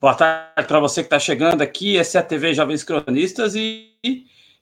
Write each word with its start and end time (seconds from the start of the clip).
Boa 0.00 0.14
tarde 0.14 0.68
para 0.68 0.78
você 0.78 1.02
que 1.02 1.08
está 1.08 1.18
chegando 1.18 1.60
aqui. 1.60 1.96
Esse 1.96 2.16
é 2.16 2.20
a 2.20 2.22
TV 2.22 2.54
Jovens 2.54 2.84
Cronistas 2.84 3.56
e 3.56 3.98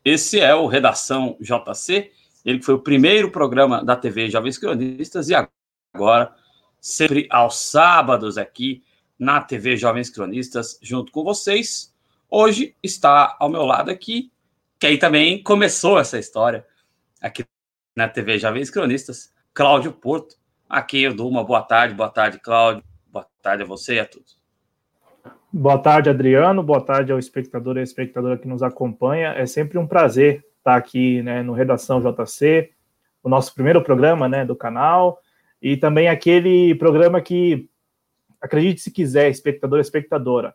esse 0.03 0.41
é 0.41 0.55
o 0.55 0.67
Redação 0.67 1.37
JC. 1.39 2.11
Ele 2.43 2.63
foi 2.63 2.75
o 2.75 2.79
primeiro 2.79 3.31
programa 3.31 3.85
da 3.85 3.95
TV 3.95 4.30
Jovens 4.30 4.57
Cronistas 4.57 5.29
e 5.29 5.35
agora, 5.95 6.35
sempre 6.80 7.29
aos 7.29 7.59
sábados 7.59 8.38
aqui 8.38 8.83
na 9.19 9.43
TV 9.43 9.77
Jovens 9.77 10.09
Cronistas, 10.09 10.79
junto 10.80 11.13
com 11.13 11.23
vocês. 11.23 11.95
Hoje 12.30 12.75
está 12.82 13.37
ao 13.38 13.51
meu 13.51 13.66
lado 13.66 13.91
aqui, 13.91 14.32
que 14.79 14.87
aí 14.87 14.97
também 14.97 15.43
começou 15.43 15.99
essa 15.99 16.19
história 16.19 16.66
aqui 17.21 17.45
na 17.95 18.09
TV 18.09 18.38
Jovens 18.38 18.71
Cronistas, 18.71 19.35
Cláudio 19.53 19.93
Porto. 19.93 20.37
Aqui 20.66 21.03
eu 21.03 21.15
dou 21.15 21.29
uma 21.29 21.45
boa 21.45 21.60
tarde, 21.60 21.95
boa 21.95 22.09
tarde, 22.09 22.41
Cláudio. 22.41 22.82
Boa 23.09 23.27
tarde 23.43 23.65
a 23.65 23.66
você 23.66 23.97
e 23.97 24.01
a 24.01 24.07
todos. 24.07 24.35
Boa 25.59 25.79
tarde, 25.79 26.10
Adriano. 26.10 26.62
Boa 26.62 26.82
tarde 26.82 27.10
ao 27.10 27.18
espectador 27.18 27.79
e 27.79 27.80
à 27.80 27.82
espectadora 27.82 28.37
que 28.37 28.46
nos 28.46 28.62
acompanha. 28.62 29.29
É 29.29 29.46
sempre 29.46 29.79
um 29.79 29.87
prazer 29.87 30.45
estar 30.59 30.76
aqui 30.76 31.23
né, 31.23 31.43
no 31.43 31.54
Redação 31.54 31.98
JC, 31.98 32.73
o 33.23 33.29
nosso 33.30 33.54
primeiro 33.54 33.82
programa 33.82 34.29
né, 34.29 34.45
do 34.45 34.54
canal, 34.54 35.18
e 35.63 35.74
também 35.74 36.09
aquele 36.09 36.74
programa 36.74 37.23
que, 37.23 37.71
acredite 38.38 38.82
se 38.82 38.90
quiser, 38.90 39.30
espectador 39.30 39.79
e 39.79 39.80
espectadora, 39.80 40.54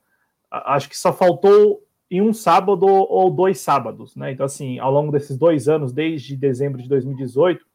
acho 0.51 0.87
que 0.87 0.95
só 0.95 1.11
faltou 1.11 1.81
em 2.09 2.21
um 2.21 2.31
sábado 2.31 2.85
ou 2.85 3.31
dois 3.31 3.59
sábados. 3.59 4.15
Né? 4.15 4.33
Então, 4.33 4.45
assim, 4.45 4.77
ao 4.77 4.91
longo 4.91 5.11
desses 5.11 5.35
dois 5.35 5.67
anos, 5.67 5.91
desde 5.91 6.37
dezembro 6.37 6.79
de 6.79 6.87
2018, 6.87 7.65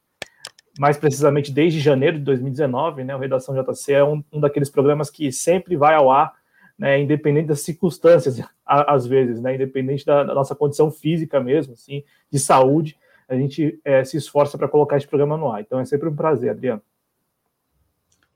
mais 0.79 0.95
precisamente 0.95 1.51
desde 1.51 1.81
janeiro 1.81 2.19
de 2.19 2.23
2019, 2.23 3.03
né, 3.03 3.13
o 3.13 3.19
Redação 3.19 3.53
JC 3.53 3.91
é 3.95 4.03
um, 4.05 4.23
um 4.31 4.39
daqueles 4.39 4.69
programas 4.69 5.09
que 5.09 5.29
sempre 5.29 5.75
vai 5.75 5.93
ao 5.93 6.09
ar 6.09 6.37
né, 6.77 7.01
independente 7.01 7.47
das 7.47 7.61
circunstâncias, 7.61 8.39
às 8.65 9.07
vezes, 9.07 9.41
né, 9.41 9.55
independente 9.55 10.05
da, 10.05 10.23
da, 10.23 10.33
nossa 10.33 10.53
condição 10.53 10.91
física 10.91 11.39
mesmo, 11.39 11.73
assim, 11.73 12.03
de 12.31 12.39
saúde, 12.39 12.97
a 13.27 13.35
gente 13.35 13.79
é, 13.83 14.03
se 14.03 14.15
esforça 14.15 14.57
para 14.57 14.67
colocar 14.67 14.97
esse 14.97 15.07
programa 15.07 15.35
no 15.35 15.51
ar. 15.51 15.61
Então 15.61 15.79
é 15.79 15.85
sempre 15.85 16.07
um 16.07 16.15
prazer, 16.15 16.51
Adriano. 16.51 16.81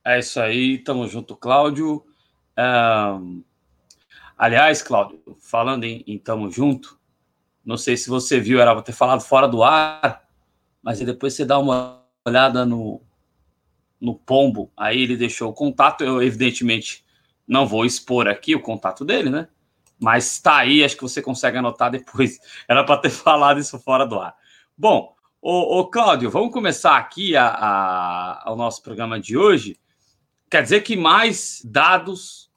É 0.03 0.19
isso 0.19 0.39
aí, 0.39 0.79
tamo 0.79 1.07
junto, 1.07 1.35
Cláudio. 1.35 2.03
Um, 2.57 3.43
aliás, 4.37 4.81
Cláudio, 4.81 5.21
falando 5.39 5.83
em, 5.83 6.03
em 6.07 6.17
tamo 6.17 6.51
junto, 6.51 6.99
não 7.63 7.77
sei 7.77 7.95
se 7.95 8.09
você 8.09 8.39
viu, 8.39 8.59
era 8.59 8.73
para 8.73 8.81
ter 8.81 8.91
falado 8.91 9.21
fora 9.21 9.47
do 9.47 9.63
ar, 9.63 10.27
mas 10.81 10.99
depois 10.99 11.33
você 11.33 11.45
dá 11.45 11.59
uma 11.59 12.03
olhada 12.25 12.65
no, 12.65 12.99
no 13.99 14.15
pombo, 14.15 14.71
aí 14.75 15.03
ele 15.03 15.15
deixou 15.15 15.51
o 15.51 15.53
contato, 15.53 16.03
eu 16.03 16.21
evidentemente 16.21 17.05
não 17.47 17.65
vou 17.65 17.85
expor 17.85 18.27
aqui 18.27 18.55
o 18.55 18.61
contato 18.61 19.03
dele, 19.03 19.29
né? 19.29 19.47
Mas 19.99 20.31
está 20.31 20.57
aí, 20.57 20.83
acho 20.83 20.95
que 20.95 21.03
você 21.03 21.21
consegue 21.21 21.57
anotar 21.57 21.91
depois. 21.91 22.39
Era 22.67 22.83
para 22.83 22.97
ter 22.97 23.09
falado 23.09 23.59
isso 23.59 23.77
fora 23.79 24.05
do 24.05 24.19
ar. 24.19 24.35
Bom, 24.77 25.15
ô, 25.41 25.79
ô 25.79 25.87
Cláudio, 25.87 26.31
vamos 26.31 26.51
começar 26.51 26.97
aqui 26.97 27.35
a, 27.35 27.47
a, 27.47 28.49
ao 28.49 28.55
nosso 28.55 28.81
programa 28.81 29.19
de 29.19 29.37
hoje. 29.37 29.79
Quer 30.49 30.63
dizer 30.63 30.81
que 30.81 30.97
mais 30.97 31.61
dados 31.63 32.51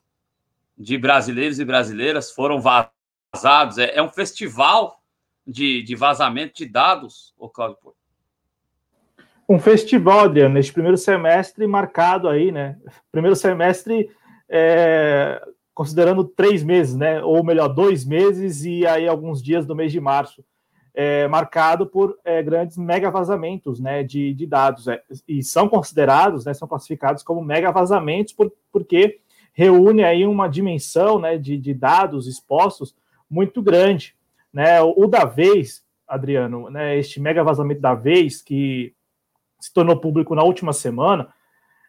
de 0.77 0.97
brasileiros 0.97 1.59
e 1.59 1.65
brasileiras 1.65 2.31
foram 2.31 2.59
vazados. 2.59 3.77
É, 3.77 3.95
é 3.95 4.01
um 4.01 4.09
festival 4.09 5.01
de, 5.45 5.83
de 5.83 5.95
vazamento 5.95 6.55
de 6.55 6.65
dados, 6.65 7.33
ô 7.37 7.47
Cláudio. 7.47 7.77
Um 9.47 9.59
festival, 9.59 10.21
Adriano, 10.21 10.55
neste 10.55 10.73
primeiro 10.73 10.97
semestre 10.97 11.67
marcado 11.67 12.27
aí, 12.27 12.51
né? 12.51 12.77
Primeiro 13.11 13.35
semestre 13.35 14.09
é, 14.49 15.41
considerando 15.73 16.23
três 16.23 16.63
meses, 16.63 16.95
né? 16.95 17.21
Ou 17.23 17.43
melhor, 17.43 17.67
dois 17.67 18.05
meses 18.05 18.63
e 18.63 18.85
aí 18.87 19.07
alguns 19.07 19.43
dias 19.43 19.65
do 19.65 19.75
mês 19.75 19.91
de 19.91 19.99
março, 19.99 20.43
é, 20.93 21.27
marcado 21.27 21.85
por 21.85 22.17
é, 22.23 22.41
grandes 22.41 22.77
mega 22.77 23.11
vazamentos, 23.11 23.79
né? 23.79 24.03
De, 24.03 24.33
de 24.33 24.47
dados 24.47 24.87
é, 24.87 25.01
e 25.27 25.43
são 25.43 25.67
considerados, 25.67 26.45
né? 26.45 26.53
São 26.53 26.67
classificados 26.67 27.23
como 27.23 27.43
mega 27.43 27.71
vazamentos 27.71 28.33
por, 28.33 28.51
porque 28.71 29.19
reúne 29.53 30.03
aí 30.03 30.25
uma 30.25 30.47
dimensão, 30.47 31.19
né? 31.19 31.37
De, 31.37 31.57
de 31.57 31.73
dados 31.73 32.27
expostos 32.27 32.95
muito 33.29 33.61
grande, 33.61 34.15
né? 34.53 34.81
O, 34.81 34.93
o 35.03 35.07
da 35.07 35.25
vez, 35.25 35.83
Adriano, 36.07 36.69
né? 36.69 36.97
Este 36.97 37.19
mega 37.19 37.43
vazamento 37.43 37.81
da 37.81 37.93
vez 37.93 38.41
que 38.41 38.93
se 39.59 39.73
tornou 39.73 39.99
público 39.99 40.35
na 40.35 40.43
última 40.43 40.71
semana 40.71 41.33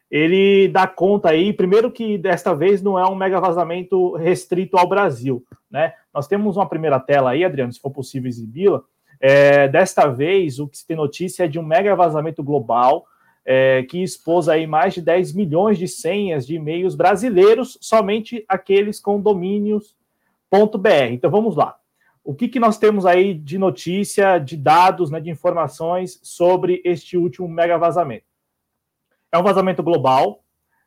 ele 0.09 0.67
dá 0.69 0.87
conta 0.87 1.29
aí, 1.29 1.51
primeiro 1.51 1.91
que 1.91 2.17
desta 2.17 2.53
vez 2.53 2.81
não 2.81 2.97
é 2.97 3.05
um 3.05 3.15
mega 3.15 3.39
vazamento 3.39 4.15
restrito 4.15 4.77
ao 4.77 4.87
Brasil, 4.87 5.43
né? 5.69 5.93
Nós 6.13 6.27
temos 6.27 6.55
uma 6.55 6.67
primeira 6.67 6.99
tela 6.99 7.31
aí, 7.31 7.43
Adriano, 7.43 7.73
se 7.73 7.79
for 7.79 7.91
possível 7.91 8.29
exibi-la. 8.29 8.81
É, 9.19 9.67
desta 9.67 10.07
vez, 10.07 10.59
o 10.59 10.67
que 10.67 10.77
se 10.77 10.87
tem 10.87 10.95
notícia 10.95 11.43
é 11.43 11.47
de 11.47 11.59
um 11.59 11.63
mega 11.63 11.95
vazamento 11.95 12.43
global 12.43 13.05
é, 13.45 13.83
que 13.83 14.03
expôs 14.03 14.49
aí 14.49 14.67
mais 14.67 14.93
de 14.93 15.01
10 15.01 15.33
milhões 15.33 15.77
de 15.77 15.87
senhas 15.87 16.45
de 16.45 16.55
e-mails 16.55 16.95
brasileiros, 16.95 17.77
somente 17.81 18.43
aqueles 18.47 18.99
com 18.99 19.21
domínios.br. 19.21 19.95
Então 21.11 21.31
vamos 21.31 21.55
lá. 21.55 21.77
O 22.23 22.35
que, 22.35 22.49
que 22.49 22.59
nós 22.59 22.77
temos 22.77 23.05
aí 23.05 23.33
de 23.33 23.57
notícia, 23.57 24.37
de 24.37 24.57
dados, 24.57 25.09
né, 25.09 25.21
de 25.21 25.29
informações 25.29 26.19
sobre 26.21 26.81
este 26.83 27.15
último 27.15 27.47
mega 27.47 27.77
vazamento? 27.77 28.26
É 29.37 29.39
um 29.39 29.43
vazamento 29.43 29.83
global 29.83 30.43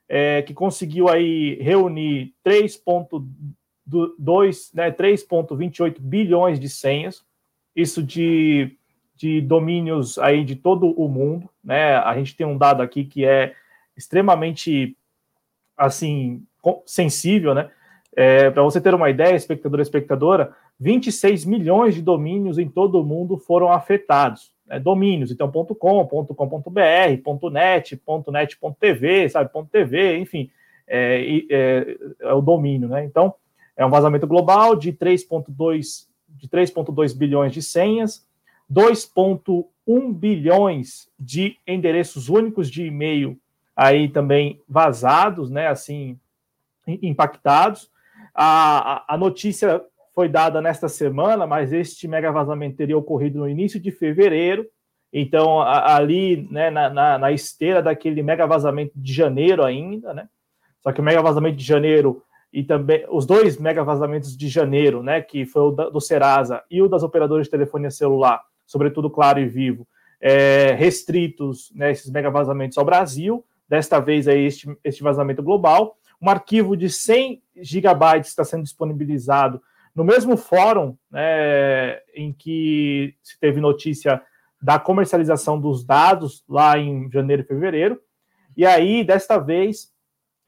é, 0.09 0.43
que 0.43 0.53
conseguiu 0.53 1.09
aí 1.09 1.55
reunir 1.63 2.35
3,2, 2.45 4.71
né, 4.75 4.91
3,28 4.91 6.01
bilhões 6.01 6.59
de 6.59 6.69
senhas, 6.69 7.25
isso 7.77 8.03
de, 8.03 8.77
de 9.15 9.41
domínios 9.41 10.19
aí 10.19 10.45
de 10.45 10.57
todo 10.57 10.91
o 11.01 11.09
mundo, 11.09 11.49
né? 11.63 11.95
A 11.99 12.13
gente 12.19 12.35
tem 12.35 12.45
um 12.45 12.59
dado 12.59 12.83
aqui 12.83 13.05
que 13.05 13.25
é 13.25 13.55
extremamente 13.97 14.97
assim 15.77 16.43
sensível, 16.85 17.55
né? 17.55 17.71
É, 18.17 18.51
Para 18.51 18.65
você 18.65 18.81
ter 18.81 18.93
uma 18.93 19.11
ideia, 19.11 19.37
espectador 19.37 19.79
e 19.79 19.83
espectadora, 19.83 20.57
26 20.81 21.45
milhões 21.45 21.95
de 21.95 22.03
domínios 22.03 22.59
em 22.59 22.69
todo 22.69 23.01
o 23.01 23.05
mundo 23.05 23.37
foram 23.37 23.71
afetados 23.71 24.53
é, 24.71 24.79
domínios, 24.79 25.31
então 25.31 25.51
.com, 25.51 26.07
.com.br, 26.07 27.51
.net, 27.51 28.01
.net.tv, 28.29 29.29
sabe, 29.29 29.51
.tv, 29.71 30.19
enfim, 30.19 30.51
é, 30.87 31.45
é, 31.51 31.97
é, 32.21 32.33
o 32.33 32.41
domínio, 32.41 32.89
né? 32.89 33.05
Então, 33.05 33.35
é 33.77 33.85
um 33.85 33.91
vazamento 33.91 34.27
global 34.27 34.77
de 34.77 34.93
3.2 34.93 36.09
de 36.29 36.49
3.2 36.49 37.15
bilhões 37.17 37.53
de 37.53 37.61
senhas, 37.61 38.25
2.1 38.73 40.13
bilhões 40.15 41.11
de 41.19 41.57
endereços 41.67 42.29
únicos 42.29 42.71
de 42.71 42.87
e-mail 42.87 43.37
aí 43.75 44.09
também 44.09 44.61
vazados, 44.69 45.51
né, 45.51 45.67
assim, 45.67 46.19
impactados. 46.87 47.91
A, 48.33 48.95
a, 48.95 49.15
a 49.15 49.19
notícia 49.19 49.83
foi 50.21 50.29
dada 50.29 50.61
nesta 50.61 50.87
semana, 50.87 51.47
mas 51.47 51.73
este 51.73 52.07
mega 52.07 52.31
vazamento 52.31 52.77
teria 52.77 52.99
ocorrido 52.99 53.39
no 53.39 53.49
início 53.49 53.81
de 53.81 53.91
fevereiro. 53.91 54.67
Então, 55.11 55.63
a, 55.63 55.97
ali, 55.97 56.47
né, 56.51 56.69
na, 56.69 56.91
na, 56.91 57.19
na, 57.19 57.33
esteira 57.33 57.83
daquele 57.83 58.23
mega 58.23 58.47
vazamento 58.47 58.93
de 58.95 59.15
janeiro 59.15 59.65
ainda, 59.65 60.13
né? 60.13 60.29
Só 60.83 60.93
que 60.93 61.01
o 61.01 61.03
mega 61.03 61.23
vazamento 61.23 61.57
de 61.57 61.65
janeiro 61.65 62.23
e 62.53 62.63
também 62.63 63.03
os 63.09 63.25
dois 63.25 63.57
mega 63.57 63.83
vazamentos 63.83 64.37
de 64.37 64.47
janeiro, 64.47 65.03
né, 65.03 65.23
que 65.23 65.47
foi 65.47 65.63
o 65.63 65.71
da, 65.71 65.89
do 65.89 66.03
Serasa 66.03 66.63
e 66.71 66.83
o 66.83 66.89
das 66.89 67.03
operadoras 67.03 67.47
de 67.47 67.51
telefonia 67.51 67.91
celular, 67.91 68.43
sobretudo 68.67 69.09
Claro 69.09 69.41
e 69.41 69.47
Vivo, 69.47 69.89
é, 70.21 70.75
restritos, 70.75 71.73
né, 71.75 71.93
esses 71.93 72.11
mega 72.11 72.31
vazamentos 72.31 72.77
ao 72.77 72.85
Brasil. 72.85 73.43
Desta 73.67 73.99
vez 74.01 74.29
é 74.29 74.37
este, 74.39 74.69
este 74.85 75.03
vazamento 75.03 75.43
global. 75.43 75.97
Um 76.21 76.29
arquivo 76.29 76.77
de 76.77 76.91
100 76.91 77.43
gigabytes 77.57 78.29
está 78.29 78.45
sendo 78.45 78.65
disponibilizado 78.65 79.63
no 80.01 80.05
mesmo 80.05 80.35
fórum 80.35 80.97
né, 81.11 81.99
em 82.15 82.33
que 82.33 83.15
se 83.23 83.39
teve 83.39 83.61
notícia 83.61 84.23
da 84.59 84.79
comercialização 84.79 85.61
dos 85.61 85.85
dados 85.85 86.43
lá 86.49 86.79
em 86.79 87.11
janeiro 87.13 87.43
e 87.43 87.45
fevereiro, 87.45 88.01
e 88.57 88.65
aí, 88.65 89.05
desta 89.05 89.37
vez, 89.37 89.93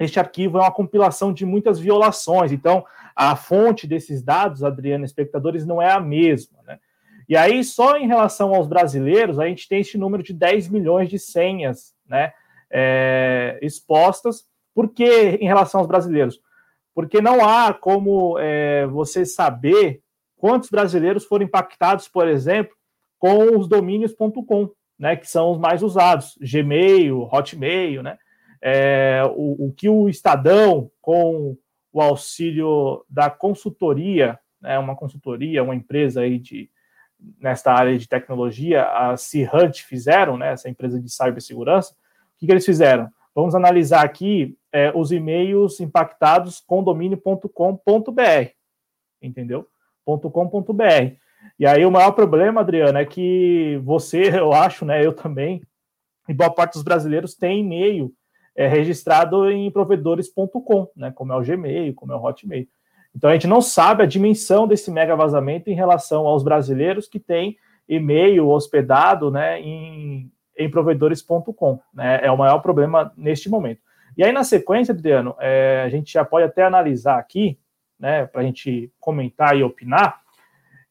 este 0.01 0.19
arquivo 0.19 0.57
é 0.57 0.63
uma 0.63 0.73
compilação 0.73 1.35
de 1.35 1.45
muitas 1.45 1.79
violações, 1.79 2.51
então 2.51 2.83
a 3.15 3.37
fonte 3.37 3.87
desses 3.87 4.23
dados, 4.23 4.65
Adriana, 4.65 5.05
espectadores, 5.05 5.67
não 5.67 5.83
é 5.83 5.93
a 5.93 6.01
mesma, 6.01 6.59
né? 6.67 6.79
E 7.29 7.37
aí, 7.37 7.63
só 7.63 7.99
em 7.99 8.07
relação 8.07 8.55
aos 8.55 8.67
brasileiros, 8.67 9.39
a 9.39 9.47
gente 9.47 9.69
tem 9.69 9.81
este 9.81 9.99
número 9.99 10.23
de 10.23 10.33
10 10.33 10.69
milhões 10.69 11.11
de 11.11 11.19
senhas 11.19 11.95
né, 12.07 12.33
é, 12.71 13.59
expostas, 13.61 14.47
porque 14.75 15.39
em 15.43 15.47
relação 15.47 15.81
aos 15.81 15.87
brasileiros? 15.87 16.41
Porque 16.95 17.21
não 17.21 17.47
há 17.47 17.73
como 17.73 18.39
é, 18.39 18.87
você 18.87 19.25
saber 19.25 20.03
quantos 20.37 20.71
brasileiros 20.71 21.25
foram 21.25 21.45
impactados, 21.45 22.09
por 22.09 22.29
exemplo, 22.29 22.75
com 23.19 23.57
os 23.57 23.69
domínios.com, 23.69 24.71
né, 24.99 25.17
que 25.17 25.29
são 25.29 25.53
os 25.53 25.59
mais 25.59 25.83
usados, 25.83 26.37
Gmail, 26.41 27.29
Hotmail, 27.33 28.03
né, 28.03 28.19
é, 28.61 29.23
o, 29.35 29.69
o, 29.69 29.73
que 29.73 29.89
o 29.89 30.09
Estadão 30.09 30.91
com 31.01 31.57
o 31.93 32.01
auxílio 32.01 33.05
da 33.09 33.31
consultoria, 33.31 34.39
né, 34.61 34.79
uma 34.79 34.97
consultoria, 34.97 35.63
uma 35.63 35.75
empresa 35.75 36.23
aí 36.23 36.39
de 36.39 36.71
nesta 37.39 37.73
área 37.73 37.97
de 37.97 38.09
tecnologia, 38.09 38.85
a 38.85 39.17
C-Hunt 39.17 39.83
fizeram, 39.83 40.37
né, 40.37 40.53
essa 40.53 40.69
empresa 40.69 41.01
de 41.01 41.09
cibersegurança, 41.09 41.93
o 41.93 42.39
que, 42.39 42.47
que 42.47 42.53
eles 42.53 42.67
fizeram? 42.67 43.09
Vamos 43.35 43.55
analisar 43.55 44.05
aqui 44.05 44.57
é, 44.73 44.93
os 44.95 45.11
e-mails 45.11 45.81
impactados 45.81 46.61
com 46.61 46.83
domínio.com.br, 46.83 48.51
entendeu? 49.23 49.67
.com.br. 50.05 51.17
E 51.59 51.67
aí 51.67 51.85
o 51.85 51.91
maior 51.91 52.13
problema, 52.13 52.61
Adriano, 52.61 52.99
é 52.99 53.05
que 53.05 53.81
você, 53.85 54.29
eu 54.39 54.53
acho, 54.53 54.85
né, 54.85 55.05
eu 55.05 55.13
também, 55.13 55.63
e 56.29 56.35
boa 56.35 56.51
parte 56.51 56.75
dos 56.75 56.83
brasileiros 56.83 57.35
tem 57.35 57.61
e-mail 57.61 58.13
é, 58.55 58.67
registrado 58.67 59.51
em 59.51 59.71
provedores.com, 59.71 60.89
né, 60.97 61.11
como 61.13 61.33
é 61.33 61.37
o 61.37 61.43
Gmail, 61.43 61.95
como 61.95 62.13
é 62.13 62.17
o 62.17 62.23
Hotmail. 62.25 62.67
Então 63.15 63.29
a 63.29 63.33
gente 63.35 63.47
não 63.47 63.61
sabe 63.61 64.03
a 64.03 64.07
dimensão 64.07 64.67
desse 64.67 64.91
mega 64.91 65.15
vazamento 65.15 65.69
em 65.69 65.75
relação 65.75 66.27
aos 66.27 66.43
brasileiros 66.43 67.09
que 67.09 67.21
têm 67.21 67.57
e-mail 67.89 68.49
hospedado 68.49 69.31
né, 69.31 69.61
em, 69.61 70.31
em 70.57 70.71
provedores.com. 70.71 71.81
Né, 71.95 72.21
é 72.23 72.31
o 72.31 72.37
maior 72.37 72.59
problema 72.61 73.13
neste 73.17 73.49
momento. 73.49 73.81
E 74.17 74.23
aí, 74.23 74.33
na 74.33 74.45
sequência, 74.45 74.93
Adriano, 74.93 75.35
é, 75.41 75.83
a 75.85 75.89
gente 75.89 76.13
já 76.13 76.25
pode 76.25 76.45
até 76.45 76.65
analisar 76.65 77.19
aqui, 77.19 77.59
né, 77.99 78.27
para 78.27 78.43
a 78.43 78.45
gente 78.45 78.93
comentar 79.01 79.57
e 79.57 79.63
opinar. 79.63 80.21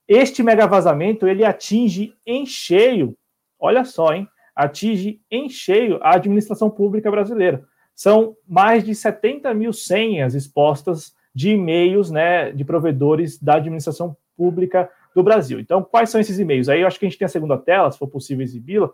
Este 0.08 0.42
mega 0.42 0.66
vazamento 0.66 1.28
ele 1.28 1.46
atinge 1.46 2.16
em 2.26 2.46
cheio, 2.46 3.16
olha 3.60 3.86
só, 3.86 4.14
hein? 4.14 4.28
Atinge 4.56 5.22
em 5.30 5.50
cheio 5.50 6.00
a 6.02 6.16
administração 6.16 6.70
pública 6.70 7.10
brasileira. 7.10 7.64
São 7.96 8.36
mais 8.48 8.84
de 8.84 8.96
70 8.96 9.54
mil 9.54 9.72
senhas 9.72 10.34
expostas 10.34 11.14
de 11.34 11.52
e-mails 11.52 12.12
né, 12.12 12.52
de 12.52 12.66
provedores 12.66 13.40
da 13.40 13.56
administração 13.56 14.18
pública 14.36 14.90
do 15.16 15.24
Brasil. 15.24 15.60
Então, 15.60 15.84
quais 15.84 16.10
são 16.10 16.20
esses 16.20 16.40
e-mails? 16.40 16.68
Aí 16.68 16.82
eu 16.82 16.88
acho 16.88 17.00
que 17.00 17.06
a 17.06 17.10
gente 17.10 17.18
tem 17.18 17.26
a 17.26 17.30
segunda 17.30 17.58
tela, 17.58 17.92
se 17.92 17.98
for 17.98 18.08
possível 18.08 18.44
exibi-la, 18.44 18.90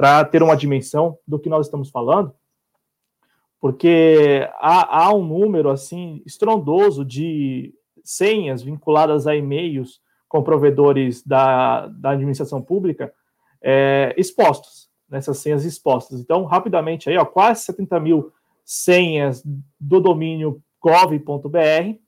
para 0.00 0.24
ter 0.24 0.42
uma 0.42 0.56
dimensão 0.56 1.18
do 1.28 1.38
que 1.38 1.50
nós 1.50 1.66
estamos 1.66 1.90
falando, 1.90 2.32
porque 3.60 4.48
há, 4.54 5.04
há 5.04 5.14
um 5.14 5.22
número 5.22 5.68
assim 5.68 6.22
estrondoso 6.24 7.04
de 7.04 7.74
senhas 8.02 8.62
vinculadas 8.62 9.26
a 9.26 9.36
e-mails 9.36 10.00
com 10.26 10.42
provedores 10.42 11.22
da, 11.22 11.86
da 11.88 12.12
administração 12.12 12.62
pública 12.62 13.12
é, 13.62 14.14
expostos, 14.16 14.88
nessas 15.06 15.36
senhas 15.36 15.66
expostas. 15.66 16.18
Então, 16.18 16.46
rapidamente 16.46 17.10
aí, 17.10 17.18
ó, 17.18 17.26
quase 17.26 17.64
70 17.64 18.00
mil 18.00 18.32
senhas 18.64 19.42
do 19.78 20.00
domínio 20.00 20.62
gov.br, 20.80 21.98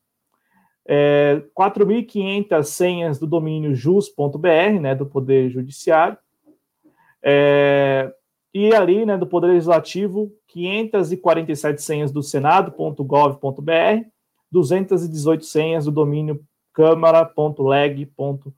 é, 0.89 1.43
4.500 1.55 2.63
senhas 2.63 3.19
do 3.19 3.27
domínio 3.27 3.75
jus.br, 3.75 4.81
né, 4.81 4.95
do 4.95 5.05
Poder 5.05 5.51
Judiciário, 5.51 6.17
é, 7.23 8.13
e 8.55 8.75
ali, 8.75 9.07
né, 9.07 9.17
do 9.17 9.27
Poder 9.27 9.49
Legislativo, 9.49 10.31
547 10.49 11.81
senhas 11.81 12.13
do 12.13 12.23
Senado.gov.br, 12.23 14.07
218 14.51 15.45
senhas 15.45 15.87
do 15.87 15.91
domínio 15.91 16.45
câmara.leg.br. 16.73 18.53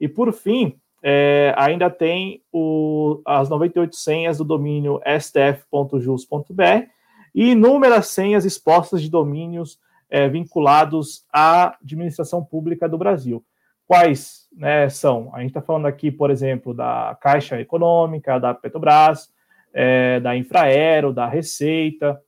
E, 0.00 0.08
por 0.08 0.32
fim, 0.32 0.76
é, 1.02 1.52
ainda 1.56 1.90
tem 1.90 2.42
o, 2.52 3.20
as 3.26 3.48
98 3.48 3.96
senhas 3.96 4.38
do 4.38 4.44
domínio 4.44 5.00
stf.jus.br 5.04 6.88
e 7.34 7.50
inúmeras 7.50 8.08
senhas 8.08 8.44
expostas 8.44 9.02
de 9.02 9.10
domínios 9.10 9.80
é, 10.08 10.28
vinculados 10.28 11.24
à 11.32 11.76
administração 11.82 12.44
pública 12.44 12.88
do 12.88 12.98
Brasil. 12.98 13.44
Quais 13.86 14.48
né, 14.52 14.88
são? 14.88 15.34
A 15.34 15.40
gente 15.40 15.50
está 15.50 15.62
falando 15.62 15.86
aqui, 15.86 16.10
por 16.10 16.30
exemplo, 16.30 16.72
da 16.72 17.16
Caixa 17.20 17.60
Econômica, 17.60 18.38
da 18.38 18.54
Petrobras, 18.54 19.28
é, 19.72 20.20
da 20.20 20.36
Infraero, 20.36 21.12
da 21.12 21.26
Receita, 21.26 22.20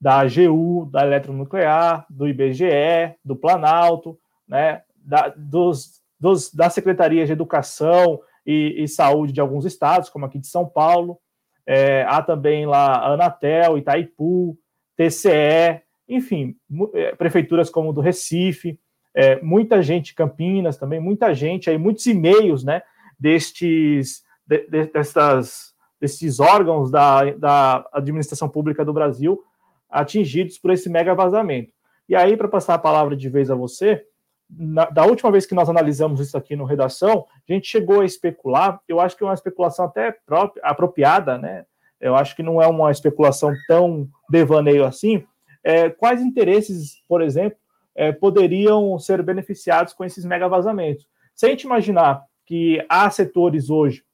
da 0.00 0.20
AGU, 0.20 0.86
da 0.90 1.02
Eletronuclear, 1.02 2.06
do 2.10 2.28
IBGE, 2.28 3.14
do 3.24 3.36
Planalto, 3.36 4.18
né, 4.46 4.82
da, 4.96 5.32
dos, 5.36 6.02
dos, 6.18 6.52
da 6.52 6.68
Secretaria 6.68 7.24
de 7.24 7.32
Educação 7.32 8.20
e, 8.46 8.82
e 8.82 8.88
Saúde 8.88 9.32
de 9.32 9.40
alguns 9.40 9.64
estados, 9.64 10.08
como 10.08 10.26
aqui 10.26 10.38
de 10.38 10.46
São 10.46 10.66
Paulo, 10.66 11.18
é, 11.66 12.04
há 12.06 12.22
também 12.22 12.66
lá 12.66 13.06
Anatel, 13.06 13.78
Itaipu, 13.78 14.58
TCE, 14.96 15.82
enfim, 16.08 16.54
é, 16.92 17.14
prefeituras 17.14 17.70
como 17.70 17.92
do 17.92 18.00
Recife, 18.00 18.78
é, 19.14 19.40
muita 19.40 19.80
gente, 19.82 20.14
Campinas 20.14 20.76
também, 20.76 20.98
muita 20.98 21.32
gente, 21.32 21.70
aí 21.70 21.78
muitos 21.78 22.04
e-mails, 22.06 22.64
né, 22.64 22.82
destes, 23.18 24.24
de, 24.46 24.66
de, 24.68 24.86
destas, 24.86 25.74
destes 26.00 26.40
órgãos 26.40 26.90
da, 26.90 27.30
da 27.32 27.88
administração 27.92 28.48
pública 28.48 28.84
do 28.84 28.92
Brasil 28.92 29.40
atingidos 29.88 30.58
por 30.58 30.72
esse 30.72 30.88
mega 30.88 31.14
vazamento. 31.14 31.72
E 32.08 32.16
aí, 32.16 32.36
para 32.36 32.48
passar 32.48 32.74
a 32.74 32.78
palavra 32.78 33.16
de 33.16 33.28
vez 33.28 33.50
a 33.50 33.54
você, 33.54 34.04
na, 34.50 34.86
da 34.86 35.04
última 35.06 35.30
vez 35.30 35.46
que 35.46 35.54
nós 35.54 35.68
analisamos 35.68 36.20
isso 36.20 36.36
aqui 36.36 36.56
no 36.56 36.64
Redação, 36.64 37.26
a 37.48 37.52
gente 37.52 37.68
chegou 37.68 38.00
a 38.00 38.04
especular, 38.04 38.80
eu 38.88 39.00
acho 39.00 39.16
que 39.16 39.22
é 39.22 39.26
uma 39.26 39.34
especulação 39.34 39.86
até 39.86 40.12
própria, 40.26 40.62
apropriada, 40.64 41.38
né? 41.38 41.64
Eu 42.00 42.14
acho 42.14 42.36
que 42.36 42.42
não 42.42 42.60
é 42.60 42.66
uma 42.66 42.90
especulação 42.90 43.54
tão 43.66 44.08
devaneio 44.28 44.84
assim. 44.84 45.24
É, 45.62 45.88
quais 45.88 46.20
interesses, 46.20 47.02
por 47.08 47.22
exemplo, 47.22 47.56
é, 47.94 48.12
poderiam 48.12 48.98
ser 48.98 49.22
beneficiados 49.22 49.92
com 49.92 50.04
esses 50.04 50.24
mega 50.24 50.48
vazamentos? 50.48 51.06
Se 51.34 51.46
a 51.46 51.48
gente 51.48 51.62
imaginar 51.64 52.24
que 52.46 52.84
há 52.88 53.08
setores 53.10 53.70
hoje 53.70 54.04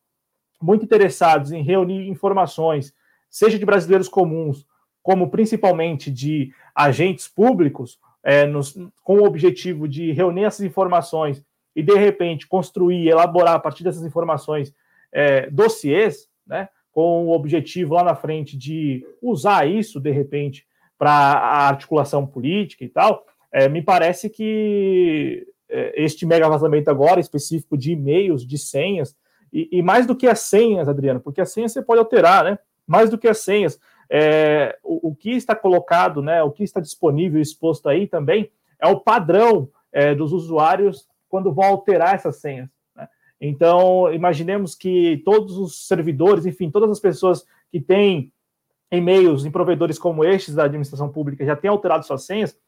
muito 0.61 0.85
interessados 0.85 1.53
em 1.53 1.63
reunir 1.63 2.09
informações, 2.09 2.95
seja 3.29 3.59
de 3.59 3.65
brasileiros 3.65 4.09
comuns, 4.09 4.67
como 5.03 5.31
principalmente 5.31 6.11
de 6.11 6.53
agentes 6.75 7.27
públicos, 7.27 7.99
é, 8.23 8.47
nos, 8.47 8.77
com 9.03 9.19
o 9.19 9.25
objetivo 9.25 9.89
de 9.89 10.13
reunir 10.13 10.45
essas 10.45 10.65
informações 10.65 11.43
e, 11.75 11.83
de 11.83 11.95
repente, 11.95 12.47
construir, 12.47 13.09
elaborar 13.09 13.55
a 13.55 13.59
partir 13.59 13.83
dessas 13.83 14.05
informações 14.05 14.75
é, 15.13 15.49
dossiês, 15.51 16.29
né, 16.47 16.69
com 16.93 17.27
o 17.27 17.31
objetivo 17.31 17.95
lá 17.95 18.05
na 18.05 18.15
frente 18.15 18.59
de 18.59 19.07
usar 19.23 19.67
isso, 19.67 20.01
de 20.01 20.11
repente, 20.11 20.67
para 20.99 21.11
a 21.11 21.69
articulação 21.69 22.27
política 22.27 22.85
e 22.85 22.89
tal, 22.89 23.25
é, 23.53 23.69
me 23.69 23.83
parece 23.83 24.31
que 24.31 25.47
é, 25.69 26.03
este 26.03 26.27
mega 26.27 26.49
vazamento 26.49 26.91
agora, 26.91 27.21
específico 27.21 27.77
de 27.77 27.93
e-mails, 27.93 28.47
de 28.47 28.59
senhas, 28.59 29.17
e, 29.53 29.69
e, 29.73 29.83
mais 29.83 30.07
do 30.07 30.15
que 30.15 30.29
as 30.29 30.41
senhas, 30.41 30.89
Adriano, 30.89 31.21
porque 31.21 31.41
as 31.41 31.53
senhas 31.53 31.73
você 31.73 31.83
pode 31.83 31.99
alterar, 31.99 32.45
né? 32.45 32.59
Mais 32.87 33.11
do 33.11 33.19
que 33.19 33.27
as 33.27 33.39
senhas, 33.39 33.81
é, 34.11 34.77
o, 34.83 35.11
o, 35.11 35.15
que 35.15 35.31
está 35.31 35.55
colocado, 35.55 36.21
né, 36.21 36.43
o 36.43 36.51
que 36.51 36.65
está 36.65 36.81
disponível 36.81 37.41
exposto 37.41 37.89
aí 37.89 38.09
também 38.09 38.51
é 38.81 38.89
o 38.89 38.99
padrão 38.99 39.69
é, 39.93 40.15
dos 40.15 40.33
usuários 40.33 41.09
quando 41.29 41.53
vão 41.53 41.65
alterar 41.65 42.17
essas 42.17 42.37
senhas. 42.41 42.69
Né? 42.97 43.09
Então, 43.41 44.13
imaginemos 44.13 44.75
que 44.75 45.23
todos 45.25 45.57
os 45.57 45.87
servidores, 45.87 46.45
enfim, 46.45 46.71
todas 46.71 46.91
as 46.91 46.99
pessoas 46.99 47.47
que 47.71 47.81
têm 47.81 48.33
e-mails 48.91 49.45
em 49.45 49.51
provedores 49.51 49.99
como 49.99 50.25
estes 50.25 50.57
da 50.57 50.65
administração 50.65 51.09
pública 51.09 51.45
já 51.45 51.55
têm 51.55 51.71
alterado 51.71 52.05
suas 52.05 52.25
senhas, 52.25 52.59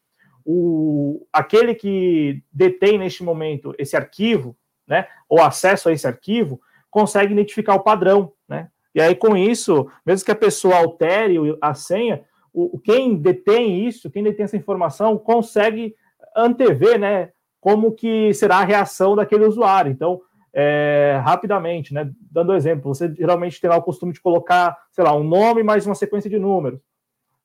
o, 0.45 1.27
aquele 1.33 1.75
que 1.75 2.43
detém 2.53 2.99
neste 2.99 3.23
momento 3.23 3.75
esse 3.79 3.97
arquivo, 3.97 4.57
né, 4.87 5.07
ou 5.29 5.41
acesso 5.41 5.89
a 5.89 5.93
esse 5.93 6.07
arquivo, 6.07 6.61
consegue 6.91 7.33
identificar 7.33 7.75
o 7.75 7.83
padrão, 7.83 8.33
né? 8.49 8.69
E 8.95 9.01
aí, 9.01 9.15
com 9.15 9.35
isso, 9.35 9.89
mesmo 10.05 10.25
que 10.25 10.31
a 10.31 10.37
pessoa 10.37 10.77
altere 10.77 11.37
a 11.63 11.73
senha, 11.73 12.23
o, 12.53 12.79
quem 12.79 13.17
detém 13.17 13.87
isso, 13.87 14.11
quem 14.11 14.23
detém 14.23 14.45
essa 14.45 14.57
informação, 14.57 15.17
consegue 15.17 15.95
antever, 16.37 16.99
né, 16.99 17.31
como 17.61 17.93
que 17.93 18.35
será 18.35 18.59
a 18.59 18.65
reação 18.65 19.17
daquele 19.17 19.47
usuário. 19.47 19.91
Então, 19.91 20.21
é, 20.53 21.19
rapidamente, 21.25 21.95
né, 21.95 22.11
dando 22.31 22.55
exemplo, 22.55 22.95
você 22.95 23.13
geralmente 23.15 23.59
tem 23.61 23.71
lá 23.71 23.77
o 23.77 23.83
costume 23.83 24.13
de 24.13 24.21
colocar, 24.21 24.77
sei 24.91 25.03
lá, 25.03 25.15
um 25.17 25.25
nome 25.25 25.63
mais 25.63 25.87
uma 25.87 25.95
sequência 25.95 26.29
de 26.29 26.39
números. 26.39 26.81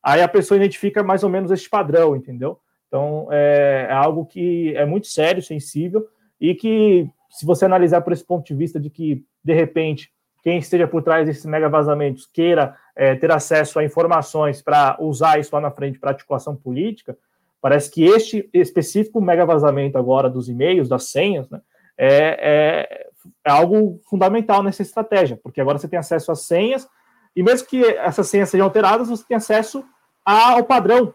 Aí 0.04 0.22
a 0.22 0.28
pessoa 0.28 0.58
identifica 0.58 1.02
mais 1.04 1.24
ou 1.24 1.30
menos 1.30 1.52
este 1.52 1.70
padrão, 1.70 2.16
entendeu? 2.16 2.60
Então, 2.88 3.28
é, 3.32 3.88
é 3.90 3.94
algo 3.94 4.26
que 4.26 4.76
é 4.76 4.86
muito 4.86 5.08
sério, 5.08 5.42
sensível, 5.42 6.08
e 6.40 6.56
que, 6.56 7.10
se 7.30 7.46
você 7.46 7.66
analisar 7.66 8.02
por 8.02 8.14
esse 8.14 8.26
ponto 8.26 8.46
de 8.46 8.56
vista 8.56 8.80
de 8.80 8.90
que, 8.90 9.24
de 9.44 9.54
repente, 9.54 10.12
quem 10.44 10.60
esteja 10.60 10.88
por 10.88 11.04
trás 11.04 11.26
desses 11.26 11.46
mega 11.46 11.68
vazamentos 11.68 12.26
queira 12.26 12.76
é, 12.96 13.16
ter 13.16 13.32
acesso 13.32 13.80
a 13.80 13.84
informações 13.84 14.62
para 14.62 14.96
usar 15.00 15.40
isso 15.40 15.54
lá 15.54 15.60
na 15.60 15.72
frente 15.72 16.00
para 16.00 16.12
articulação 16.12 16.56
política, 16.56 17.18
parece 17.60 17.92
que 17.92 18.06
este 18.06 18.50
específico 18.54 19.20
mega 19.20 19.46
vazamento 19.46 19.98
agora 19.98 20.30
dos 20.30 20.48
e-mails, 20.48 20.88
das 20.88 21.10
senhas, 21.12 21.50
né, 21.50 21.60
é, 21.98 22.08
é, 22.08 23.08
é, 23.46 23.52
algo 23.52 24.00
fundamental 24.10 24.64
nessa 24.64 24.82
estratégia, 24.82 25.38
porque 25.44 25.60
agora 25.60 25.78
você 25.78 25.88
tem 25.88 26.00
acesso 26.00 26.32
às 26.32 26.44
senhas, 26.44 26.88
e 27.36 27.44
mesmo 27.44 27.68
que 27.68 27.84
essas 27.84 28.28
senhas 28.30 28.50
sejam 28.50 28.66
alteradas, 28.66 29.10
você 29.10 29.26
tem 29.28 29.36
acesso 29.36 29.84
ao 30.24 30.64
padrão 30.64 31.14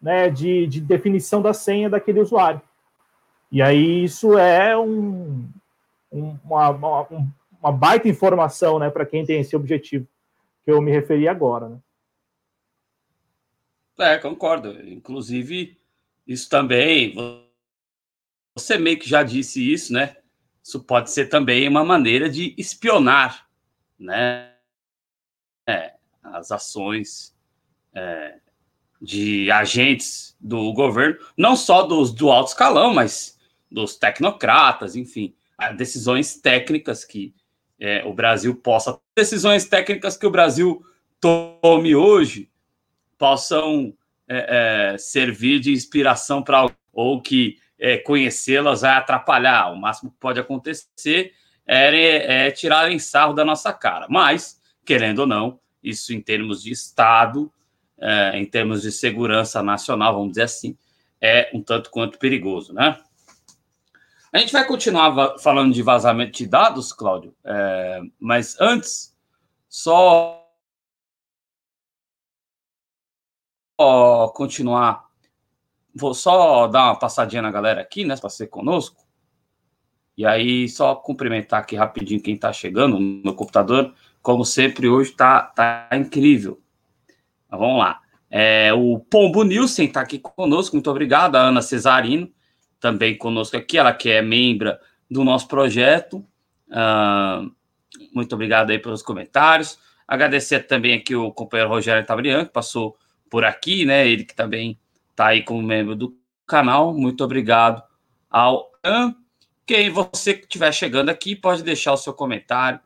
né, 0.00 0.28
de, 0.28 0.66
de 0.66 0.80
definição 0.80 1.40
da 1.42 1.52
senha 1.52 1.90
daquele 1.90 2.20
usuário. 2.20 2.60
E 3.50 3.62
aí 3.62 4.04
isso 4.04 4.36
é 4.38 4.76
um, 4.76 5.48
um, 6.12 6.38
uma, 6.44 6.70
uma, 6.70 7.08
uma, 7.60 7.72
baita 7.72 8.08
informação 8.08 8.78
né, 8.78 8.90
para 8.90 9.06
quem 9.06 9.24
tem 9.24 9.40
esse 9.40 9.54
objetivo 9.56 10.06
que 10.64 10.70
eu 10.70 10.80
me 10.80 10.90
referi 10.90 11.28
agora. 11.28 11.68
Né? 11.68 11.78
É, 13.98 14.18
concordo. 14.18 14.72
Inclusive, 14.88 15.78
isso 16.26 16.48
também, 16.48 17.14
você 18.54 18.76
meio 18.76 18.98
que 18.98 19.08
já 19.08 19.22
disse 19.22 19.72
isso, 19.72 19.92
né? 19.92 20.16
Isso 20.62 20.82
pode 20.82 21.10
ser 21.10 21.26
também 21.28 21.68
uma 21.68 21.84
maneira 21.84 22.28
de 22.28 22.54
espionar, 22.58 23.48
né? 23.98 24.52
É, 25.68 25.94
as 26.22 26.50
ações 26.50 27.34
é, 27.94 28.38
de 29.00 29.50
agentes 29.50 30.36
do 30.40 30.72
governo, 30.72 31.18
não 31.36 31.56
só 31.56 31.82
dos 31.82 32.12
do 32.12 32.30
alto 32.30 32.48
escalão, 32.48 32.94
mas 32.94 33.38
dos 33.70 33.96
tecnocratas, 33.96 34.96
enfim, 34.96 35.34
decisões 35.76 36.36
técnicas 36.36 37.04
que 37.04 37.34
é, 37.78 38.04
o 38.04 38.12
Brasil 38.12 38.54
possa, 38.54 38.98
decisões 39.14 39.66
técnicas 39.66 40.16
que 40.16 40.26
o 40.26 40.30
Brasil 40.30 40.82
tome 41.20 41.94
hoje 41.94 42.50
possam 43.18 43.94
é, 44.28 44.92
é, 44.94 44.98
servir 44.98 45.60
de 45.60 45.72
inspiração 45.72 46.42
para 46.42 46.70
ou 46.92 47.20
que 47.20 47.58
é, 47.78 47.98
conhecê-las 47.98 48.80
vai 48.80 48.92
atrapalhar. 48.92 49.72
O 49.72 49.76
máximo 49.76 50.10
que 50.10 50.16
pode 50.18 50.40
acontecer 50.40 51.32
é, 51.66 52.46
é 52.46 52.50
tirarem 52.50 52.98
sarro 52.98 53.34
da 53.34 53.44
nossa 53.44 53.72
cara. 53.72 54.06
Mas, 54.08 54.60
querendo 54.84 55.20
ou 55.20 55.26
não, 55.26 55.60
isso 55.82 56.14
em 56.14 56.20
termos 56.20 56.62
de 56.62 56.72
Estado, 56.72 57.52
é, 57.98 58.38
em 58.38 58.44
termos 58.44 58.82
de 58.82 58.92
segurança 58.92 59.62
nacional, 59.62 60.14
vamos 60.14 60.30
dizer 60.30 60.42
assim, 60.42 60.76
é 61.20 61.50
um 61.54 61.62
tanto 61.62 61.90
quanto 61.90 62.18
perigoso, 62.18 62.72
né? 62.72 63.00
A 64.32 64.38
gente 64.38 64.52
vai 64.52 64.66
continuar 64.66 65.38
falando 65.38 65.72
de 65.72 65.82
vazamento 65.82 66.36
de 66.36 66.46
dados, 66.46 66.92
Cláudio, 66.92 67.34
é, 67.44 68.00
mas 68.20 68.56
antes, 68.60 69.16
só 69.68 70.46
Ó, 73.78 74.28
continuar. 74.28 75.06
Vou 75.94 76.14
só 76.14 76.66
dar 76.66 76.84
uma 76.86 76.98
passadinha 76.98 77.42
na 77.42 77.50
galera 77.50 77.80
aqui, 77.80 78.04
né, 78.04 78.16
para 78.16 78.30
ser 78.30 78.46
conosco. 78.48 79.04
E 80.16 80.24
aí, 80.24 80.68
só 80.68 80.94
cumprimentar 80.94 81.60
aqui 81.60 81.76
rapidinho 81.76 82.22
quem 82.22 82.34
está 82.34 82.52
chegando 82.52 82.98
no 82.98 83.34
computador. 83.34 83.94
Como 84.22 84.44
sempre, 84.44 84.88
hoje 84.88 85.12
tá, 85.12 85.42
tá 85.42 85.88
incrível. 85.92 86.60
Vamos 87.56 87.78
lá. 87.78 88.00
É, 88.30 88.72
o 88.72 88.98
Pombo 88.98 89.42
Nilson 89.42 89.82
está 89.82 90.00
aqui 90.00 90.18
conosco, 90.18 90.76
muito 90.76 90.90
obrigado. 90.90 91.36
A 91.36 91.40
Ana 91.40 91.62
Cesarino 91.62 92.30
também 92.80 93.16
conosco 93.16 93.56
aqui, 93.56 93.78
ela 93.78 93.92
que 93.92 94.10
é 94.10 94.22
membra 94.22 94.80
do 95.10 95.24
nosso 95.24 95.48
projeto. 95.48 96.24
Uh, 96.68 97.50
muito 98.12 98.34
obrigado 98.34 98.70
aí 98.70 98.78
pelos 98.78 99.02
comentários. 99.02 99.78
Agradecer 100.06 100.60
também 100.66 100.94
aqui 100.94 101.14
o 101.14 101.32
companheiro 101.32 101.70
Rogério 101.70 102.06
Tabrian, 102.06 102.44
que 102.44 102.52
passou 102.52 102.96
por 103.30 103.44
aqui, 103.44 103.84
né? 103.84 104.06
Ele 104.06 104.24
que 104.24 104.34
também 104.34 104.78
está 105.10 105.28
aí 105.28 105.42
como 105.42 105.62
membro 105.62 105.96
do 105.96 106.16
canal. 106.46 106.94
Muito 106.94 107.24
obrigado 107.24 107.82
ao 108.30 108.70
An. 108.84 109.14
Quem 109.64 109.90
você 109.90 110.34
que 110.34 110.42
estiver 110.42 110.72
chegando 110.72 111.08
aqui 111.08 111.34
pode 111.34 111.62
deixar 111.62 111.92
o 111.92 111.96
seu 111.96 112.12
comentário, 112.12 112.78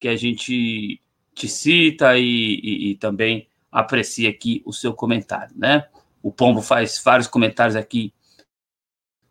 que 0.00 0.08
a 0.08 0.16
gente 0.16 1.00
te 1.34 1.48
cita 1.48 2.16
e, 2.16 2.60
e, 2.62 2.90
e 2.90 2.94
também 2.96 3.48
aprecia 3.70 4.30
aqui 4.30 4.62
o 4.64 4.72
seu 4.72 4.94
comentário, 4.94 5.54
né? 5.56 5.88
O 6.22 6.32
Pombo 6.32 6.62
faz 6.62 7.02
vários 7.04 7.26
comentários 7.26 7.76
aqui 7.76 8.14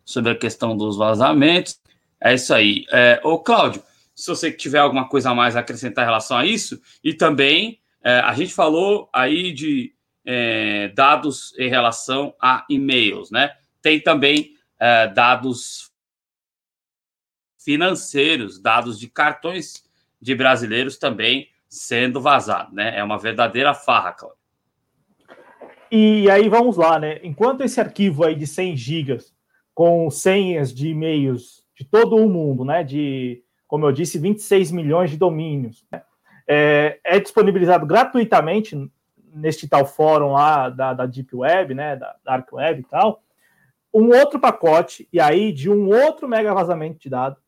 sobre 0.05 0.31
a 0.31 0.37
questão 0.37 0.75
dos 0.75 0.97
vazamentos. 0.97 1.79
É 2.21 2.33
isso 2.33 2.53
aí. 2.53 2.85
É, 2.91 3.19
ô, 3.23 3.39
Cláudio, 3.39 3.81
se 4.13 4.27
você 4.27 4.51
tiver 4.51 4.79
alguma 4.79 5.07
coisa 5.07 5.31
a 5.31 5.35
mais 5.35 5.55
a 5.55 5.61
acrescentar 5.61 6.03
em 6.03 6.07
relação 6.07 6.37
a 6.37 6.45
isso, 6.45 6.79
e 7.03 7.13
também 7.13 7.79
é, 8.03 8.19
a 8.19 8.33
gente 8.33 8.53
falou 8.53 9.09
aí 9.13 9.51
de 9.51 9.95
é, 10.25 10.89
dados 10.89 11.57
em 11.57 11.69
relação 11.69 12.35
a 12.39 12.65
e-mails, 12.69 13.31
né? 13.31 13.55
Tem 13.81 13.99
também 13.99 14.55
é, 14.79 15.07
dados 15.07 15.91
financeiros, 17.57 18.59
dados 18.59 18.99
de 18.99 19.07
cartões 19.07 19.83
de 20.21 20.35
brasileiros 20.35 20.97
também 20.97 21.49
sendo 21.73 22.21
vazados, 22.21 22.73
né? 22.73 22.97
É 22.97 23.03
uma 23.03 23.17
verdadeira 23.17 23.73
farra, 23.73 24.13
Cláudio. 24.13 24.37
E 25.91 26.29
aí 26.29 26.49
vamos 26.49 26.77
lá, 26.77 26.99
né? 26.99 27.19
Enquanto 27.23 27.61
esse 27.61 27.79
arquivo 27.79 28.23
aí 28.23 28.35
de 28.35 28.47
100 28.47 28.75
gigas 28.75 29.33
com 29.73 30.09
senhas 30.09 30.73
de 30.73 30.89
e-mails 30.89 31.63
de 31.75 31.83
todo 31.83 32.15
o 32.15 32.29
mundo, 32.29 32.63
né? 32.63 32.83
De, 32.83 33.43
como 33.67 33.85
eu 33.85 33.91
disse, 33.91 34.19
26 34.19 34.71
milhões 34.71 35.09
de 35.09 35.17
domínios, 35.17 35.85
né? 35.91 36.01
é, 36.47 36.99
é 37.03 37.19
disponibilizado 37.19 37.85
gratuitamente 37.85 38.75
neste 39.33 39.67
tal 39.67 39.85
fórum 39.85 40.33
lá 40.33 40.69
da, 40.69 40.93
da 40.93 41.05
Deep 41.05 41.35
Web, 41.35 41.73
né, 41.73 41.95
da 41.95 42.15
Dark 42.23 42.51
Web 42.51 42.81
e 42.81 42.83
tal, 42.83 43.23
um 43.93 44.09
outro 44.09 44.39
pacote, 44.39 45.07
e 45.11 45.19
aí 45.19 45.51
de 45.51 45.69
um 45.69 45.87
outro 45.87 46.27
mega 46.27 46.53
vazamento 46.53 46.99
de 46.99 47.09
dados, 47.09 47.41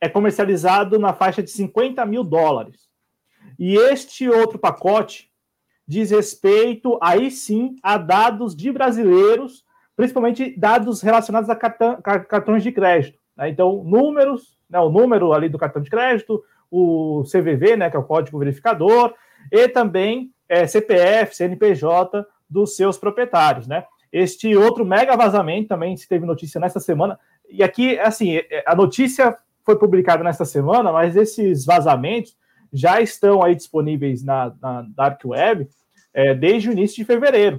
é 0.00 0.08
comercializado 0.08 0.98
na 0.98 1.12
faixa 1.12 1.42
de 1.42 1.50
50 1.50 2.04
mil 2.06 2.24
dólares. 2.24 2.89
E 3.58 3.76
este 3.76 4.28
outro 4.28 4.58
pacote 4.58 5.30
diz 5.86 6.10
respeito, 6.10 6.98
aí 7.02 7.30
sim, 7.30 7.74
a 7.82 7.98
dados 7.98 8.54
de 8.54 8.70
brasileiros, 8.70 9.64
principalmente 9.96 10.56
dados 10.58 11.02
relacionados 11.02 11.50
a 11.50 11.56
cartões 11.56 12.62
de 12.62 12.70
crédito. 12.70 13.18
Né? 13.36 13.48
Então, 13.48 13.82
números, 13.84 14.56
né, 14.68 14.78
o 14.78 14.88
número 14.88 15.32
ali 15.32 15.48
do 15.48 15.58
cartão 15.58 15.82
de 15.82 15.90
crédito, 15.90 16.42
o 16.70 17.24
CVV, 17.24 17.76
né, 17.76 17.90
que 17.90 17.96
é 17.96 17.98
o 17.98 18.04
código 18.04 18.38
verificador, 18.38 19.14
e 19.50 19.66
também 19.68 20.30
é, 20.48 20.66
CPF, 20.66 21.34
CNPJ 21.34 22.24
dos 22.48 22.76
seus 22.76 22.96
proprietários, 22.96 23.66
né? 23.66 23.84
Este 24.12 24.56
outro 24.56 24.84
mega 24.84 25.16
vazamento 25.16 25.68
também 25.68 25.96
se 25.96 26.08
teve 26.08 26.26
notícia 26.26 26.60
nesta 26.60 26.80
semana. 26.80 27.18
E 27.48 27.62
aqui, 27.62 27.98
assim, 27.98 28.36
é, 28.36 28.64
a 28.66 28.74
notícia 28.74 29.36
foi 29.64 29.78
publicada 29.78 30.24
nesta 30.24 30.44
semana, 30.44 30.92
mas 30.92 31.16
esses 31.16 31.64
vazamentos 31.64 32.36
já 32.72 33.00
estão 33.00 33.42
aí 33.42 33.54
disponíveis 33.54 34.22
na, 34.22 34.54
na 34.60 34.82
Dark 34.94 35.20
Web 35.24 35.68
é, 36.12 36.34
desde 36.34 36.68
o 36.68 36.72
início 36.72 36.96
de 36.96 37.04
fevereiro. 37.04 37.58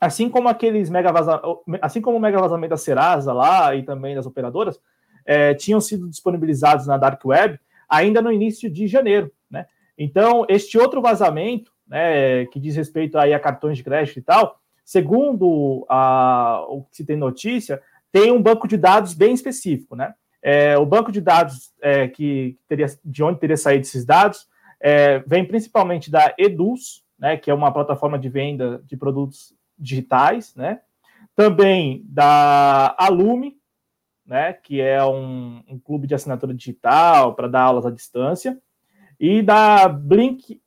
Assim 0.00 0.30
como 0.30 0.48
aqueles 0.48 0.88
mega 0.88 1.12
assim 1.82 2.00
como 2.00 2.16
o 2.16 2.20
mega 2.20 2.40
vazamento 2.40 2.70
da 2.70 2.76
Serasa 2.76 3.32
lá 3.32 3.74
e 3.74 3.82
também 3.82 4.14
das 4.14 4.26
operadoras, 4.26 4.80
é, 5.26 5.54
tinham 5.54 5.80
sido 5.80 6.08
disponibilizados 6.08 6.86
na 6.86 6.96
Dark 6.96 7.22
Web 7.24 7.60
ainda 7.88 8.22
no 8.22 8.32
início 8.32 8.70
de 8.70 8.86
janeiro, 8.86 9.30
né? 9.50 9.66
Então, 9.98 10.46
este 10.48 10.78
outro 10.78 11.02
vazamento, 11.02 11.70
né, 11.86 12.46
que 12.46 12.58
diz 12.58 12.76
respeito 12.76 13.18
aí 13.18 13.34
a 13.34 13.40
cartões 13.40 13.76
de 13.76 13.84
crédito 13.84 14.18
e 14.18 14.22
tal, 14.22 14.58
segundo 14.84 15.84
a, 15.88 16.64
o 16.68 16.84
que 16.84 16.96
se 16.96 17.04
tem 17.04 17.16
notícia, 17.16 17.82
tem 18.10 18.32
um 18.32 18.40
banco 18.40 18.66
de 18.66 18.76
dados 18.76 19.12
bem 19.12 19.34
específico, 19.34 19.94
né? 19.94 20.14
É, 20.42 20.76
o 20.78 20.86
banco 20.86 21.12
de 21.12 21.20
dados 21.20 21.72
é, 21.80 22.08
que 22.08 22.58
teria, 22.66 22.86
de 23.04 23.22
onde 23.22 23.38
teria 23.38 23.56
saído 23.56 23.82
esses 23.82 24.04
dados 24.04 24.48
é, 24.80 25.18
vem 25.20 25.44
principalmente 25.44 26.10
da 26.10 26.34
Eduz, 26.38 27.04
né, 27.18 27.36
que 27.36 27.50
é 27.50 27.54
uma 27.54 27.70
plataforma 27.70 28.18
de 28.18 28.28
venda 28.30 28.82
de 28.86 28.96
produtos 28.96 29.54
digitais, 29.78 30.54
né? 30.54 30.80
Também 31.36 32.02
da 32.06 32.94
Alume, 32.98 33.58
né, 34.24 34.54
que 34.54 34.80
é 34.80 35.04
um, 35.04 35.62
um 35.68 35.78
clube 35.78 36.06
de 36.06 36.14
assinatura 36.14 36.54
digital 36.54 37.34
para 37.34 37.48
dar 37.48 37.62
aulas 37.62 37.84
à 37.84 37.90
distância, 37.90 38.58
e 39.18 39.42
da 39.42 39.86
Blink, 39.86 40.62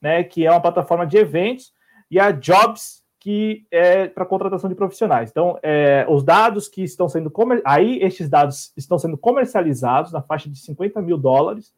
né, 0.00 0.24
que 0.24 0.44
é 0.44 0.50
uma 0.50 0.60
plataforma 0.60 1.06
de 1.06 1.16
eventos, 1.16 1.72
e 2.10 2.18
a 2.18 2.32
Jobs, 2.32 3.01
que 3.22 3.64
é 3.70 4.08
para 4.08 4.26
contratação 4.26 4.68
de 4.68 4.74
profissionais. 4.74 5.30
Então, 5.30 5.56
é, 5.62 6.04
os 6.08 6.24
dados 6.24 6.66
que 6.66 6.82
estão 6.82 7.08
sendo 7.08 7.30
comer... 7.30 7.62
aí 7.64 8.02
estes 8.02 8.28
dados 8.28 8.72
estão 8.76 8.98
sendo 8.98 9.16
comercializados 9.16 10.10
na 10.10 10.20
faixa 10.20 10.50
de 10.50 10.58
50 10.58 11.00
mil 11.00 11.16
dólares, 11.16 11.72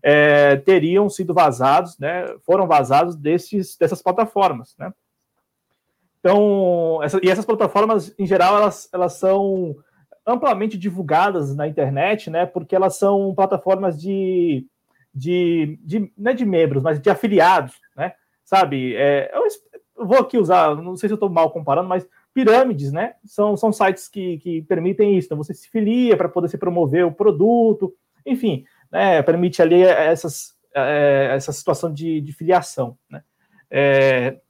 é, 0.00 0.54
teriam 0.54 1.10
sido 1.10 1.34
vazados, 1.34 1.98
né, 1.98 2.36
foram 2.46 2.68
vazados 2.68 3.16
desses, 3.16 3.76
dessas 3.76 4.00
plataformas, 4.00 4.76
né? 4.78 4.94
Então, 6.20 7.00
essa, 7.02 7.18
e 7.24 7.28
essas 7.28 7.44
plataformas, 7.44 8.14
em 8.16 8.24
geral, 8.24 8.56
elas, 8.56 8.88
elas 8.92 9.14
são 9.14 9.74
amplamente 10.24 10.78
divulgadas 10.78 11.56
na 11.56 11.66
internet, 11.66 12.30
né? 12.30 12.46
Porque 12.46 12.76
elas 12.76 12.96
são 12.96 13.34
plataformas 13.34 14.00
de, 14.00 14.64
de, 15.12 15.76
de 15.82 16.12
não 16.16 16.30
é 16.30 16.34
de 16.34 16.46
membros, 16.46 16.84
mas 16.84 17.00
de 17.00 17.10
afiliados, 17.10 17.74
né? 17.96 18.12
Sabe? 18.44 18.94
É, 18.94 19.32
eu 19.34 19.44
vou 19.96 20.18
aqui 20.18 20.38
usar, 20.38 20.74
não 20.76 20.96
sei 20.96 21.08
se 21.08 21.12
eu 21.12 21.16
estou 21.16 21.28
mal 21.28 21.50
comparando, 21.50 21.88
mas 21.88 22.06
pirâmides, 22.32 22.92
né? 22.92 23.14
São, 23.24 23.56
são 23.56 23.72
sites 23.72 24.08
que, 24.08 24.38
que 24.38 24.62
permitem 24.62 25.16
isso. 25.16 25.26
Então 25.26 25.38
você 25.38 25.54
se 25.54 25.68
filia 25.68 26.16
para 26.16 26.28
poder 26.28 26.48
se 26.48 26.58
promover 26.58 27.06
o 27.06 27.12
produto, 27.12 27.94
enfim, 28.26 28.64
né? 28.90 29.22
Permite 29.22 29.62
ali 29.62 29.82
essas, 29.82 30.54
é, 30.74 31.30
essa 31.34 31.52
situação 31.52 31.92
de, 31.92 32.20
de 32.20 32.32
filiação, 32.32 32.98
né? 33.08 33.22
É, 33.70 34.40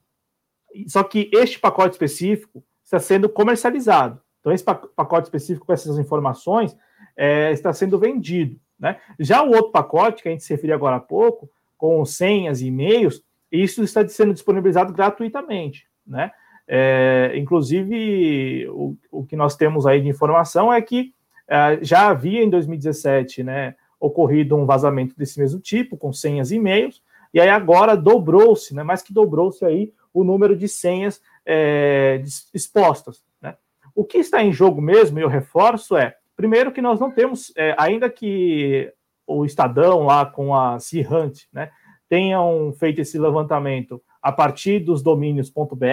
Só 0.86 1.02
que 1.02 1.30
este 1.32 1.58
pacote 1.58 1.92
específico 1.92 2.62
está 2.82 2.98
sendo 2.98 3.28
comercializado. 3.28 4.20
Então, 4.40 4.52
esse 4.52 4.62
pacote 4.62 5.26
específico 5.26 5.64
com 5.64 5.72
essas 5.72 5.98
informações 5.98 6.76
é, 7.16 7.50
está 7.52 7.72
sendo 7.72 7.98
vendido. 7.98 8.60
Né? 8.78 9.00
Já 9.18 9.42
o 9.42 9.48
outro 9.48 9.72
pacote, 9.72 10.22
que 10.22 10.28
a 10.28 10.32
gente 10.32 10.44
se 10.44 10.52
referiu 10.52 10.74
agora 10.74 10.96
há 10.96 11.00
pouco, 11.00 11.50
com 11.78 12.04
senhas 12.04 12.60
e 12.60 12.66
e-mails, 12.66 13.22
isso 13.62 13.82
está 13.82 14.06
sendo 14.08 14.32
disponibilizado 14.32 14.92
gratuitamente. 14.92 15.86
Né? 16.06 16.30
É, 16.66 17.32
inclusive, 17.36 18.68
o, 18.68 18.96
o 19.10 19.24
que 19.24 19.36
nós 19.36 19.56
temos 19.56 19.86
aí 19.86 20.00
de 20.00 20.08
informação 20.08 20.72
é 20.72 20.80
que 20.80 21.14
é, 21.48 21.78
já 21.82 22.08
havia 22.08 22.42
em 22.42 22.50
2017 22.50 23.42
né, 23.42 23.74
ocorrido 24.00 24.56
um 24.56 24.66
vazamento 24.66 25.16
desse 25.16 25.38
mesmo 25.38 25.60
tipo, 25.60 25.96
com 25.96 26.12
senhas 26.12 26.50
e 26.50 26.56
e-mails, 26.56 27.02
e 27.32 27.40
aí 27.40 27.48
agora 27.48 27.96
dobrou-se, 27.96 28.74
né, 28.74 28.82
mais 28.82 29.02
que 29.02 29.12
dobrou-se 29.12 29.64
aí 29.64 29.92
o 30.12 30.22
número 30.22 30.56
de 30.56 30.68
senhas 30.68 31.20
é, 31.44 32.22
expostas. 32.52 33.24
Né? 33.40 33.56
O 33.94 34.04
que 34.04 34.18
está 34.18 34.42
em 34.42 34.52
jogo 34.52 34.80
mesmo, 34.80 35.18
e 35.18 35.22
eu 35.22 35.28
reforço, 35.28 35.96
é, 35.96 36.16
primeiro 36.36 36.72
que 36.72 36.80
nós 36.80 36.98
não 37.00 37.10
temos, 37.10 37.52
é, 37.56 37.74
ainda 37.78 38.08
que 38.08 38.92
o 39.26 39.44
Estadão 39.44 40.04
lá 40.04 40.24
com 40.26 40.54
a 40.54 40.78
C-Hunt, 40.78 41.44
né, 41.52 41.70
tenham 42.08 42.72
feito 42.78 43.00
esse 43.00 43.18
levantamento 43.18 44.00
a 44.22 44.32
partir 44.32 44.80
dos 44.80 45.02
domínios.br, 45.02 45.84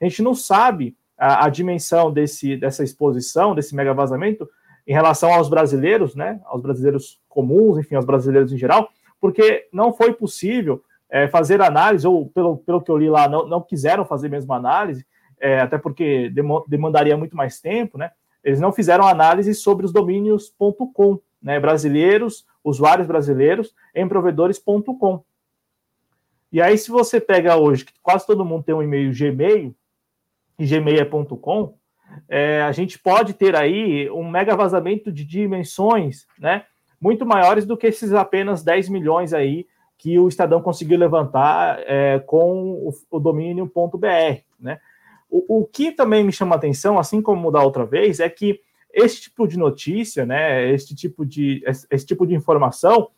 a 0.00 0.04
gente 0.04 0.22
não 0.22 0.34
sabe 0.34 0.96
a, 1.16 1.46
a, 1.46 1.48
dimensão 1.48 2.12
desse, 2.12 2.56
dessa 2.56 2.82
exposição, 2.82 3.54
desse 3.54 3.74
mega 3.74 3.94
vazamento, 3.94 4.48
em 4.86 4.92
relação 4.92 5.32
aos 5.32 5.48
brasileiros, 5.48 6.14
né, 6.14 6.40
aos 6.46 6.62
brasileiros 6.62 7.20
comuns, 7.28 7.78
enfim, 7.78 7.94
aos 7.94 8.04
brasileiros 8.04 8.52
em 8.52 8.58
geral, 8.58 8.88
porque 9.20 9.68
não 9.72 9.92
foi 9.92 10.12
possível 10.12 10.82
é, 11.10 11.28
fazer 11.28 11.60
análise, 11.60 12.06
ou 12.06 12.28
pelo, 12.28 12.58
pelo 12.58 12.80
que 12.80 12.90
eu 12.90 12.96
li 12.96 13.08
lá, 13.08 13.28
não, 13.28 13.46
não 13.46 13.60
quiseram 13.60 14.04
fazer 14.04 14.28
mesmo 14.28 14.52
análise, 14.52 15.06
é, 15.40 15.60
até 15.60 15.78
porque 15.78 16.32
demandaria 16.66 17.16
muito 17.16 17.36
mais 17.36 17.60
tempo, 17.60 17.96
né? 17.96 18.10
Eles 18.42 18.60
não 18.60 18.72
fizeram 18.72 19.06
análise 19.06 19.54
sobre 19.54 19.86
os 19.86 19.92
domínios.com, 19.92 21.20
né? 21.40 21.60
Brasileiros, 21.60 22.44
usuários 22.62 23.06
brasileiros 23.06 23.74
em 23.94 24.08
provedores.com. 24.08 25.22
E 26.50 26.62
aí, 26.62 26.78
se 26.78 26.90
você 26.90 27.20
pega 27.20 27.56
hoje, 27.56 27.84
que 27.84 27.92
quase 28.02 28.26
todo 28.26 28.44
mundo 28.44 28.64
tem 28.64 28.74
um 28.74 28.82
e-mail 28.82 29.12
Gmail, 29.12 29.74
e 30.58 30.66
Gmail 30.66 31.00
é 31.00 31.04
a 32.62 32.72
gente 32.72 32.98
pode 32.98 33.34
ter 33.34 33.54
aí 33.54 34.10
um 34.10 34.28
mega 34.28 34.56
vazamento 34.56 35.12
de 35.12 35.24
dimensões, 35.24 36.26
né? 36.38 36.64
Muito 37.00 37.24
maiores 37.24 37.64
do 37.64 37.76
que 37.76 37.86
esses 37.86 38.12
apenas 38.12 38.64
10 38.64 38.88
milhões 38.88 39.32
aí 39.32 39.66
que 39.96 40.18
o 40.18 40.28
Estadão 40.28 40.62
conseguiu 40.62 40.98
levantar 40.98 41.80
é, 41.80 42.18
com 42.20 42.72
o, 42.72 42.94
o 43.10 43.20
domínio.br, 43.20 44.40
né? 44.58 44.80
O, 45.28 45.60
o, 45.60 45.66
que 45.66 45.92
também 45.92 46.24
me 46.24 46.32
chama 46.32 46.56
atenção, 46.56 46.98
assim 46.98 47.20
como 47.20 47.50
da 47.50 47.62
outra 47.62 47.84
vez, 47.84 48.18
é 48.18 48.28
que 48.30 48.60
esse 48.92 49.22
tipo 49.22 49.46
de 49.46 49.58
notícia, 49.58 50.24
né, 50.24 50.72
esse 50.72 50.94
tipo 50.94 51.26
de, 51.26 51.62
esse, 51.66 51.86
esse 51.90 52.06
tipo 52.06 52.26
de 52.26 52.34
informação 52.34 53.10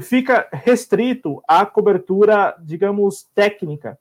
fica 0.00 0.48
restrito 0.52 1.42
à 1.46 1.64
cobertura, 1.64 2.56
digamos, 2.60 3.28
técnica, 3.34 3.98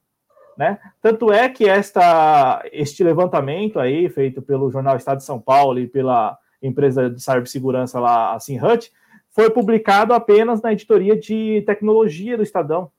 né? 0.57 0.79
Tanto 1.01 1.31
é 1.31 1.47
que 1.47 1.69
esta, 1.69 2.63
este 2.71 3.03
levantamento 3.03 3.79
aí, 3.79 4.09
feito 4.09 4.41
pelo 4.41 4.71
jornal 4.71 4.97
Estado 4.97 5.19
de 5.19 5.23
São 5.23 5.39
Paulo 5.39 5.79
e 5.79 5.87
pela 5.87 6.37
empresa 6.61 7.09
de 7.09 7.21
cibersegurança 7.21 7.99
lá, 7.99 8.33
a 8.33 8.39
Simhut, 8.39 8.91
foi 9.29 9.51
publicado 9.51 10.13
apenas 10.13 10.61
na 10.61 10.73
editoria 10.73 11.15
de 11.15 11.61
tecnologia 11.65 12.35
do 12.35 12.43
Estadão, 12.43 12.91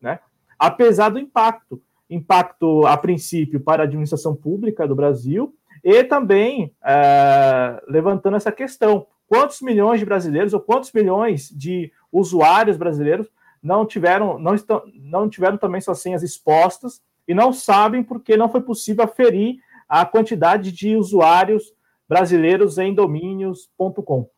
né? 0.00 0.18
Apesar 0.58 1.10
do 1.10 1.18
impacto, 1.18 1.82
impacto 2.08 2.86
a 2.86 2.96
princípio 2.96 3.60
para 3.60 3.82
a 3.82 3.86
administração 3.86 4.34
pública 4.34 4.88
do 4.88 4.94
Brasil 4.94 5.54
e 5.82 6.02
também 6.02 6.74
é, 6.82 7.82
levantando 7.86 8.36
essa 8.36 8.50
questão: 8.50 9.06
quantos 9.26 9.60
milhões 9.60 10.00
de 10.00 10.06
brasileiros 10.06 10.52
ou 10.52 10.60
quantos 10.60 10.92
milhões 10.92 11.48
de 11.50 11.92
usuários 12.12 12.76
brasileiros 12.76 13.28
não 13.62 13.86
tiveram, 13.86 14.38
não 14.38 14.54
estão, 14.54 14.82
não 14.94 15.28
tiveram 15.28 15.56
também 15.56 15.80
suas 15.80 16.00
senhas 16.00 16.22
expostas 16.22 17.02
e 17.26 17.34
não 17.34 17.52
sabem 17.52 18.02
porque 18.02 18.36
não 18.36 18.48
foi 18.48 18.60
possível 18.60 19.04
aferir 19.04 19.56
a 19.88 20.04
quantidade 20.04 20.70
de 20.70 20.96
usuários 20.96 21.72
brasileiros 22.08 22.78
em 22.78 22.94
domínios.com. 22.94 24.28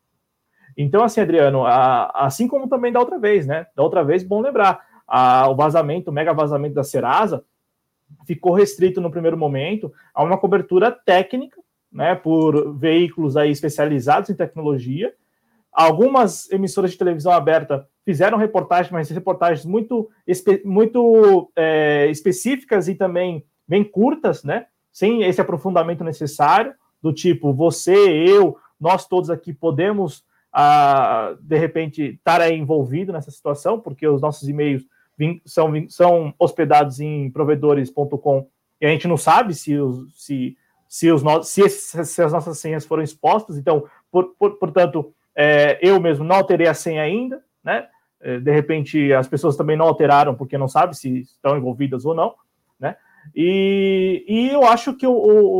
Então, 0.76 1.02
assim, 1.02 1.20
Adriano, 1.20 1.64
a, 1.64 2.10
assim 2.14 2.46
como 2.46 2.68
também 2.68 2.92
da 2.92 3.00
outra 3.00 3.18
vez, 3.18 3.46
né? 3.46 3.66
Da 3.74 3.82
outra 3.82 4.04
vez, 4.04 4.22
bom 4.22 4.40
lembrar, 4.40 4.84
a, 5.06 5.48
o 5.48 5.56
vazamento, 5.56 6.10
o 6.10 6.12
mega 6.12 6.34
vazamento 6.34 6.74
da 6.74 6.84
Serasa 6.84 7.44
ficou 8.26 8.52
restrito 8.52 9.00
no 9.00 9.10
primeiro 9.10 9.36
momento 9.36 9.92
a 10.14 10.22
uma 10.22 10.38
cobertura 10.38 10.92
técnica, 10.92 11.60
né? 11.92 12.14
Por 12.14 12.76
veículos 12.76 13.36
aí 13.36 13.50
especializados 13.50 14.30
em 14.30 14.34
tecnologia. 14.34 15.12
Algumas 15.72 16.50
emissoras 16.50 16.90
de 16.90 16.98
televisão 16.98 17.32
aberta 17.32 17.86
fizeram 18.04 18.38
reportagens, 18.38 18.90
mas 18.90 19.10
reportagens 19.10 19.64
muito, 19.64 20.08
muito 20.64 21.50
é, 21.56 22.08
específicas 22.10 22.88
e 22.88 22.94
também 22.94 23.44
bem 23.68 23.84
curtas, 23.84 24.44
né? 24.44 24.66
Sem 24.92 25.22
esse 25.24 25.40
aprofundamento 25.40 26.02
necessário, 26.02 26.74
do 27.02 27.12
tipo, 27.12 27.52
você, 27.52 27.94
eu, 27.94 28.56
nós 28.80 29.06
todos 29.06 29.28
aqui 29.28 29.52
podemos, 29.52 30.24
ah, 30.52 31.36
de 31.40 31.58
repente, 31.58 32.02
estar 32.02 32.50
envolvido 32.50 33.12
nessa 33.12 33.30
situação, 33.30 33.78
porque 33.78 34.08
os 34.08 34.22
nossos 34.22 34.48
e-mails 34.48 34.84
são, 35.44 35.72
são 35.88 36.34
hospedados 36.38 37.00
em 37.00 37.30
provedores.com 37.30 38.48
e 38.80 38.86
a 38.86 38.90
gente 38.90 39.08
não 39.08 39.16
sabe 39.16 39.54
se, 39.54 39.74
se, 40.14 40.56
se, 40.88 41.10
os, 41.10 41.22
se, 41.48 41.68
se 41.68 42.22
as 42.22 42.32
nossas 42.32 42.58
senhas 42.58 42.84
foram 42.84 43.02
expostas, 43.02 43.56
então, 43.56 43.84
por, 44.10 44.34
por, 44.38 44.58
portanto, 44.58 45.12
é, 45.34 45.78
eu 45.82 46.00
mesmo 46.00 46.24
não 46.24 46.36
alterei 46.36 46.66
a 46.66 46.74
senha 46.74 47.02
ainda, 47.02 47.42
né? 47.62 47.88
É, 48.20 48.40
de 48.40 48.50
repente 48.50 49.12
as 49.12 49.28
pessoas 49.28 49.56
também 49.56 49.76
não 49.76 49.86
alteraram 49.86 50.34
porque 50.34 50.56
não 50.56 50.68
sabe 50.68 50.96
se 50.96 51.20
estão 51.20 51.56
envolvidas 51.56 52.04
ou 52.04 52.14
não, 52.14 52.34
né? 52.80 52.96
E, 53.34 54.24
e 54.26 54.48
eu 54.48 54.64
acho 54.64 54.94
que 54.94 55.06
o, 55.06 55.12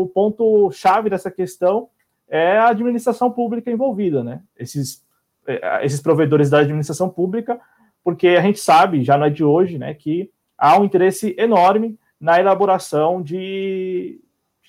o 0.02 0.06
ponto 0.08 0.70
chave 0.70 1.10
dessa 1.10 1.30
questão 1.30 1.88
é 2.28 2.58
a 2.58 2.68
administração 2.68 3.30
pública 3.30 3.70
envolvida, 3.70 4.24
né? 4.24 4.42
Esses, 4.56 5.04
é, 5.46 5.84
esses 5.84 6.00
provedores 6.00 6.50
da 6.50 6.58
administração 6.58 7.08
pública, 7.08 7.60
porque 8.02 8.28
a 8.28 8.40
gente 8.40 8.58
sabe, 8.58 9.04
já 9.04 9.18
não 9.18 9.26
é 9.26 9.30
de 9.30 9.44
hoje, 9.44 9.78
né, 9.78 9.92
que 9.94 10.30
há 10.56 10.78
um 10.78 10.84
interesse 10.84 11.34
enorme 11.38 11.98
na 12.20 12.38
elaboração 12.40 13.22
de 13.22 14.20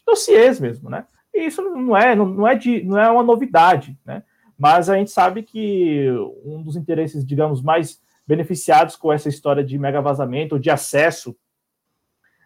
dossiês 0.07 0.59
mesmo, 0.59 0.89
né? 0.89 1.05
E 1.33 1.45
isso 1.45 1.61
não 1.61 1.95
é, 1.95 2.15
não, 2.15 2.47
é 2.47 2.55
de, 2.55 2.83
não 2.83 2.97
é 2.97 3.09
uma 3.09 3.23
novidade, 3.23 3.97
né? 4.05 4.23
Mas 4.57 4.89
a 4.89 4.95
gente 4.95 5.11
sabe 5.11 5.43
que 5.43 6.07
um 6.43 6.63
dos 6.63 6.75
interesses, 6.75 7.23
digamos, 7.23 7.61
mais 7.61 8.01
beneficiados 8.25 8.95
com 8.95 9.13
essa 9.13 9.29
história 9.29 9.63
de 9.63 9.77
mega 9.77 10.01
vazamento, 10.01 10.55
ou 10.55 10.59
de 10.59 10.69
acesso 10.69 11.35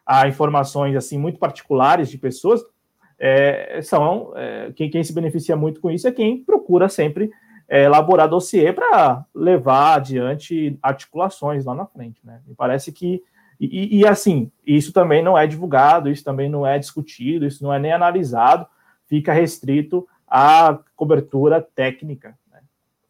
a 0.06 0.28
informações 0.28 0.96
assim 0.96 1.18
muito 1.18 1.40
particulares 1.40 2.10
de 2.10 2.18
pessoas, 2.18 2.62
é, 3.18 3.80
são 3.82 4.34
é, 4.36 4.72
quem, 4.76 4.90
quem, 4.90 5.04
se 5.04 5.14
beneficia 5.14 5.56
muito 5.56 5.80
com 5.80 5.92
isso 5.92 6.08
é 6.08 6.12
quem 6.12 6.44
procura 6.44 6.90
sempre 6.90 7.32
é, 7.70 7.84
elaborar 7.84 8.28
dossiê 8.28 8.74
para 8.74 9.24
levar 9.34 9.96
adiante 9.96 10.78
articulações 10.82 11.64
lá 11.64 11.74
na 11.74 11.86
frente, 11.86 12.20
né? 12.26 12.42
Me 12.46 12.56
parece 12.56 12.92
que 12.92 13.24
e, 13.68 14.00
e, 14.00 14.08
assim 14.08 14.52
isso 14.66 14.92
também 14.92 15.22
não 15.22 15.38
é 15.38 15.46
divulgado, 15.46 16.10
isso 16.10 16.24
também 16.24 16.50
não 16.50 16.66
é 16.66 16.80
discutido, 16.80 17.46
isso 17.46 17.64
não 17.64 17.74
é 17.74 17.78
nem 17.78 17.92
analisado, 17.92 18.66
fica 19.06 19.34
restrito 19.34 20.08
a 20.28 20.80
cobertura 20.96 21.62
técnica, 21.62 22.38
né? 22.52 22.60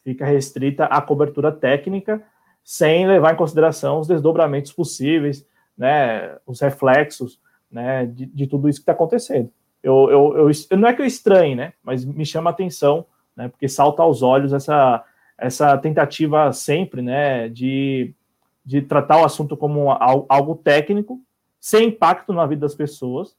fica 0.03 0.25
restrita 0.25 0.85
à 0.85 1.01
cobertura 1.01 1.51
técnica, 1.51 2.21
sem 2.63 3.07
levar 3.07 3.33
em 3.33 3.37
consideração 3.37 3.99
os 3.99 4.07
desdobramentos 4.07 4.71
possíveis, 4.71 5.45
né, 5.77 6.37
os 6.45 6.59
reflexos 6.59 7.39
né, 7.71 8.05
de, 8.05 8.25
de 8.25 8.47
tudo 8.47 8.69
isso 8.69 8.79
que 8.79 8.83
está 8.83 8.91
acontecendo. 8.91 9.49
Eu, 9.81 10.09
eu, 10.11 10.49
eu, 10.49 10.77
não 10.77 10.87
é 10.87 10.93
que 10.93 11.01
eu 11.01 11.05
estranhe, 11.05 11.55
né, 11.55 11.73
mas 11.83 12.05
me 12.05 12.25
chama 12.25 12.49
a 12.49 12.53
atenção, 12.53 13.05
né, 13.35 13.47
porque 13.47 13.67
salta 13.67 14.03
aos 14.03 14.21
olhos 14.21 14.53
essa, 14.53 15.03
essa 15.37 15.77
tentativa 15.77 16.51
sempre 16.53 17.01
né, 17.01 17.49
de, 17.49 18.13
de 18.63 18.81
tratar 18.81 19.21
o 19.21 19.25
assunto 19.25 19.57
como 19.57 19.91
algo 19.91 20.55
técnico, 20.55 21.19
sem 21.59 21.89
impacto 21.89 22.33
na 22.33 22.45
vida 22.45 22.61
das 22.61 22.75
pessoas, 22.75 23.35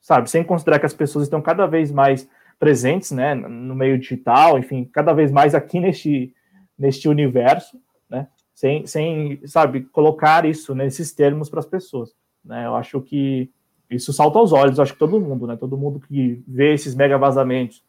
sabe, 0.00 0.30
sem 0.30 0.44
considerar 0.44 0.78
que 0.78 0.86
as 0.86 0.94
pessoas 0.94 1.24
estão 1.24 1.42
cada 1.42 1.66
vez 1.66 1.90
mais 1.90 2.28
presentes, 2.58 3.10
né, 3.10 3.34
no 3.34 3.74
meio 3.74 3.98
digital, 3.98 4.58
enfim, 4.58 4.84
cada 4.84 5.12
vez 5.12 5.30
mais 5.30 5.54
aqui 5.54 5.80
neste, 5.80 6.34
neste 6.78 7.08
universo, 7.08 7.80
né, 8.08 8.28
sem, 8.54 8.86
sem, 8.86 9.40
sabe, 9.46 9.82
colocar 9.82 10.44
isso 10.44 10.74
nesses 10.74 11.12
termos 11.12 11.50
para 11.50 11.60
as 11.60 11.66
pessoas, 11.66 12.14
né, 12.44 12.66
eu 12.66 12.74
acho 12.74 13.00
que 13.00 13.50
isso 13.90 14.12
salta 14.12 14.38
aos 14.38 14.52
olhos, 14.52 14.80
acho 14.80 14.92
que 14.92 14.98
todo 14.98 15.20
mundo, 15.20 15.46
né, 15.46 15.56
todo 15.56 15.76
mundo 15.76 16.00
que 16.00 16.42
vê 16.46 16.72
esses 16.72 16.94
mega 16.94 17.18
vazamentos 17.18 17.84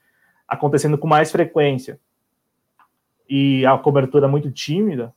acontecendo 0.48 0.98
com 0.98 1.08
mais 1.08 1.32
frequência 1.32 2.00
e 3.30 3.66
a 3.66 3.78
cobertura 3.78 4.28
muito 4.28 4.52
tímida, 4.52 5.14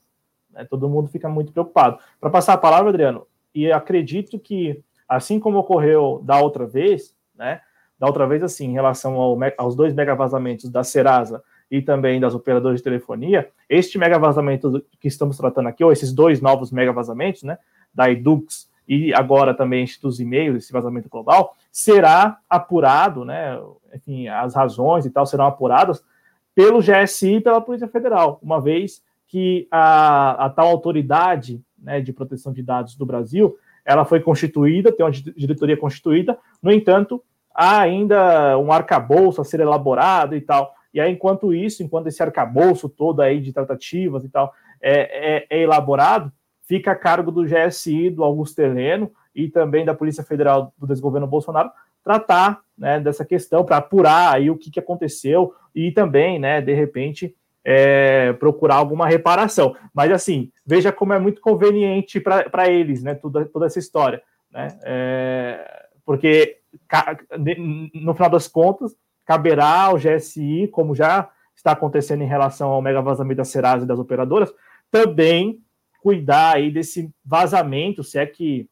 né, 0.52 0.64
todo 0.64 0.88
mundo 0.88 1.08
fica 1.08 1.28
muito 1.28 1.52
preocupado. 1.52 1.98
Para 2.20 2.30
passar 2.30 2.54
a 2.54 2.58
palavra, 2.58 2.90
Adriano, 2.90 3.26
e 3.54 3.70
acredito 3.70 4.38
que 4.38 4.82
assim 5.08 5.40
como 5.40 5.58
ocorreu 5.58 6.20
da 6.22 6.40
outra 6.40 6.64
vez, 6.66 7.16
né? 7.36 7.60
Da 7.98 8.06
outra 8.06 8.26
vez, 8.26 8.42
assim, 8.42 8.66
em 8.66 8.72
relação 8.72 9.14
ao, 9.16 9.36
aos 9.58 9.74
dois 9.74 9.92
mega 9.92 10.14
vazamentos 10.14 10.70
da 10.70 10.84
Serasa 10.84 11.42
e 11.70 11.82
também 11.82 12.20
das 12.20 12.34
operadoras 12.34 12.78
de 12.78 12.84
telefonia, 12.84 13.50
este 13.68 13.98
mega 13.98 14.18
vazamento 14.18 14.84
que 14.98 15.08
estamos 15.08 15.36
tratando 15.36 15.68
aqui, 15.68 15.84
ou 15.84 15.92
esses 15.92 16.12
dois 16.12 16.40
novos 16.40 16.72
mega 16.72 16.92
vazamentos, 16.92 17.42
né, 17.42 17.58
da 17.92 18.10
Edux 18.10 18.70
e 18.88 19.12
agora 19.14 19.54
também 19.54 19.86
dos 20.02 20.18
e-mails, 20.18 20.64
esse 20.64 20.72
vazamento 20.72 21.08
global, 21.08 21.54
será 21.70 22.38
apurado, 22.48 23.24
né, 23.24 23.60
enfim, 23.94 24.28
as 24.28 24.54
razões 24.54 25.04
e 25.06 25.10
tal 25.10 25.26
serão 25.26 25.46
apuradas 25.46 26.02
pelo 26.54 26.80
GSI 26.80 27.36
e 27.36 27.40
pela 27.40 27.60
Polícia 27.60 27.86
Federal, 27.86 28.38
uma 28.42 28.60
vez 28.60 29.02
que 29.30 29.68
a, 29.70 30.46
a 30.46 30.50
tal 30.50 30.66
autoridade 30.66 31.62
né, 31.78 32.00
de 32.00 32.12
proteção 32.12 32.52
de 32.52 32.62
dados 32.64 32.96
do 32.96 33.06
Brasil, 33.06 33.56
ela 33.84 34.04
foi 34.04 34.18
constituída, 34.18 34.90
tem 34.90 35.06
uma 35.06 35.12
diretoria 35.12 35.76
constituída, 35.76 36.36
no 36.60 36.72
entanto, 36.72 37.22
há 37.54 37.80
ainda 37.80 38.58
um 38.58 38.72
arcabouço 38.72 39.40
a 39.40 39.44
ser 39.44 39.60
elaborado 39.60 40.34
e 40.34 40.40
tal, 40.40 40.74
e 40.92 41.00
aí, 41.00 41.12
enquanto 41.12 41.54
isso, 41.54 41.84
enquanto 41.84 42.08
esse 42.08 42.20
arcabouço 42.20 42.88
todo 42.88 43.20
aí 43.20 43.40
de 43.40 43.52
tratativas 43.52 44.24
e 44.24 44.28
tal 44.28 44.52
é, 44.82 45.36
é, 45.36 45.46
é 45.48 45.62
elaborado, 45.62 46.32
fica 46.66 46.90
a 46.90 46.96
cargo 46.96 47.30
do 47.30 47.44
GSI, 47.44 48.10
do 48.10 48.24
Augusto 48.24 48.58
Heleno 48.58 49.12
e 49.32 49.48
também 49.48 49.84
da 49.84 49.94
Polícia 49.94 50.24
Federal 50.24 50.74
do 50.76 50.88
desgoverno 50.88 51.28
Bolsonaro 51.28 51.70
tratar 52.02 52.62
né, 52.76 52.98
dessa 52.98 53.24
questão 53.24 53.64
para 53.64 53.76
apurar 53.76 54.34
aí 54.34 54.50
o 54.50 54.56
que, 54.56 54.70
que 54.70 54.80
aconteceu 54.80 55.54
e 55.72 55.92
também, 55.92 56.38
né, 56.38 56.60
de 56.60 56.74
repente, 56.74 57.36
é, 57.64 58.32
procurar 58.34 58.76
alguma 58.76 59.06
reparação. 59.06 59.74
Mas 59.94 60.10
assim, 60.10 60.50
veja 60.64 60.92
como 60.92 61.12
é 61.12 61.18
muito 61.18 61.40
conveniente 61.40 62.20
para 62.20 62.68
eles, 62.68 63.02
né, 63.02 63.14
toda, 63.14 63.44
toda 63.46 63.66
essa 63.66 63.78
história, 63.78 64.22
né, 64.50 64.68
é, 64.82 65.86
porque 66.04 66.58
no 67.94 68.14
final 68.14 68.30
das 68.30 68.48
contas 68.48 68.96
caberá 69.24 69.82
ao 69.82 69.96
GSI, 69.96 70.68
como 70.68 70.94
já 70.94 71.30
está 71.54 71.72
acontecendo 71.72 72.22
em 72.22 72.26
relação 72.26 72.70
ao 72.70 72.82
mega 72.82 73.02
vazamento 73.02 73.38
da 73.38 73.44
Serasa 73.44 73.84
e 73.84 73.88
das 73.88 73.98
operadoras, 73.98 74.52
também 74.90 75.60
cuidar 76.02 76.56
aí 76.56 76.70
desse 76.70 77.12
vazamento, 77.24 78.02
se 78.02 78.18
é 78.18 78.26
que 78.26 78.68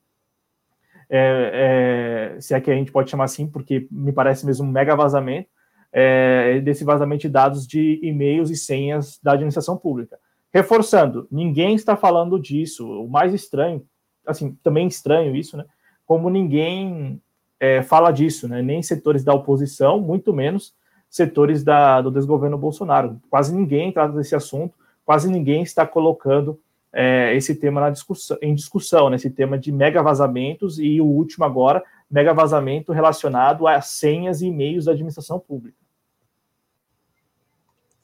é, 1.11 2.35
é, 2.37 2.41
se 2.41 2.55
é 2.55 2.61
que 2.61 2.71
a 2.71 2.75
gente 2.75 2.93
pode 2.93 3.11
chamar 3.11 3.25
assim, 3.25 3.47
porque 3.47 3.87
me 3.91 4.13
parece 4.13 4.45
mesmo 4.45 4.67
um 4.67 4.71
mega 4.71 4.95
vazamento, 4.95 5.49
é, 5.93 6.61
desse 6.61 6.85
vazamento 6.85 7.23
de 7.23 7.29
dados 7.29 7.67
de 7.67 8.01
e-mails 8.03 8.51
e 8.51 8.57
senhas 8.57 9.19
da 9.23 9.33
administração 9.33 9.77
pública. 9.77 10.19
Reforçando, 10.53 11.27
ninguém 11.31 11.75
está 11.75 11.97
falando 11.97 12.39
disso. 12.39 12.89
O 13.03 13.09
mais 13.09 13.35
estranho, 13.35 13.85
assim, 14.27 14.57
também 14.63 14.87
estranho 14.87 15.37
isso, 15.37 15.57
né? 15.57 15.65
Como 16.07 16.31
ninguém 16.31 17.21
é, 17.61 17.83
fala 17.83 18.11
disso, 18.11 18.49
né? 18.49 18.63
Nem 18.63 18.83
setores 18.83 19.23
da 19.23 19.35
oposição, 19.35 20.01
muito 20.01 20.33
menos 20.33 20.75
setores 21.11 21.65
da, 21.65 22.01
do 22.01 22.11
desgoverno 22.11 22.59
Bolsonaro. 22.59 23.21
Quase 23.31 23.55
ninguém 23.55 23.93
trata 23.93 24.15
desse 24.15 24.35
assunto, 24.35 24.77
quase 25.05 25.31
ninguém 25.31 25.63
está 25.63 25.87
colocando 25.87 26.61
é, 26.93 27.35
esse 27.35 27.55
tema 27.55 27.91
discussão, 27.91 28.37
em 28.43 28.55
discussão, 28.55 29.11
né? 29.11 29.17
esse 29.17 29.31
tema 29.31 29.59
de 29.59 29.73
mega 29.73 30.03
vazamentos 30.03 30.79
e 30.79 31.01
o 31.01 31.07
último 31.07 31.45
agora, 31.45 31.83
mega 32.11 32.33
vazamento 32.33 32.93
relacionado 32.93 33.67
a 33.67 33.81
senhas 33.81 34.41
e 34.41 34.47
e-mails 34.47 34.87
da 34.87 34.93
administração 34.93 35.39
pública. 35.39 35.79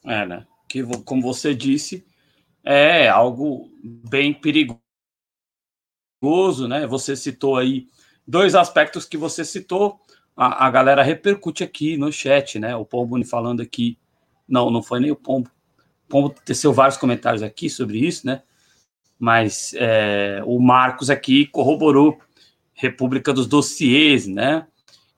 É, 0.05 0.27
né? 0.27 0.47
Que, 0.69 0.83
como 1.05 1.23
você 1.23 1.55
disse, 1.55 2.05
é 2.63 3.09
algo 3.09 3.71
bem 3.83 4.35
perigoso, 4.35 4.79
né? 6.69 6.87
Você 6.87 7.17
citou 7.17 7.57
aí 7.57 7.87
dois 8.27 8.55
aspectos 8.55 9.05
que 9.07 9.17
você 9.17 9.45
citou, 9.45 10.01
a, 10.37 10.67
a 10.67 10.71
galera 10.71 11.03
repercute 11.03 11.63
aqui 11.63 11.97
no 11.97 12.13
chat, 12.13 12.59
né? 12.59 12.77
O 12.77 12.85
Pombo 12.85 13.23
falando 13.25 13.61
aqui, 13.61 13.99
não, 14.49 14.71
não 14.71 14.83
foi 14.83 15.01
nem 15.01 15.11
o 15.11 15.17
Pombo. 15.17 15.51
O 16.07 16.09
Pombo 16.09 16.35
teceu 16.45 16.73
vários 16.73 16.99
comentários 16.99 17.43
aqui 17.43 17.71
sobre 17.71 17.99
isso, 17.99 18.27
né? 18.27 18.43
Mas 19.19 19.73
é, 19.77 20.43
o 20.45 20.59
Marcos 20.59 21.09
aqui 21.09 21.47
corroborou 21.47 22.19
República 22.75 23.33
dos 23.33 23.47
Dossiês, 23.47 24.27
né? 24.27 24.67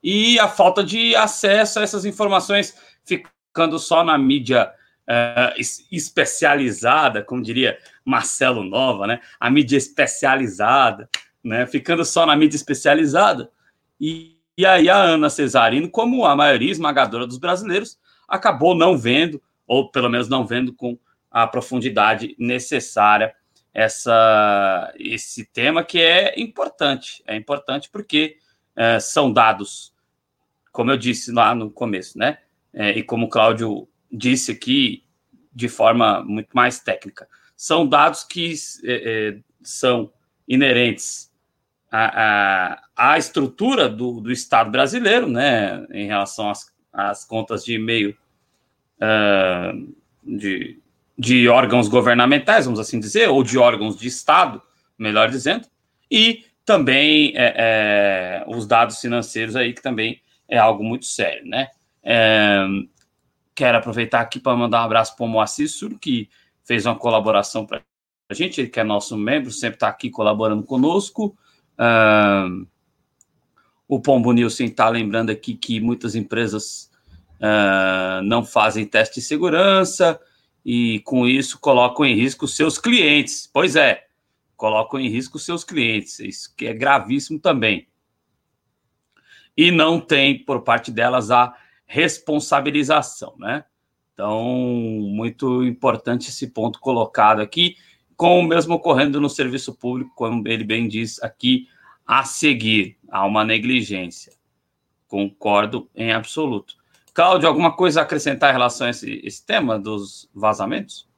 E 0.01 0.39
a 0.39 0.47
falta 0.47 0.83
de 0.83 1.15
acesso 1.15 1.79
a 1.79 1.83
essas 1.83 2.05
informações 2.05 2.75
ficando 3.03 3.79
só 3.79 4.03
na 4.03 4.17
mídia 4.17 4.71
é, 5.07 5.55
especializada, 5.91 7.23
como 7.23 7.41
diria 7.41 7.77
Marcelo 8.05 8.63
Nova, 8.63 9.07
né? 9.07 9.19
A 9.39 9.49
mídia 9.49 9.77
especializada, 9.77 11.09
né? 11.43 11.65
Ficando 11.65 12.05
só 12.05 12.25
na 12.25 12.35
mídia 12.35 12.57
especializada. 12.57 13.49
E, 13.99 14.37
e 14.57 14.65
aí 14.65 14.89
a 14.89 14.97
Ana 14.97 15.29
Cesarino, 15.29 15.89
como 15.89 16.25
a 16.25 16.35
maioria 16.35 16.71
esmagadora 16.71 17.25
dos 17.25 17.37
brasileiros, 17.37 17.97
acabou 18.27 18.75
não 18.75 18.97
vendo, 18.97 19.41
ou 19.65 19.89
pelo 19.89 20.09
menos 20.09 20.27
não 20.27 20.45
vendo 20.45 20.73
com 20.73 20.97
a 21.31 21.47
profundidade 21.47 22.35
necessária 22.37 23.33
essa, 23.77 24.91
esse 24.97 25.45
tema 25.45 25.83
que 25.83 26.01
é 26.01 26.33
importante. 26.41 27.23
É 27.27 27.35
importante 27.35 27.91
porque 27.91 28.37
é, 28.75 28.99
são 28.99 29.31
dados, 29.31 29.93
como 30.71 30.89
eu 30.89 30.97
disse 30.97 31.31
lá 31.31 31.53
no 31.53 31.69
começo, 31.69 32.17
né? 32.17 32.39
É, 32.73 32.97
e 32.97 33.03
como 33.03 33.27
o 33.27 33.29
Cláudio 33.29 33.87
disse 34.11 34.51
aqui 34.51 35.03
de 35.53 35.69
forma 35.69 36.23
muito 36.23 36.49
mais 36.53 36.79
técnica, 36.79 37.29
são 37.55 37.87
dados 37.87 38.23
que 38.23 38.55
é, 38.83 39.35
é 39.35 39.39
são 39.61 40.11
inerentes 40.47 41.31
a, 41.91 42.77
a, 42.95 43.11
a 43.13 43.17
estrutura 43.19 43.87
do, 43.87 44.21
do 44.21 44.31
Estado 44.31 44.71
brasileiro, 44.71 45.27
né, 45.27 45.85
em 45.91 46.07
relação 46.07 46.49
às, 46.49 46.73
às 46.91 47.25
contas 47.25 47.63
de 47.63 47.75
e-mail 47.75 48.17
uh, 49.01 49.93
de, 50.23 50.79
de 51.17 51.47
órgãos 51.49 51.87
governamentais, 51.87 52.65
vamos 52.65 52.79
assim 52.79 52.99
dizer, 52.99 53.29
ou 53.29 53.43
de 53.43 53.57
órgãos 53.57 53.97
de 53.97 54.07
Estado, 54.07 54.61
melhor 54.97 55.29
dizendo, 55.29 55.67
e 56.11 56.45
também 56.63 57.33
é, 57.35 57.55
é, 57.57 58.45
os 58.47 58.67
dados 58.67 58.99
financeiros 58.99 59.55
aí, 59.55 59.73
que 59.73 59.81
também 59.81 60.21
é 60.47 60.57
algo 60.57 60.83
muito 60.83 61.05
sério, 61.05 61.45
né? 61.47 61.69
É, 62.03 62.65
quero 63.55 63.77
aproveitar 63.77 64.21
aqui 64.21 64.39
para 64.39 64.55
mandar 64.55 64.81
um 64.81 64.85
abraço 64.85 65.15
para 65.15 65.25
o 65.25 65.29
Moacir 65.29 65.69
Sur, 65.69 65.97
que 65.99 66.29
fez 66.63 66.85
uma 66.85 66.95
colaboração 66.95 67.65
para 67.65 67.81
a 68.29 68.33
gente, 68.33 68.59
ele 68.59 68.69
que 68.69 68.79
é 68.79 68.83
nosso 68.83 69.17
membro, 69.17 69.51
sempre 69.51 69.77
está 69.77 69.87
aqui 69.87 70.09
colaborando 70.09 70.61
conosco. 70.63 71.35
Uh, 71.79 72.67
o 73.87 74.01
Pombo 74.01 74.33
Nilson 74.33 74.65
está 74.65 74.89
lembrando 74.89 75.29
aqui 75.29 75.55
que 75.55 75.79
muitas 75.79 76.13
empresas 76.13 76.91
uh, 77.39 78.21
não 78.23 78.43
fazem 78.43 78.85
teste 78.85 79.15
de 79.15 79.21
segurança 79.21 80.19
e, 80.69 80.99
com 81.05 81.25
isso, 81.25 81.57
colocam 81.61 82.05
em 82.05 82.13
risco 82.13 82.45
seus 82.45 82.77
clientes. 82.77 83.49
Pois 83.53 83.77
é, 83.77 84.05
colocam 84.57 84.99
em 84.99 85.07
risco 85.07 85.39
seus 85.39 85.63
clientes, 85.63 86.19
isso 86.19 86.53
que 86.57 86.65
é 86.65 86.73
gravíssimo 86.73 87.39
também. 87.39 87.87
E 89.55 89.71
não 89.71 89.97
tem, 89.97 90.43
por 90.43 90.63
parte 90.63 90.91
delas, 90.91 91.31
a 91.31 91.55
responsabilização, 91.85 93.33
né? 93.39 93.63
Então, 94.13 94.43
muito 94.43 95.63
importante 95.63 96.27
esse 96.27 96.47
ponto 96.47 96.81
colocado 96.81 97.39
aqui 97.39 97.77
com 98.17 98.37
o 98.41 98.43
mesmo 98.43 98.75
ocorrendo 98.75 99.21
no 99.21 99.29
serviço 99.29 99.73
público, 99.73 100.11
como 100.15 100.45
ele 100.49 100.65
bem 100.65 100.85
diz 100.89 101.23
aqui, 101.23 101.69
a 102.05 102.25
seguir, 102.25 102.97
há 103.09 103.25
uma 103.25 103.45
negligência. 103.45 104.33
Concordo 105.07 105.89
em 105.95 106.11
absoluto. 106.11 106.75
Cláudio, 107.17 107.49
alguma 107.49 107.75
coisa 107.75 107.99
a 107.99 108.03
acrescentar 108.03 108.51
em 108.51 108.53
relação 108.53 108.85
a 108.85 108.91
esse, 108.91 109.19
esse 109.25 109.43
tema 109.43 109.79
dos 109.79 110.29
vazamentos? 110.35 111.09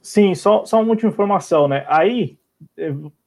Sim, 0.00 0.36
só, 0.36 0.64
só 0.64 0.80
uma 0.80 0.90
última 0.90 1.10
informação, 1.10 1.66
né? 1.66 1.84
Aí, 1.88 2.38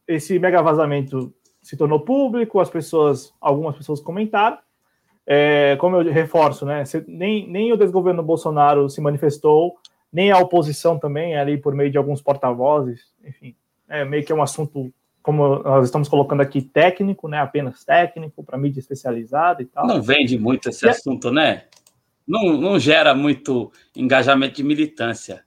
esse 0.07 0.39
mega 0.39 0.61
vazamento 0.61 1.33
se 1.61 1.75
tornou 1.75 1.99
público, 1.99 2.61
as 2.61 2.69
pessoas, 2.69 3.33
algumas 3.41 3.75
pessoas 3.75 3.99
comentaram. 3.99 4.59
É, 5.27 5.75
como 5.75 5.97
eu 5.97 6.09
reforço, 6.09 6.65
né? 6.65 6.85
Nem, 7.05 7.49
nem 7.49 7.73
o 7.73 7.77
desgoverno 7.77 8.23
Bolsonaro 8.23 8.89
se 8.89 9.01
manifestou, 9.01 9.75
nem 10.09 10.31
a 10.31 10.37
oposição 10.37 10.97
também, 10.97 11.35
ali 11.35 11.57
por 11.57 11.75
meio 11.75 11.91
de 11.91 11.97
alguns 11.97 12.21
porta-vozes, 12.21 13.13
enfim, 13.25 13.57
é 13.89 14.05
meio 14.05 14.23
que 14.23 14.31
é 14.31 14.35
um 14.35 14.41
assunto, 14.41 14.89
como 15.23 15.63
nós 15.63 15.85
estamos 15.85 16.09
colocando 16.09 16.41
aqui, 16.41 16.61
técnico, 16.61 17.29
né, 17.29 17.39
apenas 17.39 17.85
técnico, 17.85 18.43
para 18.43 18.57
mídia 18.57 18.81
especializada 18.81 19.61
e 19.61 19.65
tal. 19.65 19.87
Não 19.87 20.01
vende 20.01 20.37
muito 20.37 20.69
esse 20.69 20.85
é 20.85 20.91
assunto, 20.91 21.31
né? 21.31 21.63
Não, 22.27 22.57
não 22.57 22.77
gera 22.77 23.15
muito 23.15 23.71
engajamento 23.95 24.55
de 24.55 24.63
militância. 24.63 25.43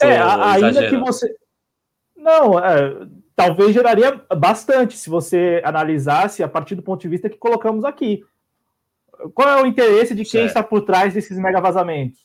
é, 0.00 0.18
ainda 0.18 0.88
que 0.88 0.96
você... 0.96 1.36
Não, 2.16 2.58
é, 2.58 3.06
talvez 3.36 3.74
geraria 3.74 4.18
bastante 4.34 4.96
se 4.96 5.10
você 5.10 5.60
analisasse 5.62 6.42
a 6.42 6.48
partir 6.48 6.74
do 6.74 6.82
ponto 6.82 7.02
de 7.02 7.08
vista 7.08 7.28
que 7.28 7.36
colocamos 7.36 7.84
aqui. 7.84 8.24
Qual 9.34 9.48
é 9.48 9.62
o 9.62 9.66
interesse 9.66 10.14
de 10.14 10.22
quem 10.22 10.42
certo. 10.42 10.46
está 10.46 10.62
por 10.62 10.80
trás 10.80 11.12
desses 11.12 11.38
mega 11.38 11.60
vazamentos? 11.60 12.24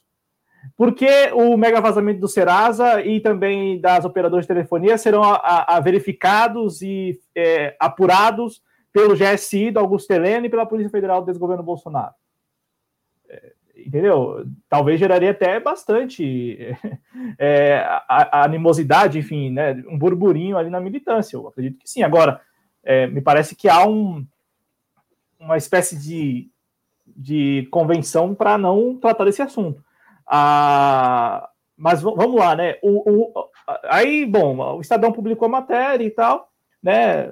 Porque 0.75 1.31
o 1.33 1.57
mega 1.57 1.81
vazamento 1.81 2.19
do 2.19 2.27
Serasa 2.27 3.01
e 3.01 3.19
também 3.19 3.79
das 3.79 4.05
operadoras 4.05 4.45
de 4.45 4.47
telefonia 4.47 4.97
serão 4.97 5.23
a, 5.23 5.35
a, 5.35 5.77
a 5.77 5.79
verificados 5.79 6.81
e 6.81 7.19
é, 7.35 7.75
apurados 7.79 8.61
pelo 8.91 9.15
GSI 9.15 9.71
do 9.71 9.79
Augusto 9.79 10.11
Helena 10.11 10.47
e 10.47 10.49
pela 10.49 10.65
Polícia 10.65 10.89
Federal 10.89 11.21
do 11.21 11.27
desgoverno 11.27 11.63
Bolsonaro. 11.63 12.13
É, 13.29 13.53
entendeu? 13.75 14.45
Talvez 14.67 14.99
geraria 14.99 15.31
até 15.31 15.59
bastante 15.59 16.57
é, 17.37 17.83
a, 18.07 18.43
animosidade, 18.43 19.19
enfim, 19.19 19.51
né, 19.51 19.83
um 19.87 19.97
burburinho 19.97 20.57
ali 20.57 20.69
na 20.69 20.79
militância. 20.79 21.35
Eu 21.35 21.47
acredito 21.47 21.79
que 21.79 21.89
sim. 21.89 22.03
Agora, 22.03 22.41
é, 22.83 23.07
me 23.07 23.21
parece 23.21 23.55
que 23.55 23.69
há 23.69 23.85
um, 23.85 24.25
uma 25.39 25.57
espécie 25.57 25.97
de, 25.97 26.49
de 27.05 27.67
convenção 27.71 28.33
para 28.33 28.57
não 28.57 28.97
tratar 28.97 29.25
desse 29.25 29.41
assunto. 29.41 29.83
Ah, 30.29 31.49
mas 31.75 32.01
vamos 32.01 32.35
lá, 32.35 32.55
né? 32.55 32.75
O, 32.83 33.09
o, 33.09 33.49
aí, 33.85 34.25
bom, 34.25 34.75
o 34.77 34.81
Estadão 34.81 35.11
publicou 35.11 35.47
a 35.47 35.49
matéria 35.49 36.03
e 36.03 36.11
tal, 36.11 36.49
né? 36.83 37.31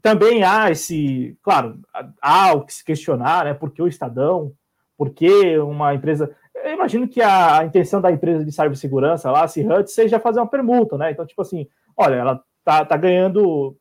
Também 0.00 0.42
há 0.42 0.70
esse, 0.70 1.36
claro, 1.42 1.78
há 2.22 2.54
o 2.54 2.64
que 2.64 2.72
se 2.72 2.84
questionar, 2.84 3.44
né? 3.44 3.52
Por 3.52 3.70
que 3.70 3.82
o 3.82 3.88
Estadão? 3.88 4.52
Por 4.96 5.10
que 5.10 5.58
uma 5.58 5.94
empresa. 5.94 6.34
Eu 6.64 6.72
imagino 6.72 7.08
que 7.08 7.20
a, 7.20 7.62
intenção 7.64 8.00
da 8.00 8.10
empresa 8.12 8.44
de 8.44 8.52
cibersegurança 8.52 9.30
lá, 9.30 9.44
a 9.44 9.78
Hut, 9.78 9.90
seja 9.90 10.20
fazer 10.20 10.40
uma 10.40 10.48
permuta, 10.48 10.96
né? 10.96 11.10
Então, 11.10 11.26
tipo 11.26 11.42
assim, 11.42 11.66
olha, 11.96 12.14
ela 12.14 12.44
tá, 12.64 12.84
tá 12.84 12.96
ganhando. 12.96 13.76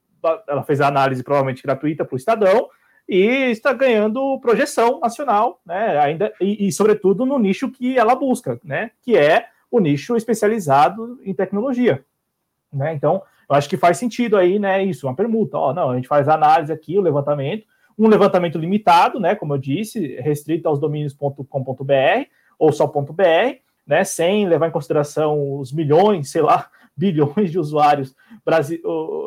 Ela 0.47 0.63
fez 0.63 0.81
a 0.81 0.87
análise 0.87 1.23
provavelmente 1.23 1.63
gratuita 1.63 2.03
para 2.03 2.15
o 2.15 2.17
Estadão, 2.17 2.67
e 3.09 3.49
está 3.49 3.73
ganhando 3.73 4.39
projeção 4.39 4.99
nacional, 4.99 5.59
né? 5.65 5.97
Ainda 5.97 6.31
e, 6.39 6.67
e, 6.67 6.71
sobretudo 6.71 7.25
no 7.25 7.39
nicho 7.39 7.71
que 7.71 7.97
ela 7.97 8.13
busca, 8.13 8.61
né? 8.63 8.91
Que 9.01 9.17
é 9.17 9.47
o 9.71 9.79
nicho 9.79 10.15
especializado 10.15 11.19
em 11.25 11.33
tecnologia, 11.33 12.05
né? 12.71 12.93
Então, 12.93 13.23
eu 13.49 13.55
acho 13.55 13.67
que 13.67 13.77
faz 13.77 13.97
sentido 13.97 14.37
aí, 14.37 14.59
né? 14.59 14.83
Isso, 14.83 15.07
uma 15.07 15.15
permuta. 15.15 15.57
Ó, 15.57 15.73
não, 15.73 15.89
a 15.89 15.95
gente 15.95 16.07
faz 16.07 16.27
a 16.27 16.35
análise 16.35 16.71
aqui, 16.71 16.99
o 16.99 17.01
levantamento, 17.01 17.65
um 17.97 18.07
levantamento 18.07 18.59
limitado, 18.59 19.19
né? 19.19 19.33
Como 19.33 19.55
eu 19.55 19.57
disse, 19.57 20.15
restrito 20.17 20.69
aos 20.69 20.79
domínios.com.br 20.79 22.27
ou 22.59 22.71
só 22.71 22.85
.br, 22.85 23.23
né? 23.87 24.03
Sem 24.03 24.47
levar 24.47 24.67
em 24.67 24.71
consideração 24.71 25.57
os 25.57 25.73
milhões, 25.73 26.29
sei 26.29 26.43
lá, 26.43 26.69
bilhões 26.99 27.49
de 27.49 27.57
usuários 27.57 28.13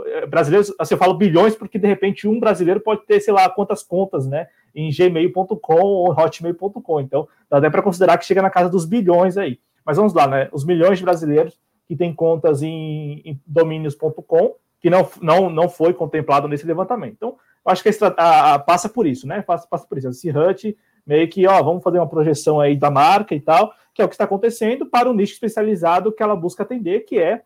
é, 0.07 0.27
brasileiros. 0.27 0.75
Assim, 0.79 0.95
eu 0.95 0.99
falo 0.99 1.15
bilhões 1.15 1.55
porque 1.55 1.79
de 1.79 1.89
repente 1.89 2.29
um 2.29 2.39
brasileiro 2.39 2.81
pode 2.81 3.07
ter, 3.07 3.19
sei 3.21 3.33
lá, 3.33 3.49
quantas 3.49 3.83
contas, 3.83 4.27
né? 4.27 4.47
Em 4.75 4.91
gmail.com 4.91 5.81
ou 5.81 6.13
hotmail.com. 6.13 7.01
Então, 7.01 7.27
dá 7.49 7.59
até 7.59 7.71
para 7.71 7.83
considerar 7.83 8.19
que 8.19 8.27
chega 8.27 8.43
na 8.43 8.51
casa 8.51 8.69
dos 8.69 8.85
bilhões 8.85 9.39
aí. 9.39 9.59
Mas 9.85 9.97
vamos 9.97 10.13
lá, 10.13 10.27
né? 10.27 10.49
Os 10.53 10.65
milhões 10.65 10.99
de 10.99 11.05
brasileiros 11.05 11.59
que 11.89 11.97
têm 11.97 12.15
contas 12.15 12.63
em, 12.63 13.23
em 13.25 13.41
domínios.com, 13.47 14.55
que 14.81 14.91
não, 14.91 15.09
não, 15.21 15.51
não 15.51 15.69
foi 15.69 15.93
contemplado 15.95 16.47
nesse 16.47 16.67
levantamento. 16.67 17.15
Então, 17.17 17.37
acho 17.65 17.83
que 17.83 17.89
a, 17.89 18.15
a, 18.17 18.55
a, 18.55 18.59
passa 18.59 18.89
por 18.89 19.07
isso, 19.07 19.27
né? 19.27 19.43
Passa, 19.43 19.67
passa 19.67 19.87
por 19.87 19.99
isso. 19.99 20.09
Esse 20.09 20.31
HUT 20.31 20.77
meio 21.07 21.29
que, 21.29 21.47
ó, 21.47 21.63
vamos 21.63 21.83
fazer 21.83 21.99
uma 21.99 22.09
projeção 22.09 22.61
aí 22.61 22.77
da 22.77 22.91
marca 22.91 23.35
e 23.35 23.41
tal, 23.41 23.73
que 23.95 24.01
é 24.01 24.05
o 24.05 24.09
que 24.09 24.15
está 24.15 24.25
acontecendo 24.25 24.87
para 24.87 25.11
o 25.11 25.15
nicho 25.15 25.35
especializado 25.35 26.13
que 26.13 26.23
ela 26.23 26.37
busca 26.37 26.63
atender, 26.63 27.01
que 27.01 27.19
é 27.19 27.43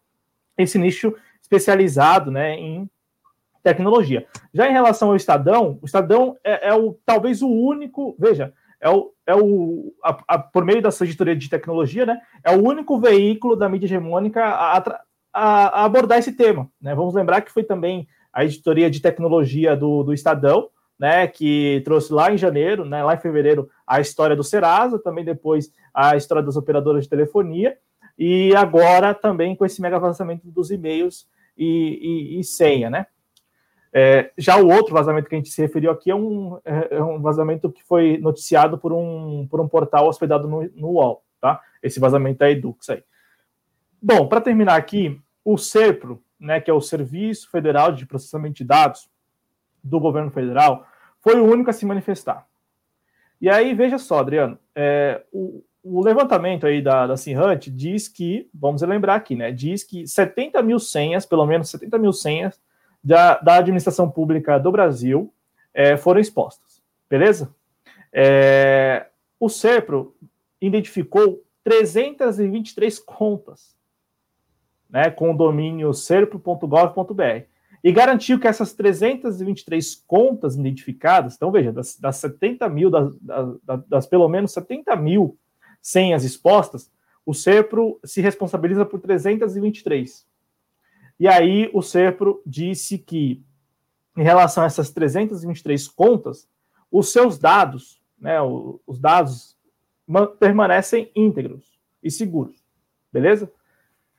esse 0.57 0.79
nicho 0.79 1.15
especializado 1.41 2.31
né, 2.31 2.55
em 2.55 2.89
tecnologia. 3.63 4.27
Já 4.55 4.69
em 4.69 4.73
relação 4.73 5.09
ao 5.09 5.17
Estadão, 5.17 5.79
o 5.83 5.87
Estadão 5.87 6.37
é, 6.45 6.69
é 6.69 6.75
o 6.75 6.99
talvez 7.05 7.43
o 7.43 7.49
único, 7.49 8.17
veja, 8.19 8.53
é 8.81 8.89
o, 8.89 9.13
é 9.27 9.35
o 9.35 9.93
a, 10.05 10.19
a, 10.29 10.39
por 10.39 10.65
meio 10.65 10.83
da 10.83 10.91
editoria 11.01 11.35
de 11.35 11.49
tecnologia, 11.49 12.07
né, 12.07 12.21
é 12.45 12.57
o 12.57 12.63
único 12.63 12.99
veículo 12.99 13.57
da 13.57 13.69
mídia 13.69 13.87
hegemônica 13.87 14.45
a, 14.45 15.01
a, 15.33 15.85
abordar 15.85 16.19
esse 16.19 16.33
tema. 16.33 16.69
Né? 16.81 16.95
Vamos 16.95 17.15
lembrar 17.15 17.41
que 17.41 17.53
foi 17.53 17.65
também 17.65 18.07
a 18.33 18.45
editoria 18.45 18.91
de 18.91 19.01
tecnologia 19.01 19.77
do, 19.77 20.03
do 20.03 20.13
Estadão, 20.13 20.69
né, 20.99 21.27
que 21.27 21.83
trouxe 21.85 22.13
lá 22.13 22.33
em 22.33 22.39
janeiro, 22.39 22.85
né, 22.85 23.03
lá 23.03 23.15
em 23.15 23.19
fevereiro, 23.19 23.69
a 23.87 24.01
história 24.01 24.37
do 24.37 24.45
Serasa, 24.45 24.99
também 24.99 25.25
depois 25.25 25.71
a 25.93 26.17
história 26.17 26.43
das 26.43 26.57
operadoras 26.57 27.05
de 27.05 27.11
telefonia, 27.11 27.77
e 28.19 28.55
agora 28.55 29.15
também 29.15 29.55
com 29.55 29.65
esse 29.65 29.81
mega 29.81 29.99
vazamento 29.99 30.49
dos 30.51 30.71
e-mails 30.71 31.29
e, 31.57 32.37
e, 32.37 32.41
e 32.41 32.45
senha, 32.45 32.89
né? 32.89 33.07
É, 33.93 34.31
já 34.37 34.59
o 34.59 34.69
outro 34.69 34.93
vazamento 34.93 35.29
que 35.29 35.35
a 35.35 35.39
gente 35.39 35.51
se 35.51 35.63
referiu 35.63 35.91
aqui 35.91 36.11
é 36.11 36.15
um, 36.15 36.59
é, 36.65 36.97
é 36.97 37.03
um 37.03 37.21
vazamento 37.21 37.73
que 37.73 37.83
foi 37.83 38.19
noticiado 38.19 38.77
por 38.77 38.93
um, 38.93 39.47
por 39.49 39.61
um 39.61 39.69
portal 39.69 40.07
hospedado 40.07 40.47
no, 40.47 40.71
no 40.75 40.89
UOL, 40.89 41.25
tá? 41.41 41.61
Esse 41.83 41.99
vazamento 41.99 42.41
da 42.41 42.51
Edux 42.51 42.91
aí. 42.91 43.03
Bom, 44.01 44.29
para 44.29 44.41
terminar 44.41 44.77
aqui, 44.77 45.19
o 45.45 45.57
SERPRO, 45.57 46.23
né, 46.39 46.61
que 46.61 46.71
é 46.71 46.75
o 46.75 46.81
Serviço 46.81 47.51
Federal 47.51 47.93
de 47.93 48.05
Processamento 48.05 48.57
de 48.57 48.65
Dados 48.65 49.09
do 49.83 49.99
governo 49.99 50.31
federal, 50.31 50.87
foi 51.21 51.41
o 51.41 51.45
único 51.45 51.71
a 51.71 51.73
se 51.73 51.87
manifestar. 51.87 52.47
E 53.41 53.49
aí, 53.49 53.75
veja 53.75 53.99
só, 53.99 54.19
Adriano, 54.19 54.59
é, 54.75 55.23
o, 55.33 55.65
o 55.89 56.03
levantamento 56.03 56.67
aí 56.67 56.83
da, 56.83 57.07
da 57.07 57.17
Sinhunt 57.17 57.69
diz 57.71 58.09
que, 58.09 58.49
vamos 58.53 58.83
lembrar 58.83 59.15
aqui, 59.15 59.37
né? 59.37 59.53
Diz 59.53 59.85
que 59.85 60.07
70 60.07 60.61
mil 60.63 60.81
senhas, 60.81 61.25
pelo 61.25 61.47
menos 61.47 61.71
70 61.71 61.99
mil 61.99 62.13
senhas 62.13 62.61
da, 63.03 63.39
da 63.39 63.57
administração 63.57 64.11
pública 64.11 64.59
do 64.59 64.73
Brasil 64.73 65.33
é, 65.73 65.97
foram 65.97 66.21
expostas. 66.21 66.83
Beleza? 67.09 67.55
É, 68.13 69.07
o 69.39 69.49
SERPRO 69.49 70.17
identificou 70.61 71.45
323 71.63 72.99
contas 72.99 73.77
né, 74.91 75.11
com 75.11 75.31
o 75.31 75.37
domínio 75.37 75.95
serpro.gov.br 75.95 77.47
e 77.85 77.93
garantiu 77.93 78.41
que 78.41 78.49
essas 78.49 78.73
323 78.73 80.03
contas 80.07 80.57
identificadas, 80.57 81.37
então 81.37 81.53
veja, 81.53 81.73
das, 81.73 81.97
das 81.97 82.17
70 82.17 82.69
mil, 82.69 82.91
das, 82.91 83.17
das, 83.21 83.87
das 83.87 84.07
pelo 84.07 84.29
menos 84.29 84.53
70 84.53 84.97
mil 84.97 85.39
senhas 85.81 86.25
expostas, 86.25 86.91
o 87.25 87.35
SERPRO 87.35 87.99
se 88.05 88.21
responsabiliza 88.21 88.85
por 88.85 89.01
323. 89.01 90.27
E 91.19 91.27
aí 91.27 91.71
o 91.73 91.83
SERPRO 91.83 92.43
disse 92.47 92.99
que, 92.99 93.43
em 94.17 94.23
relação 94.23 94.63
a 94.63 94.67
essas 94.67 94.91
323 94.91 95.89
contas, 95.89 96.49
os 96.91 97.11
seus 97.11 97.39
dados, 97.39 98.01
né, 98.19 98.39
os 98.87 98.99
dados 98.99 99.57
permanecem 100.39 101.11
íntegros 101.17 101.79
e 102.03 102.11
seguros, 102.11 102.63
beleza? 103.13 103.51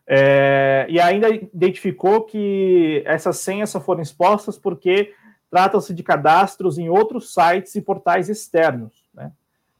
É, 0.05 0.85
e 0.89 0.99
ainda 0.99 1.29
identificou 1.29 2.23
que 2.23 3.03
essas 3.05 3.39
senhas 3.39 3.69
só 3.69 3.79
foram 3.79 4.01
expostas 4.01 4.57
porque 4.57 5.13
tratam-se 5.49 5.93
de 5.93 6.03
cadastros 6.03 6.77
em 6.77 6.89
outros 6.89 7.33
sites 7.33 7.75
e 7.75 7.81
portais 7.81 8.29
externos. 8.29 9.06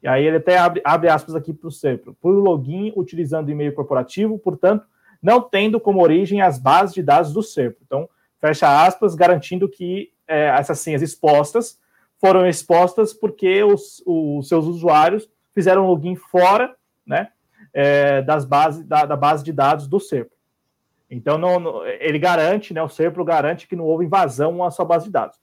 E 0.02 0.08
aí 0.08 0.26
ele 0.26 0.38
até 0.38 0.58
abre, 0.58 0.82
abre 0.84 1.10
aspas 1.10 1.36
aqui 1.36 1.54
para 1.54 1.68
o 1.68 1.72
SEPRO. 1.72 2.16
Por 2.22 2.32
login 2.32 2.94
utilizando 2.96 3.50
e-mail 3.50 3.74
corporativo, 3.74 4.38
portanto, 4.38 4.86
não 5.22 5.42
tendo 5.42 5.80
como 5.80 6.02
origem 6.02 6.42
as 6.42 6.60
bases 6.60 6.94
de 6.94 7.02
dados 7.02 7.34
do 7.34 7.42
SEPRO. 7.42 7.82
Então, 7.86 8.10
fecha 8.40 8.86
aspas, 8.86 9.16
garantindo 9.16 9.68
que 9.68 10.12
é, 10.28 10.48
essas 10.48 10.80
senhas 10.80 11.02
expostas 11.02 11.80
foram 12.20 12.48
expostas 12.48 13.14
porque 13.14 13.64
os, 13.64 14.04
os 14.06 14.48
seus 14.48 14.66
usuários 14.66 15.30
fizeram 15.54 15.88
login 15.88 16.16
fora 16.16 16.76
né, 17.06 17.30
é, 17.74 18.22
das 18.22 18.46
bases, 18.46 18.86
da, 18.86 19.06
da, 19.06 19.16
base 19.16 19.44
de 19.44 19.52
dados 19.52 19.88
do 19.88 20.00
SERPRO. 20.00 20.36
Então, 21.10 21.38
não, 21.38 21.60
não, 21.60 21.86
ele 21.86 22.20
garante, 22.20 22.74
né, 22.74 22.84
o 22.84 22.90
SERPRO 22.90 23.24
garante 23.24 23.68
que 23.68 23.76
não 23.76 23.86
houve 23.86 24.06
invasão 24.06 24.64
à 24.64 24.70
sua 24.70 24.86
base 24.86 25.06
de 25.06 25.12
dados. 25.12 25.40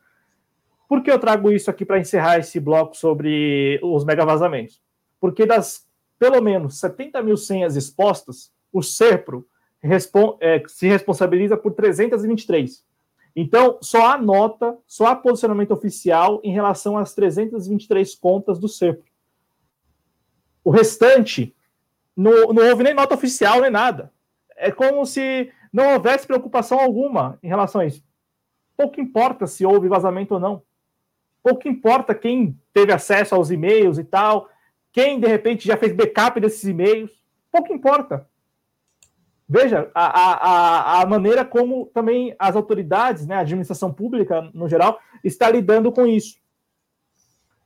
Por 0.89 1.03
que 1.03 1.11
eu 1.11 1.19
trago 1.19 1.51
isso 1.51 1.71
aqui 1.71 1.85
para 1.85 1.99
encerrar 1.99 2.39
esse 2.39 2.61
bloco 2.61 2.97
sobre 2.97 3.81
os 3.83 4.05
mega 4.05 4.25
vazamentos? 4.25 4.83
Porque 5.21 5.47
das 5.47 5.87
pelo 6.19 6.41
menos 6.41 6.79
70 6.79 7.23
mil 7.23 7.37
senhas 7.37 7.77
expostas, 7.77 8.53
o 8.73 8.83
SERPRO 8.83 9.47
é, 10.41 10.63
se 10.67 10.87
responsabiliza 10.87 11.57
por 11.57 11.75
323. 11.75 12.85
Então, 13.37 13.79
só 13.83 14.13
há 14.13 14.19
nota, 14.19 14.79
só 14.87 15.07
há 15.07 15.17
posicionamento 15.17 15.73
oficial 15.73 16.41
em 16.43 16.53
relação 16.53 16.97
às 16.97 17.13
323 17.15 18.15
contas 18.15 18.59
do 18.59 18.69
SERPRO. 18.69 19.05
O 20.63 20.71
restante, 20.71 21.55
não 22.17 22.33
houve 22.71 22.85
nem 22.85 22.95
nota 22.95 23.15
oficial, 23.15 23.61
nem 23.61 23.71
nada. 23.71 24.13
É 24.57 24.71
como 24.71 25.05
se 25.05 25.53
não 25.73 25.95
houvesse 25.95 26.27
preocupação 26.27 26.79
alguma 26.79 27.39
em 27.43 27.49
relação 27.49 27.81
a 27.81 27.87
isso. 27.87 28.03
Pouco 28.77 29.01
importa 29.01 29.47
se 29.47 29.67
houve 29.67 29.89
vazamento 29.89 30.35
ou 30.35 30.41
não 30.41 30.63
pouco 31.45 31.69
importa 31.69 32.15
quem 32.15 32.59
teve 32.73 32.91
acesso 32.91 33.35
aos 33.35 33.51
e-mails 33.51 33.99
e 33.99 34.05
tal, 34.05 34.49
quem 34.91 35.21
de 35.21 35.29
repente 35.29 35.69
já 35.69 35.77
fez 35.77 35.93
backup 35.93 36.41
desses 36.41 36.65
e-mails, 36.65 37.13
pouco 37.53 37.71
importa. 37.71 38.27
Veja 39.47 39.91
a, 39.95 40.07
a, 40.07 41.03
a 41.03 41.07
maneira 41.07 41.45
como 41.45 41.85
também 41.93 42.35
as 42.39 42.57
autoridades, 42.57 43.27
né, 43.27 43.37
a 43.37 43.41
administração 43.41 43.93
pública 43.93 44.51
no 44.55 44.67
geral, 44.67 44.99
está 45.23 45.51
lidando 45.51 45.93
com 45.93 46.07
isso, 46.07 46.39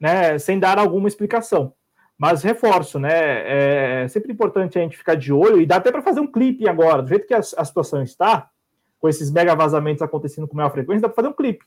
né, 0.00 0.36
sem 0.40 0.58
dar 0.58 0.76
alguma 0.76 1.06
explicação. 1.06 1.72
Mas 2.18 2.42
reforço, 2.42 2.98
né? 2.98 4.02
É 4.02 4.08
sempre 4.08 4.32
importante 4.32 4.76
a 4.76 4.82
gente 4.82 4.96
ficar 4.96 5.14
de 5.14 5.32
olho 5.32 5.60
e 5.60 5.66
dá 5.66 5.76
até 5.76 5.92
para 5.92 6.02
fazer 6.02 6.18
um 6.18 6.26
clipe 6.26 6.68
agora, 6.68 7.00
do 7.00 7.08
jeito 7.08 7.28
que 7.28 7.32
a, 7.32 7.38
a, 7.38 7.64
situação 7.64 8.02
está, 8.02 8.50
com 8.98 9.08
esses 9.08 9.30
mega 9.30 9.54
vazamentos 9.54 10.02
acontecendo 10.02 10.48
com 10.48 10.56
maior 10.56 10.72
frequência, 10.72 11.02
dá 11.02 11.08
para 11.08 11.14
fazer 11.14 11.28
um 11.28 11.32
clipe. 11.32 11.64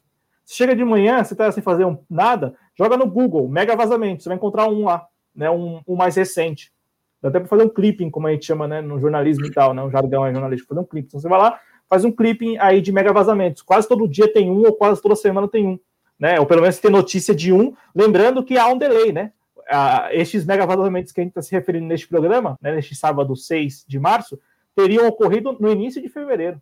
Chega 0.54 0.76
de 0.76 0.84
manhã, 0.84 1.24
você 1.24 1.34
está 1.34 1.50
sem 1.50 1.64
fazer 1.64 1.86
um, 1.86 1.98
nada, 2.10 2.54
joga 2.78 2.98
no 2.98 3.08
Google, 3.08 3.48
mega 3.48 3.74
vazamento, 3.74 4.22
você 4.22 4.28
vai 4.28 4.36
encontrar 4.36 4.68
um 4.68 4.84
lá, 4.84 5.08
né? 5.34 5.50
Um, 5.50 5.80
um 5.88 5.96
mais 5.96 6.18
recente. 6.18 6.74
Dá 7.22 7.30
até 7.30 7.40
para 7.40 7.48
fazer 7.48 7.64
um 7.64 7.70
clipping, 7.70 8.10
como 8.10 8.28
a 8.28 8.34
gente 8.34 8.48
chama, 8.48 8.68
né? 8.68 8.82
No 8.82 9.00
jornalismo 9.00 9.46
e 9.46 9.52
tal, 9.54 9.74
né? 9.74 9.82
Um 9.82 9.90
jargão 9.90 10.26
é 10.26 10.34
jornalístico, 10.34 10.68
fazer 10.68 10.82
um 10.82 10.86
clipe. 10.86 11.08
Então 11.08 11.22
você 11.22 11.30
vai 11.30 11.40
lá, 11.40 11.58
faz 11.90 12.04
um 12.04 12.12
clipping 12.12 12.58
aí 12.58 12.82
de 12.82 12.92
mega 12.92 13.14
vazamentos. 13.14 13.62
Quase 13.62 13.88
todo 13.88 14.06
dia 14.10 14.32
tem 14.34 14.52
um, 14.52 14.66
ou 14.66 14.74
quase 14.74 15.02
toda 15.02 15.16
semana 15.16 15.48
tem 15.48 15.66
um. 15.66 15.80
Né? 16.20 16.38
Ou 16.38 16.46
pelo 16.46 16.60
menos 16.60 16.80
tem 16.80 16.92
notícia 16.92 17.34
de 17.34 17.54
um, 17.54 17.74
lembrando 17.96 18.44
que 18.44 18.58
há 18.58 18.68
um 18.68 18.78
delay, 18.78 19.14
né? 19.14 19.32
Ah, 19.70 20.10
estes 20.12 20.46
mega 20.46 20.66
vazamentos 20.66 21.14
que 21.14 21.22
a 21.22 21.24
gente 21.24 21.32
está 21.32 21.42
se 21.42 21.54
referindo 21.54 21.86
neste 21.86 22.10
programa, 22.10 22.60
né, 22.62 22.76
neste 22.76 22.94
sábado 22.94 23.38
6 23.38 23.86
de 23.88 23.98
março, 23.98 24.38
teriam 24.76 25.08
ocorrido 25.08 25.56
no 25.62 25.72
início 25.72 26.02
de 26.02 26.10
fevereiro. 26.10 26.62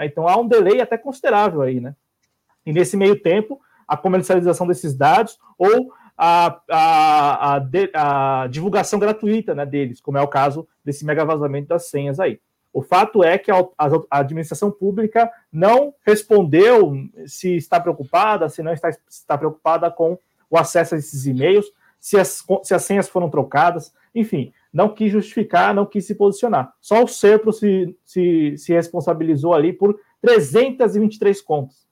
Então 0.00 0.26
há 0.26 0.36
um 0.36 0.48
delay 0.48 0.80
até 0.80 0.98
considerável 0.98 1.62
aí, 1.62 1.78
né? 1.78 1.94
E 2.64 2.72
nesse 2.72 2.96
meio 2.96 3.20
tempo, 3.20 3.60
a 3.86 3.96
comercialização 3.96 4.66
desses 4.66 4.94
dados 4.94 5.38
ou 5.58 5.92
a, 6.16 6.60
a, 6.70 7.56
a, 7.56 8.42
a 8.42 8.46
divulgação 8.46 8.98
gratuita 8.98 9.54
né, 9.54 9.64
deles, 9.64 10.00
como 10.00 10.18
é 10.18 10.22
o 10.22 10.28
caso 10.28 10.68
desse 10.84 11.04
mega 11.04 11.24
vazamento 11.24 11.68
das 11.68 11.86
senhas 11.86 12.20
aí. 12.20 12.38
O 12.72 12.82
fato 12.82 13.24
é 13.24 13.36
que 13.36 13.50
a, 13.50 13.66
administração 14.10 14.70
pública 14.70 15.28
não 15.50 15.92
respondeu 16.06 16.92
se 17.26 17.56
está 17.56 17.80
preocupada, 17.80 18.48
se 18.48 18.62
não 18.62 18.72
está, 18.72 18.90
está 19.08 19.36
preocupada 19.36 19.90
com 19.90 20.16
o 20.48 20.56
acesso 20.56 20.94
a 20.94 20.98
esses 20.98 21.26
e-mails, 21.26 21.66
se 21.98 22.16
as, 22.16 22.44
se 22.62 22.74
as 22.74 22.84
senhas 22.84 23.08
foram 23.08 23.28
trocadas, 23.28 23.92
enfim, 24.14 24.52
não 24.72 24.88
quis 24.88 25.10
justificar, 25.10 25.74
não 25.74 25.84
quis 25.84 26.06
se 26.06 26.14
posicionar. 26.14 26.72
Só 26.80 27.02
o 27.02 27.08
SERPRO 27.08 27.52
se, 27.52 27.96
se, 28.04 28.54
se 28.56 28.72
responsabilizou 28.72 29.52
ali 29.52 29.72
por 29.72 29.98
323 30.22 31.40
contas 31.42 31.89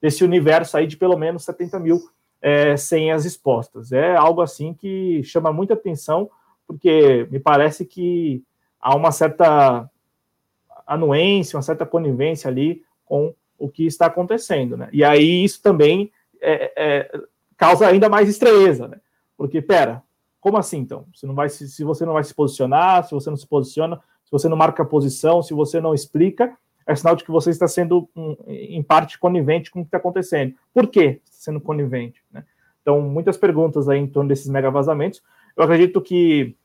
desse 0.00 0.24
universo 0.24 0.76
aí 0.76 0.86
de 0.86 0.96
pelo 0.96 1.16
menos 1.16 1.44
70 1.44 1.78
mil 1.78 2.00
é, 2.40 2.76
senhas 2.76 3.24
expostas. 3.24 3.92
É 3.92 4.16
algo 4.16 4.40
assim 4.40 4.74
que 4.74 5.22
chama 5.24 5.52
muita 5.52 5.74
atenção, 5.74 6.30
porque 6.66 7.26
me 7.30 7.40
parece 7.40 7.84
que 7.84 8.42
há 8.80 8.94
uma 8.94 9.10
certa 9.10 9.88
anuência, 10.86 11.56
uma 11.56 11.62
certa 11.62 11.84
conivência 11.84 12.48
ali 12.48 12.82
com 13.04 13.34
o 13.58 13.68
que 13.68 13.86
está 13.86 14.06
acontecendo, 14.06 14.76
né? 14.76 14.88
E 14.92 15.02
aí 15.02 15.44
isso 15.44 15.62
também 15.62 16.12
é, 16.40 16.72
é, 16.76 17.20
causa 17.56 17.86
ainda 17.86 18.08
mais 18.08 18.28
estranheza, 18.28 18.86
né? 18.86 19.00
Porque, 19.36 19.60
pera, 19.60 20.02
como 20.40 20.56
assim 20.56 20.78
então? 20.78 21.06
Você 21.14 21.26
não 21.26 21.34
vai 21.34 21.48
se, 21.48 21.68
se 21.68 21.82
você 21.82 22.04
não 22.04 22.12
vai 22.12 22.24
se 22.24 22.34
posicionar, 22.34 23.04
se 23.04 23.12
você 23.12 23.30
não 23.30 23.36
se 23.36 23.46
posiciona, 23.46 23.96
se 24.24 24.30
você 24.30 24.48
não 24.48 24.56
marca 24.56 24.84
posição, 24.84 25.42
se 25.42 25.54
você 25.54 25.80
não 25.80 25.94
explica, 25.94 26.56
é 26.86 26.94
sinal 26.94 27.16
de 27.16 27.24
que 27.24 27.30
você 27.30 27.50
está 27.50 27.66
sendo, 27.66 28.08
um, 28.14 28.36
em 28.46 28.82
parte, 28.82 29.18
conivente 29.18 29.70
com 29.70 29.80
o 29.80 29.82
que 29.82 29.88
está 29.88 29.98
acontecendo. 29.98 30.54
Por 30.72 30.86
que 30.86 31.20
sendo 31.24 31.60
conivente? 31.60 32.22
Né? 32.32 32.44
Então, 32.80 33.00
muitas 33.00 33.36
perguntas 33.36 33.88
aí 33.88 33.98
em 33.98 34.06
torno 34.06 34.28
desses 34.28 34.48
mega 34.48 34.70
vazamentos. 34.70 35.20
Eu 35.56 35.64
acredito 35.64 36.00
que 36.00 36.56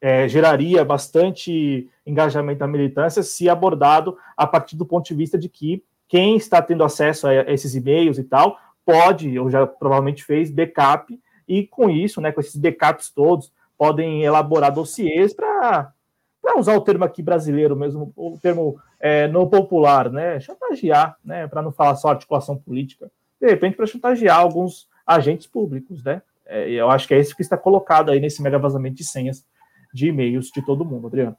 é, 0.00 0.28
geraria 0.28 0.84
bastante 0.84 1.88
engajamento 2.04 2.60
da 2.60 2.66
militância 2.66 3.22
se 3.22 3.48
abordado 3.48 4.16
a 4.36 4.46
partir 4.46 4.76
do 4.76 4.86
ponto 4.86 5.06
de 5.06 5.14
vista 5.14 5.38
de 5.38 5.48
que 5.48 5.84
quem 6.08 6.36
está 6.36 6.60
tendo 6.62 6.82
acesso 6.82 7.26
a 7.28 7.34
esses 7.52 7.74
e-mails 7.74 8.18
e 8.18 8.24
tal 8.24 8.58
pode, 8.84 9.38
ou 9.38 9.50
já 9.50 9.66
provavelmente 9.66 10.24
fez, 10.24 10.50
backup, 10.50 11.20
e 11.46 11.66
com 11.66 11.90
isso, 11.90 12.20
né, 12.20 12.32
com 12.32 12.40
esses 12.40 12.56
backups 12.56 13.10
todos, 13.10 13.52
podem 13.76 14.24
elaborar 14.24 14.72
dossiês 14.72 15.34
para 15.34 15.92
usar 16.56 16.74
o 16.74 16.80
termo 16.80 17.04
aqui 17.04 17.22
brasileiro 17.22 17.76
mesmo, 17.76 18.12
o 18.16 18.38
termo 18.40 18.80
é, 19.00 19.26
no 19.28 19.48
popular, 19.48 20.10
né, 20.10 20.40
chantagear, 20.40 21.16
né, 21.24 21.46
para 21.46 21.62
não 21.62 21.72
falar 21.72 21.96
só 21.96 22.08
articulação 22.08 22.56
política, 22.56 23.10
de 23.40 23.46
repente 23.46 23.76
para 23.76 23.86
chantagear 23.86 24.38
alguns 24.38 24.88
agentes 25.06 25.46
públicos, 25.46 26.02
né, 26.02 26.22
é, 26.46 26.68
eu 26.70 26.90
acho 26.90 27.06
que 27.06 27.14
é 27.14 27.20
isso 27.20 27.36
que 27.36 27.42
está 27.42 27.56
colocado 27.56 28.10
aí 28.10 28.20
nesse 28.20 28.42
mega 28.42 28.58
vazamento 28.58 28.96
de 28.96 29.04
senhas 29.04 29.46
de 29.92 30.08
e-mails 30.08 30.50
de 30.50 30.62
todo 30.62 30.84
mundo, 30.84 31.06
Adriano. 31.06 31.36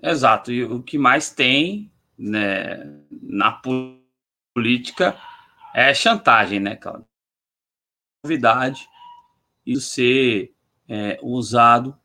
Exato. 0.00 0.52
E 0.52 0.64
o 0.64 0.82
que 0.82 0.96
mais 0.96 1.30
tem 1.30 1.90
né, 2.16 3.00
na 3.10 3.60
política 4.54 5.16
é 5.74 5.92
chantagem, 5.92 6.60
né, 6.60 6.76
Claudio? 6.76 7.06
Novidade 8.24 8.88
isso 9.68 9.90
ser 9.90 10.54
é, 10.88 11.18
usado 11.22 11.96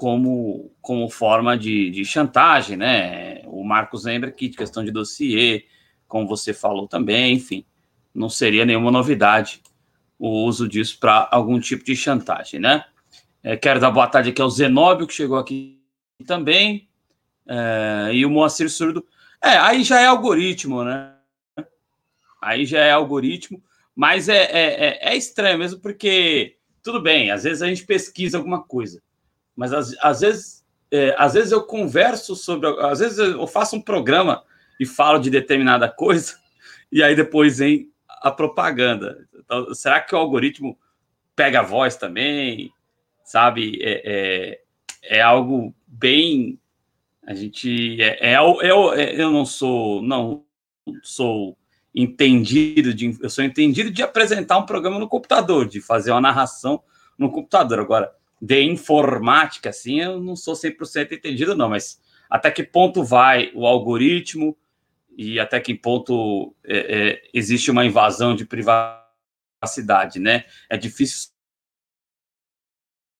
como, 0.00 0.72
como 0.80 1.10
forma 1.10 1.58
de, 1.58 1.90
de 1.90 2.06
chantagem, 2.06 2.74
né? 2.74 3.42
O 3.44 3.62
Marcos 3.62 4.04
lembra 4.04 4.30
aqui 4.30 4.48
de 4.48 4.56
questão 4.56 4.82
de 4.82 4.90
dossiê, 4.90 5.66
como 6.08 6.26
você 6.26 6.54
falou 6.54 6.88
também, 6.88 7.34
enfim, 7.34 7.66
não 8.14 8.30
seria 8.30 8.64
nenhuma 8.64 8.90
novidade 8.90 9.60
o 10.18 10.46
uso 10.46 10.66
disso 10.66 10.98
para 10.98 11.28
algum 11.30 11.60
tipo 11.60 11.84
de 11.84 11.94
chantagem, 11.94 12.58
né? 12.58 12.86
É, 13.42 13.58
quero 13.58 13.78
dar 13.78 13.90
boa 13.90 14.06
tarde 14.06 14.30
aqui 14.30 14.40
ao 14.40 14.48
Zenóbio, 14.48 15.06
que 15.06 15.12
chegou 15.12 15.36
aqui 15.36 15.82
também. 16.26 16.88
É, 17.46 18.14
e 18.14 18.24
o 18.24 18.30
Moacir 18.30 18.70
Surdo. 18.70 19.06
É, 19.44 19.58
aí 19.58 19.84
já 19.84 20.00
é 20.00 20.06
algoritmo, 20.06 20.82
né? 20.82 21.12
Aí 22.40 22.64
já 22.64 22.78
é 22.78 22.90
algoritmo, 22.90 23.62
mas 23.94 24.30
é, 24.30 24.44
é, 24.44 24.86
é, 24.86 25.12
é 25.12 25.14
estranho 25.14 25.58
mesmo, 25.58 25.78
porque 25.78 26.56
tudo 26.82 27.02
bem, 27.02 27.30
às 27.30 27.44
vezes 27.44 27.60
a 27.60 27.66
gente 27.66 27.84
pesquisa 27.84 28.38
alguma 28.38 28.62
coisa, 28.62 29.02
mas 29.60 29.72
às, 29.72 29.94
às 30.00 30.20
vezes, 30.20 30.64
é, 30.90 31.14
às 31.18 31.34
vezes 31.34 31.52
eu 31.52 31.62
converso 31.62 32.34
sobre, 32.34 32.68
às 32.80 32.98
vezes 32.98 33.18
eu 33.18 33.46
faço 33.46 33.76
um 33.76 33.80
programa 33.80 34.42
e 34.80 34.86
falo 34.86 35.18
de 35.18 35.28
determinada 35.28 35.86
coisa, 35.92 36.34
e 36.90 37.02
aí 37.02 37.14
depois 37.14 37.58
vem 37.58 37.90
a 38.22 38.30
propaganda. 38.30 39.28
Então, 39.38 39.74
será 39.74 40.00
que 40.00 40.14
o 40.14 40.18
algoritmo 40.18 40.78
pega 41.36 41.60
a 41.60 41.64
voz 41.64 41.96
também? 41.96 42.72
sabe? 43.30 43.78
É, 43.80 44.02
é, 44.04 45.18
é 45.18 45.20
algo 45.20 45.72
bem. 45.86 46.58
A 47.24 47.34
gente. 47.34 48.00
É, 48.02 48.32
é, 48.32 48.36
eu, 48.36 48.92
é, 48.92 49.04
é, 49.04 49.22
eu 49.22 49.30
não 49.30 49.46
sou. 49.46 50.02
Não 50.02 50.44
sou 51.02 51.56
entendido 51.94 52.92
de. 52.92 53.16
Eu 53.22 53.30
sou 53.30 53.44
entendido 53.44 53.90
de 53.90 54.02
apresentar 54.02 54.58
um 54.58 54.66
programa 54.66 54.98
no 54.98 55.08
computador, 55.08 55.68
de 55.68 55.80
fazer 55.80 56.10
uma 56.10 56.20
narração 56.20 56.82
no 57.16 57.30
computador. 57.30 57.78
Agora, 57.78 58.12
de 58.40 58.62
informática, 58.62 59.70
assim, 59.70 60.00
eu 60.00 60.18
não 60.20 60.34
sou 60.34 60.54
100% 60.54 61.12
entendido, 61.12 61.54
não, 61.54 61.68
mas 61.68 62.00
até 62.28 62.50
que 62.50 62.62
ponto 62.62 63.04
vai 63.04 63.50
o 63.54 63.66
algoritmo 63.66 64.56
e 65.16 65.38
até 65.38 65.60
que 65.60 65.74
ponto 65.74 66.54
é, 66.64 66.78
é, 66.78 67.22
existe 67.34 67.70
uma 67.70 67.84
invasão 67.84 68.34
de 68.34 68.46
privacidade, 68.46 70.18
né? 70.18 70.44
É 70.68 70.76
difícil 70.76 71.30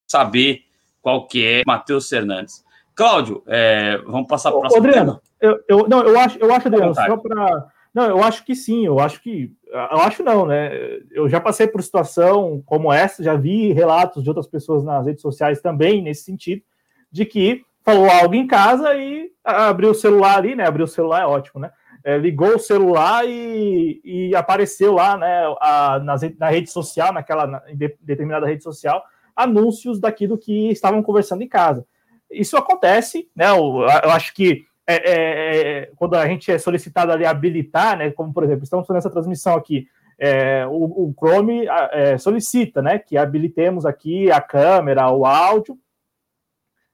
saber 0.09 0.63
qual 1.01 1.27
que 1.27 1.45
é 1.45 1.61
Matheus 1.65 2.09
Fernandes. 2.09 2.63
Cláudio, 2.95 3.43
é, 3.47 3.97
vamos 3.99 4.27
passar 4.27 4.49
para 4.49 4.57
o 4.57 4.61
próximo 4.61 4.87
Adriano, 4.87 5.21
eu, 5.39 5.63
eu, 5.67 5.87
não, 5.87 6.03
eu 6.03 6.19
acho, 6.19 6.37
eu 6.37 6.53
acho, 6.53 6.67
Adriano, 6.67 6.93
só 6.93 7.17
para... 7.17 7.67
Não, 7.93 8.05
eu 8.05 8.23
acho 8.23 8.45
que 8.45 8.55
sim, 8.55 8.85
eu 8.85 8.99
acho 8.99 9.21
que... 9.21 9.53
Eu 9.71 10.01
acho 10.01 10.21
não, 10.21 10.45
né? 10.45 10.69
Eu 11.11 11.29
já 11.29 11.39
passei 11.39 11.65
por 11.65 11.81
situação 11.81 12.61
como 12.65 12.91
essa, 12.91 13.23
já 13.23 13.35
vi 13.35 13.71
relatos 13.71 14.21
de 14.21 14.29
outras 14.29 14.45
pessoas 14.45 14.83
nas 14.83 15.05
redes 15.05 15.21
sociais 15.21 15.61
também 15.61 16.01
nesse 16.01 16.23
sentido, 16.23 16.61
de 17.09 17.25
que 17.25 17.63
falou 17.81 18.09
algo 18.09 18.35
em 18.35 18.45
casa 18.45 18.93
e 18.95 19.31
abriu 19.43 19.91
o 19.91 19.95
celular 19.95 20.37
ali, 20.37 20.55
né? 20.55 20.67
Abriu 20.67 20.83
o 20.83 20.89
celular 20.89 21.21
é 21.21 21.25
ótimo, 21.25 21.61
né? 21.61 21.71
É, 22.03 22.17
ligou 22.17 22.55
o 22.55 22.59
celular 22.59 23.23
e, 23.25 24.01
e 24.03 24.35
apareceu 24.35 24.91
lá, 24.93 25.17
né? 25.17 25.43
A, 25.61 25.99
na, 25.99 26.15
na 26.37 26.49
rede 26.49 26.69
social, 26.69 27.13
naquela 27.13 27.47
na, 27.47 27.61
determinada 28.01 28.45
rede 28.45 28.63
social, 28.63 29.01
anúncios 29.33 30.01
daquilo 30.01 30.37
que 30.37 30.69
estavam 30.69 31.01
conversando 31.01 31.43
em 31.43 31.47
casa. 31.47 31.85
Isso 32.29 32.57
acontece, 32.57 33.29
né? 33.33 33.49
Eu, 33.49 33.85
eu 34.03 34.11
acho 34.11 34.33
que 34.33 34.65
é, 34.95 35.11
é, 35.11 35.79
é, 35.83 35.91
quando 35.95 36.15
a 36.15 36.27
gente 36.27 36.51
é 36.51 36.57
solicitado 36.57 37.11
ali 37.11 37.25
habilitar, 37.25 37.97
né? 37.97 38.11
Como 38.11 38.33
por 38.33 38.43
exemplo, 38.43 38.63
estamos 38.63 38.85
fazendo 38.85 38.99
essa 38.99 39.09
transmissão 39.09 39.55
aqui, 39.55 39.87
é, 40.17 40.65
o, 40.67 41.09
o, 41.09 41.15
Chrome 41.17 41.65
é, 41.91 42.17
solicita, 42.17 42.81
né? 42.81 42.99
Que 42.99 43.17
habilitemos 43.17 43.85
aqui 43.85 44.31
a 44.31 44.39
câmera, 44.39 45.11
o 45.11 45.25
áudio. 45.25 45.77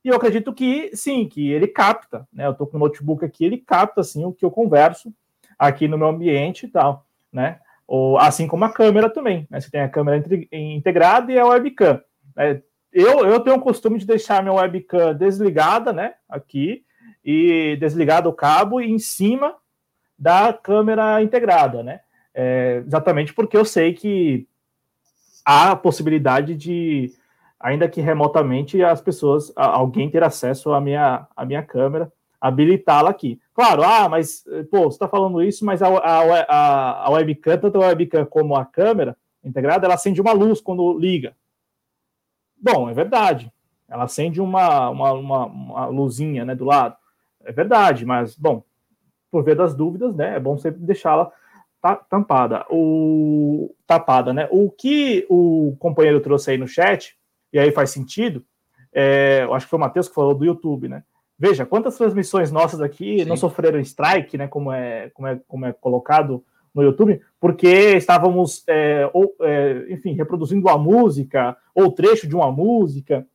E 0.04 0.10
eu 0.10 0.16
acredito 0.16 0.54
que 0.54 0.90
sim, 0.96 1.28
que 1.28 1.52
ele 1.52 1.68
capta, 1.68 2.28
né? 2.32 2.46
Eu 2.46 2.52
estou 2.52 2.66
com 2.66 2.78
o 2.78 2.80
notebook 2.80 3.26
aqui, 3.26 3.44
ele 3.44 3.58
capta 3.58 4.02
assim 4.02 4.24
o 4.24 4.32
que 4.32 4.46
eu 4.46 4.52
converso 4.52 5.14
aqui 5.60 5.88
no 5.88 5.98
meu 5.98 6.08
ambiente 6.08 6.66
e 6.66 6.70
tal, 6.70 7.06
né? 7.32 7.60
Ou, 7.88 8.18
assim 8.18 8.48
como 8.48 8.66
a 8.66 8.72
câmera 8.72 9.10
também, 9.10 9.48
né? 9.50 9.60
Você 9.60 9.70
tem 9.70 9.82
a 9.82 9.90
câmera 9.90 10.24
integrada 10.52 11.32
e 11.32 11.40
a 11.40 11.46
webcam. 11.46 12.02
É, 12.38 12.62
eu, 12.92 13.26
eu 13.26 13.40
tenho 13.40 13.58
o 13.58 13.62
costume 13.62 14.00
de 14.00 14.06
deixar 14.06 14.42
minha 14.42 14.54
webcam 14.54 15.14
desligada, 15.14 15.92
né? 15.92 16.16
Aqui, 16.30 16.84
e 17.30 17.76
desligado 17.76 18.30
o 18.30 18.34
cabo 18.34 18.80
em 18.80 18.98
cima 18.98 19.54
da 20.18 20.54
câmera 20.54 21.22
integrada, 21.22 21.84
né? 21.84 22.00
É, 22.34 22.82
exatamente 22.88 23.34
porque 23.34 23.58
eu 23.58 23.66
sei 23.66 23.94
que 23.94 24.48
há 25.44 25.72
a 25.72 25.76
possibilidade 25.76 26.56
de, 26.56 27.12
ainda 27.60 27.90
que 27.90 28.00
remotamente, 28.00 28.82
as 28.82 29.02
pessoas, 29.02 29.52
alguém 29.58 30.10
ter 30.10 30.24
acesso 30.24 30.72
à 30.72 30.80
minha, 30.80 31.28
à 31.36 31.44
minha 31.44 31.62
câmera, 31.62 32.10
habilitá-la 32.40 33.10
aqui. 33.10 33.42
Claro, 33.54 33.84
ah, 33.84 34.08
mas, 34.08 34.46
pô, 34.72 34.84
você 34.84 34.96
está 34.96 35.10
falando 35.10 35.44
isso, 35.44 35.66
mas 35.66 35.82
a, 35.82 35.90
a, 35.90 37.08
a 37.08 37.10
webcam, 37.10 37.58
tanto 37.58 37.82
a 37.82 37.88
webcam 37.88 38.26
como 38.26 38.56
a 38.56 38.64
câmera 38.64 39.18
integrada, 39.44 39.86
ela 39.86 39.96
acende 39.96 40.22
uma 40.22 40.32
luz 40.32 40.62
quando 40.62 40.98
liga. 40.98 41.36
Bom, 42.56 42.90
é 42.90 42.94
verdade. 42.94 43.52
Ela 43.90 44.06
acende 44.06 44.40
uma, 44.40 44.90
uma, 44.90 45.12
uma, 45.12 45.46
uma 45.46 45.86
luzinha 45.88 46.46
né, 46.46 46.56
do 46.56 46.64
lado. 46.64 46.96
É 47.48 47.52
verdade, 47.54 48.06
mas, 48.06 48.36
bom, 48.36 48.62
por 49.32 49.42
ver 49.42 49.56
das 49.56 49.74
dúvidas, 49.74 50.14
né, 50.14 50.36
é 50.36 50.40
bom 50.40 50.58
sempre 50.58 50.82
deixá-la 50.82 51.32
tampada. 52.10 52.66
O, 52.70 53.74
tapada, 53.86 54.34
né? 54.34 54.50
O 54.52 54.70
que 54.70 55.26
o 55.30 55.76
companheiro 55.80 56.20
trouxe 56.20 56.52
aí 56.52 56.58
no 56.58 56.68
chat, 56.68 57.16
e 57.54 57.58
aí 57.58 57.72
faz 57.72 57.92
sentido, 57.92 58.44
é, 58.94 59.44
eu 59.44 59.54
acho 59.54 59.66
que 59.66 59.70
foi 59.70 59.78
o 59.78 59.80
Matheus 59.80 60.10
que 60.10 60.16
falou 60.16 60.36
do 60.36 60.44
YouTube, 60.44 60.90
né? 60.90 61.04
Veja, 61.40 61.66
quantas 61.66 61.96
transmissões 61.96 62.52
nossas 62.52 62.82
aqui 62.82 63.20
Sim. 63.20 63.26
não 63.26 63.38
sofreram 63.38 63.80
strike, 63.80 64.38
né? 64.38 64.48
Como 64.48 64.72
é, 64.72 65.10
como 65.12 65.28
é, 65.28 65.40
como 65.48 65.66
é 65.66 65.72
colocado 65.72 66.44
no 66.76 66.84
YouTube, 66.84 67.22
porque 67.40 67.96
estávamos, 67.96 68.64
é, 68.68 69.10
ou, 69.14 69.34
é, 69.42 69.86
enfim, 69.90 70.14
reproduzindo 70.14 70.68
uma 70.68 70.78
música, 70.78 71.56
ou 71.74 71.92
trecho 71.92 72.28
de 72.28 72.36
uma 72.36 72.52
música, 72.52 73.26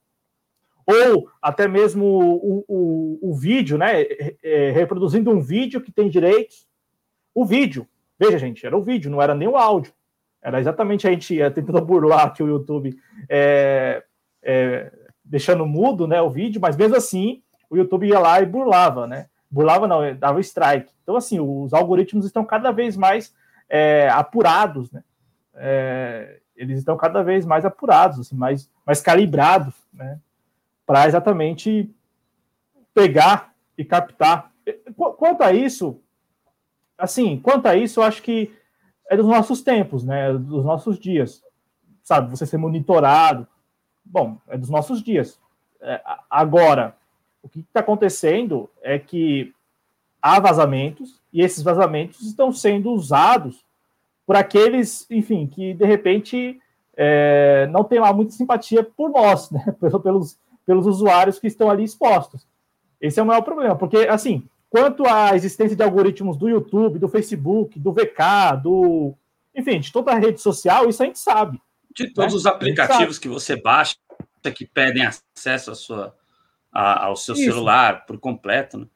ou 0.87 1.28
até 1.41 1.68
mesmo 1.68 2.05
o, 2.05 2.64
o, 2.68 3.30
o 3.30 3.35
vídeo, 3.35 3.78
né? 3.78 4.03
É, 4.43 4.70
reproduzindo 4.70 5.30
um 5.30 5.41
vídeo 5.41 5.80
que 5.80 5.93
tem 5.93 6.09
direitos. 6.09 6.66
O 7.35 7.45
vídeo, 7.45 7.87
veja, 8.18 8.39
gente, 8.39 8.66
era 8.66 8.76
o 8.76 8.83
vídeo, 8.83 9.11
não 9.11 9.22
era 9.22 9.35
nem 9.35 9.49
o 9.49 9.57
áudio. 9.57 9.93
Era 10.43 10.61
exatamente 10.61 11.07
a 11.07 11.11
gente 11.11 11.37
tentando 11.55 11.80
burlar 11.85 12.26
aqui 12.26 12.43
o 12.43 12.49
YouTube, 12.49 12.97
é, 13.28 14.03
é, 14.43 14.93
deixando 15.24 15.64
mudo 15.64 16.07
né, 16.07 16.20
o 16.20 16.30
vídeo, 16.30 16.61
mas 16.61 16.76
mesmo 16.76 16.97
assim 16.97 17.43
o 17.70 17.76
YouTube 17.76 18.07
ia 18.07 18.18
lá 18.18 18.41
e 18.41 18.47
burlava, 18.47 19.07
né? 19.07 19.28
Burlava 19.51 19.87
não, 19.87 20.14
dava 20.16 20.41
strike. 20.41 20.93
Então, 21.03 21.16
assim, 21.16 21.41
os 21.41 21.72
algoritmos 21.72 22.26
estão 22.26 22.45
cada 22.45 22.70
vez 22.70 22.97
mais 22.97 23.35
é, 23.68 24.09
apurados, 24.11 24.91
né? 24.93 25.03
É, 25.55 26.41
eles 26.55 26.78
estão 26.78 26.97
cada 26.97 27.22
vez 27.22 27.47
mais 27.47 27.64
apurados, 27.64 28.20
assim, 28.20 28.37
mais, 28.37 28.70
mais 28.85 29.01
calibrados, 29.01 29.74
né? 29.93 30.18
Para 30.87 31.07
exatamente 31.07 31.91
pegar 32.95 33.55
e 33.76 33.85
captar. 33.85 34.53
Quanto 34.95 35.43
a 35.43 35.53
isso, 35.53 36.01
assim, 36.97 37.39
quanto 37.39 37.66
a 37.66 37.76
isso, 37.76 38.01
eu 38.01 38.05
acho 38.05 38.22
que 38.22 38.55
é 39.11 39.16
dos 39.16 39.26
nossos 39.26 39.62
tempos, 39.62 40.05
né? 40.05 40.33
Dos 40.33 40.64
nossos 40.64 40.99
dias. 40.99 41.43
Sabe, 42.03 42.30
você 42.30 42.47
ser 42.47 42.57
monitorado. 42.57 43.47
Bom, 44.05 44.39
é 44.49 44.57
dos 44.57 44.70
nossos 44.70 45.03
dias. 45.03 45.39
É, 45.80 46.01
agora, 46.30 46.97
o 47.43 47.49
que 47.49 47.61
está 47.61 47.80
acontecendo 47.80 48.70
é 48.83 48.99
que 48.99 49.53
há 50.20 50.39
vazamentos 50.39 51.20
e 51.33 51.43
esses 51.43 51.62
vazamentos 51.62 52.20
estão 52.22 52.53
sendo 52.53 52.93
usados 52.93 53.64
por 54.24 54.37
aqueles, 54.37 55.07
enfim, 55.11 55.47
que 55.47 55.74
de 55.74 55.85
repente 55.85 56.61
é, 56.97 57.66
não 57.70 57.83
tem 57.83 57.99
lá 57.99 58.12
muita 58.12 58.33
simpatia 58.33 58.85
por 58.85 59.11
nós, 59.11 59.51
né? 59.51 59.64
Pelos, 59.80 60.03
pelos 60.03 60.39
usuários 60.67 61.39
que 61.39 61.47
estão 61.47 61.71
ali 61.71 61.85
expostos. 61.85 62.47
Esse 63.01 63.19
é 63.19 63.23
o 63.23 63.27
maior 63.27 63.43
problema, 63.43 63.77
porque, 63.77 63.99
assim, 63.99 64.49
quanto 64.71 65.07
à 65.07 65.35
existência 65.35 65.77
de 65.77 65.83
algoritmos 65.83 66.37
do 66.37 66.49
YouTube, 66.49 66.99
do 66.99 67.09
Facebook, 67.09 67.79
do 67.79 67.93
VK, 67.93 68.63
do. 68.63 69.15
Enfim, 69.55 69.81
de 69.81 69.93
toda 69.93 70.13
a 70.13 70.19
rede 70.19 70.41
social, 70.41 70.89
isso 70.89 71.03
a 71.03 71.07
gente 71.07 71.19
sabe. 71.19 71.61
De 71.95 72.13
todos 72.13 72.33
né? 72.33 72.39
os 72.39 72.47
aplicativos 72.47 73.19
que 73.19 73.29
você 73.29 73.61
baixa, 73.61 73.97
que 74.55 74.67
pedem 74.67 75.05
acesso 75.05 75.71
à 75.71 75.75
sua, 75.75 76.17
a, 76.73 77.07
ao 77.07 77.17
seu 77.17 77.35
isso. 77.35 77.45
celular 77.45 78.07
por 78.07 78.19
completo, 78.19 78.79
né? 78.79 78.87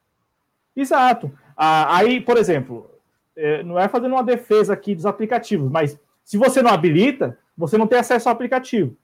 Exato. 0.75 1.31
Ah, 1.55 1.97
aí, 1.97 2.21
por 2.21 2.37
exemplo, 2.37 2.89
é, 3.35 3.63
não 3.63 3.79
é 3.79 3.87
fazendo 3.87 4.13
uma 4.13 4.23
defesa 4.23 4.73
aqui 4.73 4.95
dos 4.95 5.05
aplicativos, 5.05 5.69
mas 5.69 5.99
se 6.23 6.37
você 6.37 6.61
não 6.61 6.71
habilita, 6.71 7.37
você 7.55 7.77
não 7.77 7.87
tem 7.87 7.99
acesso 7.99 8.29
ao 8.29 8.33
aplicativo. 8.33 8.95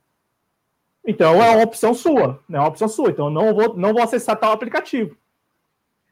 Então 1.05 1.43
é 1.43 1.49
uma 1.49 1.63
opção 1.63 1.93
sua, 1.93 2.41
né? 2.47 2.57
É 2.57 2.61
uma 2.61 2.69
opção 2.69 2.87
sua. 2.87 3.09
Então 3.09 3.25
eu 3.25 3.31
não 3.31 3.53
vou, 3.53 3.75
não 3.75 3.93
vou 3.93 4.01
acessar 4.01 4.39
tal 4.39 4.51
aplicativo. 4.51 5.17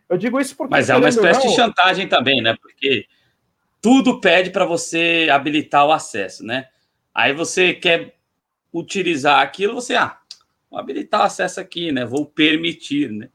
Eu 0.09 0.17
digo 0.17 0.39
isso 0.39 0.55
porque. 0.55 0.71
Mas 0.71 0.89
é 0.89 0.95
uma 0.95 1.07
espécie 1.07 1.39
não, 1.39 1.47
de 1.47 1.55
chantagem 1.55 2.07
também, 2.07 2.41
né? 2.41 2.57
Porque 2.61 3.07
tudo 3.81 4.19
pede 4.19 4.49
para 4.49 4.65
você 4.65 5.29
habilitar 5.31 5.85
o 5.85 5.91
acesso, 5.91 6.45
né? 6.45 6.67
Aí 7.13 7.33
você 7.33 7.73
quer 7.73 8.15
utilizar 8.73 9.41
aquilo, 9.41 9.73
você, 9.73 9.95
ah, 9.95 10.17
vou 10.69 10.79
habilitar 10.79 11.21
o 11.21 11.23
acesso 11.23 11.59
aqui, 11.59 11.91
né? 11.91 12.05
Vou 12.05 12.25
permitir, 12.25 13.09
né? 13.09 13.29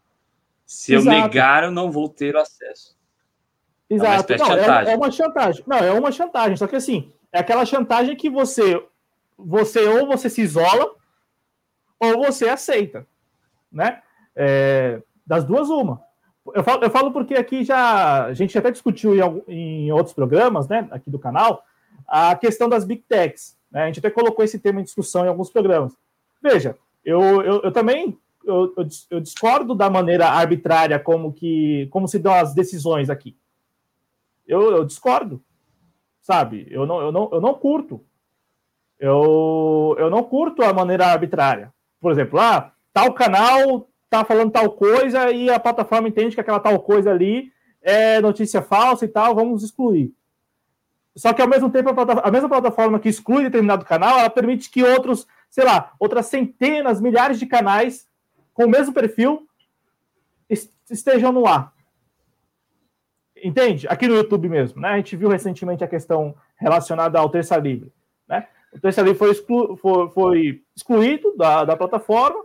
Se 0.66 0.94
Exato. 0.94 1.16
eu 1.16 1.22
negar, 1.22 1.64
eu 1.64 1.70
não 1.70 1.90
vou 1.90 2.08
ter 2.08 2.34
o 2.34 2.40
acesso. 2.40 2.96
Exato. 3.88 4.32
É 4.32 4.36
uma, 4.36 4.48
não, 4.48 4.56
é, 4.56 4.92
é, 4.92 4.96
uma 4.96 5.10
chantagem. 5.10 5.64
Não, 5.66 5.78
é 5.78 5.92
uma 5.92 6.12
chantagem. 6.12 6.56
Só 6.56 6.66
que 6.66 6.76
assim, 6.76 7.12
é 7.32 7.38
aquela 7.38 7.64
chantagem 7.64 8.16
que 8.16 8.28
você, 8.28 8.82
você 9.38 9.80
ou 9.86 10.06
você 10.06 10.28
se 10.28 10.42
isola 10.42 10.94
ou 11.98 12.24
você 12.24 12.48
aceita, 12.48 13.06
né? 13.72 14.02
É, 14.34 15.00
das 15.26 15.44
duas, 15.44 15.68
uma. 15.68 16.02
Eu 16.54 16.62
falo, 16.62 16.84
eu 16.84 16.90
falo 16.90 17.12
porque 17.12 17.34
aqui 17.34 17.64
já 17.64 18.26
a 18.26 18.34
gente 18.34 18.56
até 18.56 18.70
discutiu 18.70 19.14
em, 19.48 19.86
em 19.86 19.92
outros 19.92 20.14
programas, 20.14 20.68
né, 20.68 20.86
aqui 20.92 21.10
do 21.10 21.18
canal, 21.18 21.64
a 22.06 22.36
questão 22.36 22.68
das 22.68 22.84
big 22.84 23.02
techs. 23.08 23.58
Né? 23.70 23.82
A 23.82 23.86
gente 23.86 23.98
até 23.98 24.10
colocou 24.10 24.44
esse 24.44 24.58
tema 24.58 24.80
em 24.80 24.84
discussão 24.84 25.24
em 25.24 25.28
alguns 25.28 25.50
programas. 25.50 25.96
Veja, 26.40 26.78
eu, 27.04 27.42
eu, 27.42 27.62
eu 27.62 27.72
também 27.72 28.16
eu, 28.44 28.72
eu, 28.76 28.86
eu, 29.10 29.20
discordo 29.20 29.74
da 29.74 29.90
maneira 29.90 30.28
arbitrária 30.28 31.00
como 31.00 31.32
que 31.32 31.88
como 31.90 32.06
se 32.06 32.16
dão 32.16 32.32
as 32.32 32.54
decisões 32.54 33.10
aqui. 33.10 33.36
Eu, 34.46 34.76
eu 34.76 34.84
discordo, 34.84 35.42
sabe? 36.22 36.68
Eu 36.70 36.86
não, 36.86 37.00
eu 37.00 37.10
não, 37.10 37.28
eu 37.32 37.40
não 37.40 37.54
curto. 37.54 38.04
Eu, 39.00 39.96
eu 39.98 40.08
não 40.08 40.22
curto 40.22 40.62
a 40.62 40.72
maneira 40.72 41.06
arbitrária 41.06 41.74
por 42.00 42.12
exemplo, 42.12 42.38
ah, 42.38 42.72
tal 42.92 43.12
canal 43.12 43.88
tá 44.08 44.24
falando 44.24 44.52
tal 44.52 44.70
coisa 44.70 45.30
e 45.30 45.50
a 45.50 45.58
plataforma 45.58 46.08
entende 46.08 46.34
que 46.34 46.40
aquela 46.40 46.60
tal 46.60 46.78
coisa 46.80 47.10
ali 47.10 47.52
é 47.82 48.20
notícia 48.20 48.62
falsa 48.62 49.04
e 49.04 49.08
tal, 49.08 49.34
vamos 49.34 49.62
excluir. 49.62 50.12
Só 51.14 51.32
que 51.32 51.40
ao 51.40 51.48
mesmo 51.48 51.70
tempo, 51.70 51.88
a, 51.88 52.28
a 52.28 52.30
mesma 52.30 52.48
plataforma 52.48 53.00
que 53.00 53.08
exclui 53.08 53.44
determinado 53.44 53.84
canal, 53.84 54.18
ela 54.18 54.28
permite 54.28 54.70
que 54.70 54.82
outros, 54.82 55.26
sei 55.48 55.64
lá, 55.64 55.92
outras 55.98 56.26
centenas, 56.26 57.00
milhares 57.00 57.38
de 57.38 57.46
canais 57.46 58.06
com 58.52 58.64
o 58.64 58.68
mesmo 58.68 58.92
perfil 58.92 59.48
estejam 60.90 61.32
no 61.32 61.46
ar. 61.46 61.72
Entende? 63.42 63.86
Aqui 63.88 64.06
no 64.06 64.14
YouTube 64.14 64.48
mesmo, 64.48 64.80
né? 64.80 64.88
A 64.88 64.96
gente 64.96 65.16
viu 65.16 65.28
recentemente 65.28 65.84
a 65.84 65.88
questão 65.88 66.34
relacionada 66.56 67.18
ao 67.18 67.28
Terça 67.28 67.56
Livre, 67.56 67.92
né? 68.28 68.48
O 68.76 68.80
Terça 68.80 69.00
Livre 69.00 69.18
foi, 69.18 69.30
exclu, 69.30 69.76
foi, 69.76 70.10
foi 70.10 70.62
excluído 70.76 71.34
da, 71.36 71.64
da 71.64 71.76
plataforma, 71.76 72.44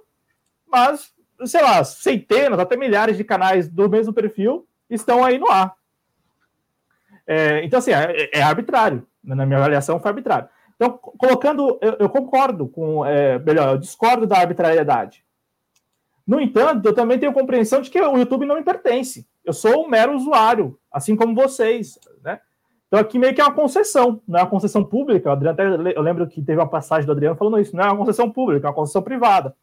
mas, 0.65 1.13
sei 1.45 1.61
lá, 1.61 1.83
centenas, 1.83 2.57
até 2.57 2.77
milhares 2.77 3.17
de 3.17 3.23
canais 3.23 3.67
do 3.67 3.89
mesmo 3.89 4.13
perfil 4.13 4.65
estão 4.89 5.23
aí 5.23 5.37
no 5.37 5.51
ar. 5.51 5.75
É, 7.27 7.63
então, 7.65 7.79
assim, 7.79 7.91
é, 7.91 8.29
é, 8.33 8.41
arbitrário. 8.41 9.05
Né? 9.23 9.35
Na 9.35 9.45
minha 9.45 9.59
avaliação, 9.59 9.99
foi 9.99 10.09
arbitrário. 10.09 10.47
Então, 10.75 10.97
colocando, 10.97 11.77
eu, 11.81 11.97
eu 11.99 12.09
concordo 12.09 12.67
com, 12.67 13.05
é, 13.05 13.37
melhor, 13.39 13.73
eu 13.73 13.77
discordo 13.77 14.25
da 14.25 14.37
arbitrariedade. 14.37 15.23
No 16.25 16.39
entanto, 16.39 16.85
eu 16.85 16.93
também 16.93 17.19
tenho 17.19 17.33
compreensão 17.33 17.81
de 17.81 17.89
que 17.89 17.99
o 17.99 18.17
YouTube 18.17 18.45
não 18.45 18.55
me 18.55 18.63
pertence. 18.63 19.27
Eu 19.43 19.53
sou 19.53 19.85
um 19.85 19.89
mero 19.89 20.15
usuário, 20.15 20.79
assim 20.91 21.15
como 21.15 21.35
vocês, 21.35 21.99
né? 22.23 22.39
Então 22.91 22.99
aqui 22.99 23.17
meio 23.17 23.33
que 23.33 23.39
é 23.39 23.43
uma 23.45 23.53
concessão, 23.53 24.21
não 24.27 24.37
é 24.37 24.43
uma 24.43 24.49
concessão 24.49 24.83
pública. 24.83 25.29
O 25.29 25.31
Adriano 25.31 25.53
até, 25.53 25.97
eu 25.97 26.01
lembro 26.01 26.27
que 26.27 26.41
teve 26.41 26.59
uma 26.59 26.67
passagem 26.67 27.05
do 27.05 27.13
Adriano 27.13 27.37
falando 27.37 27.57
isso, 27.57 27.73
não 27.73 27.85
é 27.85 27.87
uma 27.87 27.95
concessão 27.95 28.29
pública, 28.29 28.67
é 28.67 28.69
uma 28.69 28.75
concessão 28.75 29.01
privada. 29.01 29.55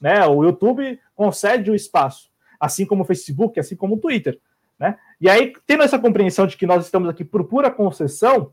Né? 0.00 0.24
O 0.26 0.44
YouTube 0.44 0.96
concede 1.12 1.72
o 1.72 1.74
espaço, 1.74 2.30
assim 2.60 2.86
como 2.86 3.02
o 3.02 3.04
Facebook, 3.04 3.58
assim 3.58 3.74
como 3.74 3.96
o 3.96 3.98
Twitter. 3.98 4.38
Né? 4.78 4.96
E 5.20 5.28
aí, 5.28 5.52
tendo 5.66 5.82
essa 5.82 5.98
compreensão 5.98 6.46
de 6.46 6.56
que 6.56 6.68
nós 6.68 6.84
estamos 6.84 7.08
aqui 7.08 7.24
por 7.24 7.42
pura 7.42 7.68
concessão, 7.68 8.52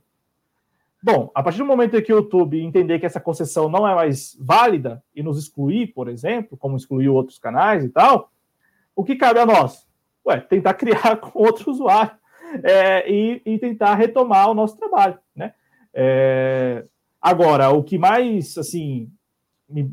bom, 1.04 1.30
a 1.36 1.44
partir 1.44 1.60
do 1.60 1.66
momento 1.68 1.96
em 1.96 2.02
que 2.02 2.12
o 2.12 2.18
YouTube 2.18 2.60
entender 2.60 2.98
que 2.98 3.06
essa 3.06 3.20
concessão 3.20 3.70
não 3.70 3.88
é 3.88 3.94
mais 3.94 4.36
válida 4.40 5.04
e 5.16 5.22
nos 5.22 5.38
excluir, 5.38 5.94
por 5.94 6.08
exemplo, 6.08 6.58
como 6.58 6.78
excluiu 6.78 7.14
outros 7.14 7.38
canais 7.38 7.84
e 7.84 7.90
tal, 7.90 8.32
o 8.96 9.04
que 9.04 9.16
cabe 9.16 9.40
a 9.40 9.46
nós? 9.46 9.88
Ué, 10.26 10.40
tentar 10.40 10.74
criar 10.82 11.18
com 11.18 11.44
outro 11.44 11.70
usuário 11.70 12.25
é, 12.64 13.12
e, 13.12 13.42
e, 13.46 13.60
tentar 13.60 13.96
retomar 13.96 14.50
o 14.50 14.54
nosso 14.54 14.78
trabalho, 14.78 15.18
né? 15.36 15.54
É, 15.94 16.86
agora, 17.22 17.70
o 17.70 17.84
que 17.84 17.98
mais, 17.98 18.58
assim, 18.58 19.10
me, 19.70 19.92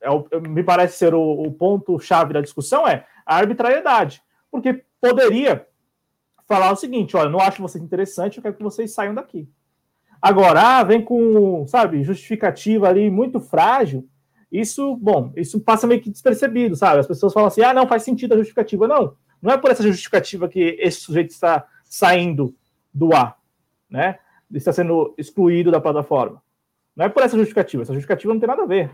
é, 0.00 0.40
me 0.40 0.62
parece 0.62 0.96
ser 0.96 1.14
o, 1.14 1.20
o 1.20 1.52
ponto-chave 1.52 2.32
da 2.32 2.40
discussão 2.40 2.86
é 2.86 3.06
a 3.26 3.36
arbitrariedade, 3.36 4.22
porque 4.50 4.84
poderia 5.00 5.66
falar 6.46 6.72
o 6.72 6.76
seguinte, 6.76 7.16
olha, 7.16 7.30
não 7.30 7.40
acho 7.40 7.62
vocês 7.62 7.82
interessante, 7.82 8.36
eu 8.36 8.42
quero 8.42 8.54
que 8.54 8.62
vocês 8.62 8.92
saiam 8.92 9.14
daqui. 9.14 9.48
Agora, 10.20 10.78
ah, 10.78 10.82
vem 10.82 11.02
com, 11.02 11.66
sabe, 11.66 12.02
justificativa 12.02 12.88
ali 12.88 13.10
muito 13.10 13.40
frágil. 13.40 14.08
Isso, 14.50 14.96
bom, 14.96 15.32
isso 15.36 15.60
passa 15.60 15.86
meio 15.86 16.00
que 16.00 16.08
despercebido, 16.08 16.76
sabe? 16.76 17.00
As 17.00 17.06
pessoas 17.06 17.32
falam 17.32 17.48
assim: 17.48 17.60
ah, 17.60 17.74
não 17.74 17.86
faz 17.86 18.04
sentido 18.04 18.32
a 18.32 18.36
justificativa. 18.38 18.88
Não, 18.88 19.14
não 19.42 19.52
é 19.52 19.58
por 19.58 19.70
essa 19.70 19.82
justificativa 19.82 20.48
que 20.48 20.78
esse 20.80 21.00
sujeito 21.00 21.30
está 21.30 21.66
saindo 21.94 22.52
do 22.92 23.14
ar, 23.14 23.38
né? 23.88 24.18
Está 24.52 24.72
sendo 24.72 25.14
excluído 25.16 25.70
da 25.70 25.80
plataforma. 25.80 26.42
Não 26.96 27.04
é 27.04 27.08
por 27.08 27.22
essa 27.22 27.36
justificativa. 27.36 27.84
Essa 27.84 27.92
justificativa 27.92 28.34
não 28.34 28.40
tem 28.40 28.48
nada 28.48 28.62
a 28.62 28.66
ver. 28.66 28.90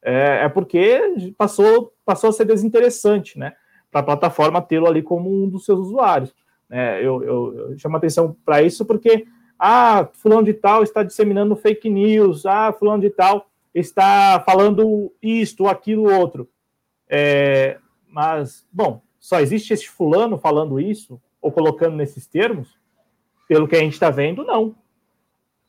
É, 0.00 0.44
é 0.44 0.48
porque 0.48 0.98
passou, 1.36 1.92
passou 2.06 2.30
a 2.30 2.32
ser 2.32 2.46
desinteressante, 2.46 3.38
né? 3.38 3.52
Para 3.90 4.00
a 4.00 4.04
plataforma 4.04 4.62
tê-lo 4.62 4.86
ali 4.86 5.02
como 5.02 5.30
um 5.30 5.46
dos 5.46 5.66
seus 5.66 5.78
usuários. 5.78 6.34
É, 6.70 7.04
eu, 7.04 7.22
eu, 7.22 7.70
eu 7.70 7.78
chamo 7.78 7.98
atenção 7.98 8.34
para 8.46 8.62
isso 8.62 8.82
porque, 8.86 9.26
ah, 9.58 10.08
fulano 10.14 10.44
de 10.44 10.54
tal 10.54 10.82
está 10.82 11.02
disseminando 11.02 11.54
fake 11.54 11.90
news, 11.90 12.46
ah, 12.46 12.72
fulano 12.72 13.02
de 13.02 13.10
tal 13.10 13.46
está 13.74 14.40
falando 14.40 15.12
isto, 15.20 15.66
aquilo, 15.66 16.10
outro. 16.10 16.48
É, 17.08 17.78
mas, 18.06 18.66
bom, 18.72 19.02
só 19.20 19.38
existe 19.38 19.74
esse 19.74 19.86
fulano 19.86 20.38
falando 20.38 20.80
isso, 20.80 21.20
ou 21.40 21.52
colocando 21.52 21.96
nesses 21.96 22.26
termos, 22.26 22.78
pelo 23.46 23.68
que 23.68 23.76
a 23.76 23.80
gente 23.80 23.94
está 23.94 24.10
vendo, 24.10 24.44
não. 24.44 24.74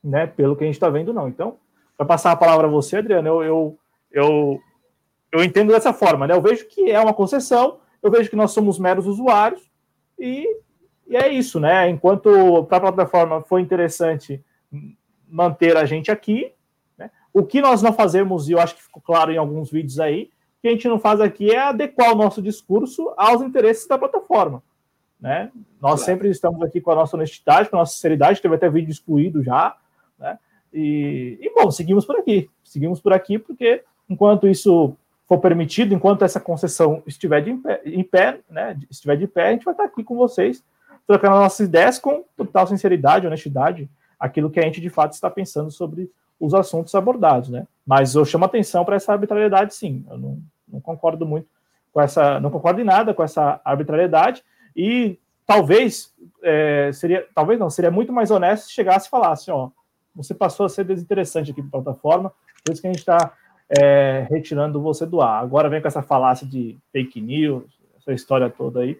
Né? 0.04 0.28
Pelo 0.28 0.56
que 0.56 0.64
a 0.64 0.68
gente 0.68 0.76
está 0.76 0.90
vendo, 0.90 1.14
não. 1.14 1.28
Então, 1.28 1.58
para 1.98 2.06
passar 2.06 2.32
a 2.32 2.36
palavra 2.36 2.68
a 2.68 2.70
você, 2.70 2.98
Adriano, 2.98 3.28
eu, 3.28 3.44
eu, 3.44 3.80
eu, 4.12 4.60
eu 5.32 5.44
entendo 5.44 5.72
dessa 5.72 5.94
forma, 5.94 6.28
né? 6.28 6.34
Eu 6.34 6.42
vejo 6.42 6.68
que 6.68 6.90
é 6.90 7.00
uma 7.00 7.14
concessão, 7.14 7.80
eu 8.02 8.10
vejo 8.10 8.30
que 8.30 8.36
nós 8.36 8.52
somos 8.52 8.80
meros 8.80 9.06
usuários, 9.06 9.70
e 10.18 10.46
e 11.10 11.18
é 11.18 11.28
isso, 11.28 11.60
né? 11.60 11.90
Enquanto 11.90 12.64
para 12.66 12.78
a 12.78 12.82
plataforma 12.82 13.42
foi 13.42 13.62
interessante 13.62 14.46
manter 15.28 15.76
a 15.76 15.84
gente 15.84 16.12
aqui, 16.12 16.54
né? 16.96 17.10
o 17.34 17.44
que 17.44 17.62
nós 17.62 17.82
não 17.82 17.92
fazemos, 17.92 18.48
e 18.48 18.52
eu 18.52 18.60
acho 18.60 18.76
que 18.76 18.84
ficou 18.84 19.02
claro 19.02 19.32
em 19.32 19.38
alguns 19.38 19.72
vídeos 19.72 20.00
aí, 20.00 20.30
que 20.62 20.68
a 20.68 20.72
gente 20.72 20.88
não 20.88 21.00
faz 21.00 21.20
aqui 21.20 21.50
é 21.50 21.58
adequar 21.58 22.12
o 22.12 22.16
nosso 22.16 22.44
discurso 22.44 23.12
aos 23.18 23.42
interesses 23.42 23.88
da 23.88 23.98
plataforma. 23.98 24.62
Né? 25.20 25.52
Nós 25.82 25.96
claro. 25.96 26.06
sempre 26.06 26.30
estamos 26.30 26.62
aqui 26.62 26.80
com 26.80 26.92
a 26.92 26.96
nossa 26.96 27.16
honestidade, 27.18 27.70
com 27.70 27.76
a 27.76 27.80
nossa 27.80 27.94
sinceridade, 27.94 28.42
teve 28.42 28.56
até 28.56 28.70
vídeo 28.70 28.92
excluído 28.92 29.44
já, 29.44 29.76
né? 30.18 30.40
E, 30.74 31.38
e 31.42 31.54
bom, 31.54 31.70
seguimos 31.72 32.06
por 32.06 32.16
aqui. 32.16 32.50
Seguimos 32.64 33.02
por 33.02 33.12
aqui 33.12 33.38
porque 33.38 33.84
enquanto 34.10 34.48
isso 34.48 34.96
for 35.28 35.40
permitido, 35.40 35.94
enquanto 35.94 36.24
essa 36.24 36.40
concessão 36.40 37.04
estiver 37.06 37.42
de 37.42 37.52
em 37.52 37.62
pé, 37.62 37.82
em 37.86 38.04
pé 38.04 38.40
né, 38.50 38.78
estiver 38.90 39.16
de 39.16 39.28
pé, 39.28 39.50
a 39.50 39.52
gente 39.52 39.66
vai 39.66 39.74
estar 39.74 39.84
aqui 39.84 40.04
com 40.04 40.16
vocês 40.16 40.64
trocando 41.06 41.38
nossas 41.38 41.68
ideias 41.68 41.98
com 41.98 42.24
total 42.38 42.68
sinceridade, 42.68 43.26
honestidade, 43.26 43.90
aquilo 44.20 44.50
que 44.50 44.60
a 44.60 44.64
gente 44.64 44.80
de 44.80 44.90
fato 44.90 45.14
está 45.14 45.30
pensando 45.30 45.72
sobre 45.72 46.10
os 46.40 46.54
assuntos 46.54 46.94
abordados, 46.94 47.50
né? 47.50 47.68
Mas 47.86 48.14
eu 48.14 48.24
chamo 48.24 48.46
atenção 48.46 48.86
para 48.86 48.96
essa 48.96 49.12
arbitrariedade, 49.12 49.74
sim. 49.74 50.06
Eu 50.10 50.18
não, 50.18 50.40
não, 50.68 50.80
concordo 50.80 51.26
muito 51.26 51.48
com 51.92 52.00
essa, 52.00 52.40
não 52.40 52.52
concordo 52.52 52.80
em 52.80 52.84
nada 52.84 53.14
com 53.14 53.24
essa 53.24 53.60
arbitrariedade 53.66 54.44
e 54.76 55.18
talvez 55.46 56.14
é, 56.44 56.92
seria, 56.94 57.26
talvez 57.34 57.60
não, 57.60 57.70
seria 57.70 57.92
muito 57.92 58.14
mais 58.14 58.32
honesto 58.32 58.66
se 58.68 58.74
chegasse 58.74 59.08
e 59.08 59.10
falasse, 59.10 59.50
ó, 59.52 59.70
você 60.16 60.34
passou 60.34 60.66
a 60.66 60.70
ser 60.70 60.86
desinteressante 60.86 61.52
aqui 61.52 61.62
para 61.62 61.80
a 61.80 61.84
plataforma, 61.84 62.34
por 62.64 62.74
isso 62.74 62.82
que 62.82 62.88
a 62.88 62.92
gente 62.92 63.00
está 63.00 63.34
é, 63.70 64.28
retirando 64.30 64.82
você 64.82 65.06
do 65.06 65.22
ar. 65.22 65.42
Agora 65.42 65.70
vem 65.70 65.82
com 65.82 65.88
essa 65.88 66.02
falácia 66.02 66.46
de 66.46 66.78
fake 66.92 67.22
news, 67.22 67.64
essa 67.98 68.14
história 68.14 68.50
toda 68.50 68.82
aí 68.82 69.00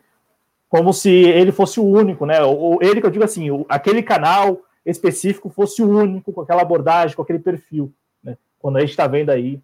como 0.70 0.94
se 0.94 1.10
ele 1.10 1.52
fosse 1.52 1.80
o 1.80 1.84
único, 1.84 2.28
né? 2.28 2.42
Ou 2.44 2.78
ele 2.82 3.02
que 3.02 3.08
eu 3.08 3.12
digo 3.12 3.26
assim, 3.26 3.50
o, 3.50 3.66
aquele 3.68 4.04
canal 4.04 4.62
específico 4.86 5.50
fosse 5.50 5.82
o 5.82 5.90
único 5.90 6.32
com 6.32 6.42
aquela 6.42 6.62
abordagem, 6.62 7.16
com 7.16 7.24
aquele 7.24 7.40
perfil, 7.40 7.92
né? 8.24 8.38
Quando 8.60 8.78
a 8.78 8.82
gente 8.82 8.92
está 8.92 9.08
vendo 9.08 9.32
aí, 9.32 9.60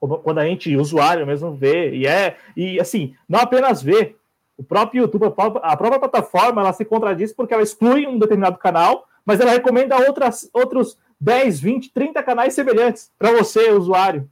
quando 0.00 0.38
a 0.38 0.44
gente, 0.44 0.76
usuário 0.76 1.26
mesmo, 1.26 1.54
vê, 1.54 1.94
e 1.94 2.06
é, 2.06 2.36
e 2.56 2.80
assim, 2.80 3.14
não 3.28 3.40
apenas 3.40 3.80
vê, 3.80 4.16
o 4.58 4.64
próprio 4.64 5.02
YouTube, 5.02 5.26
a 5.26 5.30
própria, 5.30 5.62
a 5.62 5.76
própria 5.76 6.00
plataforma, 6.00 6.60
ela 6.60 6.72
se 6.72 6.84
contradiz 6.84 7.32
porque 7.32 7.54
ela 7.54 7.62
exclui 7.62 8.06
um 8.06 8.18
determinado 8.18 8.58
canal, 8.58 9.06
mas 9.24 9.38
ela 9.38 9.52
recomenda 9.52 9.96
outras, 9.96 10.50
outros 10.52 10.98
10, 11.20 11.60
20, 11.60 11.92
30 11.92 12.22
canais 12.24 12.54
semelhantes 12.54 13.10
para 13.16 13.30
você, 13.32 13.70
usuário. 13.70 14.28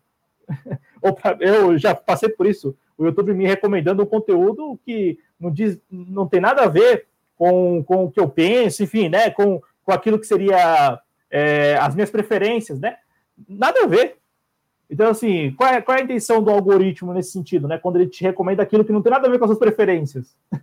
Pra, 1.23 1.37
eu 1.39 1.79
já 1.79 1.95
passei 1.95 2.29
por 2.29 2.47
isso. 2.47 2.77
O 2.99 3.05
YouTube 3.05 3.33
me 3.33 3.47
recomendando 3.47 4.03
um 4.03 4.07
conteúdo 4.07 4.77
que 4.85 5.17
não, 5.39 5.53
diz, 5.53 5.79
não 5.89 6.27
tem 6.27 6.41
nada 6.41 6.63
a 6.63 6.69
ver 6.69 7.07
com, 7.37 7.85
com 7.85 8.07
o 8.07 8.11
que 8.11 8.19
eu 8.19 8.29
penso, 8.29 8.83
enfim, 8.83 9.09
né? 9.09 9.31
Com, 9.31 9.63
com 9.85 9.93
aquilo 9.93 10.19
que 10.19 10.27
seria 10.27 10.99
é, 11.31 11.77
as 11.77 11.95
minhas 11.95 12.11
preferências, 12.11 12.81
né? 12.81 12.97
Nada 13.49 13.85
a 13.85 13.87
ver. 13.87 14.17
Então, 14.89 15.11
assim, 15.11 15.53
qual 15.53 15.71
é, 15.71 15.81
qual 15.81 15.97
é 15.97 16.01
a 16.01 16.05
intenção 16.05 16.43
do 16.43 16.51
algoritmo 16.51 17.13
nesse 17.13 17.33
sentido, 17.33 17.67
né? 17.67 17.79
Quando 17.79 17.97
ele 17.97 18.09
te 18.09 18.23
recomenda 18.23 18.63
aquilo 18.63 18.85
que 18.85 18.93
não 18.93 19.03
tem 19.03 19.11
nada 19.11 19.27
a 19.27 19.31
ver 19.31 19.39
com 19.39 19.45
as 19.45 19.51
suas 19.51 19.59
preferências. 19.59 20.37
o 20.53 20.59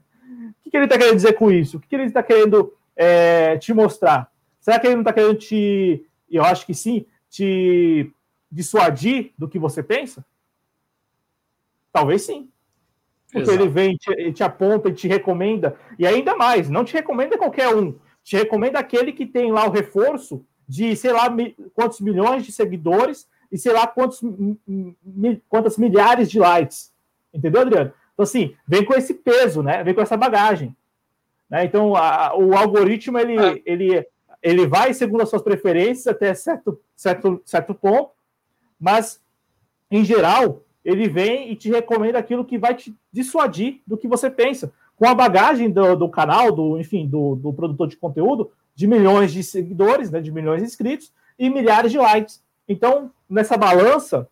que, 0.64 0.70
que 0.70 0.78
ele 0.78 0.86
está 0.86 0.98
querendo 0.98 1.16
dizer 1.16 1.34
com 1.34 1.52
isso? 1.52 1.78
O 1.78 1.80
que, 1.80 1.88
que 1.88 1.96
ele 1.96 2.06
está 2.06 2.24
querendo 2.24 2.74
é, 2.96 3.58
te 3.58 3.74
mostrar? 3.74 4.32
Será 4.60 4.80
que 4.80 4.88
ele 4.88 4.96
não 4.96 5.02
está 5.02 5.12
querendo 5.12 5.36
te, 5.36 6.06
eu 6.32 6.44
acho 6.44 6.66
que 6.66 6.74
sim, 6.74 7.06
te 7.30 8.10
dissuadir 8.50 9.34
do 9.38 9.50
que 9.50 9.60
você 9.60 9.84
pensa? 9.84 10.26
Talvez 11.92 12.22
sim. 12.22 12.50
Porque 13.32 13.50
Exato. 13.50 13.64
ele 13.64 13.70
vem, 13.70 13.98
te, 13.98 14.32
te 14.32 14.44
aponta 14.44 14.90
e 14.90 14.94
te 14.94 15.08
recomenda, 15.08 15.76
e 15.98 16.08
ainda 16.08 16.36
mais, 16.36 16.70
não 16.70 16.86
te 16.86 16.94
recomenda 16.94 17.38
qualquer 17.38 17.76
um, 17.76 17.96
te 18.24 18.38
recomenda 18.38 18.80
aquele 18.80 19.12
que 19.12 19.26
tem 19.26 19.52
lá 19.52 19.68
o 19.68 19.72
reforço 19.72 20.46
de 20.68 20.96
sei 20.96 21.12
lá 21.12 21.28
quantos 21.74 22.00
milhões 22.00 22.46
de 22.46 22.52
seguidores 22.52 23.28
e 23.54 23.58
sei 23.60 23.72
lá 23.72 23.86
quantos, 23.86 24.20
quantas 25.48 25.78
milhares 25.78 26.30
de 26.30 26.40
likes. 26.40 26.92
Entendeu, 27.32 27.62
Adriano? 27.62 27.94
Então, 28.14 28.24
assim, 28.24 28.56
vem 28.68 28.84
com 28.84 28.96
esse 28.96 29.14
peso, 29.14 29.62
né? 29.62 29.84
Vem 29.84 29.94
com 29.94 30.02
essa 30.02 30.18
bagagem. 30.18 30.76
Né? 31.48 31.64
Então, 31.64 31.96
a, 31.96 32.36
o 32.36 32.56
algoritmo, 32.56 33.20
ele, 33.20 33.38
é. 33.38 33.62
ele, 33.64 34.08
ele 34.42 34.66
vai 34.66 34.92
segundo 34.92 35.22
as 35.22 35.30
suas 35.30 35.44
preferências 35.44 36.08
até 36.08 36.34
certo, 36.34 36.82
certo, 36.96 37.44
certo 37.46 37.76
ponto, 37.76 38.10
mas, 38.80 39.22
em 39.90 40.04
geral, 40.04 40.64
ele 40.84 41.08
vem 41.08 41.52
e 41.52 41.56
te 41.56 41.70
recomenda 41.70 42.18
aquilo 42.18 42.44
que 42.44 42.58
vai 42.58 42.74
te 42.74 42.96
dissuadir 43.12 43.82
do 43.86 43.98
que 43.98 44.08
você 44.08 44.32
pensa. 44.32 44.74
Com 44.96 45.08
a 45.08 45.14
bagagem 45.14 45.70
do, 45.70 45.96
do 45.96 46.10
canal, 46.10 46.52
do 46.52 46.80
enfim, 46.80 47.08
do, 47.08 47.36
do, 47.36 47.54
produtor 47.54 47.88
de 47.88 47.98
conteúdo, 47.98 48.52
de 48.74 48.88
milhões 48.88 49.32
de 49.32 49.44
seguidores, 49.44 50.10
né, 50.10 50.20
de 50.20 50.32
milhões 50.32 50.62
de 50.62 50.68
inscritos 50.68 51.14
e 51.38 51.52
milhares 51.52 51.92
de 51.92 52.00
likes. 52.00 52.43
Então, 52.68 53.12
nessa 53.30 53.58
balança, 53.58 54.28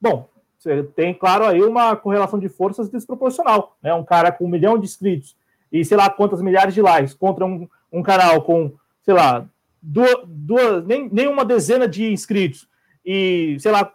bom, 0.00 0.28
você 0.58 0.82
tem, 0.82 1.14
claro, 1.14 1.44
aí 1.44 1.62
uma 1.62 1.94
correlação 1.96 2.38
de 2.38 2.48
forças 2.48 2.88
desproporcional. 2.88 3.76
Né? 3.82 3.92
Um 3.94 4.04
cara 4.04 4.32
com 4.32 4.44
um 4.44 4.48
milhão 4.48 4.78
de 4.78 4.86
inscritos 4.86 5.36
e 5.70 5.84
sei 5.84 5.96
lá 5.96 6.08
quantas 6.08 6.40
milhares 6.40 6.74
de 6.74 6.82
likes 6.82 7.14
contra 7.14 7.44
um, 7.44 7.68
um 7.92 8.02
canal 8.02 8.42
com, 8.42 8.72
sei 9.02 9.14
lá, 9.14 9.46
duas, 9.80 10.16
duas 10.26 10.84
nem, 10.84 11.08
nem 11.12 11.28
uma 11.28 11.44
dezena 11.44 11.86
de 11.86 12.10
inscritos 12.12 12.68
e, 13.04 13.56
sei 13.60 13.70
lá, 13.70 13.92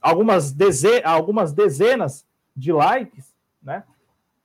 algumas, 0.00 0.52
deze 0.52 1.02
algumas 1.04 1.52
dezenas 1.52 2.26
de 2.56 2.72
likes, 2.72 3.34
né? 3.62 3.82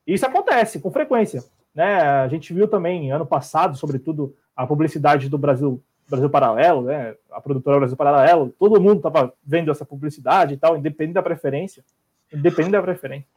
Isso 0.05 0.25
acontece 0.25 0.79
com 0.79 0.91
frequência, 0.91 1.43
né? 1.73 2.01
A 2.01 2.27
gente 2.27 2.53
viu 2.53 2.67
também 2.67 3.11
ano 3.11 3.25
passado, 3.25 3.77
sobretudo, 3.77 4.36
a 4.55 4.67
publicidade 4.67 5.29
do 5.29 5.38
Brasil 5.38 5.82
Brasil 6.12 6.30
Paralelo, 6.30 6.82
né? 6.84 7.16
A 7.32 7.39
produtora 7.39 7.80
Brasil 7.80 7.95
Paralelo, 7.95 8.53
todo 8.59 8.82
mundo 8.82 8.97
estava 8.97 9.34
vendo 9.43 9.72
essa 9.72 9.86
publicidade 9.86 10.53
e 10.53 10.57
tal, 10.57 10.78
independente 10.78 11.16
da 11.16 11.24
preferência, 11.24 11.84
independente 12.32 12.74
da 12.74 12.82
preferência. 12.82 13.28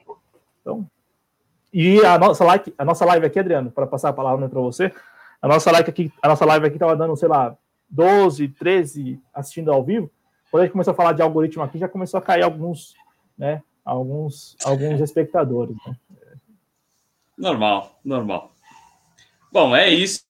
Então, 0.61 0.85
e 1.73 2.05
a 2.05 2.19
nossa 2.19 2.45
live, 2.45 2.75
a 2.77 2.85
nossa 2.85 3.05
live 3.05 3.27
aqui, 3.27 3.39
Adriano, 3.39 3.71
para 3.71 3.87
passar 3.87 4.09
a 4.09 4.13
palavra 4.13 4.49
para 4.49 4.61
você, 4.61 4.93
a 5.41 5.47
nossa 5.47 5.71
live 5.71 5.89
aqui, 5.89 6.13
a 6.21 6.29
nossa 6.29 6.45
live 6.45 6.67
aqui 6.67 6.77
estava 6.77 6.97
dando, 6.97 7.17
sei 7.17 7.29
lá, 7.29 7.57
12, 7.89 8.49
13 8.49 9.21
assistindo 9.33 9.73
ao 9.73 9.85
vivo. 9.85 10.11
Quando 10.51 10.63
a 10.63 10.65
gente 10.67 10.73
começou 10.73 10.93
a 10.93 10.97
falar 10.97 11.13
de 11.13 11.23
algoritmo 11.23 11.63
aqui, 11.63 11.79
já 11.79 11.89
começou 11.89 12.19
a 12.19 12.23
cair 12.23 12.43
alguns, 12.43 12.95
né? 13.39 13.63
Alguns, 13.85 14.57
alguns 14.65 15.01
espectadores. 15.01 15.77
Né? 15.87 15.97
Normal, 17.37 17.99
normal. 18.05 18.53
Bom, 19.53 19.77
é 19.77 19.89
isso. 19.89 20.24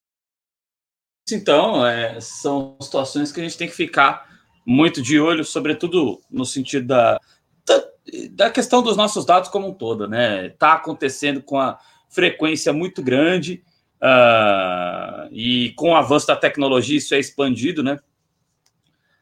Então, 1.31 1.85
é, 1.85 2.19
são 2.21 2.77
situações 2.79 3.31
que 3.31 3.39
a 3.39 3.43
gente 3.43 3.57
tem 3.57 3.67
que 3.67 3.75
ficar 3.75 4.29
muito 4.65 5.01
de 5.01 5.19
olho, 5.19 5.43
sobretudo 5.43 6.21
no 6.29 6.45
sentido 6.45 6.87
da, 6.87 7.19
da, 7.65 7.83
da 8.31 8.49
questão 8.49 8.81
dos 8.83 8.95
nossos 8.95 9.25
dados 9.25 9.49
como 9.49 9.67
um 9.67 9.73
todo, 9.73 10.07
né? 10.07 10.47
Está 10.47 10.73
acontecendo 10.73 11.41
com 11.41 11.59
a 11.59 11.79
frequência 12.09 12.71
muito 12.71 13.01
grande 13.01 13.63
uh, 14.01 15.27
e 15.31 15.71
com 15.75 15.91
o 15.91 15.95
avanço 15.95 16.27
da 16.27 16.35
tecnologia 16.35 16.97
isso 16.97 17.15
é 17.15 17.19
expandido, 17.19 17.81
né? 17.81 17.99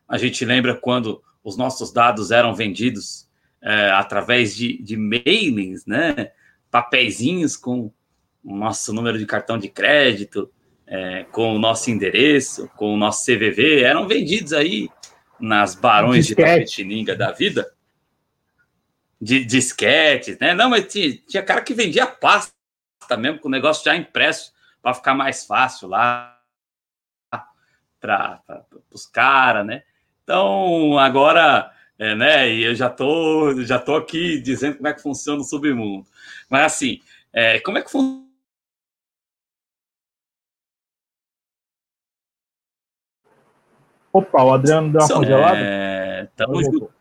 A 0.07 0.17
gente 0.17 0.43
lembra 0.43 0.75
quando 0.75 1.21
os 1.43 1.57
nossos 1.57 1.91
dados 1.91 2.31
eram 2.31 2.53
vendidos 2.53 3.29
é, 3.61 3.91
através 3.91 4.55
de, 4.55 4.81
de 4.81 4.97
mailings, 4.97 5.85
né? 5.85 6.31
Papeizinhos 6.69 7.55
com 7.55 7.91
o 8.43 8.55
nosso 8.55 8.91
número 8.91 9.17
de 9.17 9.25
cartão 9.25 9.57
de 9.57 9.69
crédito, 9.69 10.51
é, 10.93 11.23
com 11.31 11.55
o 11.55 11.59
nosso 11.59 11.89
endereço, 11.89 12.69
com 12.75 12.93
o 12.93 12.97
nosso 12.97 13.25
CVV, 13.25 13.81
eram 13.81 14.07
vendidos 14.07 14.53
aí 14.53 14.91
nas 15.39 15.73
barões 15.73 16.27
Disquete. 16.27 16.45
de 16.45 16.53
Tapetininga 16.53 17.15
da 17.15 17.31
vida. 17.31 17.73
De 19.19 19.43
disquetes, 19.43 20.37
né? 20.37 20.53
Não, 20.53 20.69
mas 20.69 20.85
tinha, 20.85 21.17
tinha 21.27 21.41
cara 21.41 21.63
que 21.63 21.73
vendia 21.73 22.05
pasta 22.05 22.53
mesmo, 23.17 23.39
com 23.39 23.47
o 23.47 23.51
negócio 23.51 23.83
já 23.83 23.95
impresso, 23.95 24.53
para 24.83 24.93
ficar 24.93 25.15
mais 25.15 25.43
fácil 25.45 25.87
lá 25.87 26.39
para 27.99 28.43
os 28.91 29.07
caras, 29.07 29.65
né? 29.65 29.81
Então, 30.23 30.99
agora, 30.99 31.71
é, 31.97 32.13
né? 32.13 32.53
E 32.53 32.63
eu 32.65 32.75
já 32.75 32.89
tô, 32.89 33.63
já 33.63 33.79
tô 33.79 33.95
aqui 33.95 34.39
dizendo 34.39 34.77
como 34.77 34.87
é 34.87 34.93
que 34.93 35.01
funciona 35.01 35.41
o 35.41 35.43
submundo. 35.43 36.05
Mas 36.47 36.73
assim, 36.73 37.01
é, 37.31 37.59
como 37.61 37.79
é 37.79 37.81
que 37.81 37.89
funciona? 37.89 38.22
Opa, 44.13 44.43
o 44.43 44.53
Adriano 44.53 44.91
deu 44.91 45.01
uma 45.01 45.09
congelada. 45.09 45.57
É, 45.57 46.27
tamo 46.35 46.53
voltou. 46.53 46.71
junto. 46.71 46.93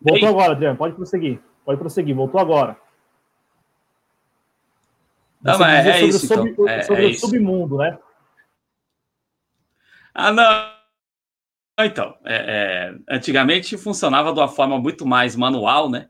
Voltou 0.00 0.28
agora, 0.28 0.52
Adriano. 0.52 0.76
Pode 0.76 0.94
prosseguir. 0.96 1.40
Pode 1.64 1.78
prosseguir. 1.78 2.16
Voltou 2.16 2.40
agora. 2.40 2.76
Não, 5.40 5.58
mas 5.58 5.86
é, 5.86 6.02
isso, 6.02 6.26
sobre, 6.26 6.50
então. 6.50 6.68
é, 6.68 6.82
sobre 6.82 7.06
é 7.06 7.10
o 7.10 7.14
submundo, 7.14 7.76
né? 7.76 7.96
Ah, 10.12 10.32
não. 10.32 10.72
Então, 11.84 12.16
é, 12.24 12.94
é, 13.08 13.14
antigamente 13.16 13.76
funcionava 13.76 14.32
de 14.32 14.38
uma 14.38 14.48
forma 14.48 14.78
muito 14.78 15.06
mais 15.06 15.34
manual, 15.34 15.88
né? 15.88 16.08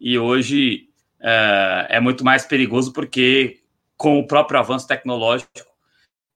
E 0.00 0.18
hoje 0.18 0.88
é, 1.20 1.86
é 1.90 2.00
muito 2.00 2.24
mais 2.24 2.46
perigoso 2.46 2.92
porque, 2.92 3.60
com 3.96 4.18
o 4.18 4.26
próprio 4.26 4.58
avanço 4.58 4.86
tecnológico, 4.88 5.50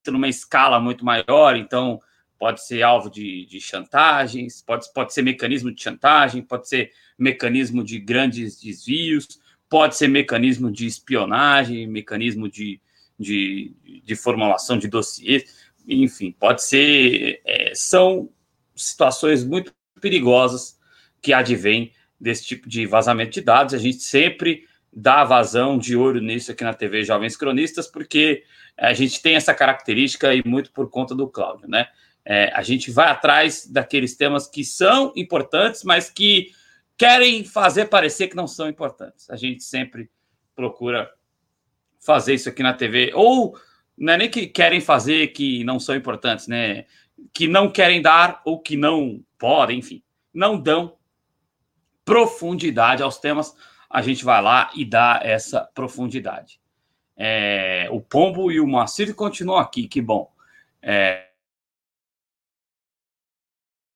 numa 0.09 0.29
escala 0.29 0.81
muito 0.81 1.05
maior, 1.05 1.57
então 1.57 2.01
pode 2.43 2.67
ser 2.67 2.83
alvo 2.83 3.09
de, 3.09 3.47
de 3.47 3.61
chantagens, 3.61 4.61
pode, 4.63 4.93
pode 4.93 5.15
ser 5.15 5.23
mecanismo 5.23 5.73
de 5.73 5.81
chantagem, 5.81 6.43
pode 6.43 6.69
ser 6.69 6.91
mecanismo 7.17 7.85
de 7.85 8.01
grandes 8.01 8.61
desvios, 8.61 9.39
pode 9.71 9.97
ser 9.97 10.09
mecanismo 10.09 10.69
de 10.69 10.85
espionagem, 10.85 11.87
mecanismo 11.87 12.49
de, 12.49 12.81
de, 13.17 13.73
de 14.05 14.17
formulação 14.17 14.77
de 14.77 14.89
dossiês, 14.89 15.71
enfim, 15.87 16.33
pode 16.33 16.65
ser. 16.65 17.41
É, 17.45 17.73
são 17.77 18.29
situações 18.75 19.45
muito 19.45 19.73
perigosas 20.01 20.77
que 21.21 21.33
advêm 21.33 21.93
desse 22.21 22.45
tipo 22.45 22.69
de 22.69 22.87
vazamento 22.87 23.35
de 23.35 23.41
dados. 23.41 23.73
A 23.73 23.79
gente 23.79 24.03
sempre 24.03 24.67
dá 24.93 25.23
vazão 25.23 25.79
de 25.79 25.95
olho 25.95 26.21
nisso 26.21 26.51
aqui 26.51 26.65
na 26.65 26.75
TV 26.75 27.05
Jovens 27.05 27.37
Cronistas, 27.37 27.87
porque 27.87 28.43
a 28.77 28.93
gente 28.93 29.23
tem 29.23 29.37
essa 29.37 29.55
característica 29.55 30.35
e 30.35 30.43
muito 30.45 30.73
por 30.73 30.91
conta 30.91 31.15
do 31.15 31.29
Cláudio, 31.29 31.69
né? 31.69 31.87
É, 32.25 32.53
a 32.55 32.63
gente 32.63 32.91
vai 32.91 33.09
atrás 33.09 33.67
daqueles 33.67 34.17
temas 34.17 34.47
que 34.47 34.65
são 34.65 35.13
importantes, 35.17 35.83
mas 35.83 36.09
que 36.09 36.53
querem 36.97 37.45
fazer 37.45 37.87
parecer 37.87 38.29
que 38.29 38.37
não 38.37 38.47
são 38.47 38.69
importantes. 38.69 39.29
A 39.29 39.37
gente 39.37 39.63
sempre 39.65 40.09
procura 40.55 41.11
fazer 41.99 42.35
isso 42.35 42.49
aqui 42.49 42.63
na 42.63 42.73
TV, 42.73 43.13
ou 43.15 43.57
não 43.97 44.13
é 44.13 44.19
nem 44.19 44.31
que 44.31 44.47
querem 44.47 44.81
fazer 44.81 45.29
que 45.29 45.65
não 45.65 45.79
são 45.79 45.95
importantes, 45.95 46.47
né? 46.47 46.87
Que 47.33 47.47
não 47.47 47.71
querem 47.71 48.01
dar 48.01 48.41
ou 48.45 48.61
que 48.61 48.77
não 48.77 49.23
podem, 49.39 49.79
enfim, 49.79 50.03
não 50.33 50.61
dão 50.61 50.97
profundidade 52.05 53.03
aos 53.03 53.19
temas. 53.19 53.55
A 53.89 54.03
gente 54.03 54.25
vai 54.25 54.41
lá 54.41 54.71
e 54.75 54.85
dá 54.85 55.21
essa 55.23 55.69
profundidade. 55.75 56.61
É, 57.17 57.89
o 57.91 58.01
Pombo 58.01 58.51
e 58.51 58.59
o 58.59 58.67
Moacir 58.67 59.15
continuam 59.15 59.59
aqui, 59.59 59.87
que 59.87 60.01
bom. 60.01 60.33
É, 60.81 61.29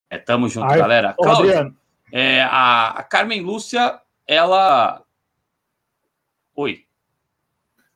é, 0.09 0.19
tamo 0.19 0.49
junto, 0.49 0.71
Ai, 0.71 0.79
galera. 0.79 1.15
Cláudio, 1.15 1.77
é, 2.13 2.43
a, 2.43 2.91
a, 2.91 3.03
Carmen 3.03 3.41
Lúcia, 3.41 4.01
ela. 4.27 5.03
Oi. 6.55 6.85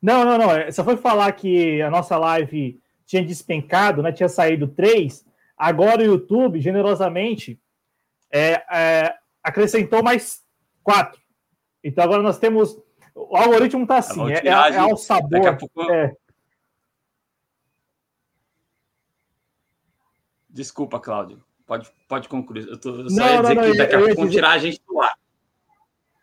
Não, 0.02 0.24
não, 0.24 0.38
não. 0.38 0.50
É, 0.50 0.70
só 0.72 0.82
foi 0.82 0.96
falar 0.96 1.32
que 1.32 1.80
a 1.80 1.90
nossa 1.90 2.16
live 2.16 2.80
tinha 3.06 3.24
despencado, 3.24 4.02
né? 4.02 4.12
Tinha 4.12 4.28
saído 4.28 4.66
três. 4.66 5.24
Agora 5.56 6.02
o 6.02 6.06
YouTube, 6.06 6.60
generosamente, 6.60 7.60
é, 8.30 8.62
é, 8.70 9.14
acrescentou 9.42 10.02
mais 10.02 10.42
quatro. 10.82 11.20
Então 11.82 12.02
agora 12.02 12.22
nós 12.22 12.38
temos. 12.38 12.76
O 13.14 13.36
algoritmo 13.36 13.82
está 13.82 13.98
assim, 13.98 14.32
é, 14.32 14.38
é, 14.38 14.48
é, 14.48 14.76
ao 14.78 14.96
sabor. 14.96 15.56
Pouco... 15.56 15.82
É. 15.90 16.14
Desculpa, 20.48 20.98
Cláudio. 20.98 21.44
Pode, 21.70 21.88
pode 22.08 22.28
concluir. 22.28 22.66
Eu, 22.66 22.80
tô, 22.80 22.90
eu 22.96 23.08
só 23.08 23.16
não, 23.16 23.28
ia 23.28 23.42
dizer 23.42 23.54
não, 23.54 23.62
que 23.62 23.78
daqui 23.78 23.94
a 23.94 23.98
pouco 24.00 24.14
vão 24.16 24.28
tirar 24.28 24.50
a 24.50 24.58
gente 24.58 24.80
do 24.84 25.00
ar. 25.00 25.14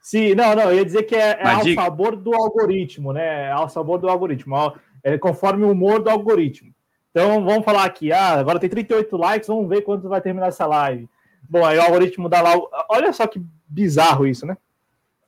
Sim, 0.02 0.36
não, 0.36 0.54
não, 0.54 0.64
eu 0.64 0.76
ia 0.76 0.84
dizer 0.84 1.04
que 1.04 1.16
é, 1.16 1.39
é 1.39 1.48
ao 1.48 1.62
diga... 1.64 1.82
sabor 1.82 2.18
do 2.18 2.36
algoritmo, 2.36 3.14
né? 3.14 3.45
É 3.45 3.52
ao 3.54 3.70
sabor 3.70 3.98
do 3.98 4.10
algoritmo, 4.10 4.74
é 5.02 5.18
conforme 5.18 5.64
o 5.64 5.72
humor 5.72 6.04
do 6.04 6.10
algoritmo. 6.10 6.76
Então 7.12 7.45
vamos 7.45 7.64
falar 7.64 7.86
aqui, 7.86 8.12
ah, 8.12 8.34
agora 8.34 8.60
tem 8.60 8.70
38 8.70 9.16
likes, 9.16 9.48
vamos 9.48 9.70
ver 9.70 9.84
quando 9.84 10.10
vai 10.10 10.20
terminar 10.20 10.48
essa 10.48 10.66
live. 10.66 11.08
Bom, 11.50 11.64
aí 11.64 11.78
o 11.78 11.82
algoritmo 11.82 12.28
dá 12.28 12.41
lá. 12.41 12.52
Olha 12.89 13.14
só 13.14 13.26
que 13.26 13.41
bizarro 13.66 14.28
isso, 14.28 14.45
né? 14.45 14.58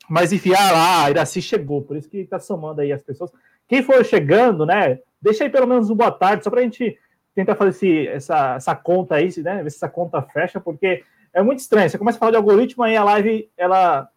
Mas 0.09 0.33
enfim, 0.33 0.51
ah 0.53 0.71
lá, 0.73 1.05
a 1.05 1.09
Iraci 1.11 1.41
chegou, 1.41 1.81
por 1.81 1.95
isso 1.95 2.09
que 2.09 2.25
tá 2.25 2.39
somando 2.39 2.81
aí 2.81 2.91
as 2.91 3.01
pessoas. 3.01 3.31
Quem 3.69 3.81
for 3.81 4.03
chegando, 4.03 4.65
né? 4.65 4.99
Deixa 5.21 5.45
aí 5.45 5.49
pelo 5.49 5.65
menos 5.65 5.89
um 5.89 5.95
boa 5.95 6.11
tarde, 6.11 6.43
só 6.43 6.49
pra 6.49 6.61
gente 6.61 6.97
tentar 7.39 7.55
fazer 7.55 7.69
esse, 7.69 8.07
essa, 8.07 8.55
essa 8.55 8.75
conta 8.75 9.15
aí, 9.15 9.29
né? 9.37 9.63
Ver 9.63 9.69
se 9.69 9.77
essa 9.77 9.89
conta 9.89 10.21
fecha, 10.21 10.59
porque 10.59 11.03
é 11.33 11.41
muito 11.41 11.59
estranho. 11.59 11.89
Você 11.89 11.97
começa 11.97 12.17
a 12.17 12.19
falar 12.19 12.31
de 12.31 12.37
algoritmo, 12.37 12.83
aí 12.83 12.97
a 12.97 13.03
live 13.03 13.49
ela 13.57 14.09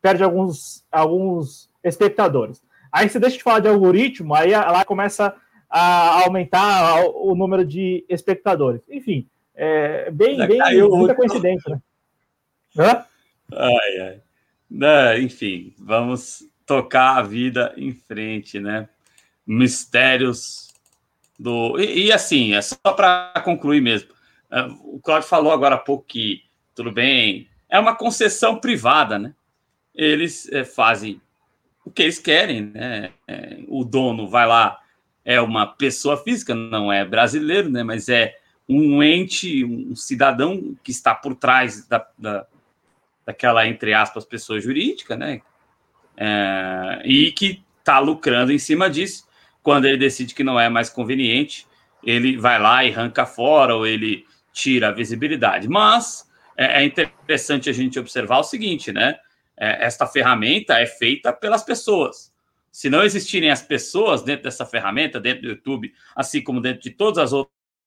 perde 0.00 0.22
alguns, 0.22 0.84
alguns 0.90 1.68
espectadores. 1.82 2.62
Aí 2.92 3.08
você 3.08 3.18
deixa 3.18 3.36
de 3.36 3.42
falar 3.42 3.60
de 3.60 3.68
algoritmo, 3.68 4.34
aí 4.34 4.52
ela 4.52 4.84
começa 4.84 5.34
a 5.68 6.22
aumentar 6.24 7.04
o 7.06 7.34
número 7.34 7.64
de 7.64 8.04
espectadores. 8.08 8.82
Enfim, 8.88 9.28
é 9.54 10.10
bem, 10.10 10.36
bem 10.46 10.88
muita 10.88 11.14
coincidência, 11.14 11.70
né? 11.70 11.80
Hã? 12.78 13.04
Ai, 13.52 14.00
ai. 14.00 14.20
Não, 14.70 15.18
enfim, 15.18 15.74
vamos 15.78 16.48
tocar 16.64 17.18
a 17.18 17.22
vida 17.22 17.72
em 17.76 17.92
frente, 17.92 18.60
né? 18.60 18.88
Mistérios 19.44 20.69
do. 21.40 21.78
E, 21.80 22.06
e 22.06 22.12
assim, 22.12 22.54
é 22.54 22.60
só 22.60 22.76
para 22.94 23.32
concluir 23.44 23.80
mesmo. 23.80 24.10
É, 24.50 24.62
o 24.82 25.00
Claudio 25.02 25.28
falou 25.28 25.52
agora 25.52 25.76
há 25.76 25.78
pouco 25.78 26.04
que, 26.06 26.42
tudo 26.74 26.92
bem, 26.92 27.48
é 27.68 27.78
uma 27.78 27.96
concessão 27.96 28.56
privada, 28.56 29.18
né? 29.18 29.34
Eles 29.94 30.50
é, 30.52 30.64
fazem 30.64 31.20
o 31.84 31.90
que 31.90 32.02
eles 32.02 32.18
querem, 32.18 32.66
né? 32.66 33.12
É, 33.26 33.58
o 33.68 33.84
dono 33.84 34.28
vai 34.28 34.46
lá, 34.46 34.78
é 35.24 35.40
uma 35.40 35.66
pessoa 35.66 36.16
física, 36.16 36.54
não 36.54 36.92
é 36.92 37.04
brasileiro, 37.04 37.70
né? 37.70 37.82
Mas 37.82 38.08
é 38.08 38.36
um 38.68 39.02
ente, 39.02 39.64
um 39.64 39.96
cidadão 39.96 40.76
que 40.84 40.90
está 40.90 41.14
por 41.14 41.34
trás 41.34 41.88
da, 41.88 42.06
da 42.18 42.46
daquela, 43.24 43.66
entre 43.66 43.94
aspas, 43.94 44.24
pessoa 44.24 44.60
jurídica, 44.60 45.16
né? 45.16 45.40
É, 46.16 47.02
e 47.04 47.32
que 47.32 47.62
está 47.78 47.98
lucrando 47.98 48.52
em 48.52 48.58
cima 48.58 48.90
disso 48.90 49.29
quando 49.62 49.84
ele 49.84 49.96
decide 49.96 50.34
que 50.34 50.44
não 50.44 50.58
é 50.58 50.68
mais 50.68 50.88
conveniente, 50.88 51.66
ele 52.02 52.36
vai 52.36 52.60
lá 52.60 52.84
e 52.84 52.92
arranca 52.92 53.26
fora 53.26 53.74
ou 53.74 53.86
ele 53.86 54.24
tira 54.52 54.88
a 54.88 54.92
visibilidade. 54.92 55.68
Mas 55.68 56.28
é, 56.56 56.82
é 56.82 56.84
interessante 56.84 57.68
a 57.68 57.72
gente 57.72 57.98
observar 57.98 58.38
o 58.38 58.44
seguinte, 58.44 58.92
né? 58.92 59.18
É, 59.56 59.84
esta 59.84 60.06
ferramenta 60.06 60.78
é 60.78 60.86
feita 60.86 61.32
pelas 61.32 61.62
pessoas. 61.62 62.32
Se 62.72 62.88
não 62.88 63.02
existirem 63.02 63.50
as 63.50 63.62
pessoas 63.62 64.22
dentro 64.22 64.44
dessa 64.44 64.64
ferramenta, 64.64 65.20
dentro 65.20 65.42
do 65.42 65.48
YouTube, 65.48 65.92
assim 66.14 66.42
como 66.42 66.60
dentro 66.60 66.82
de 66.82 66.90
todas 66.90 67.18
as 67.18 67.32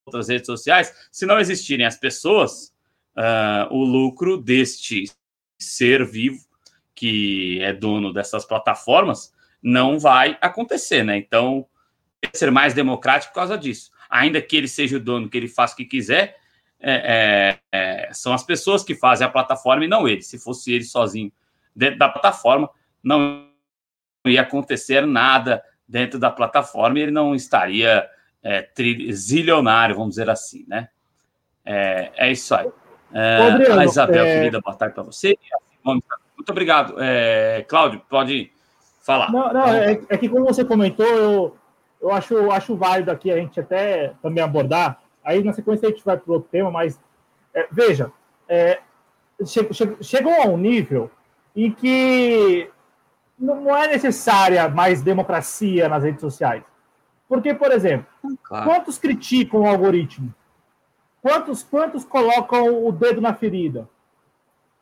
outras 0.05 0.27
redes 0.27 0.45
sociais, 0.45 0.93
se 1.11 1.25
não 1.25 1.39
existirem 1.39 1.85
as 1.85 1.95
pessoas, 1.95 2.73
uh, 3.17 3.73
o 3.73 3.83
lucro 3.83 4.37
deste 4.37 5.05
ser 5.57 6.05
vivo 6.05 6.43
que 6.93 7.59
é 7.61 7.73
dono 7.73 8.13
dessas 8.13 8.45
plataformas 8.45 9.33
não 9.63 9.97
vai 9.97 10.37
acontecer, 10.41 11.03
né? 11.03 11.15
Então, 11.15 11.65
ser 12.33 12.51
mais 12.51 12.73
democrático 12.73 13.31
por 13.33 13.39
causa 13.39 13.57
disso. 13.57 13.91
Ainda 14.09 14.41
que 14.41 14.57
ele 14.57 14.67
seja 14.67 14.97
o 14.97 14.99
dono, 14.99 15.29
que 15.29 15.37
ele 15.37 15.47
faça 15.47 15.73
o 15.73 15.77
que 15.77 15.85
quiser, 15.85 16.37
é, 16.79 17.59
é, 17.71 18.07
é, 18.07 18.13
são 18.13 18.33
as 18.33 18.43
pessoas 18.43 18.83
que 18.83 18.93
fazem 18.93 19.25
a 19.25 19.29
plataforma 19.29 19.85
e 19.85 19.87
não 19.87 20.07
ele. 20.07 20.21
Se 20.21 20.37
fosse 20.37 20.73
ele 20.73 20.83
sozinho 20.83 21.31
dentro 21.73 21.97
da 21.97 22.09
plataforma, 22.09 22.69
não 23.01 23.47
ia 24.25 24.41
acontecer 24.41 25.07
nada 25.07 25.63
dentro 25.87 26.19
da 26.19 26.29
plataforma 26.29 26.99
e 26.99 27.03
ele 27.03 27.11
não 27.11 27.33
estaria 27.33 28.07
é, 28.43 28.69
zilionário, 29.11 29.95
vamos 29.95 30.11
dizer 30.11 30.29
assim, 30.29 30.65
né? 30.67 30.89
É, 31.65 32.11
é 32.15 32.31
isso 32.31 32.53
aí. 32.53 32.69
É, 33.13 33.37
Adriano, 33.37 33.79
a 33.79 33.85
Isabel, 33.85 34.25
é... 34.25 34.35
querida, 34.35 34.59
boa 34.59 34.75
tarde 34.75 34.93
para 34.93 35.03
você. 35.03 35.37
Muito 35.83 36.49
obrigado. 36.49 36.95
Cláudio, 37.67 38.01
pode 38.09 38.51
falar. 39.03 39.31
Não, 39.31 39.53
não 39.53 39.67
é, 39.67 40.01
é, 40.09 40.17
que 40.17 40.27
como 40.27 40.45
você 40.45 40.65
comentou, 40.65 41.05
eu, 41.05 41.57
eu 42.01 42.11
acho, 42.11 42.51
acho 42.51 42.75
válido 42.75 43.11
aqui 43.11 43.29
a 43.29 43.37
gente 43.37 43.59
até 43.59 44.13
também 44.21 44.43
abordar. 44.43 45.01
Aí 45.23 45.43
na 45.43 45.53
sequência 45.53 45.87
a 45.87 45.91
gente 45.91 46.03
vai 46.03 46.17
para 46.17 46.33
outro 46.33 46.49
tema, 46.49 46.71
mas 46.71 46.99
é, 47.53 47.67
veja, 47.71 48.11
é, 48.47 48.79
chegou 50.01 50.33
a 50.33 50.47
um 50.47 50.57
nível 50.57 51.11
em 51.55 51.71
que 51.71 52.69
não 53.37 53.75
é 53.75 53.87
necessária 53.87 54.67
mais 54.69 55.01
democracia 55.01 55.87
nas 55.87 56.03
redes 56.03 56.21
sociais. 56.21 56.63
Porque, 57.27 57.53
por 57.53 57.71
exemplo, 57.71 58.05
claro. 58.43 58.65
quantos 58.65 58.97
criticam 58.97 59.61
o 59.61 59.67
algoritmo? 59.67 60.33
Quantos, 61.21 61.63
quantos 61.63 62.03
colocam 62.03 62.85
o 62.85 62.91
dedo 62.91 63.21
na 63.21 63.33
ferida? 63.33 63.87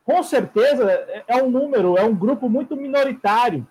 Com 0.04 0.24
certeza 0.24 0.84
é 1.28 1.42
um 1.42 1.50
número, 1.50 1.98
é 1.98 2.04
um 2.04 2.16
grupo 2.16 2.50
muito 2.50 2.76
minoritário 2.76 3.66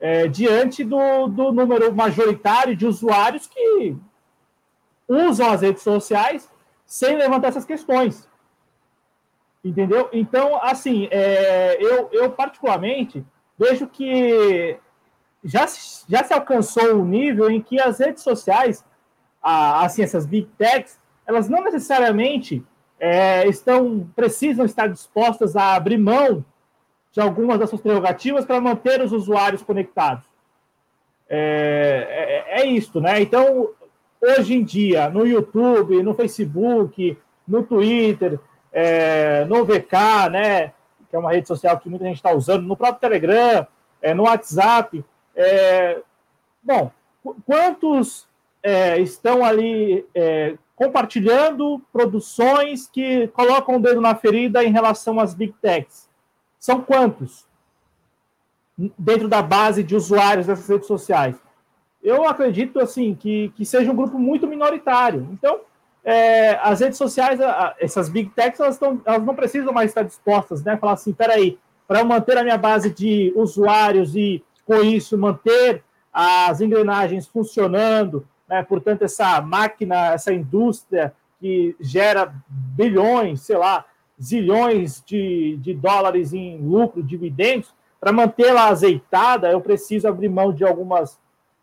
é, 0.00 0.28
diante 0.28 0.84
do, 0.84 1.26
do 1.28 1.52
número 1.52 1.94
majoritário 1.94 2.76
de 2.76 2.86
usuários 2.86 3.46
que 3.46 3.96
usam 5.08 5.50
as 5.50 5.62
redes 5.62 5.82
sociais 5.82 6.50
sem 6.84 7.16
levantar 7.16 7.48
essas 7.48 7.64
questões. 7.64 8.28
Entendeu? 9.64 10.08
Então, 10.12 10.62
assim, 10.62 11.08
é, 11.10 11.76
eu, 11.80 12.08
eu 12.12 12.30
particularmente 12.30 13.24
vejo 13.58 13.86
que 13.88 14.78
já, 15.42 15.66
já 16.08 16.22
se 16.22 16.32
alcançou 16.32 16.94
o 16.94 17.02
um 17.02 17.04
nível 17.04 17.50
em 17.50 17.60
que 17.60 17.80
as 17.80 17.98
redes 17.98 18.22
sociais, 18.22 18.84
a, 19.42 19.84
assim, 19.84 20.02
essas 20.02 20.26
big 20.26 20.48
techs, 20.58 20.98
elas 21.26 21.48
não 21.48 21.64
necessariamente 21.64 22.64
é, 22.98 23.46
estão 23.48 24.08
precisam 24.14 24.64
estar 24.64 24.86
dispostas 24.86 25.56
a 25.56 25.74
abrir 25.74 25.98
mão 25.98 26.44
de 27.16 27.22
algumas 27.22 27.58
das 27.58 27.70
suas 27.70 27.80
prerrogativas 27.80 28.44
para 28.44 28.60
manter 28.60 29.00
os 29.00 29.10
usuários 29.10 29.62
conectados. 29.62 30.22
É, 31.26 32.44
é, 32.50 32.60
é 32.60 32.66
isso, 32.66 33.00
né? 33.00 33.22
Então, 33.22 33.70
hoje 34.20 34.54
em 34.54 34.62
dia, 34.62 35.08
no 35.08 35.26
YouTube, 35.26 36.02
no 36.02 36.12
Facebook, 36.12 37.16
no 37.48 37.62
Twitter, 37.62 38.38
é, 38.70 39.46
no 39.46 39.64
VK, 39.64 40.28
né? 40.30 40.68
Que 41.08 41.16
é 41.16 41.18
uma 41.18 41.32
rede 41.32 41.48
social 41.48 41.78
que 41.78 41.88
muita 41.88 42.04
gente 42.04 42.16
está 42.16 42.34
usando, 42.34 42.66
no 42.66 42.76
próprio 42.76 43.00
Telegram, 43.00 43.66
é, 44.02 44.12
no 44.12 44.24
WhatsApp. 44.24 45.02
É, 45.34 46.02
bom, 46.62 46.90
quantos 47.46 48.28
é, 48.62 49.00
estão 49.00 49.42
ali 49.42 50.04
é, 50.14 50.54
compartilhando 50.74 51.80
produções 51.90 52.86
que 52.86 53.26
colocam 53.28 53.76
o 53.76 53.80
dedo 53.80 54.02
na 54.02 54.14
ferida 54.14 54.62
em 54.62 54.70
relação 54.70 55.18
às 55.18 55.32
big 55.32 55.54
techs? 55.62 56.05
São 56.66 56.82
quantos? 56.82 57.46
Dentro 58.98 59.28
da 59.28 59.40
base 59.40 59.84
de 59.84 59.94
usuários 59.94 60.48
dessas 60.48 60.68
redes 60.68 60.88
sociais. 60.88 61.36
Eu 62.02 62.28
acredito 62.28 62.80
assim 62.80 63.14
que, 63.14 63.50
que 63.50 63.64
seja 63.64 63.92
um 63.92 63.94
grupo 63.94 64.18
muito 64.18 64.48
minoritário. 64.48 65.28
Então, 65.30 65.60
é, 66.02 66.58
as 66.60 66.80
redes 66.80 66.98
sociais, 66.98 67.38
essas 67.78 68.08
big 68.08 68.30
techs, 68.30 68.58
elas, 68.58 68.78
tão, 68.78 69.00
elas 69.04 69.24
não 69.24 69.36
precisam 69.36 69.72
mais 69.72 69.92
estar 69.92 70.02
dispostas, 70.02 70.64
né? 70.64 70.76
Falar 70.76 70.94
assim, 70.94 71.12
peraí, 71.12 71.56
para 71.86 72.00
eu 72.00 72.04
manter 72.04 72.36
a 72.36 72.42
minha 72.42 72.58
base 72.58 72.90
de 72.90 73.32
usuários 73.36 74.16
e, 74.16 74.42
com 74.64 74.82
isso, 74.82 75.16
manter 75.16 75.84
as 76.12 76.60
engrenagens 76.60 77.28
funcionando, 77.28 78.26
né? 78.48 78.64
portanto, 78.64 79.02
essa 79.02 79.40
máquina, 79.40 80.14
essa 80.14 80.32
indústria 80.32 81.14
que 81.38 81.76
gera 81.78 82.34
bilhões, 82.48 83.42
sei 83.42 83.56
lá, 83.56 83.84
zilhões 84.22 85.02
de, 85.04 85.56
de 85.58 85.74
dólares 85.74 86.32
em 86.32 86.58
lucro, 86.58 87.02
dividendos, 87.02 87.74
para 88.00 88.12
mantê-la 88.12 88.68
azeitada, 88.68 89.50
eu 89.50 89.60
preciso 89.60 90.06
abrir 90.06 90.28
mão 90.28 90.52
de 90.52 90.64
algumas, 90.64 91.18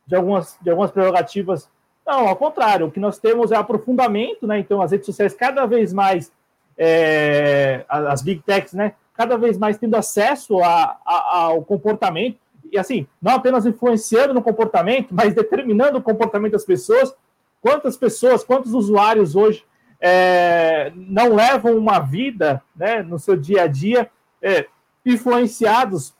de 0.05 0.15
algumas, 0.15 0.57
de 0.61 0.69
algumas 0.69 0.91
prerrogativas. 0.91 1.69
Não, 2.05 2.27
ao 2.27 2.35
contrário, 2.35 2.87
o 2.87 2.91
que 2.91 2.99
nós 2.99 3.17
temos 3.17 3.51
é 3.51 3.55
aprofundamento, 3.55 4.45
né? 4.45 4.59
Então, 4.59 4.81
as 4.81 4.91
redes 4.91 5.05
sociais 5.05 5.33
cada 5.33 5.65
vez 5.65 5.93
mais, 5.93 6.31
é, 6.77 7.85
as 7.87 8.21
big 8.21 8.41
techs, 8.41 8.73
né? 8.73 8.93
Cada 9.13 9.37
vez 9.37 9.57
mais 9.57 9.77
tendo 9.77 9.95
acesso 9.95 10.59
a, 10.59 10.97
a, 11.05 11.37
ao 11.45 11.63
comportamento, 11.63 12.37
e 12.71 12.77
assim, 12.77 13.07
não 13.21 13.33
apenas 13.33 13.65
influenciando 13.65 14.33
no 14.33 14.41
comportamento, 14.41 15.09
mas 15.11 15.35
determinando 15.35 15.99
o 15.99 16.01
comportamento 16.01 16.53
das 16.53 16.65
pessoas. 16.65 17.15
Quantas 17.61 17.95
pessoas, 17.95 18.43
quantos 18.43 18.73
usuários 18.73 19.35
hoje 19.35 19.63
é, 20.05 20.91
não 20.97 21.33
levam 21.33 21.77
uma 21.77 21.97
vida 21.97 22.61
né, 22.75 23.01
no 23.01 23.17
seu 23.17 23.37
dia 23.37 23.63
a 23.63 23.67
dia 23.67 24.11
é, 24.41 24.67
influenciados 25.05 26.13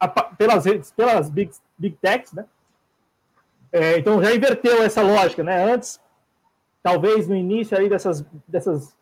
a, 0.00 0.08
pelas 0.08 0.64
redes, 0.64 0.90
pelas 0.90 1.30
big, 1.30 1.52
big 1.78 1.96
techs, 2.02 2.32
né? 2.32 2.44
É, 3.70 3.98
então 3.98 4.20
já 4.20 4.34
inverteu 4.34 4.82
essa 4.82 5.00
lógica, 5.00 5.44
né? 5.44 5.72
Antes, 5.72 6.00
talvez 6.82 7.28
no 7.28 7.36
início 7.36 7.78
aí 7.78 7.88
dessas, 7.88 8.24
dessas, 8.48 8.96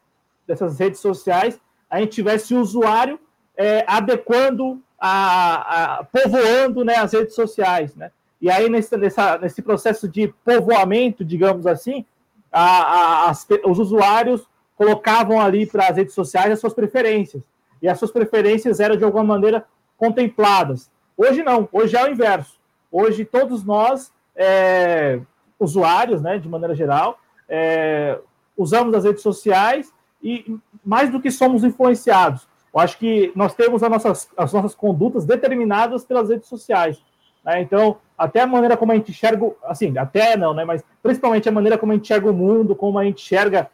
dessas 0.46 0.78
redes 0.78 1.00
sociais, 1.00 1.58
a 1.88 1.98
gente 1.98 2.12
tivesse 2.12 2.54
o 2.54 2.60
usuário 2.60 3.18
é, 3.56 3.82
adequando, 3.86 4.82
a, 4.98 6.00
a, 6.00 6.04
povoando 6.04 6.84
né, 6.84 6.96
as 6.96 7.14
redes 7.14 7.34
sociais, 7.34 7.96
né? 7.96 8.12
E 8.42 8.50
aí, 8.50 8.68
nesse, 8.68 8.94
nessa, 8.96 9.38
nesse 9.38 9.62
processo 9.62 10.06
de 10.06 10.28
povoamento, 10.44 11.24
digamos 11.24 11.66
assim, 11.66 12.04
a, 12.52 12.60
a, 12.60 13.30
as, 13.30 13.46
os 13.64 13.78
usuários 13.78 14.46
colocavam 14.76 15.40
ali 15.40 15.66
para 15.66 15.88
as 15.88 15.96
redes 15.96 16.14
sociais 16.14 16.52
as 16.52 16.60
suas 16.60 16.74
preferências. 16.74 17.42
E 17.80 17.88
as 17.88 17.98
suas 17.98 18.10
preferências 18.10 18.78
eram, 18.78 18.96
de 18.96 19.04
alguma 19.04 19.24
maneira, 19.24 19.64
contempladas. 19.96 20.90
Hoje 21.16 21.42
não, 21.42 21.68
hoje 21.72 21.96
é 21.96 22.04
o 22.04 22.10
inverso. 22.10 22.60
Hoje 22.90 23.24
todos 23.24 23.64
nós, 23.64 24.12
é, 24.36 25.20
usuários, 25.58 26.20
né, 26.20 26.38
de 26.38 26.48
maneira 26.48 26.74
geral, 26.74 27.18
é, 27.48 28.18
usamos 28.56 28.94
as 28.94 29.04
redes 29.04 29.22
sociais 29.22 29.92
e 30.22 30.56
mais 30.84 31.10
do 31.10 31.20
que 31.20 31.30
somos 31.30 31.64
influenciados. 31.64 32.46
Eu 32.72 32.80
acho 32.80 32.98
que 32.98 33.32
nós 33.34 33.54
temos 33.54 33.82
as 33.82 33.90
nossas, 33.90 34.30
as 34.36 34.52
nossas 34.52 34.74
condutas 34.74 35.24
determinadas 35.24 36.04
pelas 36.04 36.28
redes 36.28 36.48
sociais. 36.48 37.02
Né? 37.44 37.60
Então, 37.60 37.96
até 38.16 38.40
a 38.40 38.46
maneira 38.46 38.76
como 38.76 38.92
a 38.92 38.94
gente 38.94 39.10
enxerga, 39.10 39.50
assim, 39.64 39.96
até 39.98 40.36
não, 40.36 40.54
né? 40.54 40.64
Mas 40.64 40.84
principalmente 41.02 41.48
a 41.48 41.52
maneira 41.52 41.76
como 41.76 41.92
a 41.92 41.94
gente 41.94 42.04
enxerga 42.04 42.30
o 42.30 42.34
mundo, 42.34 42.76
como 42.76 42.98
a 42.98 43.04
gente 43.04 43.22
enxerga 43.22 43.68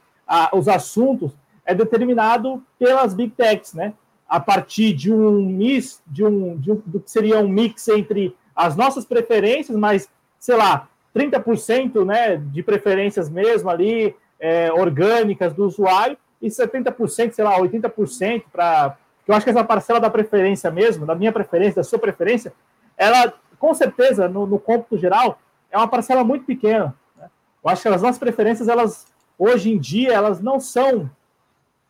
os 0.53 0.69
assuntos, 0.69 1.33
é 1.65 1.75
determinado 1.75 2.63
pelas 2.79 3.15
big 3.15 3.33
techs, 3.33 3.75
né? 3.75 3.93
A 4.29 4.41
partir 4.41 4.93
de 4.93 5.13
um 5.13 5.43
mix, 5.43 6.03
de 6.07 6.25
um, 6.25 6.57
de 6.57 6.73
um 6.73 6.83
do 6.85 7.01
que 7.01 7.11
seria 7.11 7.39
um 7.39 7.49
mix 7.49 7.89
entre 7.89 8.35
as 8.55 8.75
nossas 8.77 9.05
preferências, 9.05 9.77
mas, 9.77 10.09
sei 10.39 10.57
lá, 10.57 10.89
30% 11.15 12.05
né, 12.05 12.37
de 12.37 12.63
preferências 12.63 13.29
mesmo 13.31 13.71
ali, 13.71 14.15
é, 14.39 14.73
orgânicas 14.73 15.53
do 15.53 15.65
usuário, 15.65 16.17
e 16.41 16.49
70%, 16.49 17.33
sei 17.33 17.45
lá, 17.45 17.59
80% 17.59 18.45
para. 18.53 18.97
Eu 19.27 19.35
acho 19.35 19.45
que 19.45 19.51
essa 19.51 19.65
parcela 19.65 20.01
da 20.01 20.09
preferência 20.09 20.71
mesmo, 20.71 21.05
da 21.05 21.15
minha 21.15 21.33
preferência, 21.33 21.77
da 21.77 21.85
sua 21.85 21.99
preferência, 21.99 22.53
ela 22.97 23.35
com 23.59 23.75
certeza, 23.75 24.29
no, 24.29 24.47
no 24.47 24.59
cômputo 24.59 24.97
geral, 24.97 25.39
é 25.71 25.77
uma 25.77 25.89
parcela 25.89 26.25
muito 26.25 26.45
pequena. 26.45 26.95
Né? 27.17 27.29
Eu 27.63 27.71
acho 27.71 27.83
que 27.83 27.89
as 27.89 28.03
nossas 28.03 28.19
preferências, 28.19 28.69
elas, 28.69 29.07
hoje 29.39 29.73
em 29.73 29.79
dia, 29.79 30.13
elas 30.13 30.41
não 30.41 30.61
são 30.61 31.11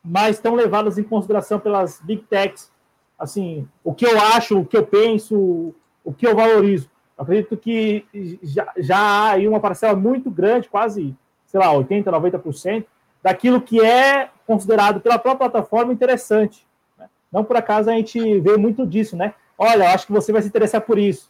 mais 0.03 0.39
tão 0.39 0.55
levadas 0.55 0.99
em 0.99 1.03
consideração 1.03 1.59
pelas 1.59 2.01
big 2.01 2.23
techs. 2.23 2.71
Assim, 3.19 3.69
o 3.85 3.93
que 3.93 4.07
eu 4.07 4.19
acho, 4.19 4.61
o 4.61 4.65
que 4.65 4.77
eu 4.77 4.87
penso, 4.87 5.75
o 6.05 6.13
que 6.13 6.27
eu 6.27 6.35
valorizo. 6.35 6.89
Eu 7.17 7.23
acredito 7.25 7.57
que 7.57 8.39
já, 8.43 8.73
já 8.77 8.99
há 8.99 9.31
aí 9.33 9.49
uma 9.49 9.61
parcela 9.61 9.97
muito 9.97 10.31
grande, 10.31 10.69
quase, 10.69 11.17
sei 11.47 11.61
lá, 11.61 11.67
80%, 11.73 12.05
90%, 12.05 12.85
daquilo 13.23 13.61
que 13.61 13.85
é 13.85 14.31
considerado 14.47 15.01
pela 15.01 15.19
própria 15.19 15.51
plataforma 15.51 15.93
interessante. 15.93 16.65
Né? 16.97 17.09
Não 17.31 17.43
por 17.45 17.57
acaso 17.57 17.91
a 17.91 17.95
gente 17.95 18.41
vê 18.41 18.57
muito 18.57 18.87
disso, 18.87 19.17
né? 19.17 19.35
Olha, 19.59 19.93
acho 19.93 20.07
que 20.07 20.13
você 20.13 20.33
vai 20.33 20.41
se 20.41 20.49
interessar 20.49 20.81
por 20.83 20.97
isso 20.97 21.29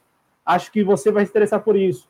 acho 0.48 0.72
que 0.72 0.82
você 0.82 1.10
vai 1.12 1.26
se 1.26 1.30
interessar 1.30 1.60
por 1.60 1.76
isso. 1.76 2.08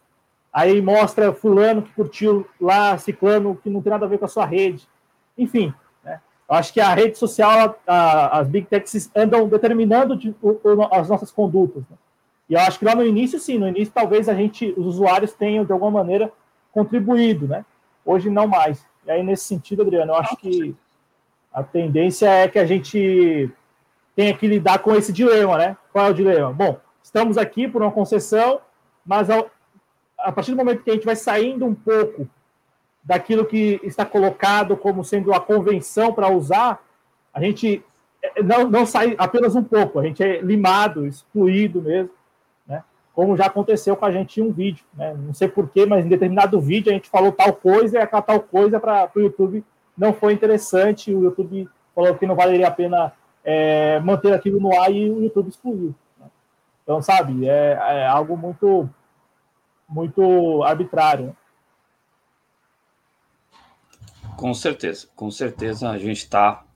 Aí 0.53 0.80
mostra 0.80 1.32
fulano 1.32 1.82
que 1.82 1.93
curtiu 1.93 2.47
lá, 2.61 2.97
ciclano 2.97 3.57
que 3.57 3.68
não 3.68 3.82
tem 3.82 3.91
nada 3.91 4.07
a 4.07 4.09
ver 4.09 4.18
com 4.18 4.24
a 4.24 4.28
sua 4.28 4.47
rede. 4.47 4.89
Enfim, 5.36 5.74
né? 6.05 6.20
eu 6.49 6.55
acho 6.55 6.72
que 6.72 6.80
a 6.80 6.95
rede 6.95 7.18
social, 7.18 7.76
a, 7.84 8.39
as 8.39 8.49
big 8.49 8.68
techs 8.68 9.11
andam 9.14 9.49
determinando 9.49 10.16
de, 10.16 10.34
o, 10.41 10.51
o, 10.51 10.95
as 10.95 11.09
nossas 11.09 11.32
condutas. 11.32 11.82
Né? 11.91 11.97
E 12.49 12.55
eu 12.55 12.61
acho 12.61 12.78
que 12.78 12.84
lá 12.84 12.95
no 12.95 13.05
início, 13.05 13.41
sim, 13.41 13.59
no 13.59 13.66
início 13.66 13.93
talvez 13.93 14.28
a 14.28 14.34
gente, 14.34 14.72
os 14.76 14.86
usuários 14.86 15.32
tenham 15.32 15.64
de 15.64 15.72
alguma 15.72 15.91
maneira 15.91 16.32
contribuído, 16.72 17.49
né? 17.49 17.64
Hoje 18.05 18.30
não 18.30 18.47
mais. 18.47 18.86
E 19.05 19.11
aí 19.11 19.22
nesse 19.22 19.45
sentido, 19.45 19.82
Adriano, 19.82 20.12
eu 20.12 20.16
acho 20.16 20.36
que 20.36 20.74
a 21.53 21.62
tendência 21.62 22.30
é 22.30 22.47
que 22.47 22.59
a 22.59 22.64
gente 22.64 23.51
tenha 24.14 24.32
que 24.32 24.47
lidar 24.47 24.78
com 24.78 24.95
esse 24.95 25.12
dilema, 25.12 25.59
né? 25.59 25.76
Qual 25.93 26.07
é 26.07 26.11
o 26.11 26.14
dilema? 26.14 26.53
Bom, 26.53 26.78
estamos 27.09 27.39
aqui 27.39 27.67
por 27.67 27.81
uma 27.83 27.91
concessão, 27.91 28.61
mas 29.05 29.31
ao, 29.31 29.51
a 30.19 30.31
partir 30.31 30.51
do 30.51 30.59
momento 30.59 30.83
que 30.83 30.91
a 30.91 30.95
gente 30.95 31.07
vai 31.07 31.17
saindo 31.17 31.65
um 31.65 31.75
pouco 31.75 32.29
daquilo 33.03 33.47
que 33.47 33.81
está 33.83 34.05
colocado 34.05 34.77
como 34.77 35.03
sendo 35.03 35.33
a 35.33 35.41
convenção 35.41 36.13
para 36.13 36.31
usar, 36.31 36.85
a 37.33 37.43
gente 37.43 37.83
é, 38.23 38.43
não, 38.43 38.69
não 38.69 38.85
sai 38.85 39.15
apenas 39.17 39.57
um 39.57 39.65
pouco, 39.65 39.99
a 39.99 40.05
gente 40.05 40.23
é 40.23 40.43
limado, 40.43 41.07
excluído 41.07 41.81
mesmo, 41.81 42.11
né? 42.67 42.85
como 43.15 43.39
já 43.39 43.47
aconteceu 43.47 43.97
com 43.97 44.05
a 44.05 44.13
gente 44.13 44.39
em 44.39 44.45
um 44.45 44.53
vídeo. 44.53 44.85
Né? 44.93 45.17
Não 45.19 45.33
sei 45.33 45.49
porquê, 45.49 45.87
mas 45.87 46.05
em 46.05 46.11
determinado 46.11 46.61
vídeo 46.61 46.91
a 46.91 46.95
gente 46.95 47.09
falou 47.09 47.33
tal 47.33 47.55
coisa 47.55 47.97
e 47.97 48.03
aquela 48.03 48.21
tal 48.21 48.41
coisa 48.41 48.79
para 48.79 49.11
o 49.17 49.21
YouTube 49.21 49.65
não 49.97 50.13
foi 50.13 50.35
interessante. 50.35 51.15
O 51.15 51.25
YouTube 51.25 51.67
falou 51.95 52.15
que 52.17 52.27
não 52.27 52.37
valeria 52.37 52.69
a 52.69 52.71
pena 52.71 53.15
é, 53.43 53.99
manter 54.01 54.35
aquilo 54.35 54.61
no 54.61 54.79
ar 54.79 54.93
e 54.93 55.11
o 55.11 55.23
YouTube 55.23 55.49
excluiu. 55.49 55.95
Então, 56.89 57.03
sabe, 57.03 57.47
é, 57.47 57.72
é, 57.72 58.07
algo 58.07 58.34
muito, 58.34 58.89
muito 59.86 60.62
arbitrário. 60.62 61.36
Com 64.39 64.55
certeza, 64.55 65.07
com 65.14 65.30
certeza 65.30 65.91
a 65.91 65.99
gente 65.99 66.16
está 66.16 66.66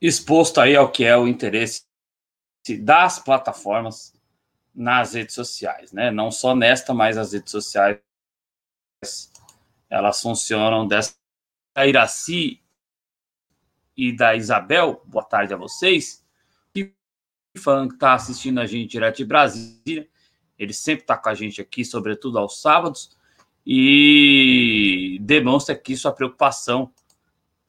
exposto 0.00 0.60
aí 0.60 0.76
ao 0.76 0.92
que 0.92 1.04
é 1.04 1.16
o 1.16 1.26
interesse 1.26 1.84
das 2.80 3.18
plataformas 3.18 4.14
nas 4.72 5.14
redes 5.14 5.34
sociais, 5.34 5.90
né? 5.90 6.12
Não 6.12 6.30
só 6.30 6.54
nesta, 6.54 6.94
mas 6.94 7.18
as 7.18 7.32
redes 7.32 7.50
sociais 7.50 7.98
elas 9.90 10.22
funcionam 10.22 10.86
dessa 10.86 11.16
da 11.74 11.84
Iraci 11.84 12.62
e 13.96 14.16
da 14.16 14.36
Isabel. 14.36 15.02
Boa 15.06 15.24
tarde 15.24 15.52
a 15.52 15.56
vocês. 15.56 16.23
Falando 17.56 17.90
que 17.90 17.94
está 17.94 18.14
assistindo 18.14 18.60
a 18.60 18.66
gente 18.66 18.90
direto 18.90 19.18
de 19.18 19.24
Brasília, 19.24 20.08
ele 20.58 20.72
sempre 20.72 21.04
está 21.04 21.16
com 21.16 21.28
a 21.28 21.34
gente 21.34 21.60
aqui, 21.60 21.84
sobretudo 21.84 22.38
aos 22.38 22.60
sábados, 22.60 23.16
e 23.66 25.18
demonstra 25.20 25.74
aqui 25.74 25.96
sua 25.96 26.12
preocupação 26.12 26.92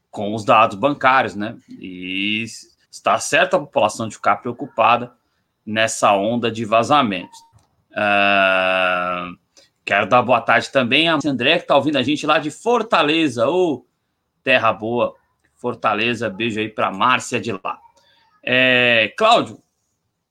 com 0.10 0.34
os 0.34 0.44
dados 0.44 0.78
bancários, 0.78 1.36
né? 1.36 1.58
E 1.70 2.46
está 2.90 3.20
certa 3.20 3.58
a 3.58 3.60
população 3.60 4.08
de 4.08 4.16
ficar 4.16 4.38
preocupada 4.38 5.14
nessa 5.66 6.14
onda 6.14 6.52
de 6.52 6.64
vazamentos. 6.64 7.38
Uh, 7.92 9.38
quero 9.84 10.08
dar 10.08 10.22
boa 10.22 10.42
tarde 10.42 10.72
também 10.72 11.10
a 11.10 11.18
André, 11.26 11.58
que 11.58 11.64
está 11.64 11.76
ouvindo 11.76 11.98
a 11.98 12.04
gente 12.04 12.26
lá 12.26 12.40
de 12.40 12.52
Fortaleza, 12.52 13.48
ou 13.48 13.86
Terra 14.44 14.72
Boa, 14.72 15.16
Fortaleza. 15.56 16.30
Beijo 16.30 16.60
aí 16.60 16.70
para 16.70 16.92
Márcia 16.92 17.40
de 17.40 17.52
lá. 17.52 17.80
É, 18.44 19.14
Cláudio, 19.18 19.62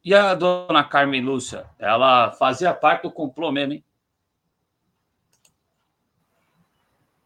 e 0.05 0.15
a 0.15 0.35
dona 0.35 0.85
Carmen 0.85 1.23
Lúcia? 1.23 1.65
Ela 1.79 2.33
fazia 2.33 2.75
parte 2.75 3.03
do 3.03 3.11
complô 3.11 3.51
mesmo, 3.51 3.73
hein? 3.73 3.85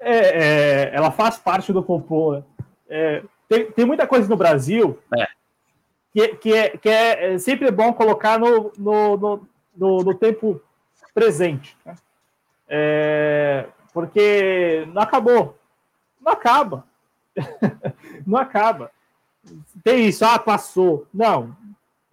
É, 0.01 0.17
é, 0.17 0.95
ela 0.95 1.11
faz 1.11 1.37
parte 1.39 1.73
do 1.73 1.83
complô. 1.83 2.37
Né? 2.37 2.45
É, 2.89 3.23
tem, 3.49 3.71
tem 3.73 3.85
muita 3.85 4.07
coisa 4.07 4.29
no 4.29 4.37
Brasil 4.37 4.99
é. 5.17 5.27
que, 6.13 6.29
que, 6.37 6.55
é, 6.55 6.69
que 6.77 6.89
é, 6.89 7.35
é 7.35 7.39
sempre 7.39 7.71
bom 7.71 7.93
colocar 7.93 8.39
no, 8.39 8.73
no, 8.79 9.17
no, 9.17 9.49
no, 9.77 9.99
no 10.05 10.15
tempo 10.15 10.63
presente. 11.13 11.77
Né? 11.85 11.97
É, 12.69 13.67
porque 13.93 14.87
não 14.93 15.03
acabou. 15.03 15.59
Não 16.21 16.33
acaba. 16.33 16.87
não 18.25 18.39
acaba. 18.39 18.93
Tem 19.83 20.07
isso, 20.07 20.25
ah, 20.25 20.39
passou. 20.39 21.07
Não, 21.13 21.57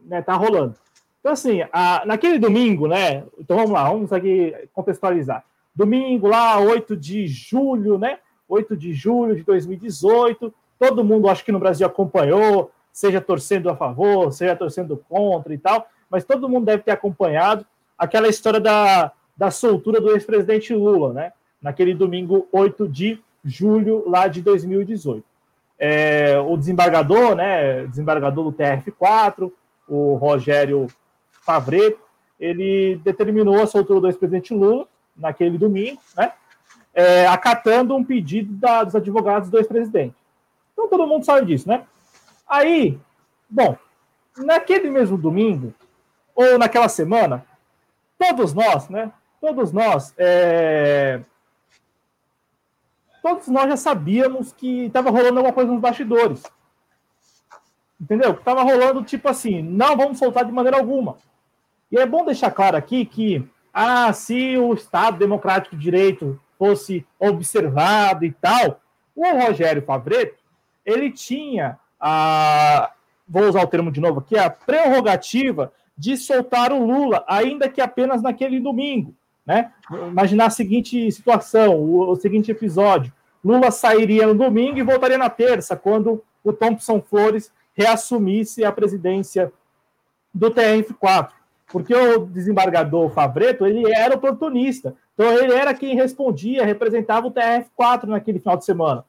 né, 0.05 0.21
tá 0.21 0.33
rolando. 0.35 0.75
Então, 1.19 1.33
assim, 1.33 1.61
a, 1.73 2.03
naquele 2.05 2.37
domingo, 2.37 2.87
né? 2.87 3.23
Então 3.39 3.57
vamos 3.57 3.71
lá, 3.71 3.89
vamos 3.89 4.13
aqui 4.13 4.53
contextualizar. 4.73 5.43
Domingo, 5.75 6.27
lá, 6.27 6.59
8 6.59 6.95
de 6.95 7.27
julho, 7.27 7.97
né? 7.97 8.19
8 8.47 8.77
de 8.77 8.93
julho 8.93 9.35
de 9.35 9.43
2018, 9.43 10.53
todo 10.77 11.03
mundo, 11.03 11.27
acho 11.27 11.43
que 11.43 11.51
no 11.51 11.59
Brasil, 11.59 11.87
acompanhou, 11.87 12.71
seja 12.91 13.19
torcendo 13.19 13.69
a 13.69 13.75
favor, 13.75 14.31
seja 14.31 14.55
torcendo 14.55 14.95
contra 15.09 15.53
e 15.53 15.57
tal, 15.57 15.87
mas 16.09 16.23
todo 16.23 16.47
mundo 16.47 16.65
deve 16.65 16.83
ter 16.83 16.91
acompanhado 16.91 17.65
aquela 17.97 18.27
história 18.27 18.59
da, 18.59 19.11
da 19.35 19.49
soltura 19.49 19.99
do 19.99 20.11
ex-presidente 20.11 20.73
Lula, 20.73 21.11
né? 21.11 21.33
Naquele 21.61 21.93
domingo 21.93 22.47
8 22.51 22.87
de 22.87 23.19
julho 23.43 24.07
lá 24.07 24.27
de 24.27 24.41
2018. 24.41 25.23
É, 25.77 26.39
o 26.39 26.55
desembargador, 26.55 27.35
né? 27.35 27.85
Desembargador 27.87 28.51
do 28.51 28.53
TRF4, 28.53 29.51
o 29.87 30.15
Rogério 30.15 30.87
Favreto, 31.31 31.99
ele 32.39 32.99
determinou 33.03 33.61
a 33.61 33.67
soltura 33.67 34.01
do 34.01 34.07
ex-presidente 34.07 34.53
Lula 34.53 34.87
naquele 35.15 35.57
domingo, 35.57 36.01
né? 36.17 36.33
É, 36.93 37.27
acatando 37.27 37.95
um 37.95 38.03
pedido 38.03 38.53
da, 38.53 38.83
dos 38.83 38.95
advogados 38.95 39.49
do 39.49 39.57
ex-presidente. 39.57 40.15
Então 40.73 40.87
todo 40.87 41.07
mundo 41.07 41.25
sabe 41.25 41.45
disso, 41.45 41.67
né? 41.67 41.85
Aí, 42.47 42.97
bom, 43.49 43.77
naquele 44.37 44.89
mesmo 44.89 45.17
domingo, 45.17 45.73
ou 46.33 46.57
naquela 46.57 46.89
semana, 46.89 47.45
todos 48.17 48.53
nós, 48.53 48.89
né? 48.89 49.11
Todos 49.39 49.71
nós, 49.71 50.13
é... 50.17 51.21
todos 53.21 53.47
nós 53.47 53.69
já 53.69 53.77
sabíamos 53.77 54.51
que 54.51 54.85
estava 54.85 55.09
rolando 55.09 55.37
alguma 55.37 55.53
coisa 55.53 55.71
nos 55.71 55.81
bastidores. 55.81 56.43
Entendeu? 58.05 58.33
Estava 58.33 58.61
rolando 58.61 59.03
tipo 59.03 59.27
assim, 59.27 59.63
não 59.63 59.97
vamos 59.97 60.19
soltar 60.19 60.45
de 60.45 60.51
maneira 60.51 60.77
alguma. 60.77 61.17
E 61.91 61.97
é 61.97 62.05
bom 62.05 62.23
deixar 62.23 62.51
claro 62.51 62.77
aqui 62.77 63.03
que, 63.03 63.43
ah, 63.73 64.13
se 64.13 64.55
o 64.57 64.75
Estado 64.75 65.17
Democrático 65.17 65.75
de 65.75 65.81
Direito 65.81 66.39
fosse 66.57 67.03
observado 67.19 68.23
e 68.23 68.31
tal, 68.31 68.79
o 69.15 69.27
Rogério 69.27 69.81
Favreto 69.81 70.37
ele 70.85 71.09
tinha 71.09 71.79
a, 71.99 72.91
vou 73.27 73.49
usar 73.49 73.63
o 73.63 73.67
termo 73.67 73.91
de 73.91 73.99
novo 73.99 74.19
aqui, 74.19 74.37
a 74.37 74.51
prerrogativa 74.51 75.73
de 75.97 76.15
soltar 76.15 76.71
o 76.71 76.85
Lula, 76.85 77.25
ainda 77.27 77.67
que 77.67 77.81
apenas 77.81 78.21
naquele 78.21 78.59
domingo. 78.59 79.15
Né? 79.43 79.71
Imaginar 79.89 80.45
a 80.45 80.51
seguinte 80.51 81.11
situação, 81.11 81.75
o, 81.75 82.11
o 82.11 82.15
seguinte 82.15 82.51
episódio: 82.51 83.11
Lula 83.43 83.71
sairia 83.71 84.27
no 84.27 84.35
domingo 84.35 84.77
e 84.77 84.83
voltaria 84.83 85.17
na 85.17 85.29
terça, 85.29 85.75
quando 85.75 86.23
o 86.43 86.53
Thompson 86.53 87.01
Flores 87.01 87.51
reassumisse 87.75 88.63
a 88.63 88.71
presidência 88.71 89.51
do 90.33 90.49
TRF4. 90.51 91.29
Porque 91.67 91.93
o 91.93 92.25
desembargador 92.25 93.09
Favreto 93.09 93.65
ele 93.65 93.91
era 93.91 94.15
oportunista. 94.15 94.95
Então 95.13 95.31
ele 95.31 95.53
era 95.53 95.73
quem 95.73 95.95
respondia, 95.95 96.65
representava 96.65 97.27
o 97.27 97.31
TRF4 97.31 98.03
naquele 98.03 98.39
final 98.39 98.57
de 98.57 98.65
semana. 98.65 99.05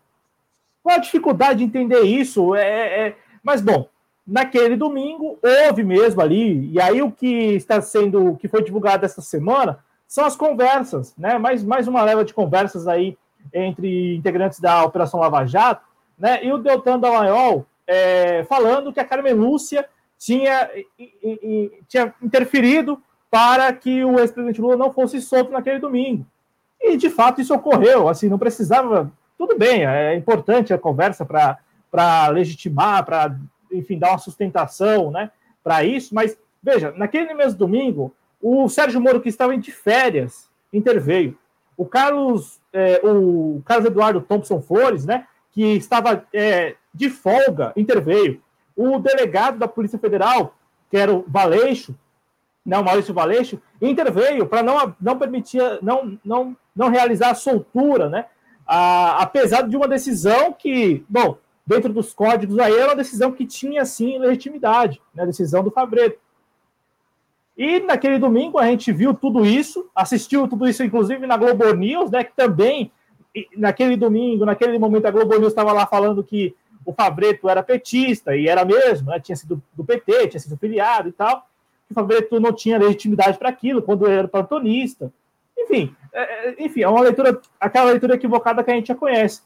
Qual 0.82 0.96
a 0.96 1.00
dificuldade 1.00 1.58
de 1.58 1.64
entender 1.64 2.02
isso? 2.02 2.54
É, 2.54 2.68
é, 2.68 3.08
é... 3.08 3.16
Mas, 3.42 3.60
bom, 3.60 3.88
naquele 4.26 4.76
domingo 4.76 5.38
houve 5.42 5.84
mesmo 5.84 6.20
ali, 6.20 6.70
e 6.72 6.80
aí 6.80 7.02
o 7.02 7.12
que 7.12 7.54
está 7.54 7.80
sendo, 7.80 8.32
o 8.32 8.36
que 8.36 8.48
foi 8.48 8.62
divulgado 8.62 9.04
essa 9.04 9.20
semana, 9.20 9.78
são 10.06 10.24
as 10.24 10.36
conversas, 10.36 11.14
né? 11.16 11.38
Mais, 11.38 11.64
mais 11.64 11.88
uma 11.88 12.02
leva 12.02 12.24
de 12.24 12.32
conversas 12.32 12.86
aí 12.86 13.16
entre 13.52 14.16
integrantes 14.16 14.60
da 14.60 14.84
Operação 14.84 15.20
Lava 15.20 15.44
Jato, 15.44 15.84
né? 16.18 16.44
E 16.44 16.52
o 16.52 16.58
Deltan 16.58 16.98
Dallagnol 16.98 17.66
é, 17.86 18.44
falando 18.44 18.92
que 18.92 19.00
a 19.00 19.04
Carmen 19.04 19.34
Lúcia 19.34 19.88
tinha, 20.18 20.70
e, 20.98 21.12
e, 21.22 21.72
tinha 21.88 22.14
interferido 22.22 23.00
para 23.30 23.72
que 23.72 24.04
o 24.04 24.18
ex-presidente 24.18 24.60
Lula 24.60 24.76
não 24.76 24.92
fosse 24.92 25.20
solto 25.20 25.52
naquele 25.52 25.78
domingo. 25.78 26.26
E 26.80 26.96
de 26.96 27.10
fato 27.10 27.40
isso 27.40 27.54
ocorreu, 27.54 28.08
assim, 28.08 28.28
não 28.28 28.38
precisava 28.38 29.12
tudo 29.36 29.58
bem, 29.58 29.84
é 29.84 30.14
importante 30.14 30.72
a 30.72 30.78
conversa 30.78 31.24
para 31.24 32.28
legitimar, 32.28 33.04
para, 33.04 33.36
enfim, 33.70 33.98
dar 33.98 34.10
uma 34.10 34.18
sustentação 34.18 35.10
né, 35.10 35.30
para 35.62 35.84
isso, 35.84 36.14
mas 36.14 36.38
veja, 36.62 36.92
naquele 36.96 37.34
mesmo 37.34 37.58
domingo, 37.58 38.14
o 38.40 38.68
Sérgio 38.68 39.00
Moro, 39.00 39.20
que 39.20 39.28
estava 39.28 39.56
de 39.56 39.70
férias, 39.70 40.48
interveio. 40.72 41.36
O 41.76 41.84
Carlos, 41.84 42.60
é, 42.72 43.00
o 43.04 43.62
Carlos 43.64 43.86
Eduardo 43.86 44.20
Thompson 44.20 44.62
Flores, 44.62 45.04
né, 45.04 45.26
que 45.56 45.64
estava 45.76 46.26
é, 46.34 46.76
de 46.92 47.08
folga, 47.08 47.72
interveio. 47.74 48.42
O 48.76 48.98
delegado 48.98 49.58
da 49.58 49.66
Polícia 49.66 49.98
Federal, 49.98 50.54
que 50.90 50.98
era 50.98 51.10
o 51.10 51.24
Valeixo, 51.26 51.96
não, 52.64 52.84
Maurício 52.84 53.14
Valeixo, 53.14 53.58
interveio 53.80 54.46
para 54.46 54.62
não, 54.62 54.94
não 55.00 55.18
permitir, 55.18 55.62
não, 55.80 56.18
não, 56.22 56.54
não 56.74 56.90
realizar 56.90 57.30
a 57.30 57.34
soltura, 57.34 58.10
né? 58.10 58.26
a, 58.66 59.22
apesar 59.22 59.62
de 59.62 59.74
uma 59.78 59.88
decisão 59.88 60.52
que, 60.52 61.02
bom, 61.08 61.38
dentro 61.66 61.90
dos 61.90 62.12
códigos 62.12 62.58
aí, 62.58 62.74
era 62.74 62.88
uma 62.88 62.96
decisão 62.96 63.32
que 63.32 63.46
tinha, 63.46 63.82
sim, 63.86 64.18
legitimidade, 64.18 65.00
né, 65.14 65.22
a 65.22 65.26
decisão 65.26 65.64
do 65.64 65.70
Fabreto. 65.70 66.18
E 67.56 67.80
naquele 67.80 68.18
domingo 68.18 68.58
a 68.58 68.66
gente 68.66 68.92
viu 68.92 69.14
tudo 69.14 69.42
isso, 69.46 69.88
assistiu 69.94 70.46
tudo 70.46 70.68
isso, 70.68 70.84
inclusive 70.84 71.26
na 71.26 71.38
Globo 71.38 71.72
News, 71.72 72.10
né, 72.10 72.22
que 72.22 72.36
também, 72.36 72.92
naquele 73.56 73.96
domingo, 73.96 74.44
naquele 74.44 74.78
momento, 74.78 75.06
a 75.06 75.10
Globo 75.10 75.36
News 75.38 75.48
estava 75.48 75.72
lá 75.72 75.86
falando 75.86 76.24
que 76.24 76.54
o 76.84 76.92
Fabreto 76.92 77.48
era 77.48 77.62
petista, 77.62 78.36
e 78.36 78.48
era 78.48 78.64
mesmo, 78.64 79.10
né, 79.10 79.18
tinha 79.18 79.34
sido 79.34 79.60
do 79.74 79.84
PT, 79.84 80.28
tinha 80.28 80.40
sido 80.40 80.56
filiado 80.56 81.08
e 81.08 81.12
tal, 81.12 81.40
que 81.86 81.92
o 81.92 81.94
Fabreto 81.94 82.38
não 82.38 82.52
tinha 82.52 82.78
legitimidade 82.78 83.36
para 83.38 83.48
aquilo, 83.48 83.82
quando 83.82 84.06
ele 84.06 84.18
era 84.18 84.28
plantonista. 84.28 85.12
Enfim, 85.58 85.94
é, 86.12 86.48
é, 86.48 86.64
enfim, 86.64 86.82
é 86.82 86.88
uma 86.88 87.00
leitura, 87.00 87.40
aquela 87.60 87.90
leitura 87.90 88.14
equivocada 88.14 88.62
que 88.62 88.70
a 88.70 88.74
gente 88.74 88.88
já 88.88 88.94
conhece. 88.94 89.42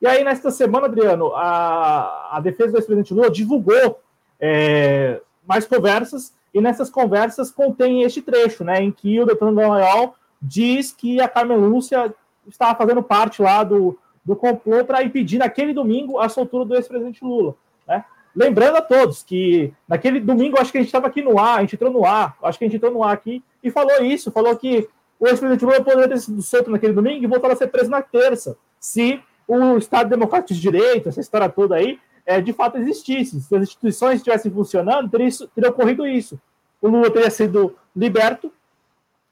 E 0.00 0.06
aí, 0.06 0.22
nesta 0.22 0.50
semana, 0.50 0.86
Adriano, 0.86 1.32
a, 1.34 2.36
a 2.36 2.40
defesa 2.40 2.72
do 2.72 2.78
ex-presidente 2.78 3.14
Lula 3.14 3.30
divulgou 3.30 4.00
é, 4.38 5.20
mais 5.46 5.66
conversas, 5.66 6.32
e 6.52 6.60
nessas 6.60 6.88
conversas 6.88 7.50
contém 7.50 8.02
este 8.02 8.22
trecho, 8.22 8.62
né, 8.62 8.80
em 8.80 8.92
que 8.92 9.20
o 9.20 9.26
Deltan 9.26 9.52
Dallagnol 9.52 10.14
diz 10.40 10.92
que 10.92 11.20
a 11.20 11.26
Carmen 11.26 11.58
Lúcia 11.58 12.14
estava 12.48 12.76
fazendo 12.76 13.02
parte 13.02 13.42
lá 13.42 13.64
do, 13.64 13.98
do 14.24 14.34
complô 14.36 14.84
para 14.84 15.02
impedir 15.02 15.38
naquele 15.38 15.72
domingo 15.72 16.18
a 16.18 16.28
soltura 16.28 16.64
do 16.64 16.74
ex-presidente 16.74 17.24
Lula. 17.24 17.54
Né? 17.86 18.04
Lembrando 18.34 18.76
a 18.76 18.82
todos 18.82 19.22
que 19.22 19.72
naquele 19.86 20.20
domingo, 20.20 20.58
acho 20.58 20.72
que 20.72 20.78
a 20.78 20.80
gente 20.80 20.88
estava 20.88 21.06
aqui 21.06 21.22
no 21.22 21.38
ar, 21.38 21.58
a 21.58 21.60
gente 21.60 21.74
entrou 21.74 21.92
no 21.92 22.04
ar, 22.04 22.36
acho 22.42 22.58
que 22.58 22.64
a 22.64 22.68
gente 22.68 22.76
entrou 22.76 22.92
no 22.92 23.02
ar 23.02 23.12
aqui 23.12 23.42
e 23.62 23.70
falou 23.70 24.02
isso, 24.02 24.32
falou 24.32 24.56
que 24.56 24.88
o 25.18 25.26
ex-presidente 25.26 25.64
Lula 25.64 25.82
poderia 25.82 26.08
ter 26.08 26.18
sido 26.18 26.42
solto 26.42 26.70
naquele 26.70 26.92
domingo 26.92 27.24
e 27.24 27.26
voltar 27.26 27.50
a 27.50 27.56
ser 27.56 27.68
preso 27.68 27.90
na 27.90 28.02
terça, 28.02 28.56
se 28.80 29.22
o 29.46 29.76
Estado 29.76 30.08
Democrático 30.10 30.54
de 30.54 30.60
Direito, 30.60 31.08
essa 31.08 31.20
história 31.20 31.48
toda 31.48 31.76
aí, 31.76 31.98
é, 32.26 32.40
de 32.40 32.52
fato 32.52 32.78
existisse. 32.78 33.40
Se 33.40 33.54
as 33.54 33.62
instituições 33.62 34.16
estivessem 34.16 34.50
funcionando, 34.50 35.10
teria, 35.10 35.26
isso, 35.26 35.48
teria 35.54 35.70
ocorrido 35.70 36.06
isso. 36.06 36.40
O 36.80 36.88
Lula 36.88 37.10
teria 37.10 37.30
sido 37.30 37.76
liberto 37.94 38.52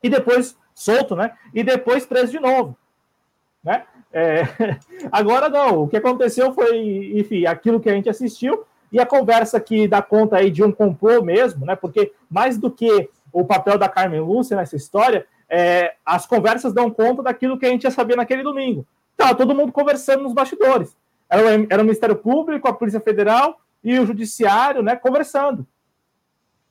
e 0.02 0.08
depois 0.08 0.56
solto, 0.74 1.16
né? 1.16 1.32
E 1.54 1.62
depois 1.62 2.06
preso 2.06 2.32
de 2.32 2.40
novo, 2.40 2.76
né? 3.62 3.84
É, 4.12 4.42
agora 5.10 5.48
não. 5.48 5.82
O 5.82 5.88
que 5.88 5.96
aconteceu 5.96 6.52
foi, 6.52 7.12
enfim, 7.18 7.46
aquilo 7.46 7.80
que 7.80 7.88
a 7.88 7.94
gente 7.94 8.08
assistiu 8.08 8.64
e 8.90 9.00
a 9.00 9.06
conversa 9.06 9.58
que 9.58 9.88
dá 9.88 10.02
conta 10.02 10.36
aí 10.36 10.50
de 10.50 10.62
um 10.62 10.70
complô 10.70 11.22
mesmo, 11.22 11.64
né? 11.64 11.74
Porque 11.74 12.12
mais 12.30 12.58
do 12.58 12.70
que 12.70 13.08
o 13.32 13.44
papel 13.44 13.78
da 13.78 13.88
Carmen 13.88 14.20
Lúcia 14.20 14.56
nessa 14.56 14.76
história, 14.76 15.26
é, 15.48 15.94
as 16.04 16.26
conversas 16.26 16.72
dão 16.72 16.90
conta 16.90 17.22
daquilo 17.22 17.58
que 17.58 17.64
a 17.64 17.70
gente 17.70 17.82
já 17.82 17.90
sabia 17.90 18.16
naquele 18.16 18.42
domingo. 18.42 18.86
Tá, 19.16 19.34
todo 19.34 19.54
mundo 19.54 19.72
conversando 19.72 20.22
nos 20.22 20.34
bastidores. 20.34 20.96
Era, 21.28 21.42
era 21.70 21.82
o 21.82 21.84
Ministério 21.84 22.16
Público, 22.16 22.68
a 22.68 22.72
Polícia 22.72 23.00
Federal 23.00 23.60
e 23.82 23.98
o 23.98 24.06
Judiciário, 24.06 24.82
né? 24.82 24.96
Conversando 24.96 25.66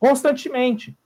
constantemente, 0.01 0.97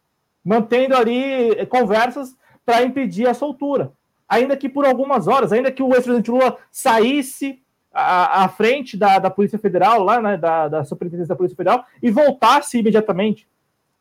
mantendo 0.43 0.95
ali 0.95 1.65
conversas 1.65 2.33
para 2.65 2.81
impedir 2.81 3.27
a 3.27 3.33
soltura. 3.33 3.91
Ainda 4.27 4.57
que 4.57 4.67
por 4.67 4.85
algumas 4.85 5.27
horas, 5.27 5.51
ainda 5.51 5.71
que 5.71 5.83
o 5.83 5.93
ex-presidente 5.93 6.31
Lula 6.31 6.57
saísse 6.71 7.61
à, 7.93 8.43
à 8.43 8.49
frente 8.49 8.97
da, 8.97 9.19
da, 9.19 9.29
Polícia 9.29 9.59
Federal, 9.59 10.03
lá, 10.03 10.21
né, 10.21 10.37
da, 10.37 10.67
da 10.67 10.83
Superintendência 10.83 11.29
da 11.29 11.35
Polícia 11.35 11.55
Federal, 11.55 11.85
e 12.01 12.09
voltasse 12.11 12.79
imediatamente 12.79 13.47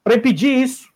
para 0.03 0.14
impedir 0.14 0.51
isso 0.51 0.93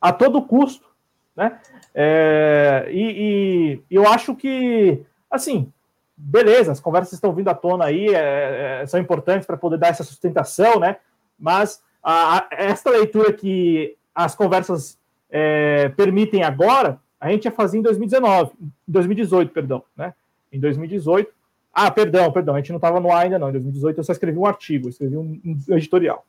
a 0.00 0.12
todo 0.12 0.42
custo. 0.42 0.86
Né? 1.34 1.58
É, 1.94 2.88
e, 2.90 3.80
e, 3.90 3.94
eu 3.94 4.08
acho 4.08 4.34
que, 4.34 5.02
assim, 5.30 5.72
beleza, 6.16 6.72
as 6.72 6.80
conversas 6.80 7.14
estão 7.14 7.32
vindo 7.32 7.48
à 7.48 7.54
tona 7.54 7.86
aí, 7.86 8.08
é, 8.08 8.80
é, 8.82 8.86
são 8.86 8.98
importantes 8.98 9.46
para 9.46 9.56
poder 9.56 9.78
dar 9.78 9.88
essa 9.88 10.04
sustentação, 10.04 10.80
né? 10.80 10.96
Mas 11.38 11.82
a, 12.02 12.38
a, 12.38 12.48
esta 12.52 12.90
leitura 12.90 13.32
que 13.32 13.96
as 14.14 14.34
conversas 14.34 14.98
é, 15.30 15.90
permitem 15.90 16.42
agora, 16.42 16.98
a 17.20 17.30
gente 17.30 17.44
ia 17.44 17.50
fazer 17.50 17.78
em 17.78 17.82
2019, 17.82 18.52
2018, 18.86 19.52
perdão, 19.52 19.82
né? 19.96 20.14
Em 20.52 20.60
2018. 20.60 21.32
Ah, 21.72 21.90
perdão, 21.90 22.32
perdão, 22.32 22.54
a 22.54 22.58
gente 22.58 22.70
não 22.70 22.76
estava 22.76 23.00
no 23.00 23.12
ar 23.12 23.24
ainda 23.24 23.38
não. 23.38 23.48
Em 23.48 23.52
2018 23.52 23.98
eu 23.98 24.04
só 24.04 24.12
escrevi 24.12 24.38
um 24.38 24.46
artigo, 24.46 24.88
escrevi 24.88 25.16
um, 25.16 25.40
editorial. 25.70 26.24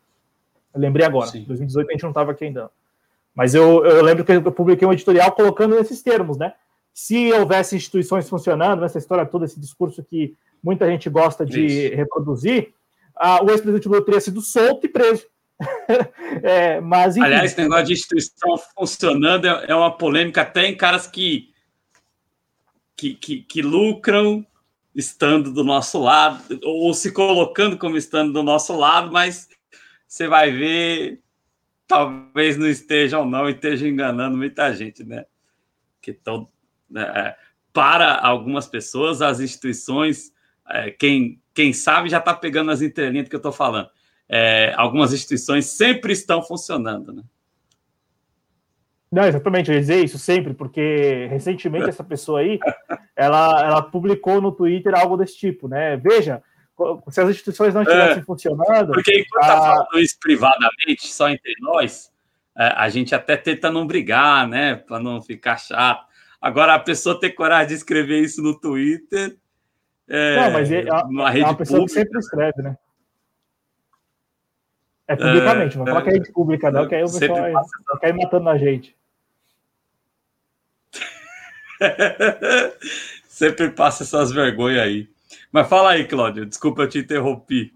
Eu 0.73 0.81
lembrei 0.81 1.05
agora. 1.05 1.29
Em 1.38 1.43
2018 1.43 1.89
a 1.89 1.91
gente 1.93 2.03
não 2.03 2.09
estava 2.09 2.31
aqui 2.31 2.45
ainda. 2.45 2.69
Mas 3.33 3.53
eu, 3.53 3.85
eu 3.85 4.03
lembro 4.03 4.25
que 4.25 4.31
eu 4.31 4.51
publiquei 4.51 4.88
um 4.88 4.91
editorial 4.91 5.31
colocando 5.31 5.75
nesses 5.75 6.01
termos, 6.01 6.38
né? 6.38 6.53
Se 6.93 7.31
houvesse 7.31 7.75
instituições 7.75 8.27
funcionando, 8.27 8.81
nessa 8.81 8.97
história 8.97 9.25
toda, 9.25 9.45
esse 9.45 9.59
discurso 9.59 10.03
que 10.03 10.35
muita 10.63 10.88
gente 10.88 11.09
gosta 11.09 11.45
de 11.45 11.65
Isso. 11.65 11.95
reproduzir, 11.95 12.73
ah, 13.15 13.43
o 13.43 13.49
ex-presidente 13.51 13.88
Lula 13.88 14.03
teria 14.03 14.19
sido 14.19 14.41
solto 14.41 14.85
e 14.85 14.89
preso. 14.89 15.25
é, 16.43 16.80
mas, 16.80 17.18
enfim. 17.18 17.26
Aliás, 17.26 17.51
esse 17.51 17.62
negócio 17.62 17.86
de 17.86 17.93
instituição 17.93 18.58
funcionando 18.76 19.45
é, 19.45 19.66
é 19.70 19.76
uma 19.76 19.95
polêmica 19.95 20.41
até 20.41 20.68
em 20.68 20.76
caras 20.76 21.08
que, 21.08 21.51
que, 22.95 23.16
que, 23.16 23.41
que 23.41 23.62
lucram 23.62 24.45
estando 24.93 25.51
do 25.51 25.64
nosso 25.64 25.99
lado, 25.99 26.60
ou 26.64 26.93
se 26.93 27.12
colocando 27.12 27.78
como 27.78 27.97
estando 27.97 28.34
do 28.34 28.43
nosso 28.43 28.76
lado, 28.76 29.12
mas 29.12 29.47
você 30.08 30.28
vai 30.28 30.51
ver, 30.51 31.22
talvez 31.88 32.58
não 32.58 32.68
esteja 32.68 33.20
ou 33.20 33.26
não, 33.26 33.49
esteja 33.49 33.88
enganando 33.88 34.38
muita 34.38 34.74
gente, 34.74 35.03
né? 35.03 35.26
Que 36.01 36.14
tão, 36.14 36.49
né, 36.89 37.03
é, 37.03 37.36
para 37.72 38.20
algumas 38.20 38.68
pessoas, 38.68 39.22
as 39.22 39.39
instituições, 39.39 40.32
é, 40.68 40.89
quem, 40.89 41.41
quem 41.53 41.74
sabe 41.74 42.10
já 42.10 42.18
está 42.18 42.34
pegando 42.34 42.72
as 42.72 42.82
entrelinhas 42.82 43.30
que 43.30 43.36
eu 43.36 43.39
estou 43.39 43.51
falando 43.51 43.89
é, 44.30 44.73
algumas 44.75 45.13
instituições 45.13 45.65
sempre 45.65 46.13
estão 46.13 46.41
funcionando, 46.41 47.13
né? 47.13 47.23
Não, 49.11 49.23
exatamente, 49.23 49.69
eu 49.69 49.75
ia 49.75 49.80
dizer 49.80 50.03
isso 50.03 50.19
sempre, 50.19 50.53
porque 50.53 51.28
recentemente 51.30 51.88
essa 51.89 52.03
pessoa 52.03 52.41
aí, 52.41 52.59
ela, 53.15 53.65
ela 53.65 53.82
publicou 53.82 54.41
no 54.41 54.51
Twitter 54.51 54.93
algo 54.93 55.15
desse 55.15 55.38
tipo, 55.38 55.67
né? 55.67 55.95
Veja, 55.95 56.43
se 57.09 57.21
as 57.21 57.30
instituições 57.30 57.73
não 57.73 57.84
estivessem 57.84 58.21
é, 58.21 58.25
funcionando... 58.25 58.91
Porque 58.91 59.19
enquanto 59.19 59.43
a... 59.43 59.47
tá 59.47 59.61
falando 59.61 59.99
isso 59.99 60.17
privadamente, 60.19 61.07
só 61.07 61.30
entre 61.30 61.53
nós, 61.59 62.11
é, 62.57 62.67
a 62.75 62.89
gente 62.89 63.15
até 63.15 63.38
tenta 63.38 63.71
não 63.71 63.88
brigar, 63.88 64.47
né? 64.47 64.75
Para 64.75 64.99
não 64.99 65.21
ficar 65.21 65.57
chato. 65.57 66.05
Agora, 66.41 66.75
a 66.75 66.80
pessoa 66.80 67.19
ter 67.19 67.32
coragem 67.32 67.69
de 67.69 67.73
escrever 67.75 68.19
isso 68.19 68.41
no 68.43 68.59
Twitter... 68.59 69.38
É, 70.09 70.36
não, 70.38 70.51
mas 70.51 70.71
é, 70.71 70.86
uma 71.05 71.30
rede 71.30 71.43
é 71.43 71.47
uma 71.47 71.55
pessoa 71.57 71.80
pública, 71.80 71.99
que 71.99 72.05
sempre 72.05 72.19
escreve, 72.19 72.61
né? 72.61 72.78
É 75.08 75.16
publicamente, 75.16 75.76
é, 75.76 75.80
não 75.80 75.86
fala 75.86 75.99
é, 75.99 76.03
que 76.03 76.10
é 76.10 76.14
rede 76.14 76.32
pública, 76.32 76.70
não, 76.70 76.88
que 76.88 76.95
aí 76.95 77.03
o 77.03 77.12
pessoal 77.12 77.41
vai, 77.41 77.53
vai 78.01 78.14
matando 78.14 78.49
a 78.49 78.58
gente. 78.58 78.95
sempre 83.28 83.70
passa 83.70 84.03
essas 84.03 84.32
vergonhas 84.32 84.82
aí. 84.82 85.08
Mas 85.51 85.68
fala 85.68 85.91
aí, 85.91 86.05
Cláudio, 86.05 86.45
desculpa 86.45 86.82
eu 86.82 86.89
te 86.89 86.99
interrompi. 86.99 87.74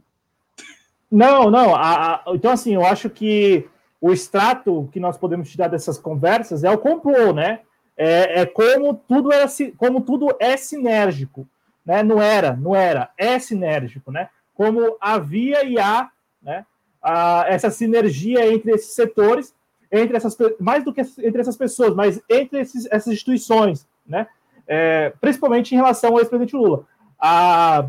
Não, 1.09 1.51
não. 1.51 1.75
A, 1.75 2.15
a, 2.15 2.23
então, 2.33 2.51
assim, 2.51 2.73
eu 2.73 2.85
acho 2.85 3.09
que 3.09 3.67
o 3.99 4.11
extrato 4.11 4.89
que 4.91 4.99
nós 4.99 5.17
podemos 5.17 5.49
tirar 5.49 5.67
dessas 5.67 5.97
conversas 5.97 6.63
é 6.63 6.71
o 6.71 6.77
complô, 6.77 7.31
né? 7.31 7.59
É, 7.95 8.41
é 8.41 8.45
como 8.45 8.95
tudo 8.95 9.31
era 9.31 9.45
como 9.77 10.01
tudo 10.01 10.35
é 10.39 10.57
sinérgico, 10.57 11.47
né? 11.85 12.01
Não 12.01 12.21
era, 12.21 12.55
não 12.55 12.75
era, 12.75 13.11
é 13.17 13.37
sinérgico, 13.37 14.11
né? 14.11 14.29
Como 14.55 14.97
havia 14.99 15.63
e 15.63 15.77
há, 15.77 16.09
né? 16.41 16.65
A, 17.01 17.45
essa 17.47 17.71
sinergia 17.71 18.53
entre 18.53 18.71
esses 18.71 18.93
setores, 18.93 19.53
entre 19.91 20.15
essas 20.15 20.37
mais 20.59 20.83
do 20.83 20.93
que 20.93 21.01
entre 21.01 21.41
essas 21.41 21.57
pessoas, 21.57 21.95
mas 21.95 22.21
entre 22.29 22.59
esses, 22.59 22.87
essas 22.91 23.13
instituições, 23.13 23.87
né? 24.05 24.27
É, 24.67 25.11
principalmente 25.19 25.73
em 25.73 25.77
relação 25.77 26.11
ao 26.11 26.19
ex-presidente 26.19 26.55
Lula. 26.55 26.85
A, 27.19 27.87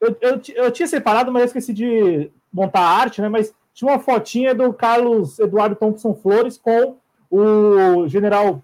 eu, 0.00 0.16
eu, 0.20 0.40
eu, 0.54 0.70
tinha 0.70 0.88
separado, 0.88 1.30
mas 1.30 1.42
eu 1.42 1.46
esqueci 1.46 1.72
de 1.72 2.30
montar 2.52 2.80
a 2.80 2.90
arte, 2.90 3.22
né? 3.22 3.28
Mas 3.28 3.54
tinha 3.72 3.90
uma 3.90 4.00
fotinha 4.00 4.54
do 4.54 4.72
Carlos 4.72 5.38
Eduardo 5.38 5.76
Thompson 5.76 6.14
Flores 6.14 6.58
com 6.58 6.96
o 7.30 8.08
general 8.08 8.62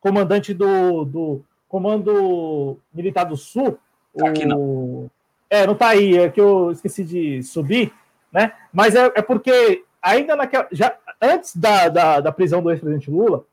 comandante 0.00 0.54
do, 0.54 1.04
do 1.04 1.44
Comando 1.68 2.78
Militar 2.94 3.24
do 3.24 3.36
Sul. 3.36 3.78
Tá 4.16 4.28
aqui 4.28 4.46
não. 4.46 5.10
É, 5.50 5.66
não 5.66 5.74
tá 5.74 5.88
aí, 5.88 6.16
é 6.16 6.28
que 6.28 6.40
eu 6.40 6.70
esqueci 6.70 7.02
de 7.02 7.42
subir 7.42 7.92
né? 8.32 8.52
Mas 8.72 8.94
é, 8.94 9.12
é 9.14 9.22
porque 9.22 9.84
ainda 10.02 10.36
naquela. 10.36 10.68
Já, 10.70 10.96
antes 11.20 11.56
da, 11.56 11.88
da, 11.88 12.20
da 12.20 12.32
prisão 12.32 12.62
do 12.62 12.70
ex-presidente 12.70 13.10
Lula, 13.10 13.44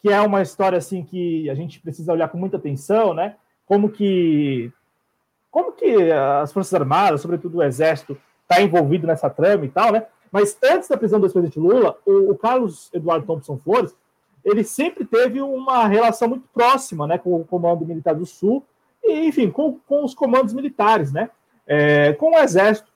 que 0.00 0.10
é 0.10 0.20
uma 0.20 0.42
história 0.42 0.78
assim 0.78 1.02
que 1.02 1.48
a 1.48 1.54
gente 1.54 1.80
precisa 1.80 2.12
olhar 2.12 2.28
com 2.28 2.38
muita 2.38 2.56
atenção, 2.56 3.14
né? 3.14 3.36
Como 3.66 3.88
que 3.88 4.72
como 5.50 5.72
que 5.72 6.10
as 6.10 6.52
Forças 6.52 6.74
Armadas, 6.74 7.20
sobretudo 7.20 7.58
o 7.58 7.62
Exército, 7.62 8.18
está 8.42 8.60
envolvido 8.60 9.06
nessa 9.06 9.30
trama 9.30 9.64
e 9.64 9.68
tal, 9.68 9.92
né? 9.92 10.04
Mas 10.30 10.58
antes 10.64 10.88
da 10.88 10.96
prisão 10.96 11.20
do 11.20 11.26
ex-presidente 11.26 11.60
Lula, 11.60 11.96
o, 12.04 12.32
o, 12.32 12.36
Carlos 12.36 12.90
Eduardo 12.92 13.24
Thompson 13.24 13.56
Flores, 13.56 13.96
ele 14.44 14.64
sempre 14.64 15.04
teve 15.04 15.40
uma 15.40 15.86
relação 15.86 16.28
muito 16.28 16.48
próxima, 16.52 17.06
né, 17.06 17.18
com 17.18 17.36
o 17.36 17.44
Comando 17.44 17.86
Militar 17.86 18.16
do 18.16 18.26
Sul 18.26 18.64
e, 19.02 19.28
enfim, 19.28 19.48
com, 19.48 19.78
com 19.86 20.04
os 20.04 20.12
comandos 20.12 20.52
militares, 20.52 21.12
né? 21.12 21.30
É, 21.66 22.12
com 22.14 22.32
o 22.32 22.38
Exército 22.38 22.90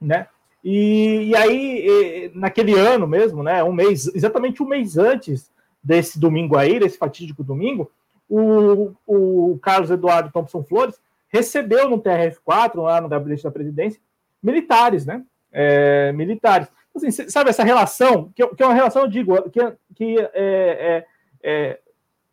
né? 0.00 0.26
E, 0.62 1.30
e 1.30 1.36
aí, 1.36 2.30
naquele 2.34 2.74
ano 2.74 3.06
mesmo, 3.06 3.42
né, 3.42 3.64
um 3.64 3.72
mês, 3.72 4.06
exatamente 4.14 4.62
um 4.62 4.66
mês 4.66 4.98
antes 4.98 5.50
desse 5.82 6.18
domingo 6.18 6.56
aí, 6.56 6.78
desse 6.78 6.98
fatídico 6.98 7.42
domingo, 7.42 7.90
o, 8.28 8.92
o 9.06 9.58
Carlos 9.60 9.90
Eduardo 9.90 10.30
Thompson 10.30 10.62
Flores 10.62 11.00
recebeu 11.28 11.88
no 11.88 12.00
TRF4, 12.00 12.76
lá 12.76 13.00
no 13.00 13.08
gabinete 13.08 13.42
da 13.42 13.50
presidência, 13.50 14.00
militares, 14.42 15.06
né? 15.06 15.22
É, 15.52 16.12
militares. 16.12 16.68
Assim, 16.94 17.10
sabe 17.10 17.50
essa 17.50 17.64
relação, 17.64 18.30
que, 18.34 18.46
que 18.46 18.62
é 18.62 18.66
uma 18.66 18.74
relação, 18.74 19.02
eu 19.02 19.08
digo, 19.08 19.50
que, 19.50 19.60
que 19.94 20.18
é, 20.18 20.30
é, 20.34 21.06
é, 21.42 21.78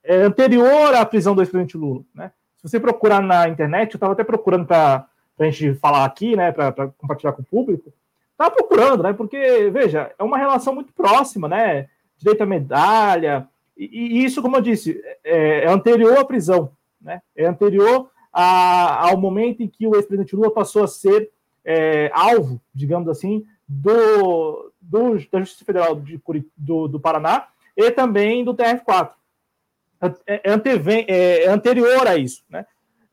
é 0.04 0.16
anterior 0.18 0.94
à 0.96 1.06
prisão 1.06 1.36
do 1.36 1.42
ex-presidente 1.42 1.78
Lula, 1.78 2.04
né? 2.14 2.32
Se 2.58 2.68
você 2.68 2.80
procurar 2.80 3.22
na 3.22 3.48
internet, 3.48 3.94
eu 3.94 3.98
estava 3.98 4.14
até 4.14 4.24
procurando 4.24 4.66
para 4.66 5.08
para 5.38 5.48
a 5.48 5.50
gente 5.52 5.76
falar 5.76 6.04
aqui, 6.04 6.36
né, 6.36 6.52
para 6.52 6.88
compartilhar 6.98 7.32
com 7.34 7.44
o 7.44 7.46
público, 7.46 7.94
Estava 8.38 8.52
procurando, 8.56 9.02
né? 9.02 9.14
Porque, 9.14 9.68
veja, 9.72 10.12
é 10.18 10.24
uma 10.24 10.38
relação 10.38 10.76
muito 10.76 10.94
próxima, 10.94 11.48
né? 11.48 11.90
Direito 12.20 12.44
à 12.44 12.46
medalha, 12.46 13.50
e, 13.76 14.20
e 14.20 14.26
isso, 14.26 14.44
como 14.44 14.58
eu 14.58 14.62
disse, 14.62 15.02
é, 15.24 15.64
é, 15.64 15.68
anterior 15.68 16.20
à 16.20 16.24
prisão, 16.24 16.72
né? 17.02 17.22
É 17.36 17.48
anterior 17.48 18.12
a, 18.32 19.10
ao 19.10 19.18
momento 19.18 19.64
em 19.64 19.68
que 19.68 19.88
o 19.88 19.96
ex-presidente 19.96 20.36
Lula 20.36 20.52
passou 20.52 20.84
a 20.84 20.88
ser 20.88 21.32
é, 21.66 22.12
alvo, 22.14 22.62
digamos 22.74 23.10
assim, 23.10 23.44
do, 23.68 24.72
do, 24.80 25.18
da 25.32 25.40
Justiça 25.40 25.66
Federal 25.66 25.96
de, 26.00 26.22
do, 26.56 26.88
do 26.88 27.00
Paraná 27.00 27.48
e 27.76 27.90
também 27.90 28.44
do 28.44 28.54
TRF4. 28.54 29.12
É, 30.28 30.42
é, 30.48 30.52
antevém, 30.52 31.06
é 31.08 31.48
anterior 31.48 32.08
a 32.08 32.18
isso, 32.18 32.44
né? 32.48 32.68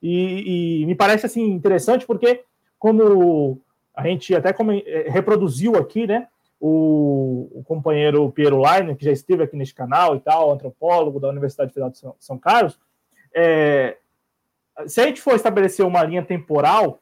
E, 0.06 0.82
e, 0.82 0.86
me 0.86 0.94
parece 0.94 1.24
assim 1.24 1.50
interessante 1.50 2.04
porque 2.04 2.44
como 2.78 3.58
a 3.94 4.06
gente 4.06 4.34
até 4.34 4.52
como, 4.52 4.70
é, 4.70 5.06
reproduziu 5.08 5.76
aqui, 5.76 6.06
né? 6.06 6.28
O, 6.60 7.48
o, 7.54 7.64
companheiro 7.64 8.30
Piero 8.30 8.60
Leiner, 8.60 8.96
que 8.96 9.04
já 9.04 9.10
esteve 9.10 9.42
aqui 9.42 9.56
neste 9.56 9.74
canal 9.74 10.14
e 10.14 10.20
tal, 10.20 10.52
antropólogo 10.52 11.18
da 11.18 11.30
Universidade 11.30 11.72
Federal 11.72 11.90
de 11.90 11.98
São, 11.98 12.14
São 12.18 12.38
Carlos, 12.38 12.78
é, 13.34 13.96
se 14.86 15.00
a 15.00 15.06
gente 15.06 15.22
for 15.22 15.34
estabelecer 15.36 15.86
uma 15.86 16.02
linha 16.02 16.22
temporal, 16.22 17.00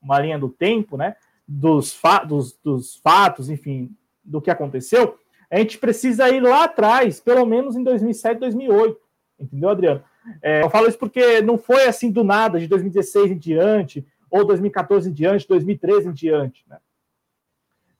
uma 0.00 0.20
linha 0.20 0.38
do 0.38 0.48
tempo, 0.48 0.96
né? 0.96 1.16
Dos, 1.46 1.92
fa 1.92 2.22
dos, 2.22 2.56
dos 2.62 2.96
fatos, 2.96 3.50
enfim, 3.50 3.90
do 4.22 4.40
que 4.40 4.50
aconteceu, 4.50 5.18
a 5.50 5.58
gente 5.58 5.76
precisa 5.76 6.28
ir 6.28 6.40
lá 6.40 6.64
atrás, 6.64 7.18
pelo 7.18 7.44
menos 7.44 7.74
em 7.74 7.82
2007, 7.82 8.38
2008. 8.38 9.00
Entendeu, 9.40 9.68
Adriano? 9.70 10.04
É, 10.42 10.62
eu 10.62 10.70
falo 10.70 10.88
isso 10.88 10.98
porque 10.98 11.40
não 11.42 11.58
foi 11.58 11.86
assim 11.86 12.10
do 12.10 12.24
nada, 12.24 12.58
de 12.58 12.66
2016 12.66 13.32
em 13.32 13.38
diante, 13.38 14.06
ou 14.30 14.44
2014 14.44 15.08
em 15.08 15.12
diante, 15.12 15.48
2013 15.48 16.08
em 16.08 16.12
diante. 16.12 16.64
Né? 16.68 16.78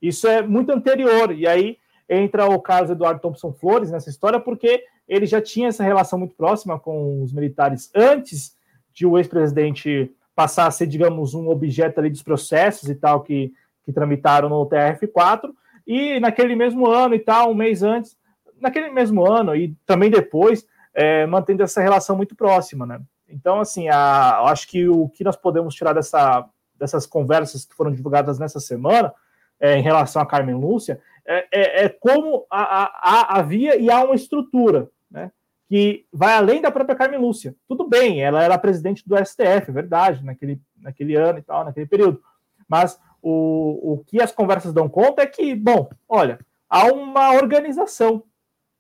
Isso 0.01 0.27
é 0.27 0.43
muito 0.43 0.71
anterior. 0.73 1.33
E 1.33 1.47
aí 1.47 1.79
entra 2.09 2.47
o 2.47 2.61
caso 2.61 2.93
Eduardo 2.93 3.21
Thompson 3.21 3.53
Flores 3.53 3.91
nessa 3.91 4.11
história, 4.11 4.41
porque 4.41 4.85
ele 5.09 5.27
já 5.27 5.41
tinha 5.41 5.69
essa 5.69 5.85
relação 5.85 6.19
muito 6.19 6.35
próxima 6.35 6.79
com 6.79 7.23
os 7.23 7.33
militares 7.33 7.91
antes 7.95 8.57
de 8.93 9.07
o 9.07 9.19
ex-presidente 9.19 10.11
passar 10.35 10.67
a 10.67 10.71
ser, 10.71 10.87
digamos, 10.87 11.35
um 11.35 11.49
objeto 11.49 12.01
ali 12.01 12.11
dos 12.11 12.23
processos 12.23 12.89
e 12.89 12.95
tal 12.95 13.23
que, 13.23 13.53
que 13.85 13.93
tramitaram 13.93 14.49
no 14.49 14.67
TRF4. 14.67 15.51
E 15.87 16.19
naquele 16.19 16.57
mesmo 16.57 16.87
ano 16.87 17.15
e 17.15 17.19
tal, 17.19 17.51
um 17.51 17.55
mês 17.55 17.83
antes, 17.83 18.17
naquele 18.61 18.91
mesmo 18.91 19.25
ano 19.31 19.55
e 19.55 19.77
também 19.87 20.11
depois, 20.11 20.67
é, 20.95 21.27
mantendo 21.27 21.63
essa 21.63 21.83
relação 21.83 22.17
muito 22.17 22.37
próxima, 22.37 22.87
né? 22.87 23.01
Então, 23.29 23.61
assim, 23.61 23.89
a, 23.89 24.39
eu 24.41 24.47
acho 24.47 24.69
que 24.69 24.89
o 24.89 25.09
que 25.09 25.25
nós 25.25 25.37
podemos 25.37 25.75
tirar 25.75 25.93
dessa, 25.93 26.49
dessas 26.77 27.07
conversas 27.07 27.65
que 27.65 27.75
foram 27.75 27.91
divulgadas 27.91 28.39
nessa 28.39 28.61
semana, 28.61 29.13
é, 29.59 29.77
em 29.77 29.83
relação 29.83 30.23
a 30.23 30.27
Carmen 30.27 30.55
Lúcia, 30.55 31.01
é, 31.27 31.47
é, 31.51 31.85
é 31.85 31.89
como 31.89 32.47
a, 32.51 32.85
a, 32.85 33.39
havia 33.39 33.77
e 33.77 33.91
há 33.91 34.05
uma 34.05 34.15
estrutura, 34.15 34.91
né? 35.11 35.33
Que 35.69 36.07
vai 36.13 36.35
além 36.35 36.61
da 36.61 36.71
própria 36.71 36.95
Carmen 36.95 37.19
Lúcia. 37.19 37.57
Tudo 37.67 37.89
bem, 37.89 38.23
ela 38.23 38.43
era 38.43 38.59
presidente 38.59 39.03
do 39.09 39.17
STF, 39.17 39.73
verdade, 39.73 40.23
naquele, 40.23 40.61
naquele 40.77 41.17
ano 41.17 41.39
e 41.39 41.43
tal, 41.43 41.65
naquele 41.65 41.87
período. 41.87 42.23
Mas 42.69 43.01
o, 43.23 43.95
o 43.95 44.05
que 44.05 44.21
as 44.23 44.31
conversas 44.31 44.73
dão 44.73 44.89
conta 44.89 45.23
é 45.23 45.27
que, 45.27 45.55
bom, 45.55 45.89
olha, 46.09 46.39
há 46.69 46.85
uma 46.93 47.33
organização, 47.33 48.23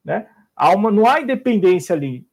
né? 0.04 0.28
Há 0.56 0.74
uma, 0.74 0.90
não 0.90 1.06
há 1.06 1.20
independência 1.20 1.94
ali, 1.94 2.26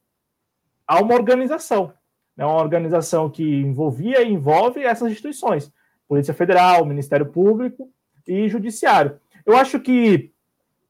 há 0.86 1.00
uma 1.00 1.14
organização, 1.14 1.92
né? 2.36 2.44
uma 2.44 2.60
organização 2.60 3.28
que 3.28 3.42
envolvia 3.42 4.22
e 4.22 4.32
envolve 4.32 4.82
essas 4.84 5.10
instituições, 5.10 5.72
Polícia 6.06 6.34
Federal, 6.34 6.84
Ministério 6.84 7.26
Público 7.26 7.90
e 8.26 8.48
Judiciário. 8.48 9.18
Eu 9.44 9.56
acho 9.56 9.80
que 9.80 10.32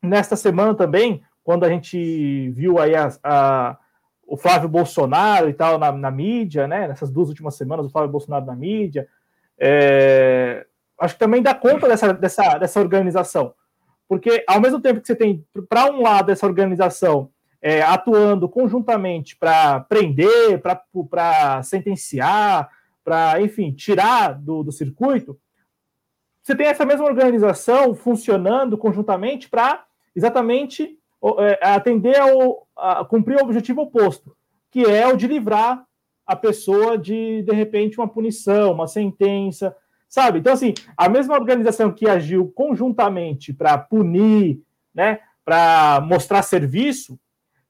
nesta 0.03 0.37
semana 0.37 0.75
também, 0.75 1.23
quando 1.43 1.65
a 1.65 1.69
gente 1.69 2.51
viu 2.51 2.79
aí 2.79 2.95
a, 2.95 3.09
a, 3.23 3.79
o 4.27 4.37
Flávio 4.37 4.69
Bolsonaro 4.69 5.49
e 5.49 5.55
tal 5.55 5.79
na, 5.79 5.93
na, 5.93 6.11
mídia, 6.11 6.67
né? 6.67 6.89
Nessas 6.89 7.11
duas 7.11 7.29
últimas 7.29 7.55
semanas, 7.55 7.87
o 7.87 7.91
Flávio 7.91 8.11
Bolsonaro 8.11 8.45
na 8.45 8.57
mídia, 8.57 9.09
é, 9.59 10.67
acho 10.99 11.15
que 11.15 11.21
também 11.21 11.43
dá 11.43 11.55
conta 11.55 11.89
dessa, 11.89 12.13
dessa, 12.13 12.59
dessa 12.59 12.81
organização. 12.81 13.55
Porque, 14.09 14.45
ao 14.47 14.61
mesmo 14.61 14.81
tempo 14.81 15.01
que 15.01 15.07
você 15.07 15.17
tem, 15.17 15.45
para 15.69 15.91
um 15.91 16.03
lado, 16.03 16.31
essa 16.31 16.47
organização 16.47 17.31
é, 17.61 17.81
atuando 17.81 18.49
conjuntamente 18.49 19.37
para 19.37 19.81
prender, 19.81 20.61
para 20.61 21.63
sentenciar, 21.63 22.69
para, 23.05 23.41
enfim, 23.41 23.73
tirar 23.73 24.35
do, 24.35 24.63
do 24.63 24.73
circuito, 24.73 25.39
você 26.43 26.57
tem 26.57 26.67
essa 26.67 26.85
mesma 26.85 27.07
organização 27.07 27.95
funcionando 27.95 28.77
conjuntamente 28.77 29.49
para 29.49 29.85
exatamente 30.15 30.99
é, 31.39 31.67
atender 31.69 32.19
ao 32.19 32.67
a, 32.77 33.05
cumprir 33.05 33.37
o 33.37 33.45
objetivo 33.45 33.83
oposto, 33.83 34.37
que 34.71 34.85
é 34.85 35.07
o 35.07 35.17
de 35.17 35.29
livrar 35.29 35.87
a 36.27 36.35
pessoa 36.35 36.99
de, 36.99 37.43
de 37.43 37.53
repente, 37.53 37.99
uma 37.99 38.09
punição, 38.09 38.73
uma 38.73 38.89
sentença, 38.89 39.77
sabe? 40.13 40.41
Então, 40.41 40.53
assim, 40.53 40.75
a 40.95 41.09
mesma 41.09 41.35
organização 41.35 41.91
que 41.91 42.07
agiu 42.07 42.53
conjuntamente 42.55 43.51
para 43.51 43.79
punir, 43.79 44.61
né, 44.95 45.21
para 45.43 46.03
mostrar 46.03 46.43
serviço, 46.43 47.19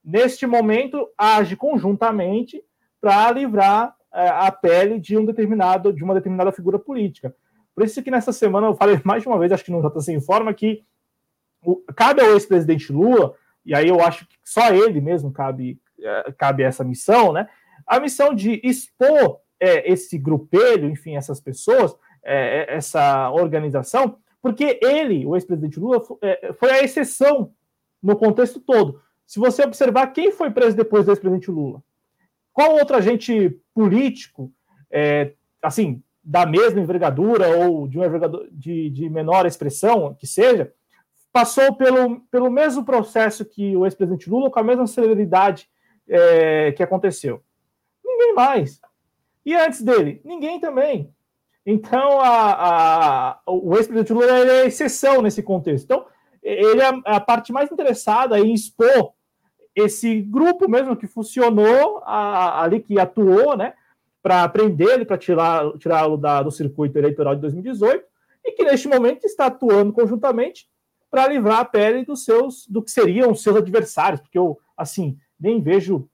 neste 0.05 0.45
momento 0.45 1.09
age 1.17 1.55
conjuntamente 1.55 2.61
para 3.01 3.31
livrar 3.31 3.95
é, 4.13 4.29
a 4.29 4.51
pele 4.51 4.99
de 4.99 5.17
um 5.17 5.25
determinado, 5.25 5.93
de 5.93 6.03
uma 6.03 6.15
determinada 6.15 6.51
figura 6.51 6.81
política. 6.81 7.33
Por 7.77 7.85
isso 7.85 8.03
que 8.03 8.11
nessa 8.11 8.33
semana 8.33 8.67
eu 8.67 8.75
falei 8.75 9.01
mais 9.05 9.23
de 9.23 9.29
uma 9.29 9.39
vez, 9.39 9.53
acho 9.53 9.65
que 9.65 9.71
no 9.71 9.81
JC 9.81 10.13
Informa, 10.13 10.53
que 10.53 10.83
o, 11.65 11.77
cabe 11.95 12.23
ao 12.23 12.33
ex-presidente 12.33 12.93
Lula, 12.93 13.37
e 13.65 13.73
aí 13.73 13.87
eu 13.87 14.01
acho 14.01 14.27
que 14.27 14.35
só 14.43 14.75
ele 14.75 15.01
mesmo 15.01 15.33
cabe, 15.33 15.81
é, 16.01 16.33
cabe 16.33 16.65
essa 16.65 16.83
missão, 16.83 17.33
né? 17.33 17.49
A 17.87 18.01
missão 18.01 18.35
de 18.35 18.61
expor 18.65 19.39
é, 19.61 19.93
esse 19.93 20.19
grupelho, 20.19 20.91
enfim, 20.91 21.15
essas 21.15 21.41
pessoas, 21.41 21.95
é, 22.25 22.73
é, 22.73 22.77
essa 22.77 23.31
organização, 23.31 24.19
porque 24.41 24.79
ele, 24.83 25.27
o 25.27 25.37
ex-presidente 25.37 25.79
Lula, 25.79 26.03
é, 26.21 26.53
foi 26.55 26.71
a 26.71 26.83
exceção 26.83 27.53
no 28.03 28.17
contexto 28.17 28.61
todo. 28.61 29.01
Se 29.27 29.39
você 29.39 29.63
observar 29.65 30.09
quem 30.09 30.33
foi 30.33 30.51
preso 30.51 30.77
depois 30.77 31.05
do 31.05 31.13
ex-presidente 31.13 31.51
Lula, 31.51 31.83
qual 32.53 32.75
outro 32.75 32.97
agente 32.97 33.59
político, 33.75 34.53
é, 34.91 35.33
assim, 35.63 36.03
da 36.23 36.47
mesma 36.47 36.81
envergadura 36.81 37.49
ou 37.49 37.89
de 37.89 37.99
uma 37.99 38.07
envergadura 38.07 38.49
de, 38.53 38.91
de 38.91 39.09
menor 39.09 39.47
expressão 39.47 40.15
que 40.15 40.27
seja, 40.27 40.73
passou 41.33 41.75
pelo, 41.75 42.21
pelo 42.31 42.51
mesmo 42.51 42.85
processo 42.85 43.45
que 43.45 43.77
o 43.77 43.87
ex-presidente 43.87 44.29
Lula, 44.29 44.51
com 44.51 44.61
a 44.61 44.65
mesma 44.65 44.87
celeridade 44.87 45.69
é, 46.09 46.73
que 46.73 46.83
aconteceu? 46.83 47.43
Ninguém 48.05 48.35
mais. 48.35 48.81
E 49.45 49.55
antes 49.55 49.83
dele? 49.83 50.21
Ninguém 50.25 50.61
também. 50.61 51.13
Então, 51.65 52.21
a, 52.21 53.37
a, 53.37 53.41
o 53.47 53.77
ex-presidente 53.77 54.13
Lula 54.13 54.51
é 54.51 54.67
exceção 54.67 55.23
nesse 55.23 55.43
contexto. 55.43 55.85
Então, 55.85 56.07
ele 56.43 56.81
é 56.81 56.91
a 57.05 57.21
parte 57.21 57.53
mais 57.53 57.71
interessada 57.71 58.39
em 58.39 58.53
expor 58.53 59.13
esse 59.75 60.21
grupo 60.21 60.69
mesmo 60.69 60.97
que 60.97 61.07
funcionou 61.07 62.03
a, 62.05 62.63
ali, 62.63 62.81
que 62.81 62.99
atuou, 62.99 63.57
né, 63.57 63.75
para 64.23 64.49
prender 64.49 64.89
ele, 64.89 65.05
para 65.05 65.19
tirá-lo 65.19 65.79
tirá 65.79 66.43
do 66.43 66.51
circuito 66.51 66.99
eleitoral 66.99 67.35
de 67.35 67.41
2018, 67.41 68.05
e 68.45 68.53
que 68.53 68.65
neste 68.65 68.89
momento 68.89 69.25
está 69.25 69.47
atuando 69.47 69.93
conjuntamente 69.93 70.69
para 71.11 71.29
livrar 71.29 71.61
a 71.61 71.65
pele 71.65 72.05
dos 72.05 72.25
seus, 72.25 72.67
do 72.67 72.83
que 72.83 72.91
seriam 72.91 73.31
os 73.31 73.43
seus 73.43 73.57
adversários, 73.57 74.21
porque 74.21 74.39
eu, 74.39 74.59
assim, 74.77 75.17
nem 75.39 75.61
vejo 75.61 76.09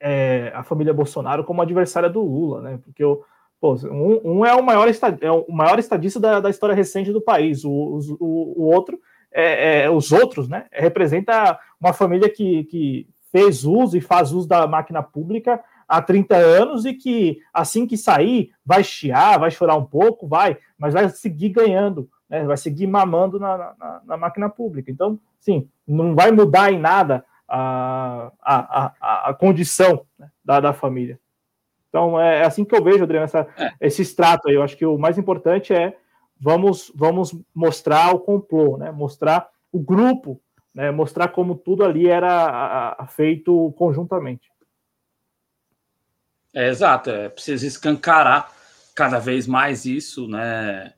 é, 0.00 0.52
a 0.54 0.62
família 0.62 0.94
Bolsonaro 0.94 1.44
como 1.44 1.62
adversária 1.62 2.08
do 2.08 2.20
Lula, 2.20 2.60
né, 2.60 2.78
porque 2.82 3.02
eu 3.02 3.24
Pô, 3.60 3.74
um, 3.86 4.38
um, 4.38 4.46
é, 4.46 4.54
o 4.54 4.62
maior 4.62 4.88
é 5.20 5.30
o 5.32 5.50
maior 5.50 5.78
estadista 5.78 6.20
da, 6.20 6.40
da 6.40 6.50
história 6.50 6.74
recente 6.74 7.12
do 7.12 7.20
país, 7.20 7.64
o, 7.64 7.70
o, 8.20 8.62
o 8.62 8.62
outro, 8.72 9.00
é, 9.32 9.82
é, 9.82 9.90
os 9.90 10.12
outros, 10.12 10.48
né, 10.48 10.66
representa 10.72 11.58
uma 11.80 11.92
família 11.92 12.28
que, 12.28 12.64
que 12.64 13.08
fez 13.32 13.64
uso 13.64 13.96
e 13.96 14.00
faz 14.00 14.32
uso 14.32 14.46
da 14.46 14.66
máquina 14.66 15.02
pública 15.02 15.62
há 15.88 16.00
30 16.00 16.36
anos 16.36 16.84
e 16.84 16.94
que 16.94 17.40
assim 17.52 17.86
que 17.86 17.96
sair 17.96 18.52
vai 18.64 18.84
chiar, 18.84 19.38
vai 19.40 19.50
chorar 19.50 19.76
um 19.76 19.84
pouco, 19.84 20.28
vai, 20.28 20.56
mas 20.78 20.94
vai 20.94 21.08
seguir 21.08 21.48
ganhando, 21.48 22.08
né, 22.28 22.44
vai 22.44 22.56
seguir 22.56 22.86
mamando 22.86 23.40
na, 23.40 23.74
na, 23.78 24.02
na 24.04 24.16
máquina 24.16 24.48
pública. 24.48 24.90
Então, 24.90 25.18
sim, 25.40 25.68
não 25.86 26.14
vai 26.14 26.30
mudar 26.30 26.72
em 26.72 26.78
nada 26.78 27.24
a, 27.48 28.30
a, 28.40 28.92
a, 29.00 29.30
a 29.30 29.34
condição 29.34 30.04
né, 30.18 30.30
da, 30.44 30.60
da 30.60 30.72
família. 30.72 31.18
Então 31.88 32.20
é, 32.20 32.40
é 32.40 32.44
assim 32.44 32.64
que 32.64 32.74
eu 32.74 32.82
vejo, 32.82 33.02
Adriano, 33.02 33.24
essa, 33.24 33.46
é. 33.56 33.72
esse 33.80 34.02
extrato 34.02 34.48
aí. 34.48 34.54
Eu 34.54 34.62
acho 34.62 34.76
que 34.76 34.86
o 34.86 34.98
mais 34.98 35.18
importante 35.18 35.72
é 35.72 35.96
vamos, 36.38 36.92
vamos 36.94 37.34
mostrar 37.54 38.14
o 38.14 38.20
complô, 38.20 38.76
né? 38.76 38.90
mostrar 38.90 39.48
o 39.72 39.80
grupo, 39.80 40.40
né? 40.74 40.90
mostrar 40.90 41.28
como 41.28 41.54
tudo 41.54 41.84
ali 41.84 42.06
era 42.06 42.30
a, 42.30 43.02
a, 43.02 43.06
feito 43.06 43.72
conjuntamente. 43.76 44.50
É 46.54 46.68
exato, 46.68 47.10
é 47.10 47.28
preciso 47.28 47.66
escancarar 47.66 48.50
cada 48.94 49.18
vez 49.18 49.46
mais 49.46 49.84
isso, 49.84 50.26
né? 50.26 50.92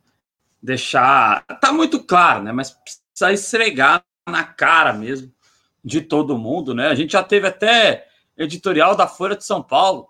deixar. 0.63 1.45
Tá 1.61 1.73
muito 1.73 2.03
claro, 2.03 2.43
né? 2.43 2.53
Mas 2.53 2.71
precisa 2.71 3.33
esfregar 3.33 4.05
na 4.29 4.45
cara 4.45 4.93
mesmo 4.93 5.33
de 5.83 6.01
todo 6.01 6.39
mundo, 6.39 6.75
né? 6.75 6.89
A 6.89 6.95
gente 6.95 7.13
já 7.13 7.23
teve 7.23 7.47
até 7.47 8.07
editorial 8.37 8.95
da 8.95 9.07
Folha 9.07 9.37
de 9.37 9.45
São 9.45 9.63
Paulo 9.63 10.09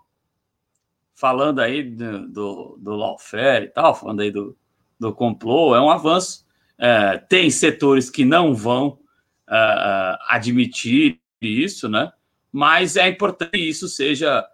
falando 1.13 1.59
aí 1.59 1.83
do, 1.83 2.27
do, 2.27 2.77
do 2.79 2.95
lawfare 2.95 3.65
e 3.65 3.69
tal, 3.69 3.93
falando 3.95 4.21
aí 4.21 4.31
do, 4.31 4.57
do 4.99 5.13
complô, 5.13 5.75
é 5.75 5.81
um 5.81 5.89
avanço. 5.89 6.45
É, 6.77 7.17
tem 7.17 7.49
setores 7.49 8.09
que 8.09 8.25
não 8.25 8.55
vão 8.55 8.99
uh, 9.47 10.17
admitir 10.27 11.19
isso, 11.39 11.87
né? 11.87 12.11
Mas 12.51 12.97
é 12.97 13.07
importante 13.07 13.51
que 13.51 13.57
isso 13.69 13.87
seja 13.87 14.45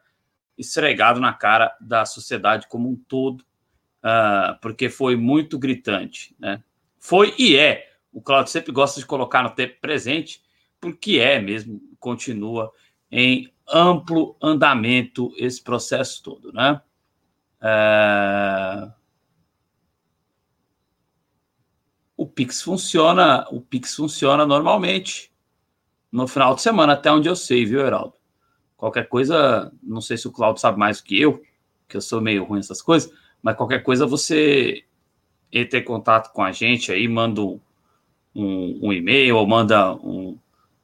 esfregado 0.58 1.20
na 1.20 1.34
cara 1.34 1.76
da 1.80 2.06
sociedade 2.06 2.68
como 2.68 2.90
um 2.90 2.96
todo, 2.96 3.42
uh, 4.04 4.60
porque 4.62 4.90
foi 4.90 5.16
muito 5.16 5.58
gritante, 5.58 6.36
né? 6.40 6.64
Foi 7.00 7.34
e 7.38 7.56
é. 7.56 7.86
O 8.12 8.22
Claudio 8.22 8.52
sempre 8.52 8.72
gosta 8.72 9.00
de 9.00 9.06
colocar 9.06 9.44
no 9.44 9.52
tempo 9.52 9.76
presente, 9.80 10.42
porque 10.82 11.20
é 11.20 11.40
mesmo, 11.40 11.80
continua 12.00 12.72
em 13.12 13.52
amplo 13.70 14.36
andamento 14.42 15.34
esse 15.38 15.62
processo 15.62 16.24
todo, 16.24 16.52
né? 16.54 16.82
Uh, 17.62 18.92
o 22.16 22.26
Pix 22.26 22.62
funciona, 22.62 23.48
o 23.52 23.62
Pix 23.62 23.96
funciona 23.96 24.46
normalmente 24.46 25.32
no 26.12 26.28
final 26.28 26.56
de 26.56 26.62
semana, 26.62 26.94
até 26.94 27.12
onde 27.12 27.28
eu 27.28 27.36
sei, 27.36 27.66
viu, 27.66 27.82
Heraldo? 27.82 28.14
Qualquer 28.76 29.08
coisa, 29.08 29.72
não 29.84 30.02
sei 30.02 30.18
se 30.18 30.28
o 30.28 30.32
Claudio 30.32 30.62
sabe 30.62 30.80
mais 30.80 31.02
do 31.02 31.04
que 31.04 31.20
eu, 31.20 31.42
que 31.88 31.98
eu 31.98 32.02
sou 32.02 32.22
meio 32.22 32.44
ruim 32.44 32.58
nessas 32.58 32.82
coisas, 32.82 33.12
mas 33.42 33.56
qualquer 33.56 33.84
coisa 33.84 34.06
você 34.06 34.84
entre 35.52 35.80
em 35.80 35.84
contato 35.84 36.32
com 36.34 36.44
a 36.44 36.52
gente 36.52 36.92
aí, 36.92 37.08
manda 37.08 37.42
um, 37.42 37.60
um, 38.36 38.94
e-mail 38.94 39.38
ou 39.38 39.48
manda 39.48 39.96
um, 39.96 40.38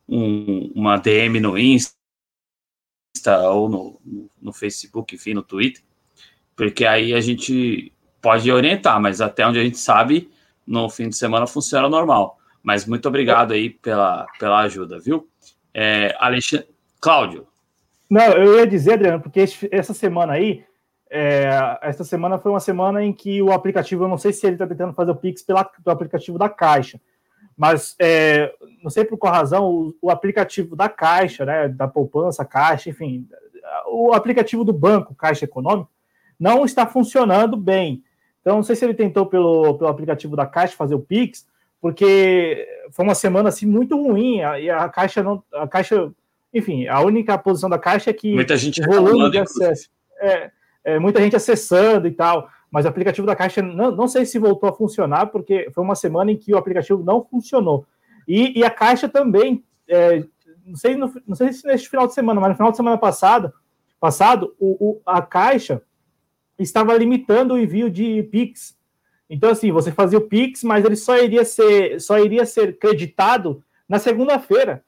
uma 0.07 0.97
DM 0.97 1.39
no 1.39 1.57
Insta 1.57 2.02
ou 3.27 3.69
no, 3.69 4.01
no, 4.41 4.53
Facebook, 4.53 5.15
enfim, 5.15 5.33
no 5.33 5.43
Twitter, 5.43 5.83
porque 6.55 6.85
aí 6.85 7.13
a 7.13 7.21
gente 7.21 7.91
pode 8.21 8.51
orientar, 8.51 8.99
mas 9.01 9.21
até 9.21 9.45
onde 9.45 9.59
a 9.59 9.63
gente 9.63 9.77
sabe, 9.77 10.29
no 10.65 10.89
fim 10.89 11.09
de 11.09 11.17
semana 11.17 11.45
funciona 11.45 11.89
normal. 11.89 12.37
Mas 12.61 12.85
muito 12.85 13.07
obrigado 13.07 13.51
aí 13.51 13.69
pela, 13.69 14.25
pela 14.39 14.59
ajuda, 14.61 14.99
viu? 14.99 15.27
É, 15.73 16.15
Alexandre... 16.19 16.67
Cláudio. 17.01 17.45
Não, 18.09 18.31
eu 18.31 18.59
ia 18.59 18.65
dizer, 18.65 18.93
Adriano, 18.93 19.21
porque 19.21 19.43
essa 19.69 19.93
semana 19.93 20.33
aí, 20.33 20.63
é, 21.09 21.49
essa 21.81 22.05
semana 22.05 22.37
foi 22.37 22.49
uma 22.49 22.61
semana 22.61 23.03
em 23.03 23.11
que 23.11 23.41
o 23.41 23.51
aplicativo, 23.51 24.05
eu 24.05 24.07
não 24.07 24.17
sei 24.17 24.31
se 24.31 24.45
ele 24.47 24.55
está 24.55 24.65
tentando 24.65 24.93
fazer 24.93 25.11
o 25.11 25.15
Pix 25.15 25.41
pelo 25.41 25.59
aplicativo 25.59 26.37
da 26.37 26.47
Caixa, 26.47 27.01
mas 27.57 27.95
é, 27.99 28.53
não 28.83 28.89
sei 28.89 29.05
por 29.05 29.17
qual 29.17 29.33
razão, 29.33 29.65
o, 29.65 29.95
o, 30.01 30.09
aplicativo 30.09 30.75
da 30.75 30.89
Caixa, 30.89 31.45
né, 31.45 31.67
da 31.67 31.87
poupança, 31.87 32.43
Caixa, 32.43 32.89
enfim, 32.89 33.27
o 33.87 34.13
aplicativo 34.13 34.63
do 34.63 34.73
banco, 34.73 35.15
Caixa 35.15 35.45
Econômica, 35.45 35.89
não 36.39 36.65
está 36.65 36.85
funcionando 36.85 37.55
bem. 37.55 38.03
Então, 38.41 38.57
não 38.57 38.63
sei 38.63 38.75
se 38.75 38.83
ele 38.83 38.93
tentou 38.93 39.25
pelo, 39.25 39.75
pelo 39.75 39.89
aplicativo 39.89 40.35
da 40.35 40.45
Caixa 40.45 40.75
fazer 40.75 40.95
o 40.95 40.99
Pix, 40.99 41.47
porque 41.79 42.67
foi 42.91 43.05
uma 43.05 43.15
semana 43.15 43.49
assim 43.49 43.65
muito 43.65 43.95
ruim 44.01 44.37
e 44.37 44.69
a 44.69 44.87
Caixa 44.89 45.21
não, 45.21 45.43
a 45.53 45.67
Caixa, 45.67 46.11
enfim, 46.53 46.87
a 46.87 47.01
única 47.01 47.37
posição 47.37 47.69
da 47.69 47.77
Caixa 47.77 48.09
é 48.09 48.13
que 48.13 48.33
muita 48.33 48.57
gente 48.57 48.81
volume 48.81 49.29
de 49.29 49.37
acesso, 49.37 49.89
é, 50.19 50.51
é, 50.83 50.99
muita 50.99 51.21
gente 51.21 51.35
acessando 51.35 52.07
e 52.07 52.11
tal, 52.11 52.49
mas 52.73 52.85
o 52.85 52.87
aplicativo 52.87 53.27
da 53.27 53.35
Caixa 53.35 53.61
não, 53.61 53.91
não 53.91 54.07
sei 54.07 54.25
se 54.25 54.39
voltou 54.39 54.67
a 54.67 54.73
funcionar 54.73 55.27
porque 55.27 55.69
foi 55.71 55.83
uma 55.83 55.93
semana 55.93 56.31
em 56.31 56.37
que 56.37 56.51
o 56.53 56.57
aplicativo 56.57 57.03
não 57.03 57.23
funcionou 57.23 57.85
e, 58.27 58.59
e 58.59 58.63
a 58.63 58.69
Caixa 58.69 59.07
também, 59.07 59.63
é, 59.87 60.25
não 60.65 60.75
sei 60.75 60.95
não 60.95 61.35
sei 61.35 61.53
se 61.53 61.65
neste 61.65 61.89
final 61.89 62.07
de 62.07 62.13
semana, 62.13 62.39
mas 62.39 62.49
no 62.49 62.55
final 62.55 62.71
de 62.71 62.77
semana 62.77 62.97
passada, 62.97 63.53
passado, 63.99 64.55
o, 64.59 64.89
o 64.89 65.01
a 65.05 65.21
Caixa 65.21 65.81
estava 66.57 66.97
limitando 66.97 67.53
o 67.53 67.59
envio 67.59 67.89
de 67.89 68.23
Pix. 68.23 68.77
Então, 69.29 69.49
assim, 69.49 69.71
você 69.71 69.91
fazia 69.91 70.19
o 70.19 70.27
Pix, 70.27 70.63
mas 70.63 70.85
ele 70.85 70.95
só 70.95 71.17
iria 71.17 71.43
ser, 71.43 71.99
só 71.99 72.19
iria 72.19 72.45
ser 72.45 72.77
creditado 72.77 73.63
na 73.87 73.99
segunda-feira. 73.99 74.83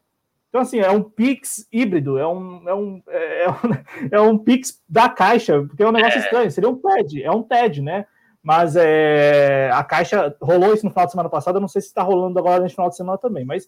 Então, 0.56 0.64
assim, 0.64 0.80
é 0.80 0.90
um 0.90 1.04
Pix 1.04 1.68
híbrido, 1.70 2.18
é 2.18 2.26
um, 2.26 2.70
é 2.70 2.74
um, 2.74 3.04
é 3.10 3.50
um, 3.50 3.58
é 4.10 4.22
um 4.22 4.38
Pix 4.38 4.82
da 4.88 5.10
Caixa, 5.10 5.62
porque 5.64 5.84
é 5.84 5.86
um 5.86 5.92
negócio 5.92 6.18
é. 6.18 6.22
estranho, 6.22 6.50
seria 6.50 6.70
um 6.70 6.78
TED, 6.78 7.24
é 7.24 7.30
um 7.30 7.44
TED, 7.44 7.82
né? 7.82 8.06
Mas 8.42 8.78
é, 8.78 9.70
a 9.74 9.84
Caixa 9.84 10.34
rolou 10.42 10.74
isso 10.74 10.86
no 10.86 10.92
final 10.92 11.08
de 11.08 11.12
semana 11.12 11.28
passado, 11.28 11.58
eu 11.58 11.60
não 11.60 11.68
sei 11.68 11.82
se 11.82 11.90
está 11.90 12.04
rolando 12.04 12.40
agora 12.40 12.64
nesse 12.64 12.74
final 12.74 12.90
de 12.90 12.96
semana 12.96 13.18
também, 13.18 13.44
mas 13.44 13.68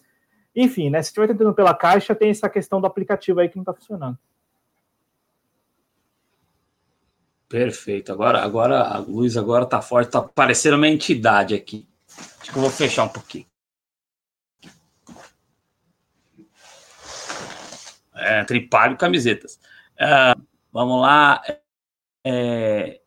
enfim, 0.56 0.88
né? 0.88 1.02
Se 1.02 1.08
estiver 1.10 1.26
tentando 1.26 1.52
pela 1.52 1.74
Caixa, 1.74 2.14
tem 2.14 2.30
essa 2.30 2.48
questão 2.48 2.80
do 2.80 2.86
aplicativo 2.86 3.38
aí 3.38 3.50
que 3.50 3.56
não 3.56 3.64
está 3.64 3.74
funcionando. 3.74 4.16
Perfeito. 7.50 8.10
Agora, 8.10 8.42
agora 8.42 8.80
a 8.80 8.96
luz 8.96 9.36
agora 9.36 9.66
tá 9.66 9.82
forte, 9.82 10.10
tá 10.10 10.22
parecendo 10.22 10.78
uma 10.78 10.88
entidade 10.88 11.54
aqui. 11.54 11.86
Acho 12.40 12.50
que 12.50 12.56
eu 12.56 12.62
vou 12.62 12.70
fechar 12.70 13.04
um 13.04 13.08
pouquinho. 13.10 13.44
É, 18.18 18.44
tripalho 18.44 18.96
camisetas. 18.96 19.60
É, 19.98 20.34
vamos 20.72 21.00
lá. 21.00 21.42
É, 22.24 23.00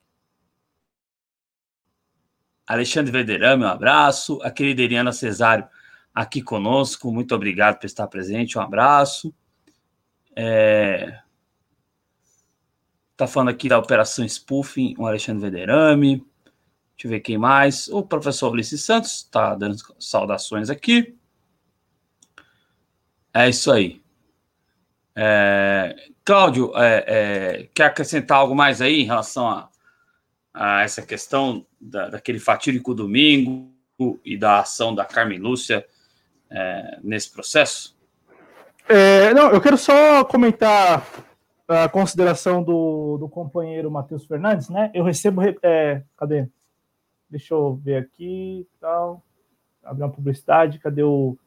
Alexandre 2.65 3.11
Verderame, 3.11 3.63
um 3.63 3.67
abraço. 3.67 4.41
A 4.41 4.51
querida 4.51 4.81
Eliana 4.81 5.11
Cesário 5.11 5.67
aqui 6.13 6.41
conosco. 6.41 7.11
Muito 7.11 7.35
obrigado 7.35 7.79
por 7.79 7.85
estar 7.85 8.07
presente. 8.07 8.57
Um 8.57 8.61
abraço. 8.61 9.33
É, 10.35 11.21
Tá 13.21 13.27
falando 13.27 13.49
aqui 13.49 13.69
da 13.69 13.77
Operação 13.77 14.27
Spoofing, 14.27 14.95
o 14.97 15.05
Alexandre 15.05 15.43
Vederame. 15.43 16.25
Deixa 16.95 17.05
eu 17.05 17.09
ver 17.11 17.19
quem 17.19 17.37
mais. 17.37 17.87
O 17.87 18.01
professor 18.01 18.51
Ulisses 18.51 18.83
Santos 18.83 19.17
está 19.17 19.53
dando 19.53 19.77
saudações 19.99 20.71
aqui. 20.71 21.15
É 23.31 23.47
isso 23.47 23.71
aí. 23.71 24.00
É, 25.15 25.95
Cláudio, 26.23 26.71
é, 26.75 27.03
é, 27.07 27.69
quer 27.73 27.85
acrescentar 27.85 28.37
algo 28.37 28.55
mais 28.55 28.81
aí 28.81 29.01
em 29.01 29.05
relação 29.05 29.47
a, 29.47 29.69
a 30.53 30.83
essa 30.83 31.01
questão 31.01 31.65
da, 31.79 32.09
daquele 32.09 32.39
fatídico 32.39 32.93
domingo 32.93 33.71
e 34.23 34.37
da 34.37 34.59
ação 34.59 34.95
da 34.95 35.05
Carmen 35.05 35.39
Lúcia 35.39 35.85
é, 36.49 36.99
nesse 37.03 37.31
processo? 37.31 37.95
É, 38.87 39.33
não, 39.33 39.51
eu 39.51 39.61
quero 39.61 39.77
só 39.77 40.23
comentar 40.23 41.05
a 41.67 41.87
consideração 41.87 42.61
do, 42.61 43.17
do 43.17 43.29
companheiro 43.29 43.89
Matheus 43.89 44.25
Fernandes, 44.25 44.69
né? 44.69 44.91
Eu 44.93 45.03
recebo. 45.03 45.41
É, 45.63 46.03
cadê? 46.17 46.47
Deixa 47.29 47.53
eu 47.53 47.75
ver 47.75 47.97
aqui. 47.97 48.67
Tal. 48.79 49.23
Abrir 49.83 50.03
uma 50.03 50.11
publicidade. 50.11 50.79
Cadê 50.79 51.03
o, 51.03 51.37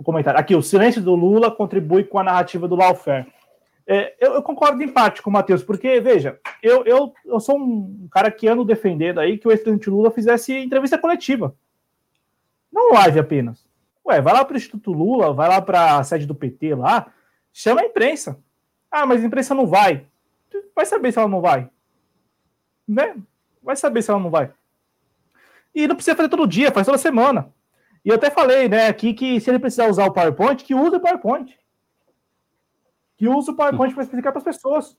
o 0.00 0.04
comentário? 0.04 0.38
Aqui, 0.38 0.54
o 0.54 0.62
silêncio 0.62 1.02
do 1.02 1.14
Lula 1.14 1.50
contribui 1.50 2.04
com 2.04 2.18
a 2.18 2.24
narrativa 2.24 2.66
do 2.66 2.76
lawfare. 2.76 3.26
É, 3.86 4.14
eu, 4.20 4.34
eu, 4.34 4.42
concordo 4.42 4.82
em 4.82 4.88
parte 4.88 5.20
com 5.20 5.30
o 5.30 5.32
Matheus, 5.32 5.64
porque, 5.64 6.00
veja, 6.00 6.38
eu, 6.62 6.84
eu, 6.84 7.12
eu 7.24 7.40
sou 7.40 7.58
um 7.58 8.08
cara 8.10 8.30
que 8.30 8.46
ando 8.46 8.64
defendendo 8.64 9.18
aí 9.18 9.36
que 9.36 9.48
o 9.48 9.50
ex-presidente 9.50 9.90
Lula 9.90 10.10
fizesse 10.10 10.56
entrevista 10.56 10.96
coletiva. 10.96 11.54
Não 12.72 12.92
live 12.92 13.18
apenas. 13.18 13.66
Ué, 14.06 14.20
vai 14.20 14.32
lá 14.32 14.44
para 14.44 14.54
o 14.54 14.56
Instituto 14.56 14.92
Lula, 14.92 15.32
vai 15.32 15.48
lá 15.48 15.60
para 15.60 15.98
a 15.98 16.04
sede 16.04 16.26
do 16.26 16.34
PT 16.34 16.74
lá, 16.74 17.12
chama 17.52 17.80
a 17.80 17.86
imprensa 17.86 18.38
ah, 18.90 19.06
mas 19.06 19.22
a 19.22 19.26
imprensa 19.26 19.54
não 19.54 19.66
vai. 19.66 20.06
Vai 20.74 20.84
saber 20.84 21.12
se 21.12 21.18
ela 21.18 21.28
não 21.28 21.40
vai. 21.40 21.70
Né? 22.88 23.16
Vai 23.62 23.76
saber 23.76 24.02
se 24.02 24.10
ela 24.10 24.18
não 24.18 24.30
vai. 24.30 24.52
E 25.72 25.86
não 25.86 25.94
precisa 25.94 26.16
fazer 26.16 26.28
todo 26.28 26.48
dia, 26.48 26.72
faz 26.72 26.86
toda 26.86 26.98
semana. 26.98 27.52
E 28.04 28.08
eu 28.08 28.14
até 28.14 28.30
falei, 28.30 28.68
né, 28.68 28.86
aqui 28.86 29.12
que 29.12 29.40
se 29.40 29.50
ele 29.50 29.58
precisar 29.58 29.88
usar 29.88 30.06
o 30.06 30.12
PowerPoint, 30.12 30.64
que 30.64 30.74
use 30.74 30.96
o 30.96 31.00
PowerPoint. 31.00 31.58
Que 33.16 33.28
use 33.28 33.50
o 33.50 33.56
PowerPoint 33.56 33.94
para 33.94 34.02
explicar 34.04 34.32
para 34.32 34.38
as 34.38 34.44
pessoas. 34.44 34.96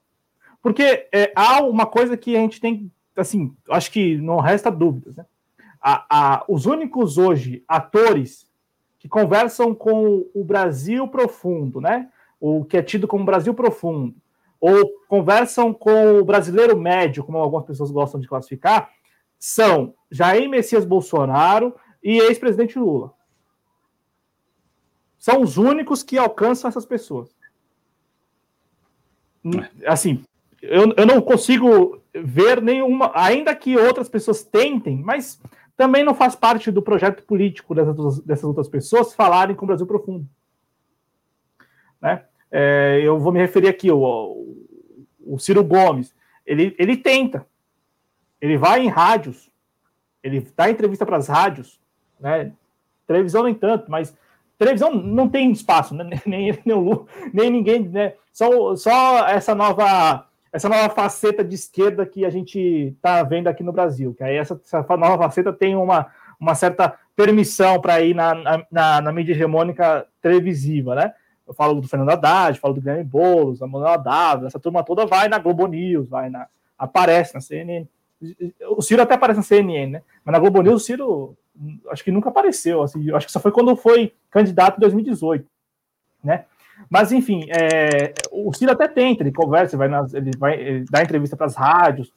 Porque 0.61 1.07
é, 1.11 1.31
há 1.35 1.61
uma 1.63 1.85
coisa 1.85 2.15
que 2.15 2.35
a 2.35 2.39
gente 2.39 2.61
tem, 2.61 2.91
assim, 3.17 3.55
acho 3.69 3.91
que 3.91 4.17
não 4.17 4.39
resta 4.39 4.69
dúvidas, 4.69 5.15
né? 5.15 5.25
A, 5.81 6.05
a, 6.09 6.45
os 6.47 6.67
únicos 6.67 7.17
hoje 7.17 7.63
atores 7.67 8.47
que 8.99 9.09
conversam 9.09 9.73
com 9.73 10.29
o 10.31 10.43
Brasil 10.43 11.07
profundo, 11.07 11.81
né? 11.81 12.07
o 12.41 12.65
que 12.65 12.75
é 12.75 12.81
tido 12.81 13.07
como 13.07 13.23
Brasil 13.23 13.53
profundo, 13.53 14.15
ou 14.59 14.91
conversam 15.07 15.71
com 15.71 16.17
o 16.19 16.25
brasileiro 16.25 16.75
médio, 16.77 17.23
como 17.23 17.37
algumas 17.37 17.65
pessoas 17.65 17.91
gostam 17.91 18.19
de 18.19 18.27
classificar, 18.27 18.89
são 19.37 19.93
Jair 20.09 20.49
Messias 20.49 20.83
Bolsonaro 20.83 21.75
e 22.03 22.19
ex-presidente 22.19 22.77
Lula. 22.77 23.13
São 25.17 25.41
os 25.41 25.57
únicos 25.57 26.01
que 26.01 26.17
alcançam 26.17 26.67
essas 26.67 26.85
pessoas. 26.85 27.35
Assim, 29.85 30.23
eu, 30.61 30.93
eu 30.95 31.05
não 31.05 31.21
consigo 31.21 32.01
ver 32.13 32.61
nenhuma, 32.61 33.11
ainda 33.13 33.55
que 33.55 33.77
outras 33.77 34.09
pessoas 34.09 34.43
tentem, 34.43 34.97
mas 34.97 35.41
também 35.77 36.03
não 36.03 36.13
faz 36.13 36.35
parte 36.35 36.69
do 36.71 36.81
projeto 36.81 37.23
político 37.23 37.73
dessas, 37.73 38.19
dessas 38.19 38.43
outras 38.43 38.67
pessoas 38.67 39.13
falarem 39.13 39.55
com 39.55 39.65
o 39.65 39.67
Brasil 39.67 39.87
profundo. 39.87 40.27
Né? 42.01 42.25
É, 42.51 42.99
eu 43.03 43.19
vou 43.19 43.31
me 43.31 43.39
referir 43.39 43.67
aqui, 43.67 43.91
o, 43.91 44.55
o 45.19 45.39
Ciro 45.39 45.63
Gomes, 45.63 46.13
ele, 46.45 46.75
ele 46.77 46.97
tenta, 46.97 47.47
ele 48.39 48.57
vai 48.57 48.81
em 48.81 48.89
rádios, 48.89 49.51
ele 50.21 50.41
dá 50.55 50.69
entrevista 50.69 51.05
para 51.05 51.17
as 51.17 51.27
rádios, 51.27 51.79
né? 52.21 52.51
televisão 53.07 53.43
nem 53.43 53.53
tanto, 53.53 53.89
mas 53.89 54.15
televisão 54.57 54.93
não 54.93 55.27
tem 55.27 55.51
espaço, 55.51 55.93
né? 55.93 56.03
nem, 56.25 56.57
nem, 56.65 57.05
nem 57.33 57.49
ninguém, 57.49 57.87
né? 57.87 58.13
Só, 58.31 58.75
só 58.75 59.27
essa 59.27 59.53
nova 59.53 60.25
essa 60.53 60.67
nova 60.67 60.89
faceta 60.89 61.43
de 61.43 61.55
esquerda 61.55 62.05
que 62.05 62.25
a 62.25 62.29
gente 62.29 62.59
está 62.93 63.23
vendo 63.23 63.47
aqui 63.47 63.63
no 63.63 63.71
Brasil, 63.71 64.13
que 64.13 64.21
aí 64.21 64.35
essa, 64.35 64.59
essa, 64.65 64.97
nova 64.97 65.17
faceta 65.17 65.53
tem 65.53 65.77
uma, 65.77 66.07
uma 66.37 66.53
certa 66.55 66.93
permissão 67.15 67.79
para 67.79 68.01
ir 68.01 68.13
na, 68.13 68.65
na, 68.69 69.01
na, 69.01 69.11
mídia 69.13 69.31
hegemônica 69.31 70.05
televisiva, 70.21 70.93
né? 70.93 71.13
Eu 71.47 71.53
falo 71.53 71.79
do 71.79 71.87
Fernando 71.87 72.09
Haddad, 72.09 72.59
falo 72.59 72.73
do 72.73 72.81
Guilherme 72.81 73.03
Boulos, 73.03 73.59
da 73.59 73.67
Manuela 73.67 73.97
Dávila, 73.97 74.47
essa 74.47 74.59
turma 74.59 74.83
toda 74.83 75.05
vai 75.05 75.29
na 75.29 75.39
Globo 75.39 75.67
News, 75.67 76.09
vai 76.09 76.29
na, 76.29 76.47
aparece 76.77 77.33
na 77.33 77.41
CNN. 77.41 77.85
O 78.69 78.81
Ciro 78.81 79.01
até 79.01 79.15
aparece 79.15 79.39
na 79.39 79.43
CNN, 79.43 79.87
né? 79.87 80.01
Mas 80.23 80.33
na 80.33 80.39
Globo 80.39 80.61
News 80.61 80.81
o 80.81 80.85
Ciro 80.85 81.37
acho 81.89 82.03
que 82.03 82.11
nunca 82.11 82.29
apareceu, 82.29 82.81
assim, 82.81 83.11
acho 83.13 83.25
que 83.25 83.31
só 83.31 83.39
foi 83.39 83.51
quando 83.51 83.75
foi 83.75 84.13
candidato 84.29 84.77
em 84.77 84.81
2018, 84.81 85.45
né? 86.23 86.45
Mas, 86.89 87.11
enfim, 87.11 87.45
é, 87.49 88.13
o 88.31 88.51
Ciro 88.53 88.71
até 88.71 88.87
tenta, 88.87 89.23
ele 89.23 89.31
conversa, 89.31 89.77
vai 89.77 89.87
nas, 89.87 90.13
ele 90.13 90.31
vai 90.37 90.59
ele 90.59 90.85
dá 90.89 91.01
entrevista 91.01 91.37
para 91.37 91.45
as 91.45 91.55
rádios, 91.55 92.11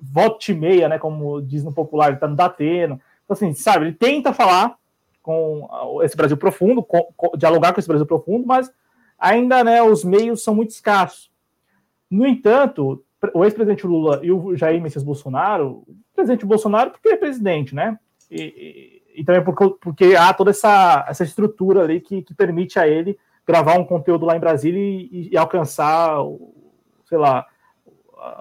volte 0.00 0.52
e 0.52 0.54
meia, 0.54 0.88
né, 0.88 0.98
como 0.98 1.42
diz 1.42 1.64
no 1.64 1.72
popular, 1.72 2.06
ele 2.06 2.14
está 2.14 2.28
no 2.28 2.36
Datena. 2.36 3.00
Então, 3.24 3.34
assim, 3.34 3.52
sabe, 3.52 3.86
ele 3.86 3.94
tenta 3.94 4.32
falar 4.32 4.76
com 5.22 6.00
esse 6.02 6.16
Brasil 6.16 6.36
profundo, 6.36 6.82
com, 6.82 7.12
com, 7.16 7.36
dialogar 7.36 7.72
com 7.72 7.80
esse 7.80 7.88
Brasil 7.88 8.06
profundo, 8.06 8.46
mas 8.46 8.72
ainda 9.18 9.62
né, 9.62 9.82
os 9.82 10.04
meios 10.04 10.42
são 10.42 10.54
muito 10.54 10.70
escassos. 10.70 11.30
No 12.10 12.26
entanto, 12.26 13.04
o 13.34 13.44
ex-presidente 13.44 13.86
Lula 13.86 14.20
e 14.22 14.32
o 14.32 14.56
Jair 14.56 14.80
Messias 14.80 15.04
Bolsonaro, 15.04 15.84
o 15.86 15.96
presidente 16.14 16.46
Bolsonaro 16.46 16.90
porque 16.90 17.10
é 17.10 17.16
presidente, 17.16 17.74
né? 17.74 17.98
E, 18.30 19.02
e, 19.14 19.24
também 19.24 19.42
porque, 19.42 19.68
porque, 19.80 20.16
há 20.16 20.32
toda 20.34 20.50
essa, 20.50 21.04
essa 21.08 21.24
estrutura 21.24 21.82
ali 21.82 22.00
que, 22.00 22.22
que 22.22 22.34
permite 22.34 22.78
a 22.78 22.86
ele 22.86 23.18
gravar 23.46 23.78
um 23.78 23.84
conteúdo 23.84 24.26
lá 24.26 24.36
em 24.36 24.40
Brasília 24.40 24.78
e, 24.78 25.30
e 25.32 25.36
alcançar, 25.36 26.18
sei 27.06 27.16
lá, 27.16 27.46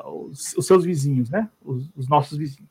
os, 0.05 0.53
os, 0.57 0.67
seus 0.67 0.83
vizinhos, 0.83 1.29
né? 1.29 1.49
Os, 1.63 1.89
os 1.95 2.09
nossos 2.09 2.37
vizinhos. 2.37 2.69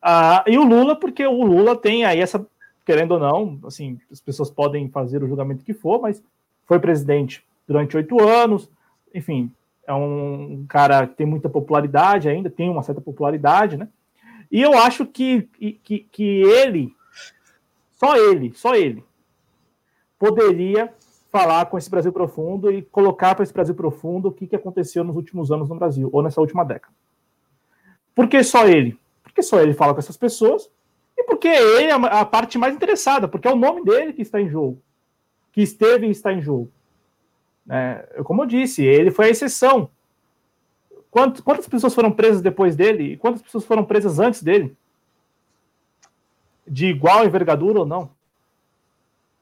Ah, 0.00 0.44
e 0.46 0.56
o 0.56 0.64
Lula, 0.64 0.98
porque 0.98 1.26
o 1.26 1.44
Lula 1.44 1.76
tem 1.76 2.04
aí 2.04 2.20
essa, 2.20 2.44
querendo 2.84 3.12
ou 3.12 3.20
não, 3.20 3.60
assim, 3.64 3.98
as 4.10 4.20
pessoas 4.20 4.50
podem 4.50 4.88
fazer 4.88 5.22
o 5.22 5.28
julgamento 5.28 5.64
que 5.64 5.74
for, 5.74 6.00
mas 6.00 6.22
foi 6.66 6.78
presidente 6.78 7.44
durante 7.66 7.96
oito 7.96 8.20
anos, 8.20 8.70
enfim, 9.14 9.50
é 9.86 9.92
um 9.92 10.64
cara 10.68 11.06
que 11.06 11.14
tem 11.14 11.26
muita 11.26 11.48
popularidade 11.48 12.28
ainda, 12.28 12.50
tem 12.50 12.68
uma 12.68 12.82
certa 12.82 13.00
popularidade, 13.00 13.76
né? 13.76 13.88
E 14.52 14.60
eu 14.60 14.74
acho 14.74 15.06
que, 15.06 15.48
que, 15.82 16.00
que 16.12 16.42
ele, 16.42 16.94
só 17.92 18.14
ele, 18.18 18.52
só 18.54 18.74
ele, 18.74 19.02
poderia 20.18 20.92
falar 21.30 21.64
com 21.64 21.78
esse 21.78 21.90
Brasil 21.90 22.12
profundo 22.12 22.70
e 22.70 22.82
colocar 22.82 23.34
para 23.34 23.44
esse 23.44 23.52
Brasil 23.52 23.74
profundo 23.74 24.28
o 24.28 24.32
que, 24.32 24.46
que 24.46 24.54
aconteceu 24.54 25.02
nos 25.02 25.16
últimos 25.16 25.50
anos 25.50 25.70
no 25.70 25.76
Brasil, 25.76 26.10
ou 26.12 26.22
nessa 26.22 26.38
última 26.38 26.66
década. 26.66 26.92
Por 28.14 28.28
que 28.28 28.44
só 28.44 28.68
ele? 28.68 29.00
Porque 29.22 29.42
só 29.42 29.58
ele 29.58 29.72
fala 29.72 29.94
com 29.94 30.00
essas 30.00 30.18
pessoas 30.18 30.70
e 31.16 31.24
porque 31.24 31.48
ele 31.48 31.86
é 31.86 31.92
a 31.92 32.24
parte 32.26 32.58
mais 32.58 32.74
interessada, 32.74 33.26
porque 33.26 33.48
é 33.48 33.52
o 33.52 33.56
nome 33.56 33.82
dele 33.82 34.12
que 34.12 34.20
está 34.20 34.38
em 34.38 34.50
jogo, 34.50 34.82
que 35.50 35.62
esteve 35.62 36.06
e 36.06 36.10
está 36.10 36.30
em 36.30 36.42
jogo. 36.42 36.70
É, 37.70 38.20
como 38.22 38.42
eu 38.42 38.46
disse, 38.46 38.84
ele 38.84 39.10
foi 39.10 39.26
a 39.26 39.30
exceção. 39.30 39.88
Quantas, 41.12 41.42
quantas 41.42 41.68
pessoas 41.68 41.94
foram 41.94 42.10
presas 42.10 42.40
depois 42.40 42.74
dele 42.74 43.12
e 43.12 43.16
quantas 43.18 43.42
pessoas 43.42 43.66
foram 43.66 43.84
presas 43.84 44.18
antes 44.18 44.42
dele? 44.42 44.74
De 46.66 46.86
igual 46.86 47.26
envergadura 47.26 47.80
ou 47.80 47.86
não? 47.86 48.10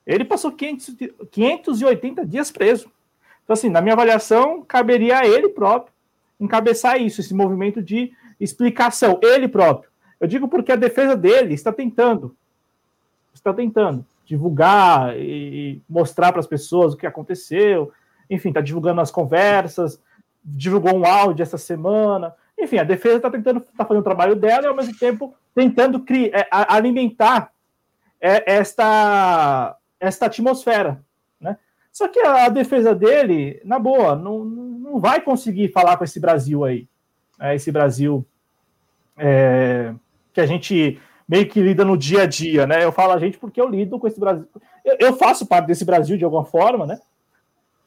Ele 0.05 0.25
passou 0.25 0.51
500, 0.51 0.97
580 1.31 2.27
dias 2.27 2.51
preso. 2.51 2.91
Então, 3.45 3.55
assim, 3.55 3.69
na 3.69 3.81
minha 3.81 3.95
avaliação, 3.95 4.63
caberia 4.63 5.21
a 5.21 5.27
ele 5.27 5.49
próprio 5.49 5.95
encabeçar 6.41 7.01
isso, 7.01 7.21
esse 7.21 7.33
movimento 7.33 7.81
de 7.81 8.13
explicação, 8.41 9.21
ele 9.23 9.47
próprio. 9.47 9.89
Eu 10.19 10.27
digo 10.27 10.49
porque 10.49 10.73
a 10.73 10.77
defesa 10.77 11.17
dele 11.17 11.55
está 11.55 11.73
tentando, 11.73 12.35
está 13.33 13.55
tentando 13.55 14.05
divulgar 14.27 15.17
e 15.17 15.81
mostrar 15.89 16.33
para 16.33 16.41
as 16.41 16.47
pessoas 16.49 16.95
o 16.95 16.97
que 16.97 17.07
aconteceu, 17.07 17.93
enfim, 18.29 18.49
está 18.49 18.61
divulgando 18.61 19.01
as 19.01 19.11
conversas, 19.11 20.01
divulgou 20.45 20.97
um 20.97 21.05
áudio 21.05 21.43
essa 21.43 21.59
semana, 21.59 22.35
enfim, 22.59 22.79
a 22.79 22.85
defesa 22.85 23.17
está 23.17 23.31
tentando, 23.31 23.61
está 23.61 23.85
fazendo 23.85 24.01
o 24.01 24.05
trabalho 24.05 24.37
dela 24.37 24.65
e 24.65 24.67
ao 24.67 24.77
mesmo 24.77 24.97
tempo 24.99 25.35
tentando 25.55 26.01
criar, 26.01 26.39
é, 26.39 26.49
alimentar 26.51 27.53
é, 28.21 28.53
esta 28.55 29.77
esta 29.99 30.27
atmosfera, 30.27 31.05
né? 31.39 31.59
Só 31.93 32.09
que 32.09 32.21
a, 32.21 32.49
defesa 32.49 32.95
dele, 32.95 33.61
na 33.65 33.79
boa, 33.79 34.17
não, 34.17 34.45
não 34.45 34.99
vai 34.99 35.21
conseguir 35.21 35.69
falar 35.69 35.99
com 35.99 36.05
esse 36.05 36.19
Brasil 36.19 36.65
aí, 36.65 36.89
né? 37.39 37.55
esse 37.55 37.71
Brasil 37.71 38.25
é, 39.19 39.93
que 40.33 40.41
a 40.41 40.47
gente 40.47 40.99
meio 41.29 41.47
que 41.47 41.61
lida 41.61 41.85
no 41.85 41.99
dia 41.99 42.23
a 42.23 42.27
dia, 42.27 42.67
né? 42.67 42.83
Eu 42.83 42.91
falo 42.91 43.13
a 43.13 43.19
gente 43.19 43.39
porque 43.39 43.61
eu 43.61 43.69
lido 43.69 43.99
com 43.99 44.07
esse 44.07 44.19
Brasil, 44.19 44.49
eu, 44.85 44.97
eu 44.99 45.17
faço 45.17 45.47
parte 45.47 45.67
desse 45.67 45.85
Brasil 45.85 46.17
de 46.17 46.25
alguma 46.25 46.45
forma, 46.45 46.87
né? 46.87 46.99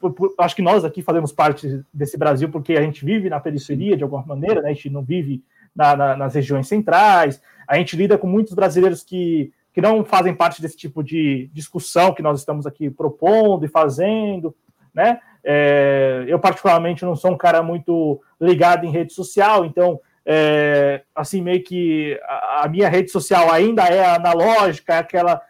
Por, 0.03 0.11
por, 0.11 0.33
acho 0.37 0.55
que 0.55 0.61
nós 0.61 0.83
aqui 0.83 1.01
fazemos 1.01 1.31
parte 1.31 1.81
desse 1.93 2.17
Brasil 2.17 2.49
porque 2.49 2.73
a 2.73 2.81
gente 2.81 3.05
vive 3.05 3.29
na 3.29 3.39
periferia 3.39 3.95
de 3.95 4.03
alguma 4.03 4.25
maneira, 4.25 4.61
né? 4.61 4.71
A 4.71 4.73
gente 4.73 4.89
não 4.89 5.01
vive 5.01 5.41
na, 5.73 5.95
na, 5.95 6.17
nas 6.17 6.35
regiões 6.35 6.67
centrais, 6.67 7.41
a 7.65 7.77
gente 7.77 7.95
lida 7.95 8.17
com 8.17 8.27
muitos 8.27 8.53
brasileiros 8.53 9.01
que 9.01 9.53
que 9.73 9.81
não 9.81 10.05
fazem 10.05 10.35
parte 10.35 10.61
desse 10.61 10.77
tipo 10.77 11.03
de 11.03 11.49
discussão 11.51 12.13
que 12.13 12.21
nós 12.21 12.39
estamos 12.39 12.67
aqui 12.67 12.91
propondo 12.91 13.65
e 13.65 13.67
fazendo, 13.67 14.55
né? 14.93 15.19
É, 15.43 16.23
eu, 16.27 16.39
particularmente, 16.39 17.03
não 17.03 17.15
sou 17.15 17.31
um 17.31 17.37
cara 17.37 17.63
muito 17.63 18.21
ligado 18.39 18.85
em 18.85 18.91
rede 18.91 19.11
social, 19.11 19.65
então, 19.65 19.99
é, 20.25 21.01
assim, 21.13 21.41
meio 21.41 21.61
que 21.63 22.17
a, 22.23 22.63
a, 22.63 22.69
minha 22.69 22.87
rede 22.87 23.11
social 23.11 23.51
ainda 23.51 23.83
é 23.83 24.05
analógica, 24.05 24.93
é 24.93 24.97
aquela 24.99 25.41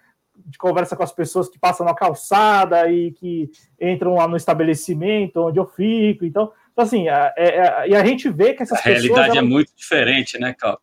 de 0.46 0.58
conversa 0.58 0.96
com 0.96 1.04
as 1.04 1.12
pessoas 1.12 1.50
que 1.50 1.60
passam 1.60 1.86
na 1.86 1.94
calçada 1.94 2.92
e 2.92 3.12
que 3.12 3.50
entram 3.80 4.16
lá 4.16 4.28
no 4.28 4.38
estabelecimento 4.38 5.42
onde 5.42 5.60
eu 5.60 5.66
fico. 5.66 6.26
Então, 6.26 6.52
então 6.72 6.84
assim, 6.84 7.08
é, 7.08 7.34
é, 7.38 7.90
e 7.90 7.96
a 7.96 8.06
gente 8.06 8.30
vê 8.30 8.54
que 8.54 8.64
essas 8.64 8.80
a 8.80 8.82
pessoas. 8.82 8.98
A 8.98 9.02
realidade 9.02 9.38
elas... 9.38 9.50
é 9.50 9.54
muito 9.54 9.74
diferente, 9.76 10.40
né, 10.40 10.54
Cláudio? 10.54 10.82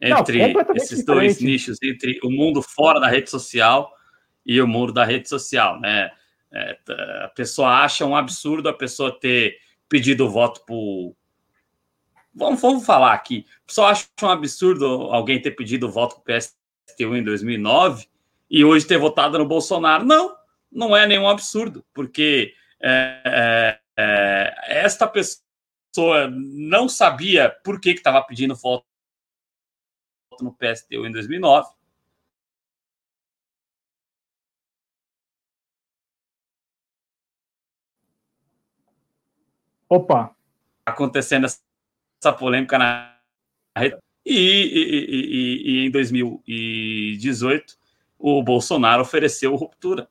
entre 0.00 0.52
Não, 0.52 0.64
esses 0.76 1.04
dois 1.04 1.32
diferente. 1.32 1.44
nichos, 1.44 1.78
entre 1.82 2.20
o 2.22 2.30
mundo 2.30 2.62
fora 2.62 3.00
da 3.00 3.08
rede 3.08 3.28
social 3.28 3.92
e 4.46 4.60
o 4.60 4.66
mundo 4.66 4.92
da 4.92 5.04
rede 5.04 5.28
social, 5.28 5.80
né? 5.80 6.10
É, 6.52 6.78
a 7.24 7.28
pessoa 7.28 7.82
acha 7.82 8.06
um 8.06 8.16
absurdo 8.16 8.68
a 8.68 8.72
pessoa 8.72 9.18
ter 9.18 9.58
pedido 9.88 10.30
voto 10.30 10.64
por. 10.64 11.14
Vamos, 12.32 12.60
vamos 12.60 12.86
falar 12.86 13.12
aqui. 13.12 13.44
A 13.64 13.66
pessoa 13.66 13.88
acha 13.88 14.06
um 14.22 14.28
absurdo 14.28 14.86
alguém 14.86 15.42
ter 15.42 15.50
pedido 15.50 15.90
voto 15.90 16.20
para 16.20 16.36
o 16.36 16.40
PSTU 16.40 17.16
em 17.16 17.24
2009 17.24 18.06
e 18.50 18.64
hoje 18.64 18.86
ter 18.86 18.98
votado 18.98 19.38
no 19.38 19.46
Bolsonaro. 19.46 20.04
Não, 20.04 20.36
não 20.70 20.96
é 20.96 21.06
nenhum 21.06 21.28
absurdo, 21.28 21.84
porque 21.92 22.54
é, 22.82 23.22
é, 23.24 23.80
é 23.96 24.84
esta 24.84 25.06
pessoa 25.06 26.28
não 26.30 26.88
sabia 26.88 27.50
por 27.64 27.80
que 27.80 27.90
estava 27.90 28.22
pedindo 28.22 28.54
voto 28.54 28.84
no 30.40 30.52
PSTU 30.54 31.06
em 31.06 31.12
2009. 31.12 31.68
Opa! 39.88 40.36
Acontecendo 40.84 41.46
essa 41.46 42.32
polêmica 42.32 42.78
na 42.78 43.18
rede. 43.76 43.96
E, 44.24 44.32
e, 44.34 45.06
e, 45.08 45.82
e, 45.82 45.86
em 45.86 45.90
2018, 45.90 47.78
o 48.18 48.42
Bolsonaro 48.42 49.02
ofereceu 49.02 49.54
ruptura. 49.54 50.08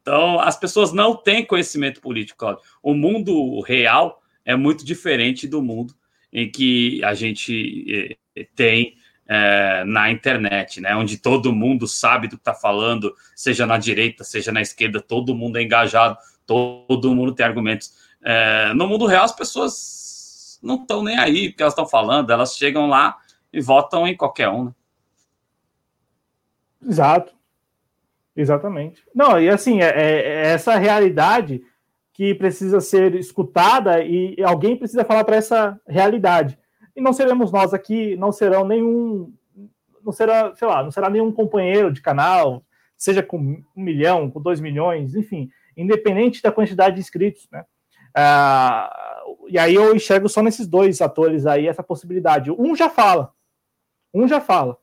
Então, 0.00 0.40
as 0.40 0.56
pessoas 0.56 0.92
não 0.92 1.14
têm 1.14 1.44
conhecimento 1.44 2.00
político. 2.00 2.58
O 2.82 2.94
mundo 2.94 3.60
real 3.60 4.22
é 4.44 4.56
muito 4.56 4.84
diferente 4.84 5.46
do 5.46 5.62
mundo 5.62 5.94
em 6.32 6.50
que 6.50 7.02
a 7.04 7.12
gente 7.12 8.16
eh, 8.36 8.46
tem 8.54 8.96
é, 9.30 9.84
na 9.84 10.10
internet, 10.10 10.80
né? 10.80 10.94
Onde 10.96 11.16
todo 11.16 11.52
mundo 11.52 11.86
sabe 11.86 12.26
do 12.26 12.36
que 12.36 12.40
está 12.40 12.52
falando, 12.52 13.14
seja 13.36 13.64
na 13.64 13.78
direita, 13.78 14.24
seja 14.24 14.50
na 14.50 14.60
esquerda, 14.60 15.00
todo 15.00 15.36
mundo 15.36 15.56
é 15.56 15.62
engajado, 15.62 16.16
todo 16.44 17.14
mundo 17.14 17.32
tem 17.32 17.46
argumentos. 17.46 17.94
É, 18.22 18.74
no 18.74 18.88
mundo 18.88 19.06
real, 19.06 19.24
as 19.24 19.34
pessoas 19.34 20.58
não 20.60 20.82
estão 20.82 21.04
nem 21.04 21.16
aí 21.16 21.50
porque 21.50 21.62
elas 21.62 21.72
estão 21.72 21.86
falando, 21.86 22.32
elas 22.32 22.56
chegam 22.56 22.88
lá 22.88 23.16
e 23.52 23.60
votam 23.60 24.06
em 24.06 24.16
qualquer 24.16 24.48
um. 24.48 24.64
Né? 24.64 24.72
Exato. 26.88 27.39
Exatamente. 28.36 29.04
Não, 29.14 29.40
e 29.40 29.48
assim, 29.48 29.80
é, 29.80 29.88
é, 29.88 30.20
é 30.20 30.46
essa 30.52 30.76
realidade 30.76 31.62
que 32.12 32.34
precisa 32.34 32.80
ser 32.80 33.14
escutada 33.14 34.04
e 34.04 34.36
alguém 34.42 34.76
precisa 34.76 35.04
falar 35.04 35.24
para 35.24 35.36
essa 35.36 35.80
realidade. 35.86 36.58
E 36.94 37.00
não 37.00 37.12
seremos 37.12 37.50
nós 37.50 37.72
aqui, 37.72 38.16
não 38.16 38.30
serão 38.30 38.66
nenhum, 38.66 39.32
não 40.04 40.12
será, 40.12 40.54
sei 40.54 40.68
lá, 40.68 40.82
não 40.82 40.90
será 40.90 41.08
nenhum 41.08 41.32
companheiro 41.32 41.92
de 41.92 42.02
canal, 42.02 42.62
seja 42.96 43.22
com 43.22 43.38
um 43.38 43.64
milhão, 43.74 44.30
com 44.30 44.40
dois 44.40 44.60
milhões, 44.60 45.14
enfim, 45.14 45.48
independente 45.76 46.42
da 46.42 46.52
quantidade 46.52 46.96
de 46.96 47.00
inscritos, 47.00 47.48
né? 47.50 47.64
Ah, 48.14 49.22
e 49.48 49.58
aí 49.58 49.74
eu 49.74 49.94
enxergo 49.94 50.28
só 50.28 50.42
nesses 50.42 50.66
dois 50.66 51.00
atores 51.00 51.46
aí 51.46 51.66
essa 51.66 51.82
possibilidade. 51.82 52.50
Um 52.50 52.76
já 52.76 52.90
fala, 52.90 53.32
um 54.12 54.28
já 54.28 54.40
fala, 54.40 54.76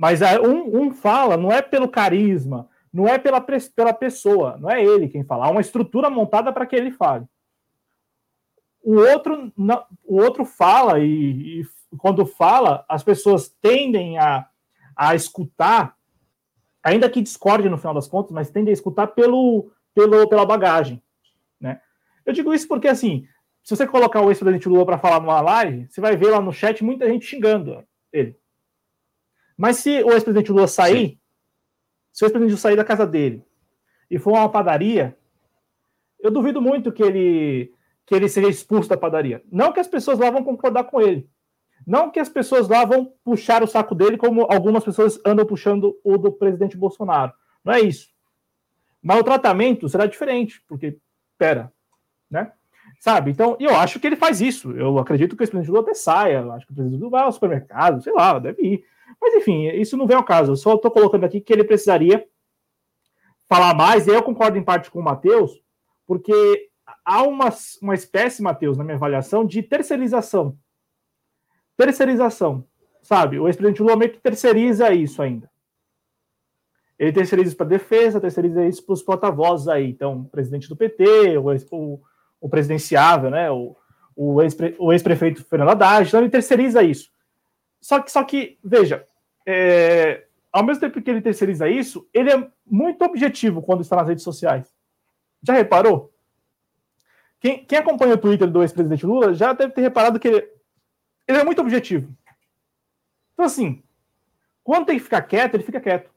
mas 0.00 0.20
um, 0.42 0.80
um 0.80 0.94
fala 0.94 1.36
não 1.36 1.52
é 1.52 1.60
pelo 1.60 1.86
carisma, 1.86 2.70
não 2.90 3.06
é 3.06 3.18
pela, 3.18 3.38
pela 3.38 3.92
pessoa, 3.92 4.56
não 4.56 4.70
é 4.70 4.82
ele 4.82 5.08
quem 5.08 5.22
fala, 5.22 5.44
há 5.44 5.50
uma 5.50 5.60
estrutura 5.60 6.08
montada 6.08 6.50
para 6.50 6.64
que 6.64 6.74
ele 6.74 6.90
fale. 6.90 7.26
O 8.82 8.94
outro, 8.94 9.52
o 10.02 10.16
outro 10.16 10.46
fala 10.46 11.00
e, 11.00 11.60
e 11.60 11.66
quando 11.98 12.24
fala, 12.24 12.82
as 12.88 13.02
pessoas 13.02 13.54
tendem 13.60 14.16
a, 14.16 14.48
a 14.96 15.14
escutar, 15.14 15.94
ainda 16.82 17.10
que 17.10 17.20
discorde 17.20 17.68
no 17.68 17.76
final 17.76 17.92
das 17.92 18.08
contas, 18.08 18.32
mas 18.32 18.50
tendem 18.50 18.72
a 18.72 18.72
escutar 18.72 19.08
pelo, 19.08 19.70
pelo, 19.94 20.26
pela 20.30 20.46
bagagem. 20.46 21.02
Né? 21.60 21.78
Eu 22.24 22.32
digo 22.32 22.54
isso 22.54 22.66
porque, 22.66 22.88
assim, 22.88 23.28
se 23.62 23.76
você 23.76 23.86
colocar 23.86 24.22
o 24.22 24.30
ex-presidente 24.30 24.66
Lula 24.66 24.86
para 24.86 24.98
falar 24.98 25.20
numa 25.20 25.42
live, 25.42 25.86
você 25.90 26.00
vai 26.00 26.16
ver 26.16 26.30
lá 26.30 26.40
no 26.40 26.54
chat 26.54 26.82
muita 26.82 27.06
gente 27.06 27.26
xingando 27.26 27.84
ele. 28.10 28.40
Mas 29.60 29.76
se 29.76 30.02
o 30.02 30.12
ex-presidente 30.12 30.50
Lula 30.50 30.66
sair, 30.66 31.08
Sim. 31.08 31.18
se 32.10 32.24
o 32.24 32.26
ex-presidente 32.26 32.52
Lula 32.52 32.62
sair 32.62 32.76
da 32.76 32.84
casa 32.84 33.06
dele 33.06 33.44
e 34.10 34.18
for 34.18 34.32
uma 34.32 34.48
padaria, 34.48 35.14
eu 36.18 36.30
duvido 36.30 36.62
muito 36.62 36.90
que 36.90 37.02
ele 37.02 37.74
que 38.06 38.14
ele 38.14 38.26
seja 38.26 38.48
expulso 38.48 38.88
da 38.88 38.96
padaria. 38.96 39.44
Não 39.52 39.70
que 39.70 39.78
as 39.78 39.86
pessoas 39.86 40.18
lá 40.18 40.30
vão 40.30 40.42
concordar 40.42 40.84
com 40.84 40.98
ele, 40.98 41.28
não 41.86 42.10
que 42.10 42.18
as 42.18 42.30
pessoas 42.30 42.70
lá 42.70 42.86
vão 42.86 43.12
puxar 43.22 43.62
o 43.62 43.66
saco 43.66 43.94
dele, 43.94 44.16
como 44.16 44.50
algumas 44.50 44.82
pessoas 44.82 45.20
andam 45.26 45.44
puxando 45.44 45.94
o 46.02 46.16
do 46.16 46.32
presidente 46.32 46.74
Bolsonaro. 46.74 47.34
Não 47.62 47.74
é 47.74 47.80
isso. 47.80 48.08
Mas 49.02 49.20
o 49.20 49.24
tratamento 49.24 49.90
será 49.90 50.06
diferente, 50.06 50.62
porque, 50.66 50.96
pera, 51.36 51.70
né? 52.30 52.50
Sabe? 52.98 53.30
Então, 53.30 53.58
eu 53.60 53.76
acho 53.76 54.00
que 54.00 54.06
ele 54.06 54.16
faz 54.16 54.40
isso. 54.40 54.72
Eu 54.72 54.98
acredito 54.98 55.30
que 55.30 55.34
o 55.34 55.36
presidente 55.36 55.70
Lula 55.70 55.82
até 55.82 55.94
saia. 55.94 56.38
Eu 56.38 56.52
acho 56.52 56.66
que 56.66 56.72
o 56.72 56.74
presidente 56.74 56.98
Lula 56.98 57.10
vai 57.10 57.22
ao 57.22 57.32
supermercado, 57.32 58.02
sei 58.02 58.12
lá, 58.12 58.38
deve 58.38 58.62
ir. 58.62 58.84
Mas, 59.20 59.34
enfim, 59.34 59.68
isso 59.68 59.96
não 59.96 60.06
vem 60.06 60.16
ao 60.16 60.24
caso. 60.24 60.52
Eu 60.52 60.56
só 60.56 60.74
estou 60.74 60.90
colocando 60.90 61.24
aqui 61.24 61.40
que 61.40 61.52
ele 61.52 61.64
precisaria 61.64 62.26
falar 63.48 63.74
mais, 63.74 64.06
e 64.06 64.10
eu 64.10 64.22
concordo 64.22 64.58
em 64.58 64.62
parte 64.62 64.90
com 64.90 65.00
o 65.00 65.02
Matheus, 65.02 65.62
porque 66.06 66.68
há 67.04 67.22
uma, 67.22 67.48
uma 67.80 67.94
espécie, 67.94 68.42
Matheus, 68.42 68.76
na 68.76 68.84
minha 68.84 68.96
avaliação, 68.96 69.44
de 69.44 69.62
terceirização 69.62 70.56
terceirização, 71.80 72.64
sabe? 73.00 73.38
O 73.38 73.48
ex-presidente 73.48 73.82
Lula 73.82 73.96
meio 73.96 74.12
que 74.12 74.18
terceiriza 74.18 74.92
isso 74.92 75.22
ainda. 75.22 75.50
Ele 76.98 77.12
terceiriza 77.12 77.48
isso 77.48 77.56
para 77.56 77.66
a 77.66 77.70
defesa, 77.70 78.20
terceiriza 78.20 78.66
isso 78.66 78.84
para 78.84 78.92
os 78.92 79.02
porta-vozes 79.02 79.66
aí. 79.66 79.88
Então, 79.88 80.20
o 80.20 80.24
presidente 80.28 80.68
do 80.68 80.76
PT, 80.76 81.38
o, 81.38 81.46
o, 81.70 82.00
o 82.38 82.48
presidenciável, 82.50 83.30
né? 83.30 83.50
O, 83.50 83.74
o 84.14 84.92
ex-prefeito 84.92 85.42
Fernando 85.44 85.70
Haddad, 85.70 86.06
então 86.06 86.20
ele 86.20 86.28
terceiriza 86.28 86.82
isso. 86.82 87.10
Só 87.80 88.00
que, 88.00 88.10
só 88.10 88.22
que 88.24 88.58
veja, 88.62 89.06
é, 89.46 90.26
ao 90.52 90.64
mesmo 90.64 90.80
tempo 90.80 91.00
que 91.00 91.10
ele 91.10 91.22
terceiriza 91.22 91.68
isso, 91.68 92.08
ele 92.12 92.32
é 92.32 92.50
muito 92.66 93.02
objetivo 93.04 93.62
quando 93.62 93.82
está 93.82 93.96
nas 93.96 94.08
redes 94.08 94.24
sociais. 94.24 94.72
Já 95.42 95.54
reparou? 95.54 96.12
Quem, 97.40 97.64
quem 97.64 97.78
acompanha 97.78 98.14
o 98.14 98.18
Twitter 98.18 98.50
do 98.50 98.62
ex-presidente 98.62 99.06
Lula 99.06 99.32
já 99.32 99.52
deve 99.52 99.72
ter 99.72 99.80
reparado 99.80 100.20
que 100.20 100.28
ele, 100.28 100.48
ele 101.26 101.38
é 101.38 101.44
muito 101.44 101.60
objetivo. 101.60 102.14
Então, 103.32 103.46
assim, 103.46 103.82
quando 104.62 104.86
tem 104.86 104.98
que 104.98 105.04
ficar 105.04 105.22
quieto, 105.22 105.54
ele 105.54 105.64
fica 105.64 105.80
quieto. 105.80 106.10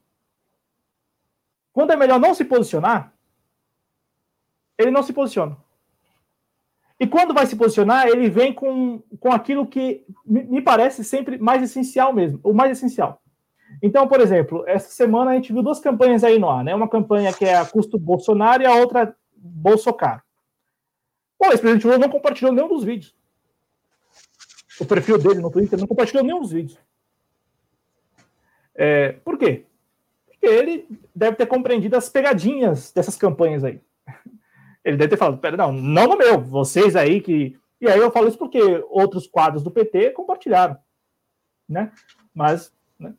Quando 1.72 1.92
é 1.92 1.96
melhor 1.96 2.20
não 2.20 2.34
se 2.34 2.44
posicionar, 2.44 3.14
ele 4.78 4.92
não 4.92 5.02
se 5.02 5.14
posiciona. 5.14 5.58
E 7.04 7.08
quando 7.08 7.34
vai 7.34 7.46
se 7.46 7.56
posicionar, 7.56 8.08
ele 8.08 8.30
vem 8.30 8.54
com, 8.54 9.02
com 9.20 9.32
aquilo 9.32 9.68
que 9.68 10.06
me 10.26 10.62
parece 10.62 11.04
sempre 11.04 11.38
mais 11.38 11.62
essencial 11.62 12.14
mesmo, 12.14 12.40
o 12.44 12.54
mais 12.54 12.72
essencial. 12.72 13.22
Então, 13.82 14.08
por 14.08 14.22
exemplo, 14.22 14.64
essa 14.68 14.90
semana 14.90 15.32
a 15.32 15.36
gente 15.36 15.52
viu 15.52 15.62
duas 15.62 15.80
campanhas 15.80 16.24
aí 16.24 16.40
no 16.40 16.50
ar, 16.50 16.64
né? 16.64 16.74
Uma 16.74 16.88
campanha 16.88 17.34
que 17.34 17.44
é 17.44 17.58
a 17.58 17.66
custo 17.66 18.00
Bolsonaro 18.00 18.64
e 18.64 18.66
a 18.66 18.76
outra 18.76 19.14
Bolsocaro. 19.36 20.22
O 21.38 21.46
ex-presidente 21.48 21.86
Lula 21.86 21.98
não 21.98 22.10
compartilhou 22.10 22.54
nenhum 22.54 22.70
dos 22.70 22.86
vídeos 22.86 23.14
o 24.80 24.86
perfil 24.86 25.18
dele 25.18 25.40
no 25.40 25.52
Twitter, 25.52 25.80
não 25.80 25.88
compartilhou 25.88 26.24
nenhum 26.24 26.40
dos 26.40 26.52
vídeos. 26.52 26.80
É, 28.76 29.14
por 29.24 29.38
quê? 29.38 29.66
Porque 30.26 30.46
ele 30.46 30.88
deve 31.14 31.36
ter 31.38 31.46
compreendido 31.46 31.96
as 31.96 32.10
pegadinhas 32.10 32.92
dessas 32.92 33.16
campanhas 33.16 33.64
aí. 33.64 33.82
Ele 34.84 34.98
deve 34.98 35.12
ter 35.12 35.18
falado, 35.18 35.38
pera, 35.38 35.56
não, 35.56 35.72
não 35.72 36.08
no 36.08 36.18
meu, 36.18 36.40
vocês 36.40 36.96
aí 36.96 37.22
que. 37.22 37.58
E 37.80 37.88
aí 37.88 38.00
eu 38.00 38.12
falo 38.12 38.28
isso 38.28 38.38
porque 38.38 38.62
outros 38.90 39.28
quadros 39.28 39.64
do 39.64 39.72
PT 39.72 40.12
compartilharam, 40.12 40.78
né? 41.68 41.92
Mas 42.34 42.74
né, 42.98 43.14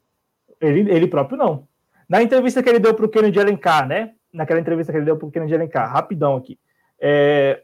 ele, 0.60 0.90
ele 0.90 1.06
próprio 1.06 1.36
não. 1.38 1.68
Na 2.08 2.22
entrevista 2.22 2.62
que 2.62 2.68
ele 2.68 2.78
deu 2.78 2.94
para 2.94 3.04
o 3.06 3.08
Kennedy 3.08 3.40
Alencar, 3.40 3.86
né? 3.86 4.14
Naquela 4.32 4.60
entrevista 4.60 4.92
que 4.92 4.98
ele 4.98 5.06
deu 5.06 5.16
para 5.16 5.26
o 5.26 5.30
Kennedy 5.30 5.54
Alencar, 5.54 5.90
rapidão 5.90 6.36
aqui. 6.36 6.58
É, 6.98 7.62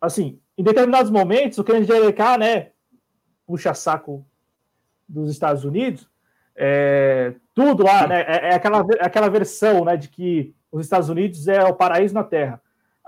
assim, 0.00 0.40
em 0.56 0.62
determinados 0.62 1.10
momentos, 1.10 1.58
o 1.58 1.64
Kennedy 1.64 1.92
Alencar, 1.92 2.38
né? 2.38 2.70
puxa-saco 3.48 4.26
dos 5.08 5.30
Estados 5.30 5.64
Unidos, 5.64 6.06
é, 6.54 7.34
tudo 7.54 7.82
lá, 7.82 8.06
né? 8.06 8.20
É, 8.28 8.50
é, 8.50 8.54
aquela, 8.54 8.86
é 8.98 9.06
aquela 9.06 9.30
versão 9.30 9.86
né, 9.86 9.96
de 9.96 10.08
que 10.08 10.54
os 10.70 10.84
Estados 10.84 11.08
Unidos 11.08 11.48
é 11.48 11.64
o 11.64 11.74
paraíso 11.74 12.12
na 12.12 12.22
Terra. 12.22 12.60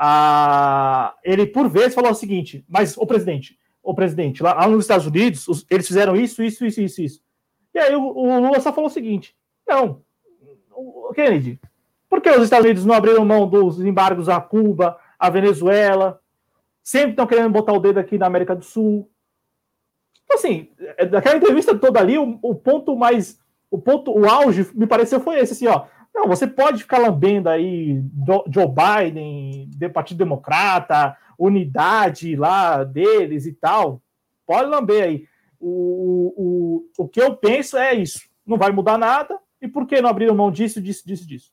Ah, 0.02 1.14
ele, 1.22 1.46
por 1.46 1.68
vezes, 1.68 1.94
falou 1.94 2.10
o 2.10 2.14
seguinte: 2.14 2.64
mas 2.66 2.96
o 2.96 3.04
presidente, 3.04 3.58
o 3.82 3.94
presidente, 3.94 4.42
lá, 4.42 4.54
lá 4.54 4.66
nos 4.66 4.84
Estados 4.84 5.06
Unidos, 5.06 5.46
os, 5.46 5.66
eles 5.68 5.86
fizeram 5.86 6.16
isso, 6.16 6.42
isso, 6.42 6.64
isso, 6.64 6.80
isso, 6.80 7.02
isso. 7.02 7.20
E 7.74 7.78
aí 7.78 7.94
o, 7.94 8.00
o 8.00 8.40
Lula 8.40 8.58
só 8.60 8.72
falou 8.72 8.88
o 8.88 8.92
seguinte: 8.92 9.36
não, 9.68 10.00
o 10.70 11.12
Kennedy, 11.12 11.60
por 12.08 12.22
que 12.22 12.30
os 12.30 12.44
Estados 12.44 12.64
Unidos 12.64 12.86
não 12.86 12.94
abriram 12.94 13.22
mão 13.26 13.46
dos 13.46 13.78
embargos 13.78 14.30
a 14.30 14.40
Cuba, 14.40 14.96
a 15.18 15.28
Venezuela? 15.28 16.18
Sempre 16.82 17.10
estão 17.10 17.26
querendo 17.26 17.50
botar 17.50 17.74
o 17.74 17.78
dedo 17.78 18.00
aqui 18.00 18.16
na 18.16 18.26
América 18.26 18.56
do 18.56 18.64
Sul. 18.64 19.06
Então, 20.24 20.38
assim, 20.38 20.70
é, 20.96 21.04
daquela 21.04 21.36
entrevista 21.36 21.76
toda 21.78 22.00
ali, 22.00 22.16
o, 22.16 22.38
o, 22.40 22.54
ponto 22.54 22.96
mais. 22.96 23.38
O 23.70 23.78
ponto, 23.78 24.18
o 24.18 24.26
auge, 24.26 24.66
me 24.74 24.86
pareceu, 24.86 25.20
foi 25.20 25.40
esse, 25.40 25.52
assim, 25.52 25.66
ó. 25.66 25.84
Não, 26.14 26.26
você 26.26 26.46
pode 26.46 26.82
ficar 26.82 26.98
lambendo 26.98 27.48
aí 27.48 28.02
Joe 28.52 28.66
Biden, 28.66 29.70
Partido 29.92 30.18
Democrata, 30.18 31.16
unidade 31.38 32.36
lá 32.36 32.84
deles 32.84 33.46
e 33.46 33.52
tal. 33.52 34.02
Pode 34.46 34.68
lamber 34.68 35.04
aí. 35.04 35.24
O, 35.58 36.34
o, 36.98 37.04
o 37.04 37.08
que 37.08 37.20
eu 37.20 37.36
penso 37.36 37.76
é 37.76 37.94
isso. 37.94 38.28
Não 38.44 38.58
vai 38.58 38.72
mudar 38.72 38.98
nada. 38.98 39.38
E 39.62 39.68
por 39.68 39.86
que 39.86 40.00
não 40.00 40.10
abriram 40.10 40.34
mão 40.34 40.50
disso, 40.50 40.80
disso, 40.80 41.06
disso, 41.06 41.26
disso? 41.26 41.52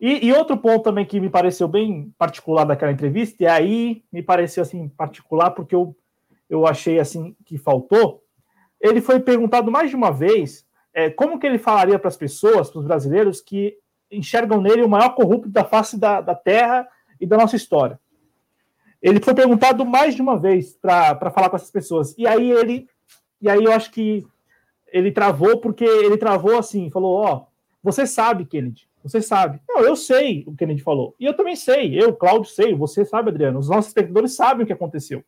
E, 0.00 0.26
e, 0.26 0.32
outro 0.32 0.56
ponto 0.56 0.84
também 0.84 1.04
que 1.04 1.20
me 1.20 1.28
pareceu 1.28 1.68
bem 1.68 2.14
particular 2.16 2.64
daquela 2.64 2.90
entrevista, 2.90 3.42
e 3.42 3.46
aí 3.46 4.02
me 4.10 4.22
pareceu 4.22 4.62
assim 4.62 4.88
particular 4.88 5.50
porque 5.50 5.74
eu 5.74 5.94
eu 6.50 6.66
achei 6.66 6.98
assim 6.98 7.36
que 7.46 7.56
faltou. 7.56 8.24
Ele 8.80 9.00
foi 9.00 9.20
perguntado 9.20 9.70
mais 9.70 9.88
de 9.88 9.96
uma 9.96 10.10
vez 10.10 10.66
é, 10.92 11.10
como 11.10 11.38
que 11.38 11.46
ele 11.46 11.58
falaria 11.58 11.98
para 11.98 12.08
as 12.08 12.16
pessoas, 12.16 12.70
para 12.70 12.80
os 12.80 12.86
brasileiros 12.86 13.40
que 13.40 13.76
enxergam 14.10 14.60
nele 14.60 14.82
o 14.82 14.88
maior 14.88 15.14
corrupto 15.14 15.48
da 15.48 15.64
face 15.64 15.98
da, 15.98 16.20
da 16.20 16.34
Terra 16.34 16.88
e 17.20 17.26
da 17.26 17.36
nossa 17.36 17.56
história. 17.56 17.98
Ele 19.00 19.20
foi 19.20 19.34
perguntado 19.34 19.84
mais 19.84 20.14
de 20.14 20.20
uma 20.20 20.38
vez 20.38 20.76
para 20.76 21.30
falar 21.30 21.48
com 21.48 21.56
essas 21.56 21.70
pessoas. 21.70 22.14
E 22.18 22.26
aí 22.26 22.50
ele, 22.50 22.88
e 23.40 23.48
aí 23.48 23.64
eu 23.64 23.72
acho 23.72 23.90
que 23.90 24.26
ele 24.92 25.10
travou 25.10 25.58
porque 25.58 25.84
ele 25.84 26.18
travou 26.18 26.58
assim, 26.58 26.90
falou: 26.90 27.14
ó, 27.14 27.36
oh, 27.36 27.46
você 27.82 28.06
sabe, 28.06 28.44
Kennedy, 28.44 28.88
você 29.02 29.22
sabe. 29.22 29.60
Não, 29.68 29.80
eu 29.80 29.96
sei 29.96 30.42
o 30.46 30.50
que 30.50 30.58
Kennedy 30.58 30.82
falou. 30.82 31.14
E 31.18 31.24
eu 31.24 31.34
também 31.34 31.56
sei, 31.56 31.98
eu, 31.98 32.14
Cláudio, 32.14 32.50
sei, 32.50 32.74
você 32.74 33.04
sabe, 33.04 33.30
Adriano. 33.30 33.58
Os 33.58 33.68
nossos 33.68 33.86
espectadores 33.86 34.34
sabem 34.34 34.64
o 34.64 34.66
que 34.66 34.72
aconteceu. 34.72 35.24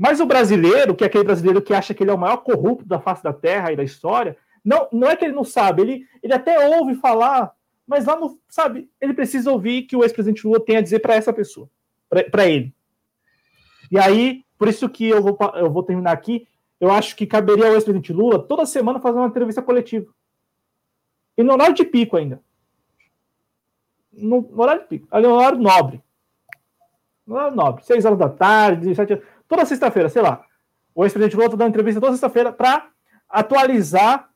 Mas 0.00 0.18
o 0.18 0.24
brasileiro, 0.24 0.94
que 0.94 1.04
é 1.04 1.06
aquele 1.08 1.24
brasileiro 1.24 1.60
que 1.60 1.74
acha 1.74 1.92
que 1.92 2.02
ele 2.02 2.10
é 2.10 2.14
o 2.14 2.18
maior 2.18 2.38
corrupto 2.38 2.86
da 2.86 2.98
face 2.98 3.22
da 3.22 3.34
terra 3.34 3.70
e 3.70 3.76
da 3.76 3.84
história, 3.84 4.34
não, 4.64 4.88
não 4.90 5.10
é 5.10 5.14
que 5.14 5.26
ele 5.26 5.34
não 5.34 5.44
sabe, 5.44 5.82
ele, 5.82 6.06
ele 6.22 6.32
até 6.32 6.58
ouve 6.74 6.94
falar, 6.94 7.52
mas 7.86 8.06
lá 8.06 8.16
no, 8.16 8.40
sabe, 8.48 8.88
ele 8.98 9.12
precisa 9.12 9.52
ouvir 9.52 9.82
que 9.82 9.94
o 9.94 10.02
ex-presidente 10.02 10.46
Lula 10.46 10.58
tem 10.58 10.78
a 10.78 10.80
dizer 10.80 11.00
para 11.00 11.16
essa 11.16 11.34
pessoa, 11.34 11.68
para 12.08 12.48
ele. 12.48 12.74
E 13.92 13.98
aí, 13.98 14.42
por 14.56 14.68
isso 14.68 14.88
que 14.88 15.06
eu 15.06 15.20
vou, 15.20 15.36
eu 15.54 15.70
vou 15.70 15.82
terminar 15.82 16.12
aqui, 16.12 16.48
eu 16.80 16.90
acho 16.90 17.14
que 17.14 17.26
caberia 17.26 17.66
ao 17.66 17.74
ex-presidente 17.74 18.10
Lula 18.10 18.38
toda 18.38 18.64
semana 18.64 19.00
fazer 19.00 19.18
uma 19.18 19.28
entrevista 19.28 19.60
coletiva. 19.60 20.06
E 21.36 21.42
no 21.42 21.52
horário 21.52 21.74
de 21.74 21.84
pico 21.84 22.16
ainda. 22.16 22.40
No, 24.10 24.50
horário 24.58 24.80
de 24.80 24.88
pico. 24.88 25.08
No 25.20 25.34
horário 25.34 25.58
nobre. 25.58 26.02
No 27.26 27.34
horário 27.34 27.54
nobre. 27.54 27.84
Seis 27.84 28.06
horas 28.06 28.18
da 28.18 28.30
tarde, 28.30 28.94
sete 28.94 29.12
horas. 29.12 29.39
Toda 29.50 29.66
sexta-feira, 29.66 30.08
sei 30.08 30.22
lá. 30.22 30.44
O 30.94 31.04
ex-presidente 31.04 31.34
Lula 31.34 31.46
está 31.46 31.56
dando 31.56 31.70
entrevista 31.70 32.00
toda 32.00 32.12
sexta-feira 32.12 32.52
para 32.52 32.88
atualizar 33.28 34.30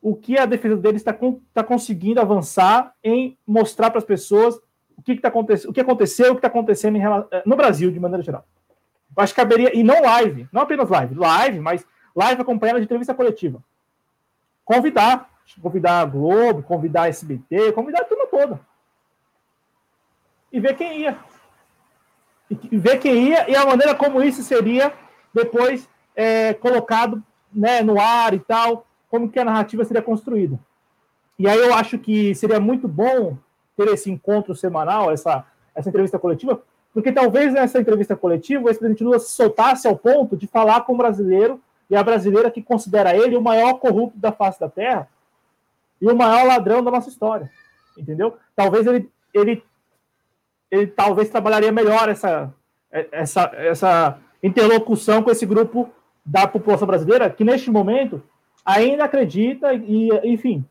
o 0.00 0.14
que 0.14 0.38
a 0.38 0.46
defesa 0.46 0.76
dele 0.76 0.96
está, 0.96 1.12
tá 1.52 1.64
conseguindo 1.64 2.20
avançar 2.20 2.94
em 3.02 3.36
mostrar 3.44 3.90
para 3.90 3.98
as 3.98 4.04
pessoas 4.04 4.54
o 4.96 5.02
que, 5.02 5.16
que, 5.16 5.20
tá 5.20 5.28
o 5.28 5.72
que 5.72 5.80
aconteceu, 5.80 6.30
o 6.30 6.34
que 6.34 6.38
está 6.38 6.46
acontecendo 6.46 6.96
eh, 6.98 7.42
no 7.44 7.56
Brasil, 7.56 7.90
de 7.90 7.98
maneira 7.98 8.22
geral. 8.22 8.46
Eu 9.16 9.24
acho 9.24 9.34
que 9.34 9.40
caberia, 9.40 9.76
e 9.76 9.82
não 9.82 10.00
live, 10.02 10.48
não 10.52 10.62
apenas 10.62 10.88
live, 10.88 11.16
live, 11.16 11.58
mas 11.58 11.84
live 12.14 12.40
acompanhada 12.40 12.78
de 12.78 12.84
entrevista 12.84 13.12
coletiva. 13.12 13.60
Convidar, 14.64 15.30
convidar 15.60 16.00
a 16.00 16.04
Globo, 16.04 16.62
convidar 16.62 17.02
a 17.02 17.08
SBT, 17.08 17.72
convidar 17.72 18.02
a 18.02 18.04
turma 18.04 18.26
toda. 18.28 18.60
E 20.52 20.60
ver 20.60 20.76
quem 20.76 21.00
ia. 21.00 21.18
Ver 22.72 22.98
quem 22.98 23.28
ia 23.28 23.50
e 23.50 23.56
a 23.56 23.66
maneira 23.66 23.94
como 23.94 24.22
isso 24.22 24.42
seria 24.42 24.92
depois 25.32 25.88
é, 26.14 26.54
colocado 26.54 27.22
né, 27.52 27.82
no 27.82 28.00
ar 28.00 28.34
e 28.34 28.38
tal, 28.38 28.86
como 29.08 29.30
que 29.30 29.38
a 29.38 29.44
narrativa 29.44 29.84
seria 29.84 30.02
construída. 30.02 30.58
E 31.38 31.48
aí 31.48 31.58
eu 31.58 31.74
acho 31.74 31.98
que 31.98 32.34
seria 32.34 32.60
muito 32.60 32.86
bom 32.86 33.36
ter 33.76 33.88
esse 33.88 34.10
encontro 34.10 34.54
semanal, 34.54 35.10
essa, 35.10 35.44
essa 35.74 35.88
entrevista 35.88 36.18
coletiva, 36.18 36.62
porque 36.92 37.10
talvez 37.10 37.52
nessa 37.52 37.80
entrevista 37.80 38.14
coletiva 38.14 38.64
o 38.64 38.68
ex-presidente 38.68 39.02
Lula 39.02 39.18
se 39.18 39.32
soltasse 39.32 39.86
ao 39.88 39.96
ponto 39.96 40.36
de 40.36 40.46
falar 40.46 40.82
com 40.82 40.94
o 40.94 40.96
brasileiro 40.96 41.60
e 41.90 41.96
a 41.96 42.02
brasileira 42.02 42.50
que 42.50 42.62
considera 42.62 43.16
ele 43.16 43.36
o 43.36 43.42
maior 43.42 43.74
corrupto 43.74 44.18
da 44.18 44.30
face 44.30 44.60
da 44.60 44.68
terra 44.68 45.08
e 46.00 46.06
o 46.06 46.16
maior 46.16 46.46
ladrão 46.46 46.82
da 46.84 46.90
nossa 46.90 47.08
história. 47.08 47.50
Entendeu? 47.98 48.36
Talvez 48.54 48.86
ele, 48.86 49.10
ele, 49.32 49.62
ele 50.74 50.86
talvez 50.88 51.28
trabalharia 51.28 51.70
melhor 51.70 52.08
essa, 52.08 52.52
essa, 52.90 53.50
essa 53.54 54.18
interlocução 54.42 55.22
com 55.22 55.30
esse 55.30 55.46
grupo 55.46 55.88
da 56.24 56.46
população 56.46 56.86
brasileira 56.86 57.30
que 57.30 57.44
neste 57.44 57.70
momento 57.70 58.22
ainda 58.64 59.04
acredita 59.04 59.72
e, 59.72 60.08
enfim, 60.24 60.64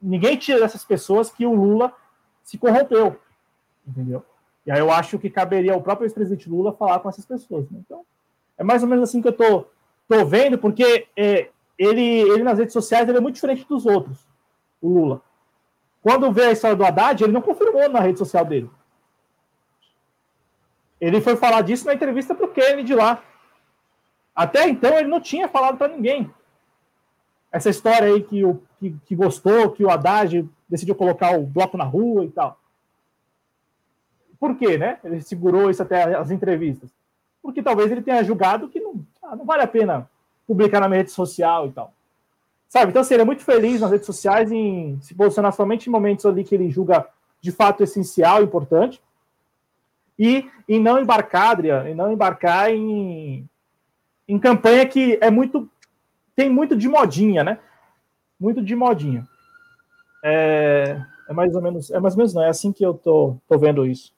ninguém 0.00 0.36
tira 0.36 0.60
dessas 0.60 0.84
pessoas 0.84 1.30
que 1.30 1.46
o 1.46 1.54
Lula 1.54 1.92
se 2.42 2.58
corrompeu, 2.58 3.16
entendeu? 3.86 4.24
E 4.66 4.70
aí 4.70 4.78
eu 4.78 4.90
acho 4.90 5.18
que 5.18 5.30
caberia 5.30 5.72
ao 5.72 5.82
próprio 5.82 6.06
ex-presidente 6.06 6.48
Lula 6.48 6.72
falar 6.72 7.00
com 7.00 7.08
essas 7.08 7.24
pessoas. 7.24 7.68
Né? 7.70 7.80
Então, 7.84 8.04
é 8.56 8.62
mais 8.62 8.82
ou 8.82 8.88
menos 8.88 9.08
assim 9.08 9.22
que 9.22 9.28
eu 9.28 9.32
tô, 9.32 9.64
tô 10.06 10.24
vendo, 10.26 10.58
porque 10.58 11.06
é, 11.16 11.48
ele, 11.78 12.02
ele 12.02 12.42
nas 12.42 12.58
redes 12.58 12.72
sociais 12.72 13.08
ele 13.08 13.18
é 13.18 13.20
muito 13.20 13.36
diferente 13.36 13.66
dos 13.66 13.86
outros, 13.86 14.26
o 14.80 14.88
Lula. 14.88 15.22
Quando 16.02 16.30
vê 16.30 16.44
a 16.44 16.52
história 16.52 16.76
do 16.76 16.84
Haddad, 16.84 17.24
ele 17.24 17.32
não 17.32 17.40
confirmou 17.40 17.88
na 17.88 18.00
rede 18.00 18.18
social 18.18 18.44
dele. 18.44 18.70
Ele 21.00 21.20
foi 21.20 21.36
falar 21.36 21.62
disso 21.62 21.86
na 21.86 21.94
entrevista 21.94 22.34
para 22.34 22.46
o 22.46 22.52
Kennedy 22.52 22.94
lá. 22.94 23.22
Até 24.34 24.68
então 24.68 24.96
ele 24.98 25.08
não 25.08 25.20
tinha 25.20 25.48
falado 25.48 25.76
para 25.76 25.88
ninguém. 25.88 26.30
Essa 27.50 27.70
história 27.70 28.08
aí 28.08 28.22
que, 28.22 28.44
o, 28.44 28.62
que, 28.78 28.94
que 29.06 29.16
gostou, 29.16 29.70
que 29.70 29.84
o 29.84 29.90
Haddad 29.90 30.48
decidiu 30.68 30.94
colocar 30.94 31.36
o 31.36 31.46
bloco 31.46 31.76
na 31.76 31.84
rua 31.84 32.24
e 32.24 32.30
tal. 32.30 32.58
Por 34.38 34.56
quê, 34.56 34.78
né? 34.78 34.98
Ele 35.02 35.20
segurou 35.20 35.70
isso 35.70 35.82
até 35.82 36.14
as 36.14 36.30
entrevistas. 36.30 36.90
Porque 37.42 37.62
talvez 37.62 37.90
ele 37.90 38.02
tenha 38.02 38.22
julgado 38.22 38.68
que 38.68 38.78
não, 38.78 39.04
ah, 39.22 39.34
não 39.34 39.44
vale 39.44 39.62
a 39.62 39.66
pena 39.66 40.08
publicar 40.46 40.80
na 40.80 40.88
rede 40.88 41.10
social 41.10 41.66
e 41.66 41.72
tal. 41.72 41.92
Sabe? 42.68 42.90
Então, 42.90 43.02
seria 43.02 43.24
muito 43.24 43.42
feliz 43.42 43.80
nas 43.80 43.90
redes 43.90 44.06
sociais 44.06 44.52
em 44.52 45.00
se 45.00 45.14
posicionar 45.14 45.52
somente 45.52 45.88
em 45.88 45.92
momentos 45.92 46.26
ali 46.26 46.44
que 46.44 46.54
ele 46.54 46.70
julga 46.70 47.06
de 47.40 47.50
fato 47.50 47.82
essencial, 47.82 48.42
importante, 48.42 49.00
e 50.18 50.50
em 50.68 50.80
não 50.80 50.98
embarcar, 51.00 51.50
Adriano, 51.50 51.88
em 51.88 51.94
não 51.94 52.12
embarcar 52.12 52.70
em, 52.70 53.48
em 54.26 54.38
campanha 54.38 54.86
que 54.86 55.18
é 55.20 55.30
muito. 55.30 55.70
tem 56.34 56.50
muito 56.50 56.76
de 56.76 56.88
modinha, 56.88 57.44
né? 57.44 57.58
Muito 58.38 58.62
de 58.62 58.74
modinha. 58.74 59.26
É, 60.24 61.00
é 61.28 61.32
mais 61.32 61.54
ou 61.54 61.62
menos. 61.62 61.90
É 61.90 62.00
mais 62.00 62.14
ou 62.14 62.18
menos, 62.18 62.34
não. 62.34 62.42
É 62.42 62.48
assim 62.48 62.72
que 62.72 62.84
eu 62.84 62.94
tô, 62.94 63.36
tô 63.46 63.58
vendo 63.58 63.86
isso. 63.86 64.12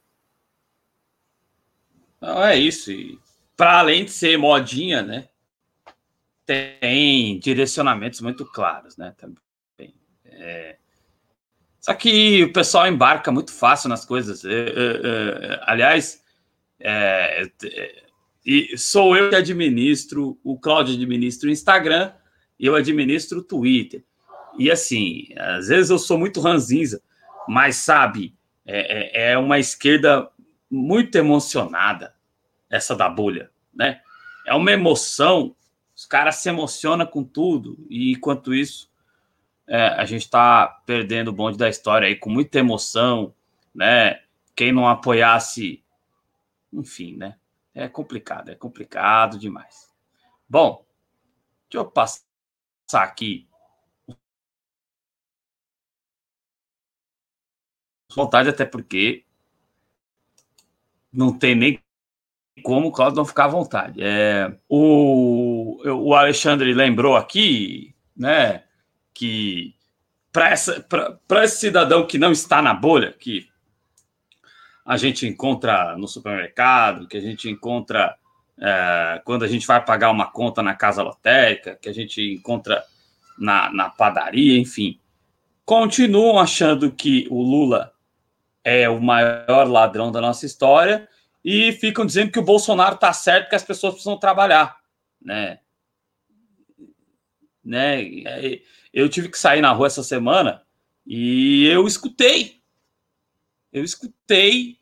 Não, 2.19 2.43
é 2.43 2.55
isso. 2.55 2.91
Para 3.55 3.79
além 3.79 4.05
de 4.05 4.11
ser 4.11 4.37
modinha, 4.37 5.01
né? 5.01 5.27
Tem 6.45 7.39
direcionamentos 7.39 8.21
muito 8.21 8.45
claros, 8.45 8.97
né? 8.97 9.13
Também. 9.17 9.93
É... 10.25 10.77
Só 11.81 11.95
que 11.95 12.43
o 12.43 12.53
pessoal 12.53 12.87
embarca 12.87 13.31
muito 13.31 13.51
fácil 13.51 13.89
nas 13.89 14.05
coisas. 14.05 14.45
É, 14.45 14.49
é, 14.51 14.65
é 14.73 15.59
aliás, 15.63 16.21
é, 16.79 17.49
e 18.45 18.77
sou 18.77 19.17
eu 19.17 19.31
que 19.31 19.35
administro, 19.35 20.39
o 20.43 20.57
Cláudio 20.59 20.93
administra 20.93 21.49
o 21.49 21.51
Instagram 21.51 22.13
e 22.59 22.67
eu 22.67 22.75
administro 22.75 23.39
o 23.39 23.43
Twitter. 23.43 24.05
E 24.59 24.69
assim, 24.69 25.27
às 25.35 25.69
vezes 25.69 25.89
eu 25.89 25.97
sou 25.97 26.19
muito 26.19 26.39
ranzinza, 26.39 27.01
mas 27.47 27.77
sabe, 27.77 28.35
é, 28.65 29.31
é 29.31 29.37
uma 29.37 29.57
esquerda 29.57 30.29
muito 30.69 31.15
emocionada, 31.17 32.13
essa 32.69 32.95
da 32.95 33.09
bolha, 33.09 33.49
né? 33.73 34.01
É 34.45 34.53
uma 34.53 34.71
emoção, 34.71 35.55
os 35.95 36.05
caras 36.05 36.35
se 36.35 36.49
emocionam 36.49 37.05
com 37.05 37.23
tudo, 37.23 37.85
e 37.89 38.11
enquanto 38.11 38.53
isso, 38.53 38.90
é, 39.71 39.87
a 39.87 40.03
gente 40.03 40.23
está 40.23 40.67
perdendo 40.85 41.29
o 41.29 41.33
bonde 41.33 41.57
da 41.57 41.69
história 41.69 42.05
aí 42.05 42.17
com 42.17 42.29
muita 42.29 42.59
emoção, 42.59 43.33
né? 43.73 44.21
Quem 44.53 44.73
não 44.73 44.85
apoiasse, 44.85 45.81
enfim, 46.73 47.15
né? 47.15 47.37
É 47.73 47.87
complicado, 47.87 48.49
é 48.49 48.55
complicado 48.55 49.39
demais. 49.39 49.89
Bom, 50.47 50.85
deixa 51.69 51.87
eu 51.87 51.89
passar 51.89 52.19
aqui. 52.95 53.47
Vontade, 58.13 58.49
até 58.49 58.65
porque 58.65 59.23
não 61.13 61.39
tem 61.39 61.55
nem 61.55 61.81
como 62.61 62.89
o 62.89 62.91
Claudio 62.91 63.15
não 63.15 63.25
ficar 63.25 63.45
à 63.45 63.47
vontade. 63.47 64.03
É, 64.03 64.53
o, 64.67 65.81
o 65.85 66.13
Alexandre 66.13 66.73
lembrou 66.73 67.15
aqui, 67.15 67.95
né, 68.13 68.65
que 69.13 69.75
para 70.31 70.53
esse 71.43 71.57
cidadão 71.59 72.07
que 72.07 72.17
não 72.17 72.31
está 72.31 72.61
na 72.61 72.73
bolha, 72.73 73.13
que 73.13 73.47
a 74.85 74.97
gente 74.97 75.27
encontra 75.27 75.95
no 75.97 76.07
supermercado, 76.07 77.07
que 77.07 77.17
a 77.17 77.21
gente 77.21 77.49
encontra 77.49 78.17
é, 78.59 79.21
quando 79.25 79.43
a 79.43 79.47
gente 79.47 79.65
vai 79.65 79.83
pagar 79.83 80.11
uma 80.11 80.31
conta 80.31 80.61
na 80.61 80.73
casa 80.73 81.03
lotérica, 81.03 81.77
que 81.81 81.89
a 81.89 81.93
gente 81.93 82.21
encontra 82.21 82.83
na, 83.37 83.71
na 83.73 83.89
padaria, 83.89 84.59
enfim, 84.59 84.99
continuam 85.65 86.39
achando 86.39 86.91
que 86.91 87.27
o 87.29 87.41
Lula 87.41 87.91
é 88.63 88.87
o 88.87 89.01
maior 89.01 89.67
ladrão 89.67 90.11
da 90.11 90.21
nossa 90.21 90.45
história 90.45 91.07
e 91.43 91.71
ficam 91.73 92.05
dizendo 92.05 92.31
que 92.31 92.39
o 92.39 92.43
Bolsonaro 92.43 92.95
está 92.95 93.11
certo, 93.11 93.49
que 93.49 93.55
as 93.55 93.63
pessoas 93.63 93.93
precisam 93.93 94.17
trabalhar, 94.17 94.77
né? 95.21 95.59
Né? 97.63 98.01
Eu 98.93 99.09
tive 99.09 99.29
que 99.29 99.37
sair 99.37 99.61
na 99.61 99.71
rua 99.71 99.87
essa 99.87 100.03
semana 100.03 100.61
e 101.05 101.65
eu 101.67 101.87
escutei, 101.87 102.61
eu 103.71 103.83
escutei 103.83 104.77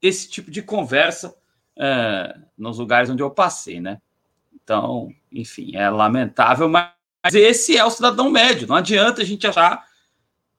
esse 0.00 0.28
tipo 0.28 0.50
de 0.50 0.62
conversa 0.62 1.34
é, 1.76 2.36
nos 2.58 2.78
lugares 2.78 3.08
onde 3.08 3.22
eu 3.22 3.30
passei, 3.30 3.80
né? 3.80 4.00
Então, 4.52 5.12
enfim, 5.30 5.76
é 5.76 5.88
lamentável, 5.88 6.68
mas 6.68 6.92
esse 7.34 7.76
é 7.76 7.84
o 7.84 7.90
cidadão 7.90 8.30
médio. 8.30 8.66
Não 8.66 8.76
adianta 8.76 9.22
a 9.22 9.24
gente 9.24 9.46
achar 9.46 9.86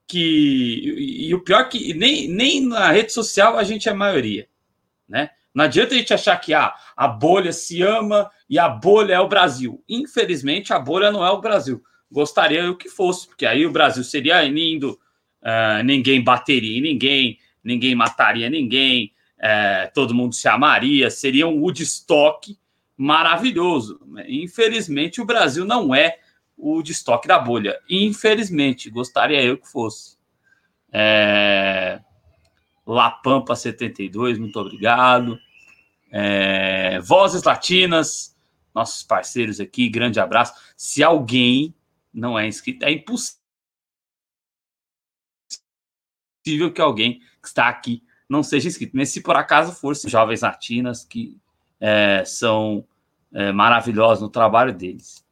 que. 0.08 0.20
E, 0.20 1.28
e 1.30 1.36
o 1.36 1.44
pior 1.44 1.62
é 1.62 1.66
que 1.66 1.94
nem, 1.94 2.28
nem 2.28 2.66
na 2.66 2.92
rede 2.92 3.12
social 3.12 3.58
a 3.58 3.64
gente 3.64 3.90
é 3.90 3.94
maioria 3.94 4.48
né? 5.08 5.30
Não 5.54 5.66
adianta 5.66 5.94
a 5.94 5.98
gente 5.98 6.14
achar 6.14 6.38
que 6.38 6.54
ah, 6.54 6.74
a 6.96 7.08
bolha 7.08 7.54
se 7.54 7.82
ama 7.82 8.30
e 8.50 8.58
a 8.58 8.68
bolha 8.68 9.14
é 9.14 9.20
o 9.20 9.28
Brasil. 9.28 9.84
Infelizmente, 9.88 10.74
a 10.74 10.80
bolha 10.80 11.12
não 11.12 11.26
é 11.26 11.30
o 11.30 11.42
Brasil. 11.42 11.82
Gostaria 12.12 12.62
eu 12.62 12.76
que 12.76 12.90
fosse, 12.90 13.28
porque 13.28 13.46
aí 13.46 13.66
o 13.66 13.72
Brasil 13.72 14.04
seria 14.04 14.42
lindo, 14.44 15.00
uh, 15.42 15.84
ninguém 15.84 16.24
bateria 16.24 16.78
em 16.78 16.82
ninguém, 16.82 17.38
ninguém 17.64 17.96
mataria 17.96 18.50
ninguém, 18.50 19.12
uh, 19.40 19.92
todo 19.94 20.14
mundo 20.14 20.34
se 20.34 20.48
amaria, 20.48 21.10
seria 21.10 21.48
um 21.48 21.60
Woodstock 21.60 22.58
maravilhoso. 22.96 24.00
Infelizmente, 24.28 25.22
o 25.22 25.26
Brasil 25.26 25.66
não 25.66 25.94
é 25.94 26.18
o 26.58 26.76
Woodstock 26.76 27.28
da 27.28 27.40
bolha. 27.40 27.78
Infelizmente, 27.90 28.90
gostaria 28.90 29.44
eu 29.44 29.58
que 29.58 29.68
fosse. 29.68 30.18
É... 30.92 32.00
Lapampa72, 32.88 34.38
muito 34.38 34.60
obrigado. 34.60 35.40
É, 36.12 37.00
Vozes 37.00 37.44
Latinas, 37.44 38.36
nossos 38.74 39.04
parceiros 39.04 39.60
aqui, 39.60 39.90
grande 39.90 40.20
abraço. 40.20 40.54
Se 40.76 41.04
alguém 41.04 41.74
não 42.14 42.38
é 42.38 42.48
inscrito, 42.48 42.86
é 42.86 42.92
impossível 42.92 43.40
que 46.74 46.82
alguém 46.82 47.20
que 47.42 47.48
está 47.48 47.68
aqui 47.68 48.04
não 48.30 48.44
seja 48.44 48.68
inscrito. 48.68 48.96
Mas 48.96 49.10
se 49.10 49.22
por 49.22 49.36
acaso 49.36 49.74
fosse 49.74 50.10
jovens 50.10 50.42
latinas 50.42 51.04
que 51.04 51.38
é, 51.80 52.24
são 52.26 52.86
é, 53.34 53.52
maravilhosos 53.52 54.22
no 54.22 54.30
trabalho 54.30 54.74
deles. 54.74 55.26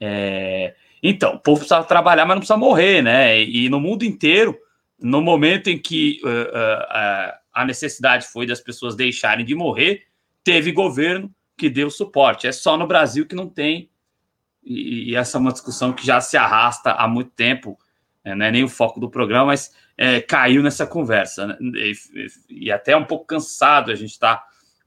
É, 0.00 0.74
então, 1.02 1.34
o 1.34 1.38
povo 1.38 1.60
precisa 1.60 1.82
trabalhar, 1.84 2.24
mas 2.24 2.34
não 2.34 2.40
precisa 2.40 2.56
morrer, 2.56 3.02
né? 3.02 3.40
E, 3.40 3.66
e 3.66 3.68
no 3.68 3.80
mundo 3.80 4.04
inteiro, 4.04 4.58
no 5.02 5.20
momento 5.20 5.68
em 5.68 5.78
que 5.78 6.20
uh, 6.24 6.28
uh, 6.28 7.32
a 7.52 7.64
necessidade 7.64 8.26
foi 8.26 8.46
das 8.46 8.60
pessoas 8.60 8.94
deixarem 8.94 9.44
de 9.44 9.54
morrer, 9.54 10.04
teve 10.44 10.72
governo 10.72 11.32
que 11.56 11.68
deu 11.68 11.90
suporte. 11.90 12.46
É 12.46 12.52
só 12.52 12.76
no 12.76 12.86
Brasil 12.86 13.26
que 13.26 13.34
não 13.34 13.48
tem, 13.48 13.90
e, 14.64 15.10
e 15.10 15.16
essa 15.16 15.36
é 15.36 15.40
uma 15.40 15.52
discussão 15.52 15.92
que 15.92 16.06
já 16.06 16.20
se 16.20 16.36
arrasta 16.36 16.92
há 16.92 17.06
muito 17.06 17.30
tempo, 17.30 17.78
é, 18.24 18.34
não 18.34 18.46
é 18.46 18.50
nem 18.50 18.64
o 18.64 18.68
foco 18.68 19.00
do 19.00 19.10
programa, 19.10 19.46
mas 19.46 19.74
é, 19.96 20.20
caiu 20.20 20.62
nessa 20.62 20.86
conversa. 20.86 21.46
Né? 21.46 21.58
E, 21.60 21.92
e, 22.48 22.72
até 22.72 22.96
um 22.96 23.04
pouco 23.04 23.26
cansado 23.26 23.90
a 23.90 23.94
gente 23.94 24.10
está 24.10 24.44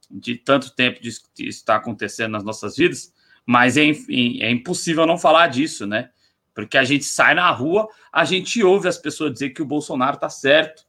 de 0.10 0.36
tanto 0.36 0.74
tempo 0.74 1.02
de, 1.02 1.12
de 1.36 1.48
está 1.48 1.76
acontecendo 1.76 2.32
nas 2.32 2.44
nossas 2.44 2.78
vidas, 2.78 3.14
mas 3.46 3.78
é, 3.78 3.84
é 3.84 4.50
impossível 4.50 5.06
não 5.06 5.18
falar 5.18 5.48
disso, 5.48 5.86
né? 5.86 6.10
Porque 6.56 6.78
a 6.78 6.84
gente 6.84 7.06
sai 7.06 7.36
na 7.36 7.52
rua, 7.52 7.88
a 8.12 8.26
gente 8.26 8.64
ouve 8.64 8.88
as 8.88 8.98
pessoas 8.98 9.34
dizer 9.34 9.52
que 9.52 9.62
o 9.62 9.66
Bolsonaro 9.66 10.16
está 10.16 10.30
certo. 10.30 10.88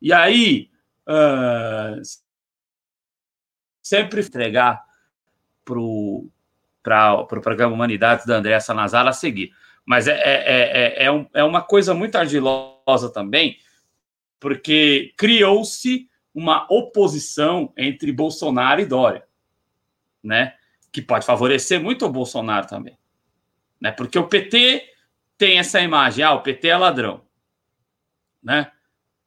E 0.00 0.12
aí, 0.12 0.70
uh, 1.06 2.00
sempre 3.82 4.20
entregar 4.20 4.82
para 5.64 5.78
o 5.78 6.30
pro 6.82 7.40
programa 7.42 7.74
Humanidades 7.74 8.24
da 8.24 8.36
Andréa 8.36 8.60
Sanazar 8.60 9.06
a 9.06 9.12
seguir. 9.12 9.52
Mas 9.84 10.06
é, 10.06 10.12
é, 10.12 11.02
é, 11.02 11.04
é, 11.04 11.12
um, 11.12 11.26
é 11.34 11.44
uma 11.44 11.62
coisa 11.62 11.94
muito 11.94 12.16
ardilosa 12.16 13.10
também, 13.12 13.58
porque 14.38 15.12
criou-se 15.16 16.08
uma 16.34 16.66
oposição 16.70 17.72
entre 17.76 18.12
Bolsonaro 18.12 18.80
e 18.80 18.86
Dória, 18.86 19.24
né? 20.22 20.54
Que 20.92 21.02
pode 21.02 21.26
favorecer 21.26 21.80
muito 21.80 22.06
o 22.06 22.12
Bolsonaro 22.12 22.66
também, 22.66 22.97
né? 23.80 23.90
Porque 23.92 24.18
o 24.18 24.26
PT 24.26 24.84
tem 25.36 25.58
essa 25.58 25.80
imagem, 25.80 26.24
ah, 26.24 26.34
o 26.34 26.42
PT 26.42 26.68
é 26.68 26.76
ladrão, 26.76 27.22
né? 28.42 28.72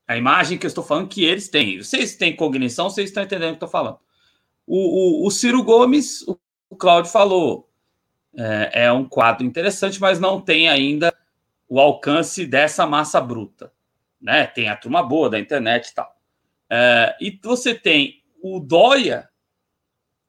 A 0.08 0.18
imagem 0.18 0.58
que 0.58 0.66
eu 0.66 0.70
estou 0.70 0.84
falando 0.84 1.08
que 1.08 1.24
eles 1.24 1.48
têm. 1.48 1.78
Vocês 1.78 2.16
têm 2.16 2.36
cognição, 2.36 2.90
vocês 2.90 3.10
estão 3.10 3.24
entendendo 3.24 3.54
o 3.54 3.58
que 3.58 3.64
eu 3.64 3.68
estou 3.68 3.70
falando. 3.70 3.98
O, 4.68 5.24
o, 5.24 5.28
o 5.28 5.32
Ciro 5.32 5.64
Gomes, 5.64 6.22
o, 6.28 6.38
o 6.70 6.76
Cláudio 6.76 7.10
falou, 7.10 7.70
é, 8.36 8.84
é 8.84 8.92
um 8.92 9.06
quadro 9.06 9.46
interessante, 9.46 10.02
mas 10.02 10.20
não 10.20 10.42
tem 10.42 10.68
ainda 10.68 11.14
o 11.68 11.80
alcance 11.80 12.46
dessa 12.46 12.86
massa 12.86 13.22
bruta. 13.22 13.72
Né? 14.20 14.48
Tem 14.48 14.68
a 14.68 14.76
turma 14.76 15.02
boa 15.02 15.30
da 15.30 15.40
internet 15.40 15.88
e 15.88 15.94
tal. 15.94 16.14
É, 16.70 17.16
e 17.22 17.40
você 17.42 17.74
tem 17.74 18.22
o 18.44 18.60
Dória, 18.60 19.30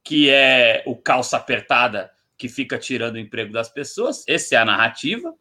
que 0.04 0.30
é 0.30 0.84
o 0.86 0.94
calça 0.94 1.36
apertada 1.36 2.11
que 2.42 2.48
fica 2.48 2.76
tirando 2.76 3.14
o 3.14 3.20
emprego 3.20 3.52
das 3.52 3.68
pessoas, 3.68 4.24
essa 4.26 4.56
é 4.56 4.58
a 4.58 4.64
narrativa, 4.64 5.32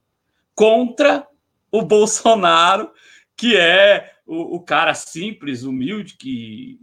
contra 0.53 1.27
o 1.71 1.81
Bolsonaro, 1.83 2.91
que 3.35 3.57
é 3.57 4.13
o, 4.23 4.57
o 4.57 4.59
cara 4.59 4.93
simples, 4.93 5.63
humilde, 5.63 6.15
que, 6.15 6.79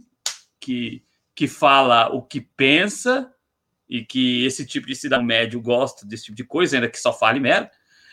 que 0.59 1.01
que 1.39 1.47
fala 1.47 2.09
o 2.09 2.21
que 2.21 2.41
pensa 2.41 3.33
e 3.87 4.03
que 4.03 4.45
esse 4.45 4.65
tipo 4.65 4.85
de 4.85 4.93
cidadão 4.93 5.25
médio 5.25 5.61
gosta 5.61 6.05
desse 6.05 6.25
tipo 6.25 6.35
de 6.35 6.43
coisa, 6.43 6.75
ainda 6.75 6.89
que 6.89 6.99
só 6.99 7.13
fale 7.13 7.39
merda, 7.39 7.71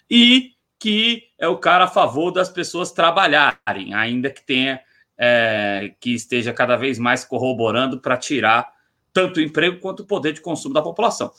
e 0.08 0.52
que 0.78 1.24
é 1.36 1.48
o 1.48 1.58
cara 1.58 1.86
a 1.86 1.88
favor 1.88 2.30
das 2.30 2.48
pessoas 2.48 2.92
trabalharem, 2.92 3.92
ainda 3.94 4.30
que 4.30 4.46
tenha 4.46 4.80
é, 5.18 5.92
que 5.98 6.14
esteja 6.14 6.52
cada 6.52 6.76
vez 6.76 7.00
mais 7.00 7.24
corroborando 7.24 8.00
para 8.00 8.16
tirar 8.16 8.72
tanto 9.12 9.38
o 9.38 9.42
emprego 9.42 9.80
quanto 9.80 10.04
o 10.04 10.06
poder 10.06 10.32
de 10.32 10.40
consumo 10.40 10.72
da 10.72 10.80
população. 10.80 11.32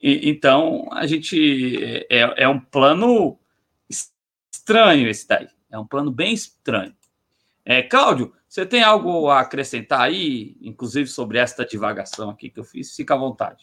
E, 0.00 0.28
então, 0.30 0.88
a 0.92 1.06
gente 1.06 2.06
é, 2.10 2.44
é 2.44 2.48
um 2.48 2.60
plano 2.60 3.38
estranho 3.88 5.08
esse 5.08 5.26
daí. 5.26 5.48
É 5.70 5.78
um 5.78 5.86
plano 5.86 6.10
bem 6.10 6.32
estranho. 6.32 6.94
É, 7.64 7.82
Cláudio, 7.82 8.32
você 8.48 8.64
tem 8.64 8.82
algo 8.82 9.28
a 9.28 9.40
acrescentar 9.40 10.00
aí, 10.00 10.56
inclusive 10.62 11.06
sobre 11.06 11.38
esta 11.38 11.66
divagação 11.66 12.30
aqui 12.30 12.48
que 12.48 12.58
eu 12.58 12.64
fiz? 12.64 12.94
Fica 12.94 13.14
à 13.14 13.18
vontade. 13.18 13.62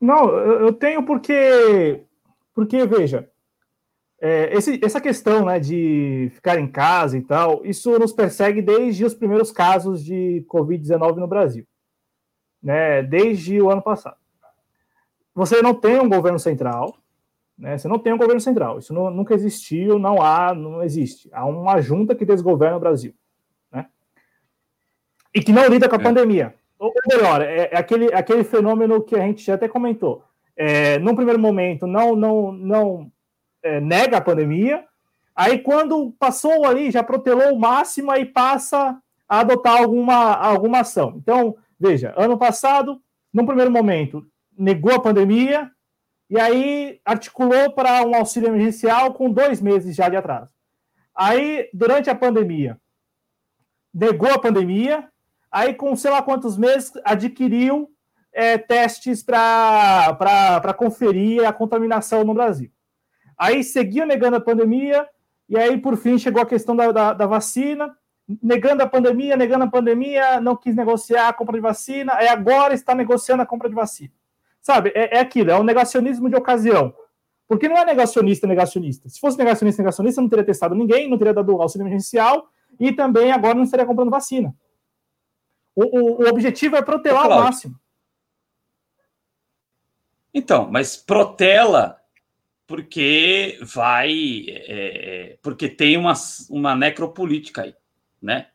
Não, 0.00 0.28
eu 0.28 0.72
tenho 0.72 1.04
porque, 1.04 2.02
porque 2.54 2.86
veja, 2.86 3.28
é, 4.20 4.56
esse, 4.56 4.78
essa 4.82 5.00
questão 5.00 5.44
né, 5.44 5.58
de 5.58 6.30
ficar 6.34 6.58
em 6.58 6.68
casa 6.68 7.18
e 7.18 7.22
tal, 7.22 7.64
isso 7.64 7.98
nos 7.98 8.12
persegue 8.12 8.62
desde 8.62 9.04
os 9.04 9.14
primeiros 9.14 9.50
casos 9.50 10.04
de 10.04 10.44
Covid-19 10.48 11.16
no 11.16 11.26
Brasil, 11.26 11.66
né, 12.62 13.02
desde 13.02 13.60
o 13.60 13.70
ano 13.70 13.82
passado. 13.82 14.16
Você 15.36 15.62
não 15.62 15.72
tem 15.72 16.00
um 16.00 16.08
governo 16.08 16.38
central, 16.40 16.96
né, 17.56 17.78
você 17.78 17.86
não 17.86 17.98
tem 17.98 18.12
um 18.12 18.18
governo 18.18 18.40
central, 18.40 18.80
isso 18.80 18.92
não, 18.92 19.10
nunca 19.10 19.34
existiu, 19.34 19.98
não 19.98 20.20
há, 20.20 20.52
não 20.52 20.82
existe. 20.82 21.28
Há 21.32 21.44
uma 21.44 21.80
junta 21.80 22.16
que 22.16 22.24
desgoverna 22.24 22.76
o 22.76 22.80
Brasil 22.80 23.14
e 25.36 25.42
que 25.42 25.52
não 25.52 25.66
lida 25.66 25.86
com 25.86 25.96
a 25.96 26.00
é. 26.00 26.02
pandemia. 26.02 26.54
Ou 26.78 26.90
melhor, 27.06 27.42
é, 27.42 27.68
é, 27.70 27.76
aquele, 27.76 28.12
aquele 28.14 28.42
fenômeno 28.42 29.02
que 29.02 29.14
a 29.14 29.20
gente 29.20 29.44
já 29.44 29.54
até 29.54 29.68
comentou. 29.68 30.24
É, 30.56 30.98
num 30.98 31.14
primeiro 31.14 31.38
momento, 31.38 31.86
não, 31.86 32.16
não, 32.16 32.52
não 32.52 33.12
é, 33.62 33.78
nega 33.78 34.16
a 34.16 34.20
pandemia, 34.20 34.82
aí 35.34 35.58
quando 35.58 36.10
passou 36.18 36.64
ali, 36.64 36.90
já 36.90 37.02
protelou 37.02 37.52
o 37.52 37.60
máximo, 37.60 38.10
aí 38.10 38.24
passa 38.24 38.98
a 39.28 39.40
adotar 39.40 39.76
alguma, 39.76 40.34
alguma 40.34 40.80
ação. 40.80 41.12
Então, 41.16 41.54
veja, 41.78 42.14
ano 42.16 42.38
passado, 42.38 42.98
num 43.30 43.44
primeiro 43.44 43.70
momento, 43.70 44.26
negou 44.58 44.94
a 44.94 45.00
pandemia, 45.00 45.70
e 46.28 46.38
aí 46.38 47.00
articulou 47.04 47.72
para 47.72 48.04
um 48.04 48.14
auxílio 48.14 48.48
emergencial 48.48 49.14
com 49.14 49.30
dois 49.30 49.60
meses 49.60 49.94
já 49.94 50.08
de 50.08 50.16
atraso. 50.16 50.52
Aí, 51.14 51.68
durante 51.72 52.10
a 52.10 52.14
pandemia, 52.14 52.78
negou 53.94 54.30
a 54.30 54.38
pandemia, 54.38 55.08
aí 55.50 55.72
com 55.72 55.96
sei 55.96 56.10
lá 56.10 56.20
quantos 56.20 56.58
meses 56.58 56.92
adquiriu 57.04 57.90
é, 58.32 58.58
testes 58.58 59.22
para 59.22 60.74
conferir 60.76 61.46
a 61.46 61.52
contaminação 61.52 62.22
no 62.22 62.34
Brasil. 62.34 62.70
Aí 63.38 63.64
seguia 63.64 64.04
negando 64.04 64.36
a 64.36 64.40
pandemia, 64.40 65.08
e 65.48 65.56
aí 65.56 65.78
por 65.78 65.96
fim 65.96 66.18
chegou 66.18 66.42
a 66.42 66.46
questão 66.46 66.76
da, 66.76 66.92
da, 66.92 67.12
da 67.14 67.26
vacina, 67.26 67.96
negando 68.42 68.82
a 68.82 68.86
pandemia, 68.86 69.36
negando 69.36 69.64
a 69.64 69.70
pandemia, 69.70 70.40
não 70.40 70.56
quis 70.56 70.74
negociar 70.74 71.28
a 71.28 71.32
compra 71.32 71.54
de 71.54 71.62
vacina, 71.62 72.14
aí 72.14 72.28
agora 72.28 72.74
está 72.74 72.94
negociando 72.94 73.42
a 73.42 73.46
compra 73.46 73.68
de 73.68 73.74
vacina. 73.74 74.12
Sabe, 74.66 74.90
é, 74.96 75.18
é 75.18 75.20
aquilo, 75.20 75.52
é 75.52 75.56
um 75.56 75.62
negacionismo 75.62 76.28
de 76.28 76.34
ocasião. 76.34 76.92
Porque 77.46 77.68
não 77.68 77.78
é 77.78 77.84
negacionista, 77.84 78.48
negacionista. 78.48 79.08
Se 79.08 79.20
fosse 79.20 79.38
negacionista, 79.38 79.80
negacionista, 79.80 80.20
não 80.20 80.28
teria 80.28 80.44
testado 80.44 80.74
ninguém, 80.74 81.08
não 81.08 81.16
teria 81.16 81.32
dado 81.32 81.62
auxílio 81.62 81.84
emergencial 81.84 82.50
e 82.80 82.92
também 82.92 83.30
agora 83.30 83.54
não 83.54 83.62
estaria 83.62 83.86
comprando 83.86 84.10
vacina. 84.10 84.52
O, 85.72 85.84
o, 85.84 86.24
o 86.24 86.28
objetivo 86.28 86.74
é 86.74 86.82
protelar 86.82 87.26
ao 87.26 87.44
máximo. 87.44 87.78
Então, 90.34 90.68
mas 90.68 90.96
protela 90.96 92.00
porque 92.66 93.60
vai. 93.62 94.46
É, 94.48 94.64
é, 94.66 95.38
porque 95.40 95.68
tem 95.68 95.96
uma, 95.96 96.14
uma 96.50 96.74
necropolítica 96.74 97.62
aí, 97.62 97.74
né? 98.20 98.48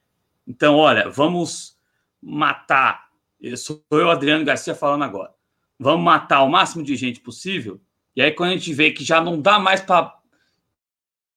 Então, 0.45 0.75
olha, 0.75 1.09
vamos 1.09 1.79
matar. 2.21 3.07
Eu 3.39 3.55
sou 3.55 3.81
eu, 3.91 4.11
Adriano 4.11 4.43
Garcia, 4.43 4.75
falando 4.75 5.05
agora. 5.05 5.33
Vamos 5.81 6.05
matar 6.05 6.43
o 6.43 6.49
máximo 6.49 6.83
de 6.83 6.95
gente 6.95 7.19
possível. 7.19 7.81
E 8.15 8.21
aí, 8.21 8.31
quando 8.31 8.51
a 8.51 8.53
gente 8.53 8.73
vê 8.73 8.91
que 8.91 9.03
já 9.03 9.19
não 9.19 9.41
dá 9.41 9.59
mais 9.59 9.81
para. 9.81 10.15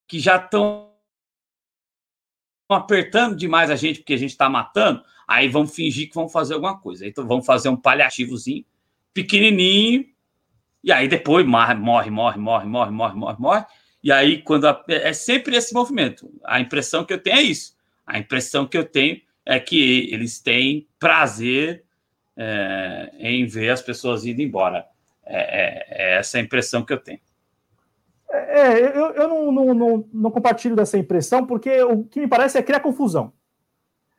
que 0.07 0.21
já 0.21 0.37
estão 0.37 0.93
apertando 2.69 3.37
demais 3.37 3.71
a 3.71 3.77
gente 3.77 4.01
porque 4.01 4.15
a 4.15 4.19
gente 4.19 4.31
está 4.31 4.49
matando, 4.49 5.03
Aí 5.27 5.49
vamos 5.49 5.75
fingir 5.75 6.09
que 6.09 6.15
vão 6.15 6.29
fazer 6.29 6.55
alguma 6.55 6.79
coisa. 6.79 7.07
Então 7.07 7.27
vamos 7.27 7.47
fazer 7.47 7.69
um 7.69 7.77
paliativozinho, 7.77 8.65
pequenininho, 9.12 10.07
e 10.83 10.93
aí 10.93 11.09
depois 11.09 11.47
morre, 11.47 11.75
morre, 11.75 12.11
morre, 12.11 12.39
morre, 12.39 12.66
morre, 12.66 12.91
morre, 12.91 13.15
morre, 13.15 13.37
morre. 13.39 13.65
E 14.03 14.12
aí, 14.12 14.43
quando 14.43 14.66
a, 14.66 14.85
é 14.87 15.15
sempre 15.15 15.57
esse 15.57 15.73
movimento. 15.73 16.31
A 16.45 16.61
impressão 16.61 17.05
que 17.05 17.15
eu 17.15 17.19
tenho 17.19 17.39
é 17.39 17.43
isso. 17.43 17.75
A 18.07 18.19
impressão 18.19 18.66
que 18.66 18.77
eu 18.77 18.85
tenho 18.85 19.21
é 19.47 19.59
que 19.59 20.11
eles 20.12 20.39
têm 20.39 20.87
prazer 20.99 21.85
é, 22.36 23.11
em 23.19 23.47
ver 23.47 23.70
as 23.70 23.82
pessoas 23.82 24.24
indo 24.24 24.43
embora. 24.43 24.86
É, 25.24 25.39
é, 25.39 25.86
é 25.90 26.19
essa 26.19 26.39
a 26.39 26.40
impressão 26.40 26.85
que 26.85 26.93
eu 26.93 26.98
tenho. 26.98 27.20
É, 28.31 28.81
eu, 28.81 29.12
eu 29.12 29.28
não, 29.28 29.52
não, 29.52 29.74
não, 29.74 30.09
não 30.12 30.31
compartilho 30.31 30.74
dessa 30.74 30.98
impressão, 30.98 31.47
porque 31.47 31.82
o 31.82 32.05
que 32.05 32.20
me 32.20 32.28
parece 32.28 32.59
é 32.59 32.62
criar 32.62 32.81
confusão. 32.81 33.32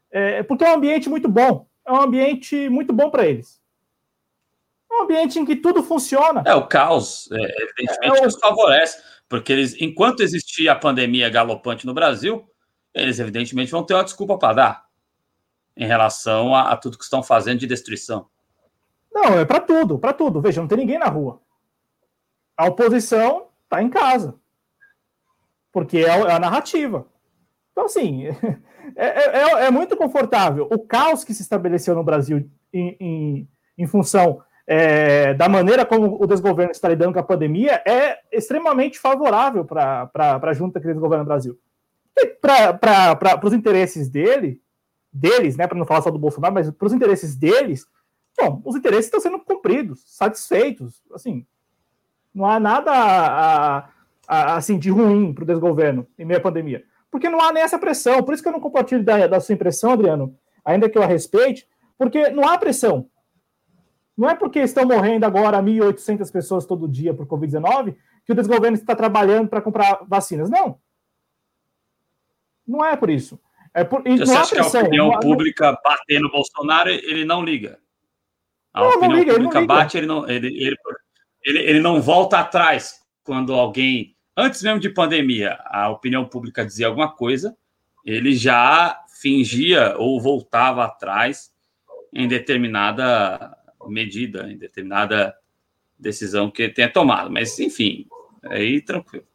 É, 0.10 0.44
porque 0.44 0.64
é 0.64 0.72
um 0.72 0.76
ambiente 0.76 1.10
muito 1.10 1.28
bom. 1.28 1.68
É 1.86 1.92
um 1.92 2.02
ambiente 2.02 2.70
muito 2.70 2.94
bom 2.94 3.10
para 3.10 3.26
eles. 3.26 3.62
É 4.90 4.96
É 4.96 5.00
um 5.00 5.04
ambiente 5.04 5.38
em 5.38 5.46
que 5.46 5.58
tudo 5.58 5.84
funciona. 5.84 6.42
É, 6.46 6.56
o 6.56 6.66
caos, 6.66 7.30
é, 7.32 7.64
evidentemente, 7.64 8.24
é, 8.24 8.26
é, 8.26 8.40
favorece, 8.40 9.04
porque 9.28 9.52
eles, 9.52 9.76
enquanto 9.80 10.22
existia 10.22 10.72
a 10.72 10.76
pandemia 10.76 11.30
galopante 11.30 11.86
no 11.86 11.94
Brasil, 11.94 12.50
eles 12.94 13.20
evidentemente 13.20 13.72
vão 13.72 13.84
ter 13.84 13.94
uma 13.94 14.04
desculpa 14.04 14.38
para 14.38 14.54
dar 14.54 14.85
em 15.76 15.86
relação 15.86 16.56
a, 16.56 16.72
a, 16.72 16.78
tudo 16.78 16.98
que 16.98 17.04
estão 17.04 17.22
fazendo 17.22 17.60
de 17.60 17.68
destruição. 17.68 18.28
Não, 19.14 19.40
é 19.40 19.46
para 19.46 19.60
tudo, 19.60 19.98
para 19.98 20.14
tudo. 20.14 20.42
Veja, 20.42 20.62
não 20.62 20.68
tem 20.68 20.78
ninguém 20.78 21.00
na 21.00 21.08
rua. 21.08 21.42
A 22.58 22.66
oposição 22.66 23.48
está 23.64 23.82
em 23.82 23.90
casa. 23.90 24.36
Porque 25.72 25.98
é, 25.98 26.08
é, 26.08 26.32
a 26.32 26.40
narrativa. 26.40 27.06
Então, 27.72 27.86
assim, 27.86 28.28
é, 28.96 29.06
é, 29.06 29.38
é, 29.38 29.66
é, 29.66 29.72
muito 29.72 29.98
confortável. 29.98 30.68
O 30.72 30.80
caos 30.80 31.24
que 31.24 31.34
se 31.34 31.42
estabeleceu 31.42 31.96
no 31.96 32.04
Brasil 32.04 32.50
em, 32.74 32.98
em, 33.00 33.50
em 33.78 33.88
função 33.88 34.42
é, 34.68 35.34
da 35.34 35.48
maneira 35.48 35.86
como 35.86 36.22
o 36.22 36.26
desgoverno 36.26 36.72
está 36.72 36.90
lidando 36.90 37.14
com 37.14 37.20
a 37.20 37.24
pandemia 37.24 37.84
é 37.86 38.18
extremamente 38.32 38.98
favorável 38.98 39.64
para 39.64 40.10
a 40.42 40.54
junta 40.54 40.80
que 40.80 40.88
desgoverna 40.88 41.24
o 41.24 41.28
Brasil. 41.28 41.60
Para 42.42 43.40
os 43.44 43.54
interesses 43.54 44.10
dele, 44.10 44.62
deles, 45.16 45.56
né, 45.56 45.66
para 45.66 45.78
não 45.78 45.86
falar 45.86 46.02
só 46.02 46.12
do 46.12 46.20
Bolsonaro, 46.20 46.54
mas 46.54 46.70
para 46.70 46.86
os 46.86 46.94
interesses 46.94 47.36
deles, 47.36 47.88
bom, 48.38 48.62
os 48.66 48.76
interesses 48.76 49.06
estão 49.06 49.20
sendo 49.20 49.40
cumpridos, 49.40 50.04
satisfeitos, 50.06 51.02
assim, 51.14 51.46
não 52.34 52.46
há 52.46 52.60
nada 52.60 52.92
a, 52.92 53.90
a, 54.28 54.56
assim 54.56 54.78
de 54.78 54.90
ruim 54.90 55.34
para 55.34 55.44
o 55.44 55.48
desgoverno 55.48 56.06
em 56.20 56.26
meio 56.26 56.40
à 56.40 56.44
pandemia, 56.44 56.84
porque 57.10 57.30
não 57.30 57.40
há 57.40 57.54
nem 57.54 57.64
essa 57.64 57.80
pressão, 57.80 58.22
por 58.24 58.34
isso 58.34 58.44
que 58.44 58.50
eu 58.50 58.54
não 58.54 58.60
compartilho 58.60 59.04
da, 59.04 59.26
da 59.26 59.40
sua 59.40 59.56
impressão, 59.56 59.92
Adriano, 59.92 60.38
ainda 60.64 60.90
que 60.90 60.98
eu 60.98 61.04
a 61.04 61.08
respeite, 61.08 61.68
porque 61.98 62.30
não 62.30 62.48
há 62.48 62.58
pressão, 62.58 63.10
não 64.18 64.30
é 64.30 64.36
porque 64.36 64.60
estão 64.60 64.86
morrendo 64.86 65.26
agora 65.26 65.62
1.800 65.62 66.32
pessoas 66.32 66.66
todo 66.66 66.88
dia 66.88 67.14
por 67.14 67.26
Covid-19 67.26 67.96
que 68.26 68.32
o 68.32 68.36
desgoverno 68.36 68.76
está 68.76 68.96
trabalhando 68.96 69.50
para 69.50 69.62
comprar 69.62 70.04
vacinas. 70.08 70.50
Não. 70.50 70.80
Não 72.66 72.84
é 72.84 72.96
por 72.96 73.10
isso. 73.10 73.40
É 73.76 73.84
por, 73.84 74.02
Você 74.04 74.32
acha 74.32 74.56
que 74.56 74.62
a 74.62 74.82
opinião 74.82 75.12
não, 75.12 75.20
pública 75.20 75.74
não... 75.74 75.78
bater 75.84 76.22
no 76.22 76.32
Bolsonaro, 76.32 76.90
ele 76.90 77.26
não 77.26 77.44
liga? 77.44 77.78
A 78.74 78.80
não, 78.80 78.90
opinião 78.92 79.20
liga, 79.20 79.34
pública 79.34 79.58
ele 79.58 79.68
bate, 79.68 79.98
ele 79.98 80.08
não, 80.08 80.30
ele, 80.30 80.48
ele, 80.48 80.78
ele, 81.44 81.60
ele 81.60 81.80
não 81.82 82.02
volta 82.02 82.40
atrás 82.40 83.02
quando 83.22 83.54
alguém, 83.54 84.16
antes 84.36 84.64
mesmo 84.64 84.80
de 84.80 84.90
pandemia, 84.90 85.60
a 85.66 85.90
opinião 85.90 86.24
pública 86.24 86.66
dizia 86.66 86.88
alguma 86.88 87.12
coisa, 87.12 87.54
ele 88.06 88.34
já 88.34 88.98
fingia 89.20 89.96
ou 89.98 90.22
voltava 90.22 90.86
atrás 90.86 91.52
em 92.14 92.30
determinada 92.30 93.58
medida, 93.88 94.50
em 94.50 94.58
determinada 94.58 95.36
decisão 96.00 96.50
que 96.50 96.70
tenha 96.70 96.90
tomado. 96.90 97.30
Mas, 97.30 97.60
enfim, 97.60 98.08
aí 98.46 98.80
tranquilo. 98.80 99.26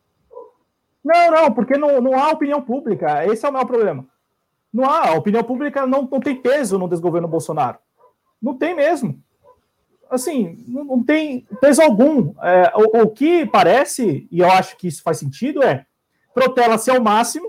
Não, 1.05 1.31
não, 1.31 1.53
porque 1.53 1.77
não, 1.77 2.01
não 2.01 2.19
há 2.19 2.31
opinião 2.31 2.63
pública. 2.63 3.27
Esse 3.27 3.45
é 3.45 3.49
o 3.51 3.53
meu 3.53 3.67
problema. 3.67 4.07
Não 4.73 4.85
há. 4.85 5.09
A 5.09 5.15
opinião 5.15 5.43
pública 5.43 5.87
não, 5.87 6.09
não 6.11 6.21
tem 6.21 6.37
peso 6.37 6.79
no 6.79 6.89
desgoverno 6.89 7.29
Bolsonaro. 7.29 7.79
Não 8.41 8.57
tem 8.57 8.75
mesmo. 8.75 9.23
Assim, 10.11 10.65
não, 10.67 10.85
não 10.85 11.03
tem 11.03 11.47
peso 11.61 11.83
algum. 11.83 12.35
É, 12.43 12.73
o, 12.75 13.03
o, 13.03 13.11
que 13.11 13.47
parece, 13.47 14.27
e 14.31 14.41
eu 14.41 14.51
acho 14.51 14.77
que 14.77 14.89
isso 14.89 15.03
faz 15.03 15.19
sentido, 15.19 15.63
é 15.63 15.87
protela-se 16.35 16.91
ao 16.91 17.01
máximo. 17.01 17.49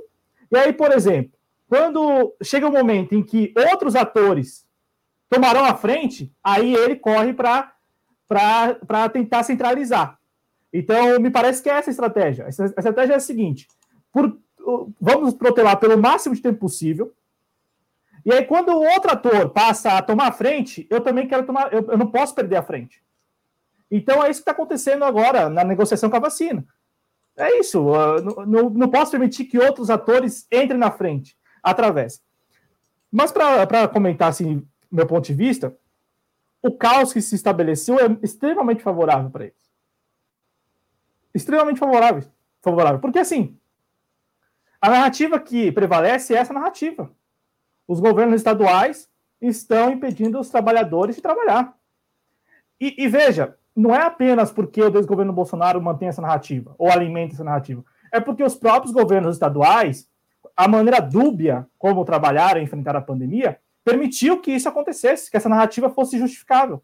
E 0.51 0.57
aí, 0.57 0.73
por 0.73 0.91
exemplo, 0.91 1.31
quando 1.67 2.35
chega 2.43 2.67
um 2.67 2.71
momento 2.71 3.15
em 3.15 3.23
que 3.23 3.53
outros 3.71 3.95
atores 3.95 4.65
tomarão 5.29 5.63
a 5.63 5.73
frente, 5.73 6.31
aí 6.43 6.75
ele 6.75 6.97
corre 6.97 7.33
para 7.33 9.09
tentar 9.11 9.43
centralizar. 9.43 10.19
Então, 10.73 11.19
me 11.19 11.31
parece 11.31 11.63
que 11.63 11.69
é 11.69 11.73
essa 11.73 11.89
a 11.89 11.91
estratégia. 11.91 12.45
A 12.45 12.49
estratégia 12.49 13.13
é 13.13 13.15
a 13.15 13.19
seguinte: 13.19 13.67
por, 14.11 14.37
vamos 14.99 15.33
protelar 15.33 15.79
pelo 15.79 15.97
máximo 15.97 16.35
de 16.35 16.41
tempo 16.41 16.59
possível. 16.59 17.13
E 18.25 18.31
aí, 18.31 18.45
quando 18.45 18.69
o 18.69 18.83
outro 18.83 19.11
ator 19.11 19.49
passa 19.49 19.97
a 19.97 20.01
tomar 20.01 20.27
a 20.27 20.31
frente, 20.31 20.85
eu 20.89 21.01
também 21.01 21.27
quero 21.27 21.45
tomar. 21.45 21.73
Eu, 21.73 21.85
eu 21.89 21.97
não 21.97 22.07
posso 22.07 22.35
perder 22.35 22.57
a 22.57 22.63
frente. 22.63 23.03
Então, 23.89 24.23
é 24.23 24.29
isso 24.29 24.39
que 24.39 24.43
está 24.43 24.51
acontecendo 24.51 25.03
agora 25.03 25.49
na 25.49 25.63
negociação 25.63 26.09
com 26.09 26.15
a 26.15 26.19
vacina. 26.19 26.65
É 27.35 27.59
isso. 27.59 27.81
Uh, 27.81 28.45
não, 28.45 28.69
não 28.69 28.89
posso 28.89 29.11
permitir 29.11 29.45
que 29.45 29.57
outros 29.57 29.89
atores 29.89 30.47
entrem 30.51 30.77
na 30.77 30.91
frente, 30.91 31.35
através. 31.63 32.21
Mas, 33.11 33.31
para 33.31 33.87
comentar 33.87 34.29
assim, 34.29 34.65
meu 34.89 35.07
ponto 35.07 35.25
de 35.25 35.33
vista, 35.33 35.75
o 36.61 36.71
caos 36.71 37.11
que 37.11 37.21
se 37.21 37.35
estabeleceu 37.35 37.99
é 37.99 38.17
extremamente 38.21 38.83
favorável 38.83 39.29
para 39.31 39.45
eles. 39.45 39.71
Extremamente 41.33 41.79
favorável. 41.79 42.23
favorável. 42.61 42.99
Porque, 42.99 43.19
assim, 43.19 43.57
a 44.81 44.89
narrativa 44.89 45.39
que 45.39 45.71
prevalece 45.71 46.33
é 46.33 46.37
essa 46.37 46.53
narrativa. 46.53 47.11
Os 47.87 47.99
governos 47.99 48.35
estaduais 48.35 49.07
estão 49.39 49.91
impedindo 49.91 50.39
os 50.39 50.49
trabalhadores 50.49 51.15
de 51.15 51.21
trabalhar. 51.21 51.77
E, 52.79 53.03
e 53.03 53.07
veja, 53.07 53.55
não 53.75 53.93
é 53.93 54.01
apenas 54.01 54.51
porque 54.51 54.81
o 54.81 54.89
desgoverno 54.89 55.31
Bolsonaro 55.31 55.81
mantém 55.81 56.07
essa 56.07 56.21
narrativa 56.21 56.73
ou 56.77 56.89
alimenta 56.89 57.35
essa 57.35 57.43
narrativa. 57.43 57.85
É 58.11 58.19
porque 58.19 58.43
os 58.43 58.55
próprios 58.55 58.91
governos 58.91 59.35
estaduais, 59.35 60.09
a 60.57 60.67
maneira 60.67 60.99
dúbia 60.99 61.67
como 61.77 62.03
trabalhar 62.03 62.57
e 62.57 62.63
enfrentar 62.63 62.95
a 62.95 63.01
pandemia, 63.01 63.59
permitiu 63.83 64.41
que 64.41 64.51
isso 64.51 64.67
acontecesse, 64.67 65.29
que 65.29 65.37
essa 65.37 65.49
narrativa 65.49 65.89
fosse 65.89 66.17
justificável. 66.17 66.83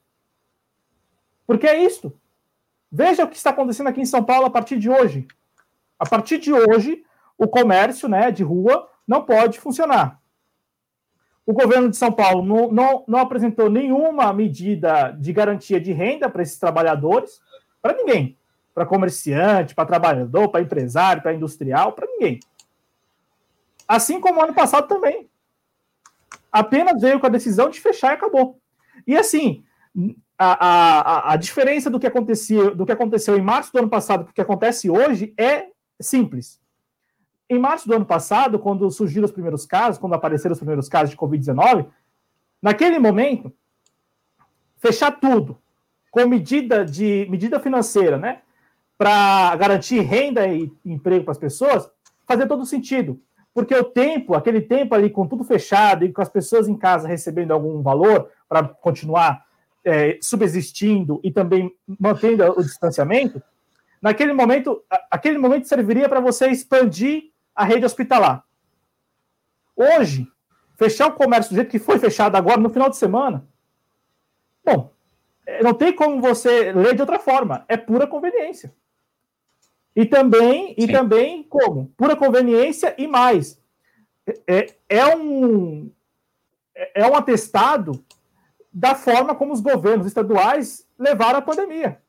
Porque 1.45 1.67
é 1.67 1.83
isto. 1.83 2.17
Veja 2.91 3.25
o 3.25 3.27
que 3.27 3.35
está 3.35 3.49
acontecendo 3.49 3.87
aqui 3.87 4.01
em 4.01 4.05
São 4.05 4.23
Paulo 4.23 4.45
a 4.45 4.49
partir 4.49 4.77
de 4.77 4.89
hoje. 4.89 5.27
A 5.99 6.05
partir 6.07 6.37
de 6.37 6.53
hoje, 6.53 7.03
o 7.37 7.47
comércio 7.47 8.09
né, 8.09 8.31
de 8.31 8.43
rua 8.43 8.89
não 9.07 9.23
pode 9.23 9.59
funcionar. 9.59 10.19
O 11.45 11.53
governo 11.53 11.89
de 11.89 11.95
São 11.95 12.11
Paulo 12.11 12.43
não, 12.43 12.71
não, 12.71 13.03
não 13.07 13.19
apresentou 13.19 13.69
nenhuma 13.69 14.33
medida 14.33 15.11
de 15.11 15.31
garantia 15.31 15.79
de 15.79 15.93
renda 15.93 16.29
para 16.29 16.41
esses 16.41 16.59
trabalhadores, 16.59 17.39
para 17.81 17.93
ninguém. 17.93 18.37
Para 18.73 18.85
comerciante, 18.85 19.73
para 19.73 19.85
trabalhador, 19.85 20.49
para 20.49 20.61
empresário, 20.61 21.21
para 21.21 21.33
industrial, 21.33 21.93
para 21.93 22.05
ninguém. 22.05 22.39
Assim 23.87 24.19
como 24.19 24.43
ano 24.43 24.53
passado 24.53 24.87
também 24.87 25.29
apenas 26.51 27.01
veio 27.01 27.19
com 27.19 27.27
a 27.27 27.29
decisão 27.29 27.69
de 27.69 27.79
fechar 27.79 28.11
e 28.11 28.15
acabou. 28.15 28.59
E 29.05 29.15
assim, 29.15 29.63
a, 30.37 30.67
a, 30.67 31.33
a 31.33 31.35
diferença 31.35 31.89
do 31.89 31.99
que, 31.99 32.07
acontecia, 32.07 32.71
do 32.71 32.85
que 32.85 32.91
aconteceu 32.91 33.37
em 33.37 33.41
março 33.41 33.71
do 33.71 33.79
ano 33.79 33.89
passado 33.89 34.23
para 34.23 34.31
o 34.31 34.33
que 34.33 34.41
acontece 34.41 34.89
hoje 34.89 35.33
é 35.37 35.67
simples. 36.01 36.59
Em 37.49 37.59
março 37.59 37.87
do 37.87 37.95
ano 37.95 38.05
passado, 38.05 38.59
quando 38.59 38.89
surgiram 38.91 39.25
os 39.25 39.31
primeiros 39.31 39.65
casos, 39.65 39.99
quando 39.99 40.13
apareceram 40.13 40.53
os 40.53 40.59
primeiros 40.59 40.89
casos 40.89 41.11
de 41.11 41.17
Covid-19, 41.17 41.87
naquele 42.61 42.99
momento, 42.99 43.53
fechar 44.77 45.11
tudo 45.11 45.57
com 46.11 46.25
medida 46.27 46.83
de 46.83 47.27
medida 47.29 47.59
financeira, 47.59 48.17
né, 48.17 48.41
para 48.97 49.55
garantir 49.55 49.99
renda 50.01 50.47
e 50.47 50.71
emprego 50.83 51.23
para 51.25 51.31
as 51.31 51.37
pessoas, 51.37 51.89
fazia 52.25 52.47
todo 52.47 52.65
sentido. 52.65 53.21
Porque 53.53 53.73
o 53.75 53.83
tempo, 53.83 54.35
aquele 54.35 54.61
tempo 54.61 54.93
ali 54.93 55.09
com 55.09 55.27
tudo 55.27 55.43
fechado 55.43 56.05
e 56.05 56.11
com 56.11 56.21
as 56.21 56.29
pessoas 56.29 56.67
em 56.67 56.75
casa 56.75 57.07
recebendo 57.07 57.51
algum 57.51 57.81
valor 57.81 58.29
para 58.47 58.67
continuar 58.67 59.45
é, 59.85 60.17
subsistindo 60.21 61.19
e 61.23 61.31
também 61.31 61.71
mantendo 61.99 62.43
o 62.51 62.61
distanciamento, 62.61 63.41
naquele 64.01 64.33
momento, 64.33 64.83
aquele 65.09 65.37
momento 65.37 65.67
serviria 65.67 66.09
para 66.09 66.19
você 66.19 66.49
expandir 66.49 67.31
a 67.57 67.65
rede 67.65 67.87
hospitalar. 67.87 68.45
Hoje, 69.75 70.31
fechar 70.75 71.07
o 71.07 71.13
comércio 71.13 71.51
do 71.51 71.55
jeito 71.55 71.71
que 71.71 71.79
foi 71.79 71.97
fechado 71.97 72.35
agora 72.35 72.57
no 72.57 72.69
final 72.69 72.87
de 72.87 72.97
semana, 72.97 73.47
bom, 74.63 74.93
é, 75.43 75.63
não 75.63 75.73
tem 75.73 75.91
como 75.91 76.21
você 76.21 76.71
ler 76.71 76.93
de 76.93 77.01
outra 77.01 77.17
forma, 77.17 77.65
é 77.67 77.75
pura 77.75 78.05
conveniência. 78.05 78.71
E 79.95 80.05
também, 80.05 80.75
e 80.77 80.87
também 80.87 81.41
como? 81.41 81.91
Pura 81.97 82.15
conveniência 82.15 82.93
e 82.95 83.07
mais. 83.07 83.59
É, 84.45 84.75
é, 84.87 85.15
um, 85.15 85.91
é 86.93 87.07
um 87.07 87.15
atestado 87.15 88.05
da 88.71 88.93
forma 88.93 89.33
como 89.33 89.51
os 89.51 89.61
governos 89.61 90.05
estaduais 90.05 90.87
levaram 90.99 91.39
a 91.39 91.41
pandemia. 91.41 91.99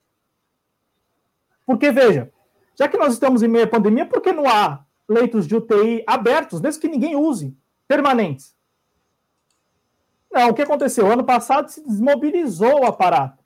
Porque, 1.64 1.90
veja, 1.90 2.30
já 2.78 2.86
que 2.86 2.98
nós 2.98 3.14
estamos 3.14 3.42
em 3.42 3.48
meio 3.48 3.64
à 3.64 3.68
pandemia, 3.68 4.04
por 4.04 4.20
que 4.20 4.32
não 4.32 4.46
há 4.46 4.84
leitos 5.08 5.46
de 5.46 5.56
UTI 5.56 6.04
abertos, 6.06 6.60
mesmo 6.60 6.80
que 6.80 6.88
ninguém 6.88 7.16
use, 7.16 7.56
permanentes? 7.86 8.54
Não, 10.30 10.50
o 10.50 10.54
que 10.54 10.62
aconteceu? 10.62 11.10
Ano 11.10 11.24
passado 11.24 11.68
se 11.68 11.82
desmobilizou 11.82 12.80
o 12.80 12.86
aparato. 12.86 13.42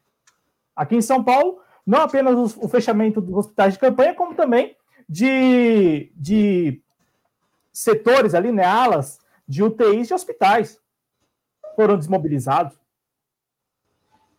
Aqui 0.75 0.97
em 0.97 1.03
São 1.03 1.23
Paulo, 1.23 1.61
não 1.87 2.01
apenas 2.01 2.57
o 2.57 2.69
fechamento 2.69 3.21
dos 3.21 3.37
hospitais 3.37 3.75
de 3.75 3.79
campanha, 3.79 4.15
como 4.15 4.35
também 4.35 4.77
de, 5.09 6.11
de 6.17 6.83
setores 7.73 8.35
ali, 8.35 8.51
né, 8.51 8.65
alas 8.65 9.21
de 9.47 9.63
UTIs 9.63 10.09
de 10.09 10.15
hospitais 10.15 10.81
foram 11.77 11.97
desmobilizados. 11.97 12.77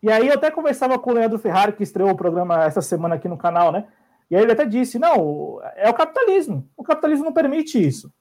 E 0.02 0.10
aí 0.10 0.28
eu 0.28 0.34
até 0.34 0.50
conversava 0.50 0.98
com 0.98 1.10
o 1.10 1.14
Leandro 1.14 1.38
Ferrari, 1.38 1.72
que 1.72 1.82
estreou 1.82 2.10
o 2.10 2.16
programa 2.16 2.64
essa 2.64 2.82
semana 2.82 3.14
aqui 3.14 3.26
no 3.26 3.38
canal, 3.38 3.72
né? 3.72 3.88
E 4.30 4.36
aí 4.36 4.42
ele 4.42 4.52
até 4.52 4.64
disse: 4.64 4.98
não, 4.98 5.60
é 5.76 5.88
o 5.88 5.94
capitalismo. 5.94 6.68
O 6.76 6.82
capitalismo 6.82 7.24
não 7.24 7.32
permite 7.32 7.84
isso. 7.84 8.12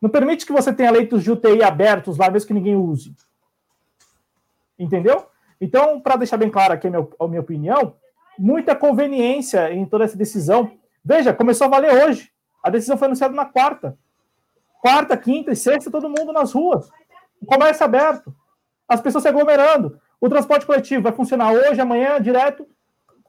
Não 0.00 0.10
permite 0.10 0.44
que 0.44 0.52
você 0.52 0.72
tenha 0.72 0.90
leitos 0.90 1.22
de 1.22 1.30
UTI 1.30 1.62
abertos 1.62 2.18
lá, 2.18 2.30
mesmo 2.30 2.48
que 2.48 2.54
ninguém 2.54 2.76
use. 2.76 3.14
Entendeu? 4.78 5.26
Então, 5.60 6.00
para 6.00 6.16
deixar 6.16 6.36
bem 6.36 6.50
claro 6.50 6.72
aqui 6.72 6.88
a 6.88 6.90
minha, 6.90 7.08
a 7.20 7.28
minha 7.28 7.40
opinião, 7.40 7.94
muita 8.36 8.74
conveniência 8.74 9.72
em 9.72 9.86
toda 9.86 10.04
essa 10.04 10.16
decisão. 10.16 10.76
Veja, 11.04 11.32
começou 11.32 11.66
a 11.66 11.70
valer 11.70 12.04
hoje. 12.04 12.32
A 12.62 12.70
decisão 12.70 12.96
foi 12.96 13.06
anunciada 13.06 13.34
na 13.34 13.44
quarta. 13.44 13.96
Quarta, 14.80 15.16
quinta 15.16 15.52
e 15.52 15.56
sexta, 15.56 15.90
todo 15.90 16.08
mundo 16.08 16.32
nas 16.32 16.52
ruas. 16.52 16.88
O 17.40 17.46
comércio 17.46 17.84
aberto. 17.84 18.34
As 18.88 19.00
pessoas 19.00 19.22
se 19.22 19.28
aglomerando. 19.28 20.00
O 20.20 20.28
transporte 20.28 20.66
coletivo 20.66 21.02
vai 21.02 21.12
funcionar 21.12 21.52
hoje, 21.52 21.80
amanhã, 21.80 22.20
direto 22.20 22.66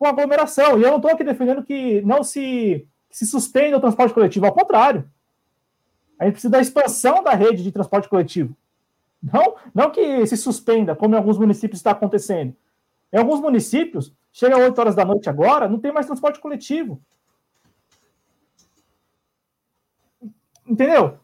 com 0.03 0.07
aglomeração. 0.07 0.77
E 0.77 0.83
eu 0.83 0.89
não 0.89 0.97
estou 0.97 1.11
aqui 1.11 1.23
defendendo 1.23 1.63
que 1.63 2.01
não 2.01 2.23
se, 2.23 2.85
se 3.09 3.25
suspenda 3.25 3.77
o 3.77 3.79
transporte 3.79 4.13
coletivo. 4.13 4.45
Ao 4.45 4.53
contrário. 4.53 5.09
A 6.19 6.25
gente 6.25 6.33
precisa 6.33 6.51
da 6.51 6.61
expansão 6.61 7.23
da 7.23 7.31
rede 7.31 7.63
de 7.63 7.71
transporte 7.71 8.09
coletivo. 8.09 8.55
Não, 9.21 9.55
não 9.73 9.89
que 9.89 10.27
se 10.27 10.35
suspenda, 10.35 10.95
como 10.95 11.15
em 11.15 11.17
alguns 11.17 11.37
municípios 11.37 11.79
está 11.79 11.91
acontecendo. 11.91 12.53
Em 13.11 13.17
alguns 13.17 13.39
municípios, 13.39 14.13
chega 14.31 14.57
às 14.57 14.61
8 14.63 14.79
horas 14.79 14.95
da 14.95 15.05
noite 15.05 15.29
agora, 15.29 15.69
não 15.69 15.79
tem 15.79 15.91
mais 15.91 16.05
transporte 16.05 16.39
coletivo. 16.39 17.01
Entendeu? 20.67 21.17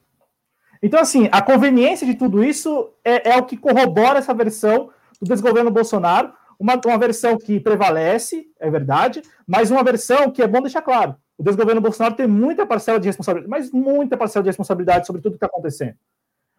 Então, 0.82 1.02
assim, 1.02 1.28
a 1.32 1.42
conveniência 1.42 2.08
de 2.08 2.16
tudo 2.16 2.44
isso 2.44 2.92
é, 3.04 3.32
é 3.32 3.38
o 3.38 3.46
que 3.46 3.58
corrobora 3.58 4.20
essa 4.20 4.34
versão 4.34 4.90
do 5.22 5.28
desgoverno 5.28 5.70
Bolsonaro, 5.70 6.34
uma, 6.60 6.80
uma 6.86 6.98
versão 6.98 7.38
que 7.38 7.60
prevalece, 7.60 8.46
é 8.60 8.70
verdade, 8.70 9.22
mas 9.48 9.72
uma 9.72 9.84
versão 9.84 10.30
que 10.30 10.42
é 10.42 10.48
bom 10.48 10.62
deixar 10.62 10.82
claro 10.82 11.16
o 11.40 11.44
desgoverno 11.44 11.80
Bolsonaro 11.80 12.16
tem 12.16 12.28
muita 12.28 12.66
parcela 12.66 13.00
de 13.00 13.08
responsabilidade, 13.08 13.50
mas 13.50 13.72
muita 13.72 14.18
parcela 14.18 14.44
de 14.44 14.50
responsabilidade 14.50 15.08
sobre 15.08 15.22
tudo 15.22 15.32
que 15.32 15.38
está 15.38 15.48
acontecendo. 15.48 15.96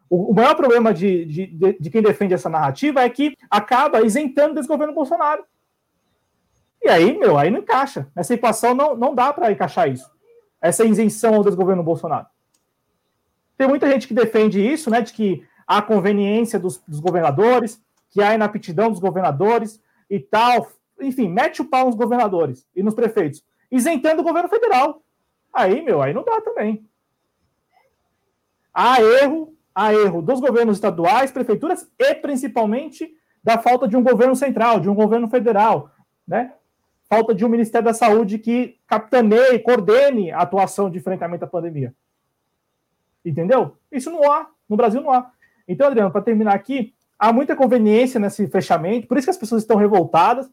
O, 0.08 0.30
o, 0.30 0.34
maior 0.34 0.56
problema 0.56 0.94
de, 0.94 1.26
de, 1.26 1.46
de, 1.48 1.78
de, 1.78 1.90
quem 1.90 2.00
defende 2.00 2.32
essa 2.32 2.48
narrativa 2.48 3.02
é 3.02 3.10
que 3.10 3.36
acaba 3.50 4.00
isentando 4.00 4.52
o 4.52 4.54
desgoverno 4.54 4.94
Bolsonaro. 4.94 5.44
E 6.82 6.88
aí, 6.88 7.16
meu, 7.16 7.36
aí 7.36 7.50
não 7.50 7.58
encaixa. 7.58 8.08
Nessa 8.16 8.32
equação 8.32 8.74
não, 8.74 8.96
não 8.96 9.14
dá 9.14 9.34
para 9.34 9.52
encaixar 9.52 9.86
isso. 9.90 10.10
Essa 10.62 10.82
isenção 10.82 11.34
ao 11.34 11.44
desgoverno 11.44 11.82
Bolsonaro. 11.82 12.26
Tem 13.58 13.68
muita 13.68 13.86
gente 13.86 14.08
que 14.08 14.14
defende 14.14 14.66
isso, 14.66 14.88
né? 14.88 15.02
De 15.02 15.12
que 15.12 15.44
há 15.66 15.82
conveniência 15.82 16.58
dos, 16.58 16.82
dos 16.88 17.00
governadores, 17.00 17.78
que 18.08 18.22
há 18.22 18.34
inaptidão 18.34 18.88
dos 18.88 18.98
governadores 18.98 19.78
e 20.10 20.18
tal. 20.18 20.70
Enfim, 21.00 21.28
mete 21.28 21.62
o 21.62 21.64
pau 21.64 21.86
nos 21.86 21.94
governadores 21.94 22.66
e 22.74 22.82
nos 22.82 22.94
prefeitos 22.94 23.42
isentando 23.70 24.20
o 24.20 24.24
governo 24.24 24.48
federal. 24.48 25.02
Aí, 25.52 25.80
meu, 25.82 26.02
aí 26.02 26.12
não 26.12 26.24
dá 26.24 26.40
também. 26.40 26.84
Há 28.74 29.00
erro, 29.00 29.54
há 29.74 29.92
erro 29.92 30.20
dos 30.20 30.40
governos 30.40 30.76
estaduais, 30.76 31.30
prefeituras 31.30 31.88
e 31.98 32.14
principalmente 32.14 33.12
da 33.42 33.58
falta 33.58 33.86
de 33.88 33.96
um 33.96 34.02
governo 34.02 34.34
central, 34.36 34.80
de 34.80 34.88
um 34.88 34.94
governo 34.94 35.28
federal, 35.28 35.90
né? 36.26 36.54
Falta 37.08 37.34
de 37.34 37.44
um 37.44 37.48
Ministério 37.48 37.86
da 37.86 37.94
Saúde 37.94 38.38
que 38.38 38.78
capitaneie, 38.86 39.58
coordene 39.58 40.30
a 40.30 40.40
atuação 40.40 40.88
de 40.90 40.98
enfrentamento 40.98 41.44
à 41.44 41.48
pandemia. 41.48 41.94
Entendeu? 43.24 43.76
Isso 43.90 44.10
não 44.10 44.30
há. 44.30 44.48
No 44.68 44.76
Brasil 44.76 45.00
não 45.00 45.10
há. 45.10 45.32
Então, 45.66 45.88
Adriano, 45.88 46.12
para 46.12 46.22
terminar 46.22 46.54
aqui, 46.54 46.94
há 47.20 47.32
muita 47.32 47.54
conveniência 47.54 48.18
nesse 48.18 48.46
fechamento, 48.48 49.06
por 49.06 49.18
isso 49.18 49.26
que 49.26 49.30
as 49.30 49.36
pessoas 49.36 49.62
estão 49.62 49.76
revoltadas. 49.76 50.50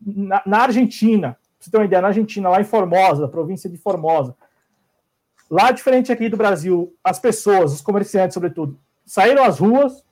Na, 0.00 0.42
na 0.44 0.58
Argentina, 0.62 1.36
você 1.58 1.70
ter 1.70 1.78
uma 1.78 1.86
ideia, 1.86 2.02
na 2.02 2.08
Argentina, 2.08 2.48
lá 2.50 2.60
em 2.60 2.64
Formosa, 2.64 3.26
província 3.26 3.68
de 3.70 3.78
Formosa, 3.78 4.36
lá 5.50 5.70
diferente 5.70 6.12
aqui 6.12 6.28
do 6.28 6.36
Brasil, 6.36 6.94
as 7.02 7.18
pessoas, 7.18 7.72
os 7.72 7.80
comerciantes, 7.80 8.34
sobretudo, 8.34 8.78
saíram 9.04 9.42
às 9.42 9.58
ruas, 9.58 10.04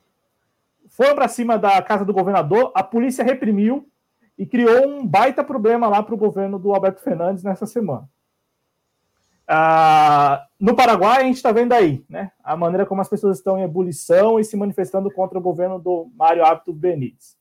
foram 0.89 1.15
para 1.15 1.27
cima 1.27 1.57
da 1.57 1.81
casa 1.81 2.03
do 2.03 2.11
governador, 2.11 2.71
a 2.75 2.83
polícia 2.83 3.23
reprimiu 3.23 3.87
e 4.37 4.45
criou 4.45 4.87
um 4.87 5.05
baita 5.05 5.43
problema 5.43 5.87
lá 5.87 6.01
para 6.01 6.15
o 6.15 6.17
governo 6.17 6.57
do 6.57 6.73
Alberto 6.73 7.01
Fernandes 7.01 7.43
nessa 7.43 7.65
semana. 7.65 8.09
Ah, 9.51 10.45
no 10.59 10.75
Paraguai, 10.75 11.21
a 11.21 11.23
gente 11.23 11.37
está 11.37 11.51
vendo 11.51 11.73
aí 11.73 12.05
né, 12.07 12.31
a 12.43 12.55
maneira 12.55 12.85
como 12.85 13.01
as 13.01 13.09
pessoas 13.09 13.37
estão 13.37 13.57
em 13.57 13.63
ebulição 13.63 14.39
e 14.39 14.43
se 14.43 14.55
manifestando 14.55 15.09
contra 15.09 15.39
o 15.39 15.41
governo 15.41 15.79
do 15.79 16.07
Mário 16.15 16.45
Hábito 16.45 16.71
Benítez 16.71 17.39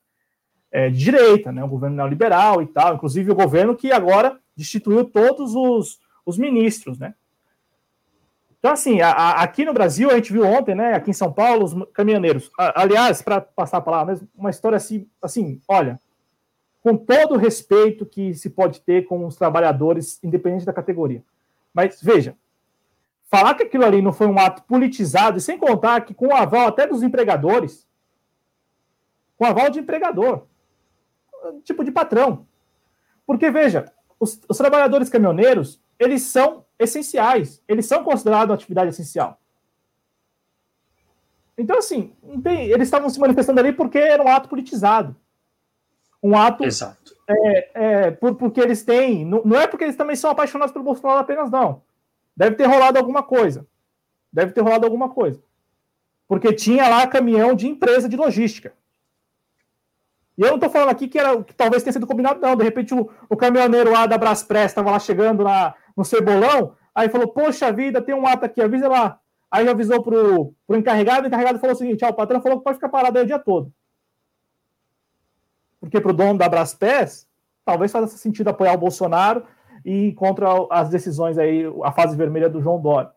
é, 0.71 0.89
de 0.89 0.99
direita, 0.99 1.51
né, 1.51 1.65
um 1.65 1.69
governo 1.69 1.97
neoliberal 1.97 2.63
e 2.63 2.67
tal, 2.67 2.95
inclusive 2.95 3.31
o 3.31 3.35
governo 3.35 3.77
que 3.77 3.91
agora 3.93 4.39
destituiu 4.57 5.05
todos 5.05 5.55
os, 5.55 5.99
os 6.25 6.39
ministros, 6.39 6.99
né? 6.99 7.15
Então, 8.59 8.73
assim, 8.73 9.01
a, 9.01 9.11
a, 9.11 9.43
aqui 9.43 9.65
no 9.65 9.73
Brasil, 9.73 10.11
a 10.11 10.17
gente 10.17 10.33
viu 10.33 10.45
ontem, 10.45 10.75
né, 10.75 10.95
aqui 10.95 11.11
em 11.11 11.15
São 11.15 11.33
Paulo, 11.33 11.65
os 11.65 11.93
caminhoneiros. 11.93 12.51
A, 12.59 12.83
aliás, 12.83 13.23
para 13.23 13.41
passar 13.41 13.79
a 13.79 13.83
palavra 13.83 14.13
mesmo, 14.13 14.29
uma 14.37 14.51
história 14.51 14.77
assim, 14.77 15.07
assim, 15.23 15.61
olha, 15.69 16.01
com 16.83 16.97
todo 16.97 17.35
o 17.35 17.39
respeito 17.39 18.05
que 18.05 18.35
se 18.35 18.51
pode 18.51 18.81
ter 18.81 19.07
com 19.07 19.25
os 19.25 19.37
trabalhadores, 19.37 20.23
independente 20.25 20.67
da 20.67 20.73
categoria. 20.73 21.23
Mas, 21.73 22.03
veja, 22.03 22.37
falar 23.31 23.55
que 23.55 23.63
aquilo 23.63 23.85
ali 23.85 24.03
não 24.03 24.13
foi 24.13 24.27
um 24.27 24.39
ato 24.39 24.63
politizado, 24.65 25.39
e 25.39 25.41
sem 25.41 25.59
contar 25.59 26.03
que 26.03 26.15
com 26.15 26.29
o 26.29 26.35
aval 26.35 26.69
até 26.69 26.87
dos 26.87 27.03
empregadores, 27.03 27.87
com 29.37 29.45
o 29.45 29.49
aval 29.49 29.71
de 29.71 29.79
empregador, 29.79 30.47
tipo 31.65 31.85
de 31.85 31.93
patrão. 31.93 32.47
Porque, 33.27 33.51
veja, 33.51 33.93
os, 34.19 34.41
os 34.49 34.57
trabalhadores 34.57 35.09
caminhoneiros, 35.09 35.81
eles 35.99 36.23
são 36.23 36.65
essenciais, 36.79 37.63
eles 37.69 37.87
são 37.87 38.03
considerados 38.03 38.55
atividade 38.55 38.91
essencial. 38.91 39.41
Então, 41.57 41.79
assim, 41.79 42.15
eles 42.45 42.87
estavam 42.87 43.11
se 43.11 43.19
manifestando 43.19 43.59
ali 43.59 43.73
porque 43.73 43.99
era 43.99 44.23
um 44.23 44.29
ato 44.29 44.49
politizado. 44.49 45.17
Um 46.23 46.37
ato. 46.37 46.65
Exato. 46.65 47.17
É, 47.29 47.71
é, 47.75 48.11
por, 48.11 48.35
porque 48.35 48.61
eles 48.61 48.83
têm. 48.85 49.25
Não, 49.25 49.43
não, 49.45 49.61
é 49.61 49.67
porque 49.67 49.85
eles 49.85 49.97
também 49.97 50.17
são 50.17 50.31
apaixonados 50.31 50.73
pelo 50.73 50.85
Bolsonaro 50.85 51.21
apenas, 51.21 51.51
não. 51.51 51.83
Deve 52.37 52.57
ter 52.57 52.67
rolado 52.67 52.99
alguma 52.99 53.23
coisa. 53.23 53.67
Deve 54.33 54.53
ter 54.53 54.61
rolado 54.61 54.87
alguma 54.87 55.09
coisa. 55.09 55.41
Porque 56.27 56.53
tinha 56.53 56.89
lá 56.89 57.07
caminhão 57.07 57.55
de 57.55 57.67
empresa 57.67 58.09
de 58.09 58.17
logística. 58.17 58.73
E 60.37 60.43
eu 60.43 60.49
não 60.49 60.55
estou 60.55 60.71
falando 60.71 60.91
aqui 60.91 61.09
que, 61.09 61.19
era, 61.19 61.43
que 61.43 61.53
talvez 61.53 61.83
tenha 61.83 61.93
sido 61.93 62.07
combinado, 62.07 62.41
não. 62.41 62.55
De 62.55 62.63
repente 62.63 62.95
o, 62.95 63.11
o 63.29 63.37
caminhoneiro 63.37 63.91
lá 63.91 64.07
da 64.07 64.17
Braspress 64.17 64.67
estava 64.67 64.91
lá 64.91 64.99
chegando 64.99 65.43
na, 65.43 65.75
no 65.97 66.05
Cebolão, 66.05 66.77
aí 66.95 67.09
falou: 67.09 67.29
Poxa 67.29 67.73
vida, 67.73 68.01
tem 68.01 68.15
um 68.15 68.27
ato 68.27 68.45
aqui, 68.45 68.63
avisa 68.63 68.89
lá. 68.89 69.19
Aí 69.51 69.69
avisou 69.69 70.03
pro, 70.03 70.55
pro 70.67 70.77
encarregado, 70.77 71.25
o 71.25 71.27
encarregado 71.27 71.59
falou 71.59 71.75
o 71.75 71.79
seguinte: 71.79 72.05
ah, 72.05 72.11
o 72.11 72.15
patrão 72.15 72.41
falou 72.41 72.59
que 72.59 72.65
pode 72.65 72.77
ficar 72.77 72.89
parado 72.89 73.19
aí 73.19 73.25
o 73.25 73.27
dia 73.27 73.39
todo. 73.39 73.73
Porque 75.81 76.01
para 76.01 76.11
o 76.11 76.15
dono 76.15 76.39
da 76.39 76.49
Braspress, 76.49 77.27
talvez 77.65 77.93
faça 77.93 78.17
sentido 78.17 78.49
apoiar 78.49 78.75
o 78.75 78.79
Bolsonaro 78.79 79.45
e 79.85 80.13
contra 80.15 80.49
as 80.71 80.89
decisões 80.89 81.39
aí, 81.39 81.65
a 81.85 81.93
fase 81.93 82.17
vermelha 82.17 82.49
do 82.49 82.61
João 82.61 82.81
Dória. 82.81 83.11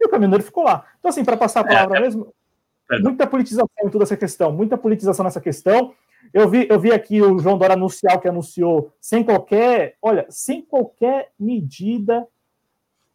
E 0.00 0.06
o 0.06 0.10
caminhoneiro 0.10 0.44
ficou 0.44 0.64
lá. 0.64 0.84
Então, 0.98 1.08
assim, 1.08 1.24
para 1.24 1.36
passar 1.36 1.60
a 1.60 1.64
palavra 1.64 1.96
é, 1.96 1.98
é, 1.98 2.02
mesmo, 2.02 2.34
muita 3.02 3.26
politização 3.26 3.68
em 3.84 3.88
toda 3.88 4.04
essa 4.04 4.16
questão, 4.16 4.52
muita 4.52 4.76
politização 4.76 5.24
nessa 5.24 5.40
questão. 5.40 5.94
Eu 6.32 6.48
vi, 6.48 6.66
eu 6.68 6.78
vi 6.78 6.92
aqui 6.92 7.22
o 7.22 7.38
João 7.38 7.56
Dória 7.56 7.74
anunciar 7.74 8.20
que 8.20 8.28
anunciou 8.28 8.92
sem 9.00 9.24
qualquer, 9.24 9.96
olha, 10.02 10.26
sem 10.28 10.62
qualquer 10.62 11.30
medida 11.38 12.26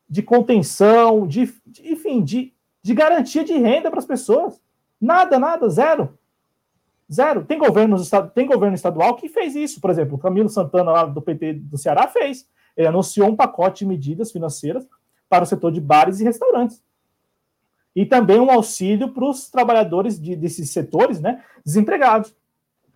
de 0.09 0.21
contenção, 0.21 1.27
de, 1.27 1.53
de 1.65 1.93
enfim, 1.93 2.23
de, 2.23 2.53
de 2.81 2.93
garantia 2.93 3.43
de 3.43 3.53
renda 3.53 3.89
para 3.89 3.99
as 3.99 4.05
pessoas. 4.05 4.59
Nada, 4.99 5.39
nada, 5.39 5.69
zero. 5.69 6.17
Zero. 7.11 7.43
Tem 7.43 7.57
governo, 7.57 7.97
tem 8.33 8.45
governo 8.45 8.75
estadual 8.75 9.15
que 9.15 9.27
fez 9.27 9.55
isso. 9.55 9.81
Por 9.81 9.89
exemplo, 9.89 10.15
o 10.15 10.19
Camilo 10.19 10.49
Santana, 10.49 10.91
lá 10.91 11.05
do 11.05 11.21
PT 11.21 11.53
do 11.53 11.77
Ceará, 11.77 12.07
fez. 12.07 12.47
Ele 12.75 12.87
anunciou 12.87 13.29
um 13.29 13.35
pacote 13.35 13.79
de 13.79 13.85
medidas 13.85 14.31
financeiras 14.31 14.87
para 15.27 15.43
o 15.43 15.47
setor 15.47 15.71
de 15.71 15.81
bares 15.81 16.19
e 16.19 16.23
restaurantes. 16.23 16.81
E 17.95 18.05
também 18.05 18.39
um 18.39 18.49
auxílio 18.49 19.09
para 19.09 19.25
os 19.25 19.49
trabalhadores 19.49 20.19
de, 20.19 20.35
desses 20.35 20.69
setores, 20.69 21.19
né, 21.19 21.43
desempregados 21.65 22.33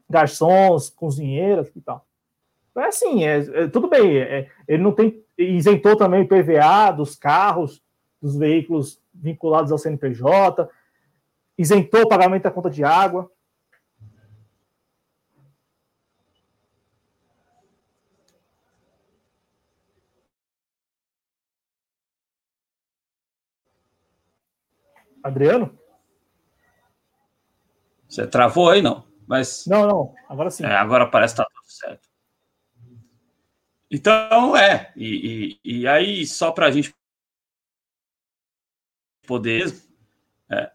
garçons, 0.10 0.90
cozinheiras 0.90 1.70
e 1.76 1.82
tal. 1.82 2.06
Então, 2.72 2.84
é 2.84 2.88
assim, 2.88 3.26
é, 3.26 3.38
é 3.38 3.68
tudo 3.68 3.90
bem. 3.90 4.18
É, 4.18 4.50
ele 4.68 4.84
não 4.84 4.92
tem 4.92 5.24
isentou 5.38 5.96
também 5.98 6.22
o 6.22 6.28
PVA 6.28 6.92
dos 6.92 7.16
carros, 7.16 7.82
dos 8.22 8.38
veículos 8.38 9.00
vinculados 9.14 9.72
ao 9.72 9.78
CNPJ, 9.78 10.70
isentou 11.58 12.02
o 12.02 12.08
pagamento 12.08 12.44
da 12.44 12.52
conta 12.52 12.70
de 12.70 12.84
água. 12.84 13.30
Adriano? 25.26 25.76
Você 28.08 28.28
travou 28.28 28.70
aí, 28.70 28.80
não? 28.80 29.04
Mas. 29.26 29.66
Não, 29.66 29.88
não, 29.88 30.16
agora 30.30 30.52
sim. 30.52 30.64
É, 30.64 30.76
agora 30.76 31.08
parece 31.08 31.34
que 31.34 31.42
está 31.42 31.52
tudo 31.52 31.66
certo. 31.68 32.08
Então, 33.90 34.56
é. 34.56 34.94
E, 34.96 35.58
e, 35.64 35.80
e 35.80 35.88
aí, 35.88 36.28
só 36.28 36.52
para 36.52 36.68
a 36.68 36.72
gente 36.72 36.94
poder. 39.26 39.76
É. 40.52 40.72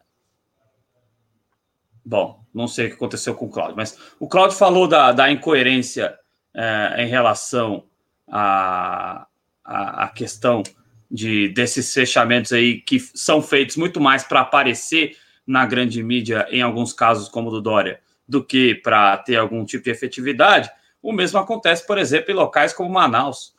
Bom, 2.04 2.44
não 2.52 2.66
sei 2.66 2.86
o 2.86 2.88
que 2.88 2.96
aconteceu 2.96 3.36
com 3.36 3.46
o 3.46 3.50
Cláudio, 3.50 3.76
mas 3.76 3.96
o 4.18 4.26
Cláudio 4.26 4.56
falou 4.56 4.88
da, 4.88 5.12
da 5.12 5.30
incoerência 5.30 6.18
é, 6.52 7.04
em 7.04 7.06
relação 7.06 7.88
à 8.26 9.22
a, 9.22 9.26
a, 9.64 10.04
a, 10.06 10.08
questão 10.08 10.64
de 11.10 11.48
desses 11.48 11.92
fechamentos 11.92 12.52
aí 12.52 12.80
que 12.80 13.00
são 13.00 13.42
feitos 13.42 13.76
muito 13.76 14.00
mais 14.00 14.22
para 14.22 14.40
aparecer 14.40 15.16
na 15.46 15.66
grande 15.66 16.02
mídia, 16.02 16.46
em 16.50 16.62
alguns 16.62 16.92
casos, 16.92 17.28
como 17.28 17.48
o 17.48 17.52
do 17.52 17.60
Dória, 17.60 18.00
do 18.28 18.44
que 18.44 18.76
para 18.76 19.16
ter 19.18 19.36
algum 19.36 19.64
tipo 19.64 19.84
de 19.84 19.90
efetividade. 19.90 20.70
O 21.02 21.12
mesmo 21.12 21.38
acontece, 21.38 21.84
por 21.86 21.98
exemplo, 21.98 22.30
em 22.30 22.34
locais 22.34 22.72
como 22.72 22.90
Manaus, 22.90 23.54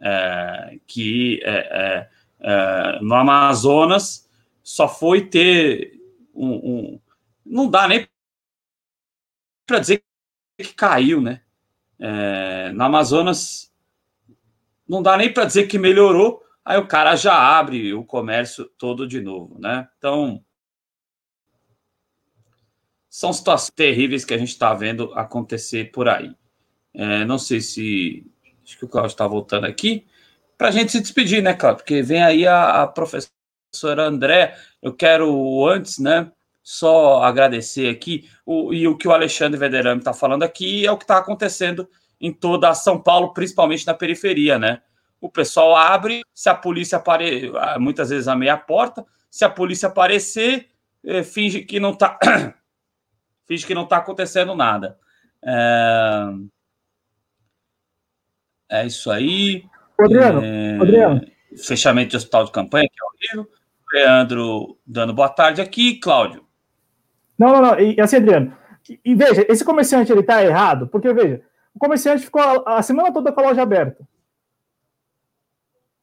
é, 0.00 0.78
que 0.86 1.40
é, 1.44 1.50
é, 1.50 2.08
é 2.40 2.98
no 3.00 3.14
Amazonas 3.14 4.28
só 4.62 4.88
foi 4.88 5.26
ter 5.26 6.00
um, 6.34 6.48
um 6.48 7.00
não 7.44 7.70
dá 7.70 7.86
nem 7.86 8.08
para 9.64 9.78
dizer 9.78 10.02
que 10.58 10.74
caiu, 10.74 11.20
né? 11.20 11.42
É, 11.98 12.72
no 12.72 12.84
Amazonas 12.84 13.72
não 14.88 15.02
dá 15.02 15.16
nem 15.16 15.32
para 15.32 15.44
dizer 15.44 15.66
que 15.66 15.78
melhorou, 15.78 16.42
aí 16.66 16.78
o 16.78 16.88
cara 16.88 17.14
já 17.14 17.32
abre 17.32 17.94
o 17.94 18.04
comércio 18.04 18.64
todo 18.76 19.06
de 19.06 19.20
novo, 19.20 19.56
né? 19.60 19.88
Então 19.96 20.44
são 23.08 23.32
situações 23.32 23.70
terríveis 23.70 24.24
que 24.24 24.34
a 24.34 24.38
gente 24.38 24.50
está 24.50 24.74
vendo 24.74 25.10
acontecer 25.14 25.90
por 25.92 26.08
aí. 26.08 26.34
É, 26.92 27.24
não 27.24 27.38
sei 27.38 27.60
se. 27.60 28.26
Acho 28.62 28.78
que 28.78 28.84
o 28.84 28.88
Cláudio 28.88 29.12
está 29.12 29.26
voltando 29.26 29.64
aqui. 29.64 30.04
Para 30.58 30.68
a 30.68 30.70
gente 30.70 30.92
se 30.92 31.00
despedir, 31.00 31.42
né, 31.42 31.54
Cláudio? 31.54 31.84
Porque 31.84 32.02
vem 32.02 32.22
aí 32.22 32.46
a, 32.46 32.82
a 32.82 32.86
professora 32.86 34.02
André. 34.02 34.58
Eu 34.82 34.92
quero 34.92 35.66
antes, 35.66 35.98
né? 35.98 36.30
Só 36.62 37.22
agradecer 37.22 37.88
aqui. 37.88 38.28
O, 38.44 38.74
e 38.74 38.88
o 38.88 38.96
que 38.96 39.06
o 39.06 39.12
Alexandre 39.12 39.58
Vederame 39.58 40.00
está 40.00 40.12
falando 40.12 40.42
aqui 40.42 40.84
é 40.84 40.90
o 40.90 40.98
que 40.98 41.04
está 41.04 41.18
acontecendo 41.18 41.88
em 42.20 42.32
toda 42.32 42.74
São 42.74 43.00
Paulo, 43.00 43.32
principalmente 43.32 43.86
na 43.86 43.94
periferia, 43.94 44.58
né? 44.58 44.82
O 45.20 45.30
pessoal 45.30 45.74
abre, 45.74 46.22
se 46.34 46.48
a 46.48 46.54
polícia 46.54 46.98
aparecer, 46.98 47.52
muitas 47.78 48.10
vezes 48.10 48.28
a 48.28 48.36
meia 48.36 48.56
porta, 48.56 49.04
se 49.30 49.44
a 49.44 49.50
polícia 49.50 49.88
aparecer, 49.88 50.68
eh, 51.04 51.22
finge 51.22 51.62
que 51.62 51.80
não 51.80 51.90
está 51.90 52.18
finge 53.46 53.66
que 53.66 53.74
não 53.74 53.84
está 53.84 53.98
acontecendo 53.98 54.54
nada. 54.54 54.98
É... 55.44 56.28
É 58.68 58.86
isso 58.86 59.10
aí. 59.10 59.64
Adriano, 59.98 60.40
é... 60.42 60.76
Adriano. 60.80 61.26
Fechamento 61.56 62.10
de 62.10 62.16
hospital 62.16 62.44
de 62.44 62.52
campanha, 62.52 62.88
que 62.88 62.96
é 63.00 63.06
horrível. 63.06 63.52
Leandro 63.92 64.78
dando 64.86 65.14
boa 65.14 65.28
tarde 65.28 65.60
aqui. 65.60 65.98
Cláudio. 66.00 66.44
Não, 67.38 67.52
não, 67.52 67.62
não. 67.62 67.80
E 67.80 68.00
assim, 68.00 68.16
Adriano. 68.16 68.56
E, 68.88 69.00
e 69.04 69.14
veja, 69.14 69.46
esse 69.48 69.64
comerciante 69.64 70.12
ele 70.12 70.22
tá 70.22 70.42
errado, 70.44 70.88
porque 70.88 71.12
veja, 71.12 71.42
o 71.74 71.78
comerciante 71.78 72.24
ficou 72.24 72.42
a, 72.42 72.78
a 72.78 72.82
semana 72.82 73.12
toda 73.12 73.32
com 73.32 73.40
a 73.40 73.44
loja 73.44 73.62
aberta. 73.62 74.06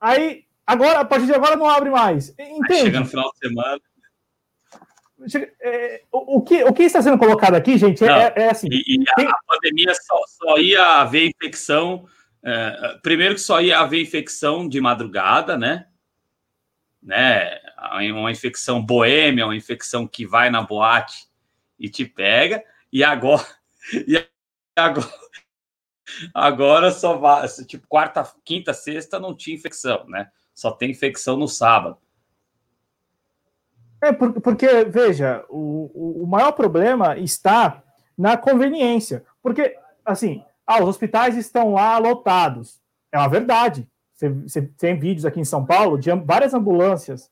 Aí, 0.04 0.44
agora, 0.68 1.00
a 1.00 1.06
partir 1.06 1.28
de 1.28 1.34
agora 1.34 1.56
não 1.56 1.70
abre 1.70 1.90
mais. 1.90 2.30
Entende? 2.38 2.74
Aí 2.74 2.82
chega 2.82 3.00
no 3.00 3.06
final 3.06 3.32
de 3.32 3.38
semana. 3.40 3.82
É, 5.62 6.02
o, 6.12 6.42
que, 6.42 6.64
o 6.66 6.74
que 6.74 6.84
está 6.84 7.02
sendo 7.02 7.18
colocado 7.18 7.56
aqui, 7.56 7.78
gente, 7.78 8.04
é, 8.04 8.34
é, 8.36 8.50
assim. 8.50 8.68
E, 8.70 8.98
e 8.98 9.26
a, 9.26 9.30
a 9.30 9.38
pandemia 9.48 9.94
só, 9.96 10.20
só 10.28 10.58
ia 10.58 11.00
haver 11.00 11.30
infecção 11.30 12.06
é, 12.44 13.00
primeiro 13.02 13.36
que 13.36 13.42
só 13.42 13.62
ia 13.62 13.80
haver 13.80 14.02
infecção 14.02 14.68
de 14.68 14.82
madrugada, 14.82 15.58
né? 15.58 15.88
né? 17.02 17.58
Uma 18.12 18.32
infecção 18.32 18.86
boêmia, 18.86 19.46
uma 19.46 19.56
infecção 19.56 20.06
que 20.06 20.26
vai 20.26 20.50
na 20.50 20.62
boate 20.62 21.28
e 21.80 21.90
te 21.90 22.06
pega. 22.06 22.62
E 22.92 23.04
agora, 23.04 23.46
e 24.06 24.22
agora, 24.76 25.10
agora 26.34 26.92
só 26.92 27.18
vai, 27.18 27.48
tipo, 27.66 27.88
quarta, 27.88 28.28
quinta, 28.44 28.74
sexta 28.74 29.20
não 29.20 29.36
tinha 29.36 29.56
infecção, 29.56 30.06
né? 30.08 30.30
Só 30.54 30.72
tem 30.72 30.92
infecção 30.92 31.38
no 31.38 31.48
sábado. 31.48 31.98
É, 34.02 34.12
porque, 34.12 34.84
veja, 34.84 35.46
o, 35.50 36.24
o 36.24 36.28
maior 36.28 36.52
problema 36.52 37.18
está 37.18 37.82
na 38.18 38.36
conveniência. 38.36 39.24
Porque, 39.42 39.78
assim, 40.06 40.44
ah, 40.68 40.82
os 40.82 40.90
hospitais 40.90 41.38
estão 41.38 41.74
lá 41.74 41.98
lotados. 41.98 42.82
É 43.12 43.18
uma 43.18 43.30
verdade. 43.30 43.88
Você, 44.14 44.62
tem 44.78 44.98
vídeos 44.98 45.26
aqui 45.26 45.40
em 45.40 45.46
São 45.46 45.66
Paulo 45.66 45.98
de 45.98 46.12
várias 46.12 46.54
ambulâncias, 46.54 47.32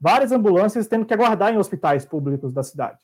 várias 0.00 0.30
ambulâncias 0.30 0.86
tendo 0.86 1.06
que 1.06 1.14
aguardar 1.14 1.52
em 1.52 1.58
hospitais 1.58 2.04
públicos 2.04 2.52
da 2.52 2.62
cidade, 2.62 2.98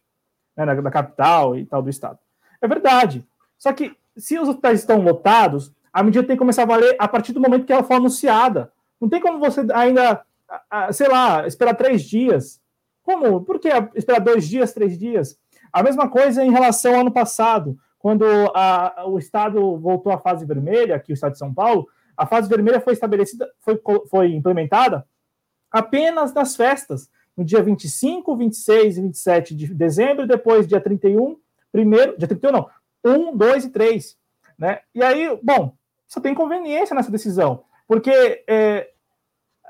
né, 0.56 0.66
da 0.66 0.90
capital 0.90 1.56
e 1.56 1.64
tal 1.66 1.82
do 1.82 1.90
estado. 1.90 2.18
É 2.60 2.68
verdade. 2.68 3.26
Só 3.58 3.72
que 3.72 3.96
se 4.16 4.38
os 4.38 4.48
hospitais 4.48 4.80
estão 4.80 5.00
lotados, 5.00 5.72
a 5.92 6.02
medida 6.02 6.26
tem 6.26 6.36
que 6.36 6.40
começar 6.40 6.62
a 6.62 6.66
valer 6.66 6.96
a 6.98 7.06
partir 7.06 7.32
do 7.32 7.40
momento 7.40 7.64
que 7.64 7.72
ela 7.72 7.84
for 7.84 7.94
anunciada. 7.94 8.72
Não 9.00 9.08
tem 9.08 9.20
como 9.20 9.38
você 9.38 9.60
ainda, 9.72 10.22
sei 10.92 11.08
lá, 11.08 11.46
esperar 11.46 11.74
três 11.74 12.02
dias. 12.02 12.60
Como? 13.02 13.42
Por 13.42 13.58
que 13.58 13.68
esperar 13.94 14.20
dois 14.20 14.48
dias, 14.48 14.72
três 14.72 14.98
dias? 14.98 15.38
A 15.72 15.82
mesma 15.82 16.08
coisa 16.08 16.44
em 16.44 16.50
relação 16.50 16.94
ao 16.94 17.00
ano 17.00 17.12
passado 17.12 17.78
quando 17.98 18.24
a, 18.54 19.04
o 19.06 19.18
Estado 19.18 19.78
voltou 19.78 20.12
à 20.12 20.18
fase 20.18 20.44
vermelha, 20.44 20.94
aqui 20.94 21.12
o 21.12 21.14
Estado 21.14 21.32
de 21.32 21.38
São 21.38 21.54
Paulo, 21.54 21.88
a 22.14 22.26
fase 22.26 22.48
vermelha 22.48 22.80
foi 22.80 22.92
estabelecida, 22.92 23.50
foi, 23.60 23.80
foi 24.10 24.34
implementada 24.34 25.06
apenas 25.70 26.32
nas 26.34 26.54
festas, 26.54 27.10
no 27.36 27.44
dia 27.44 27.62
25, 27.62 28.36
26 28.36 28.98
e 28.98 29.02
27 29.02 29.54
de 29.56 29.74
dezembro, 29.74 30.26
depois 30.26 30.68
dia 30.68 30.80
31, 30.80 31.36
primeiro, 31.72 32.16
dia 32.16 32.28
31 32.28 32.52
não, 32.52 32.68
1, 33.04 33.36
2 33.36 33.64
e 33.64 33.70
3. 33.70 34.16
Né? 34.58 34.80
E 34.94 35.02
aí, 35.02 35.38
bom, 35.42 35.76
só 36.06 36.20
tem 36.20 36.34
conveniência 36.34 36.94
nessa 36.94 37.10
decisão, 37.10 37.64
porque 37.86 38.44
é, 38.48 38.90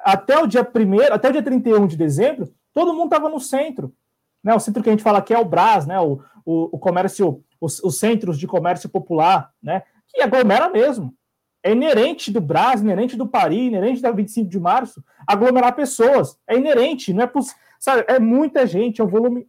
até 0.04 0.38
o 0.38 0.46
dia 0.46 0.62
1 0.62 1.12
até 1.12 1.28
o 1.28 1.32
dia 1.32 1.42
31 1.42 1.86
de 1.86 1.96
dezembro, 1.96 2.52
todo 2.72 2.92
mundo 2.92 3.06
estava 3.06 3.28
no 3.28 3.40
centro. 3.40 3.94
Né? 4.42 4.54
O 4.54 4.60
centro 4.60 4.82
que 4.82 4.88
a 4.88 4.92
gente 4.92 5.02
fala 5.02 5.18
aqui 5.18 5.32
é 5.32 5.38
o 5.38 5.44
Brás, 5.44 5.86
né? 5.86 5.98
o, 5.98 6.20
o, 6.44 6.76
o 6.76 6.78
comércio 6.78 7.42
os, 7.64 7.82
os 7.82 7.98
centros 7.98 8.38
de 8.38 8.46
comércio 8.46 8.88
popular, 8.88 9.50
né? 9.62 9.82
Que 10.08 10.20
aglomera 10.20 10.68
mesmo. 10.68 11.14
É 11.62 11.72
inerente 11.72 12.30
do 12.30 12.40
Brás, 12.40 12.82
inerente 12.82 13.16
do 13.16 13.26
Paris, 13.26 13.68
inerente 13.68 14.02
da 14.02 14.10
25 14.10 14.50
de 14.50 14.60
março, 14.60 15.02
aglomerar 15.26 15.74
pessoas. 15.74 16.38
É 16.46 16.56
inerente, 16.56 17.14
não 17.14 17.24
é. 17.24 17.32
Sabe, 17.80 18.04
é 18.06 18.18
muita 18.18 18.66
gente, 18.66 19.00
é 19.00 19.04
um 19.04 19.08
volume 19.08 19.48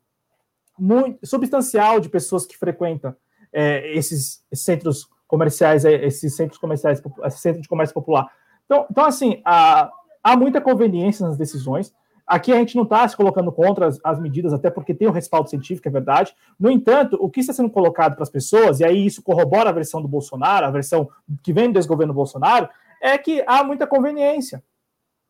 muito 0.79 1.25
substancial 1.25 1.99
de 1.99 2.09
pessoas 2.09 2.45
que 2.45 2.57
frequentam 2.57 3.15
é, 3.56 3.90
esses, 3.98 4.44
centros 4.53 5.07
comerciais, 5.26 5.86
é, 5.86 6.06
esses 6.06 6.36
centros 6.36 6.60
comerciais, 6.60 7.02
esse 7.23 7.40
centro 7.40 7.61
de 7.61 7.69
comércio 7.69 7.94
popular. 7.94 8.30
Então, 8.65 8.86
então 8.91 9.06
assim, 9.06 9.41
há, 9.45 9.90
há 10.22 10.36
muita 10.36 10.60
conveniência 10.60 11.26
nas 11.26 11.38
decisões. 11.38 11.94
Aqui 12.27 12.52
a 12.52 12.57
gente 12.57 12.76
não 12.76 12.84
está 12.84 13.07
se 13.07 13.15
colocando 13.15 13.52
contra 13.52 13.88
as, 13.88 13.99
as, 14.03 14.19
medidas, 14.19 14.52
até 14.52 14.69
porque 14.69 14.94
tem 14.94 15.07
o 15.07 15.11
um 15.11 15.14
respaldo 15.14 15.49
científico, 15.49 15.88
é 15.88 15.91
verdade. 15.91 16.36
No 16.60 16.69
entanto, 16.69 17.18
o 17.19 17.30
que 17.30 17.40
está 17.40 17.53
sendo 17.53 17.69
colocado 17.69 18.15
para 18.15 18.23
as 18.23 18.30
pessoas, 18.30 18.82
e 18.82 18.84
aí 18.84 19.06
isso 19.06 19.23
corrobora 19.23 19.69
a 19.69 19.73
versão 19.73 20.02
do 20.02 20.07
Bolsonaro, 20.07 20.65
a 20.65 20.72
versão 20.72 21.10
que 21.41 21.53
vem 21.53 21.68
do 21.68 21.73
desgoverno 21.73 22.14
Bolsonaro, 22.14 22.68
é 23.02 23.18
que 23.18 23.41
há 23.48 23.64
muita 23.64 23.88
conveniência. 23.88 24.61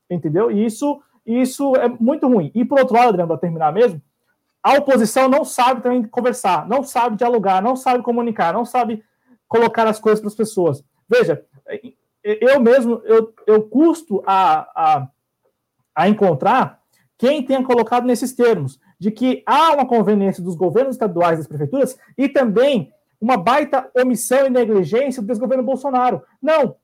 Entendeu? 0.10 0.50
E 0.50 0.66
isso, 0.66 1.00
isso 1.26 1.76
é 1.76 1.90
muito 1.90 2.28
ruim. 2.28 2.50
E 2.56 2.66
por 2.66 2.80
outro 2.80 2.96
lado, 2.96 3.10
Adriano, 3.10 3.28
para 3.28 3.38
terminar 3.38 3.72
mesmo, 3.72 4.02
a 4.66 4.80
oposição 4.80 5.30
não 5.30 5.46
sabe 5.46 5.84
também 5.84 6.02
conversar, 6.02 6.68
não 6.68 6.82
sabe 6.82 7.18
dialogar, 7.18 7.62
não 7.62 7.76
sabe 7.76 8.02
comunicar, 8.02 8.52
não 8.52 8.66
sabe 8.66 9.04
colocar 9.48 9.86
as 9.88 10.00
coisas 10.00 10.20
para 10.20 10.30
as 10.30 10.36
pessoas. 10.36 10.84
Veja, 11.08 11.46
eu 12.24 12.60
mesmo, 12.60 13.00
eu, 13.06 13.32
eu 13.46 13.62
custo 13.70 14.24
a, 14.26 14.62
a, 14.76 15.08
a 15.94 16.10
encontrar 16.10 16.82
quem 17.16 17.46
tenha 17.46 17.64
colocado 17.64 18.08
nesses 18.08 18.34
termos, 18.34 18.80
de 19.00 19.12
que 19.12 19.44
há 19.46 19.72
uma 19.72 19.86
conveniência 19.86 20.44
dos 20.44 20.56
governos 20.56 20.96
estaduais 20.96 21.38
das 21.38 21.48
prefeituras 21.48 21.96
e 22.18 22.28
também 22.28 22.92
uma 23.22 23.38
baita 23.38 23.88
omissão 23.96 24.48
e 24.48 24.50
negligência 24.50 25.22
do 25.22 25.28
desgoverno 25.28 25.64
Bolsonaro. 25.64 26.24
Não. 26.42 26.76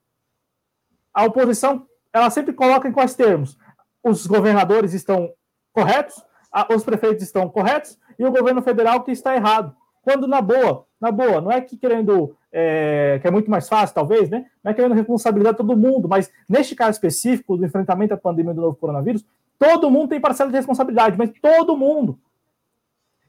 A 1.11 1.25
oposição, 1.25 1.87
ela 2.13 2.29
sempre 2.29 2.53
coloca 2.53 2.87
em 2.87 2.91
quais 2.91 3.15
termos? 3.15 3.57
Os 4.03 4.27
governadores 4.27 4.93
estão 4.93 5.33
corretos, 5.73 6.23
os 6.73 6.83
prefeitos 6.83 7.23
estão 7.23 7.47
corretos 7.49 7.97
e 8.17 8.25
o 8.25 8.31
governo 8.31 8.61
federal 8.61 9.03
que 9.03 9.11
está 9.11 9.35
errado. 9.35 9.75
Quando 10.01 10.27
na 10.27 10.41
boa, 10.41 10.85
na 10.99 11.11
boa, 11.11 11.39
não 11.39 11.51
é 11.51 11.61
que 11.61 11.77
querendo, 11.77 12.35
é, 12.51 13.19
que 13.21 13.27
é 13.27 13.31
muito 13.31 13.49
mais 13.49 13.69
fácil, 13.69 13.93
talvez, 13.93 14.29
né? 14.29 14.45
Não 14.63 14.71
é 14.71 14.73
querendo 14.73 14.95
responsabilizar 14.95 15.53
todo 15.53 15.77
mundo, 15.77 16.09
mas 16.09 16.31
neste 16.49 16.75
caso 16.75 16.91
específico 16.91 17.55
do 17.55 17.65
enfrentamento 17.65 18.13
à 18.13 18.17
pandemia 18.17 18.53
do 18.53 18.61
novo 18.61 18.75
coronavírus, 18.75 19.23
Todo 19.61 19.91
mundo 19.91 20.09
tem 20.09 20.19
parcela 20.19 20.49
de 20.49 20.55
responsabilidade, 20.55 21.15
mas 21.15 21.29
todo 21.39 21.77
mundo. 21.77 22.17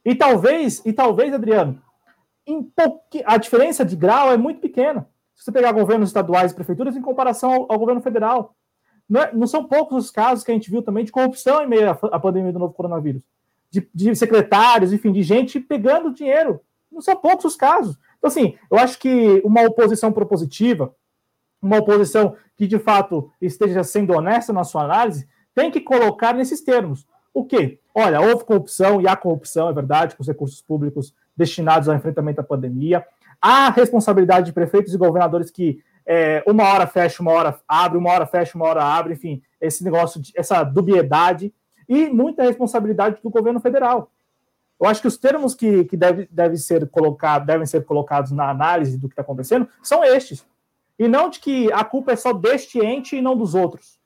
E 0.03 0.15
talvez, 0.15 0.81
e 0.83 0.91
talvez, 0.91 1.31
Adriano, 1.35 1.79
a 3.27 3.37
diferença 3.37 3.85
de 3.85 3.95
grau 3.95 4.33
é 4.33 4.37
muito 4.39 4.59
pequena. 4.59 5.07
Se 5.35 5.45
você 5.45 5.53
pegar 5.53 5.73
governos 5.73 6.09
estaduais 6.09 6.51
e 6.51 6.55
prefeituras 6.55 6.97
em 6.97 7.03
comparação 7.03 7.53
ao, 7.53 7.73
ao 7.73 7.79
governo 7.79 8.01
federal, 8.01 8.57
não, 9.13 9.21
é, 9.21 9.31
não, 9.35 9.47
são 9.47 9.65
poucos 9.65 10.07
os 10.07 10.11
casos 10.11 10.43
que 10.43 10.51
a 10.51 10.55
gente 10.55 10.71
viu 10.71 10.81
também 10.81 11.05
de 11.05 11.13
corrupção 11.13 11.63
em 11.63 11.69
meio 11.69 11.91
à, 11.91 11.99
à 12.13 12.19
pandemia 12.19 12.51
do 12.51 12.59
novo 12.59 12.73
coronavírus. 12.73 13.23
De, 13.71 13.87
de, 13.95 14.17
secretários, 14.17 14.91
enfim, 14.91 15.13
de 15.13 15.23
gente 15.23 15.61
pegando 15.61 16.15
dinheiro. 16.15 16.63
Não 16.91 17.03
são 17.03 17.15
poucos 17.15 17.45
os 17.45 17.55
casos. 17.55 17.99
Então, 18.17 18.29
assim, 18.29 18.55
eu 18.71 18.79
acho 18.79 18.99
que 18.99 19.43
uma 19.45 19.61
oposição 19.67 20.11
propositiva, 20.13 20.95
uma 21.61 21.77
oposição 21.77 22.37
que 22.57 22.67
de 22.67 22.79
fato 22.79 23.31
esteja 23.39 23.85
sendo 23.85 24.15
honesta 24.15 24.51
na 24.51 24.65
sua 24.65 24.85
análise, 24.85 25.29
tem 25.55 25.71
que 25.71 25.81
colocar 25.83 26.33
nesses 26.33 26.63
termos. 26.63 27.07
O 27.35 27.45
quê? 27.45 27.81
Olha, 27.95 28.19
houve 28.19 28.47
corrupção 28.47 28.99
e 28.99 29.07
há 29.07 29.15
corrupção, 29.15 29.69
é 29.69 29.75
verdade, 29.75 30.17
com 30.17 30.23
os 30.23 30.29
recursos 30.29 30.63
públicos 30.63 31.15
destinados 31.37 31.87
ao 31.87 31.95
enfrentamento 31.95 32.39
da 32.39 32.43
pandemia. 32.43 33.05
Há 33.43 33.69
responsabilidade 33.69 34.47
de 34.47 34.53
prefeitos 34.55 34.95
e 34.95 34.99
governadores 34.99 35.51
que 35.51 35.83
é, 36.07 36.43
uma 36.47 36.65
hora 36.65 36.87
fecha, 36.87 37.23
uma 37.23 37.33
hora 37.33 37.59
abre, 37.67 37.99
uma 37.99 38.11
hora 38.11 38.27
fecha, 38.27 38.57
uma 38.57 38.67
hora 38.67 38.85
abre, 38.85 39.15
enfim, 39.15 39.43
esse 39.61 39.85
negócio, 39.85 40.21
de, 40.21 40.33
essa 40.37 40.63
dubiedade 40.65 41.53
e 41.89 42.09
muita 42.09 42.43
responsabilidade 42.43 43.21
do 43.23 43.31
governo 43.31 43.61
federal. 43.61 44.11
Eu 44.81 44.89
acho 44.89 45.01
que 45.01 45.07
os 45.07 45.17
termos 45.17 45.55
que, 45.55 45.85
que 45.85 45.97
deve, 45.97 46.29
deve 46.31 46.57
ser 46.57 46.89
colocado, 46.89 47.47
devem 47.47 47.67
ser 47.67 47.85
colocados 47.85 48.33
na 48.33 48.51
análise 48.51 48.99
do 48.99 49.09
que 49.09 49.13
está 49.13 49.23
acontecendo 49.23 49.69
são 49.83 50.03
estes. 50.03 50.45
E 50.99 51.07
não 51.07 51.31
de 51.31 51.39
que 51.39 51.73
a 51.73 51.85
culpa 51.85 52.13
é 52.13 52.17
só 52.17 52.33
deste 52.33 52.81
ente 52.81 53.17
e 53.17 53.23
não 53.23 53.37
dos 53.37 53.55
outros. 53.55 54.01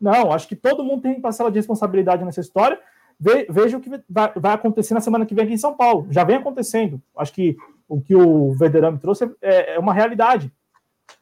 Não, 0.00 0.32
acho 0.32 0.48
que 0.48 0.56
todo 0.56 0.84
mundo 0.84 1.02
tem 1.02 1.20
parcela 1.20 1.50
de 1.50 1.58
responsabilidade 1.58 2.24
nessa 2.24 2.40
história. 2.40 2.80
Ve, 3.18 3.46
veja 3.48 3.76
o 3.76 3.80
que 3.80 3.90
vai, 4.08 4.52
acontecer 4.54 4.94
na 4.94 5.00
semana 5.00 5.24
que 5.24 5.34
vem 5.34 5.44
aqui 5.44 5.54
em 5.54 5.58
São 5.58 5.74
Paulo. 5.74 6.06
Já 6.10 6.24
vem 6.24 6.36
acontecendo. 6.36 7.00
Acho 7.16 7.32
que 7.32 7.56
o 7.88 8.00
que 8.00 8.14
o 8.14 8.52
Verderame 8.54 8.98
trouxe 8.98 9.30
é, 9.40 9.74
é 9.74 9.78
uma 9.78 9.92
realidade. 9.92 10.52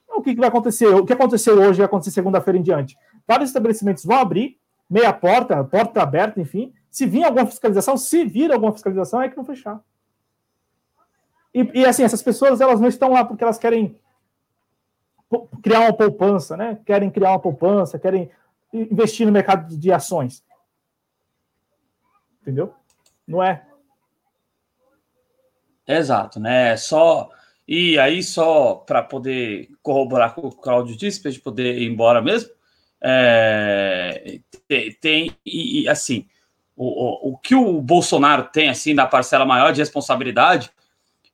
Então, 0.05 0.19
o 0.19 0.23
que, 0.23 0.35
que, 0.35 0.41
vai 0.41 0.49
acontecer? 0.49 0.87
O 0.87 1.05
que 1.05 1.13
aconteceu 1.13 1.59
hoje 1.59 1.79
vai 1.79 1.87
acontecer 1.87 2.11
segunda-feira 2.11 2.59
em 2.59 2.63
diante. 2.63 2.97
Vários 3.27 3.51
estabelecimentos 3.51 4.05
vão 4.05 4.19
abrir, 4.19 4.59
meia 4.89 5.13
porta, 5.13 5.63
porta 5.65 6.03
aberta, 6.03 6.41
enfim. 6.41 6.73
Se 6.91 7.07
vir 7.07 7.25
alguma 7.25 7.47
fiscalização, 7.47 7.97
se 7.97 8.25
vir 8.25 8.53
alguma 8.53 8.73
fiscalização, 8.73 9.23
é 9.23 9.29
que 9.29 9.37
vão 9.37 9.45
fechar. 9.45 9.81
E, 11.55 11.81
e 11.81 11.87
assim, 11.87 12.03
essas 12.03 12.23
pessoas 12.23 12.61
elas 12.61 12.81
não 12.81 12.89
estão 12.89 13.13
lá 13.13 13.25
porque 13.25 13.43
elas 13.45 13.59
querem 13.59 13.99
criar 15.63 15.81
uma 15.81 15.93
poupança, 15.93 16.57
né? 16.57 16.79
Querem 16.85 17.11
criar 17.11 17.31
uma 17.31 17.41
poupança, 17.41 17.99
querem 17.99 18.31
investir 18.73 19.27
no 19.27 19.33
mercado 19.33 19.77
de 19.77 19.93
ações. 19.93 20.45
Entendeu? 22.41 22.75
Não 23.27 23.43
é. 23.43 23.67
Exato, 25.87 26.39
né? 26.39 26.77
Só 26.77 27.31
e 27.67 27.99
aí 27.99 28.23
só 28.23 28.75
para 28.75 29.03
poder 29.03 29.69
corroborar 29.83 30.35
com 30.35 30.43
o 30.43 30.51
que 30.51 30.57
o 30.57 30.61
Claudio 30.61 30.97
disse, 30.97 31.21
para 31.21 31.31
gente 31.31 31.43
poder 31.43 31.79
ir 31.79 31.89
embora 31.89 32.21
mesmo, 32.21 32.51
é, 33.01 34.41
tem, 34.69 34.93
tem 34.95 35.37
e, 35.45 35.83
e, 35.83 35.89
assim 35.89 36.27
o, 36.77 36.87
o, 36.87 37.33
o, 37.33 37.39
que 37.39 37.55
o 37.55 37.81
Bolsonaro 37.81 38.45
tem 38.45 38.69
assim 38.69 38.95
da 38.95 39.07
parcela 39.07 39.45
maior 39.45 39.73
de 39.73 39.81
responsabilidade 39.81 40.71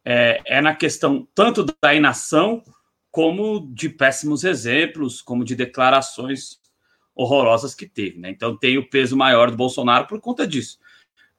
é, 0.04 0.40
é 0.46 0.60
na 0.60 0.74
questão 0.74 1.26
tanto 1.34 1.64
da 1.80 1.94
inação 1.94 2.62
como 3.10 3.68
de 3.72 3.88
péssimos 3.88 4.44
exemplos, 4.44 5.20
como 5.20 5.44
de 5.44 5.54
declarações 5.54 6.60
horrorosas 7.14 7.74
que 7.74 7.86
teve. 7.86 8.18
Né? 8.18 8.30
Então 8.30 8.56
tem 8.56 8.78
o 8.78 8.88
peso 8.88 9.16
maior 9.16 9.50
do 9.50 9.56
Bolsonaro 9.56 10.06
por 10.06 10.20
conta 10.20 10.46
disso. 10.46 10.78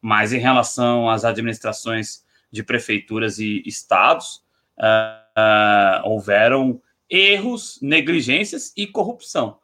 Mas 0.01 0.33
em 0.33 0.39
relação 0.39 1.09
às 1.09 1.23
administrações 1.23 2.23
de 2.51 2.63
prefeituras 2.63 3.39
e 3.39 3.61
estados, 3.65 4.43
uh, 4.77 6.01
uh, 6.03 6.07
houveram 6.09 6.81
erros, 7.09 7.79
negligências 7.81 8.73
e 8.75 8.85
corrupção. 8.87 9.59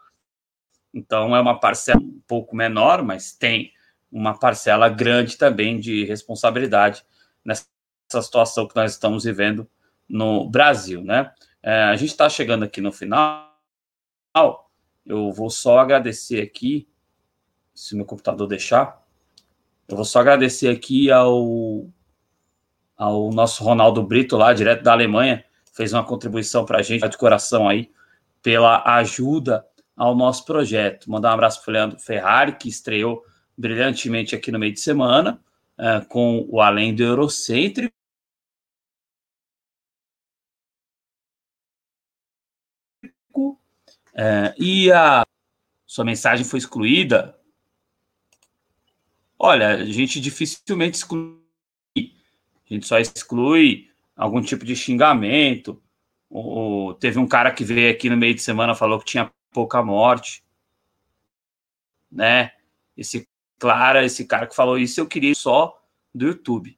Então 0.94 1.36
é 1.36 1.42
uma 1.42 1.60
parcela 1.60 2.00
um 2.00 2.22
pouco 2.28 2.56
menor, 2.56 3.04
mas 3.04 3.34
tem 3.34 3.72
uma 4.12 4.38
parcela 4.38 4.88
grande 4.88 5.38
também 5.38 5.80
de 5.80 6.06
responsabilidade 6.06 7.06
nessa 7.44 7.68
situação 8.10 8.68
que 8.68 8.76
nós 8.76 8.94
estamos 8.94 9.26
vivendo 9.26 9.70
no 10.08 10.50
Brasil, 10.50 11.04
né? 11.04 11.34
É, 11.62 11.84
a 11.84 11.96
gente 11.96 12.12
está 12.12 12.30
chegando 12.30 12.64
aqui 12.64 12.80
no 12.80 12.92
final. 12.92 13.54
Eu 15.06 15.32
vou 15.32 15.50
só 15.50 15.80
agradecer 15.80 16.42
aqui, 16.42 16.88
se 17.74 17.96
meu 17.96 18.06
computador 18.06 18.48
deixar. 18.48 19.04
Eu 19.88 19.96
vou 19.96 20.06
só 20.06 20.20
agradecer 20.20 20.70
aqui 20.70 21.12
ao, 21.12 21.88
ao 22.98 23.32
nosso 23.32 23.64
Ronaldo 23.64 24.02
Brito, 24.04 24.38
lá, 24.38 24.54
direto 24.54 24.84
da 24.84 24.92
Alemanha, 24.92 25.44
fez 25.74 25.92
uma 25.92 26.04
contribuição 26.04 26.66
para 26.66 26.80
a 26.80 26.82
gente, 26.82 27.08
de 27.08 27.18
coração 27.18 27.68
aí, 27.68 27.92
pela 28.42 28.84
ajuda 28.98 29.66
ao 29.96 30.16
nosso 30.16 30.46
projeto. 30.46 31.10
Mandar 31.10 31.32
um 31.32 31.34
abraço 31.34 31.62
para 31.62 31.72
o 31.72 31.74
Leandro 31.74 32.00
Ferrari, 32.00 32.58
que 32.58 32.70
estreou 32.70 33.24
brilhantemente 33.58 34.36
aqui 34.36 34.52
no 34.52 34.60
meio 34.60 34.74
de 34.74 34.80
semana, 34.80 35.42
uh, 35.78 36.06
com 36.08 36.46
o 36.50 36.62
Além 36.62 36.94
do 36.94 37.04
Eurocêntrico. 37.04 37.94
É, 44.18 44.56
e 44.58 44.90
a 44.94 45.26
sua 45.86 46.06
mensagem 46.06 46.46
foi 46.46 46.60
excluída. 46.60 47.38
Olha, 49.38 49.76
a 49.76 49.86
gente 49.86 50.22
dificilmente 50.22 50.98
exclui. 50.98 51.45
A 52.70 52.74
gente 52.74 52.88
só 52.88 53.00
exclui 53.00 53.90
algum 54.16 54.42
tipo 54.42 54.66
de 54.66 54.76
xingamento. 54.76 55.82
O, 56.30 56.94
teve 57.00 57.20
um 57.20 57.28
cara 57.28 57.52
que 57.52 57.64
veio 57.64 57.92
aqui 57.92 58.10
no 58.10 58.18
meio 58.18 58.34
de 58.34 58.42
semana 58.42 58.76
falou 58.76 59.00
que 59.00 59.06
tinha 59.06 59.32
pouca 59.52 59.84
morte, 59.84 60.44
né? 62.12 62.52
Esse 62.98 63.28
Clara, 63.58 64.04
esse 64.04 64.26
cara 64.26 64.48
que 64.48 64.56
falou 64.56 64.78
isso, 64.78 65.00
eu 65.00 65.08
queria 65.08 65.34
só 65.34 65.82
do 66.14 66.28
YouTube, 66.28 66.78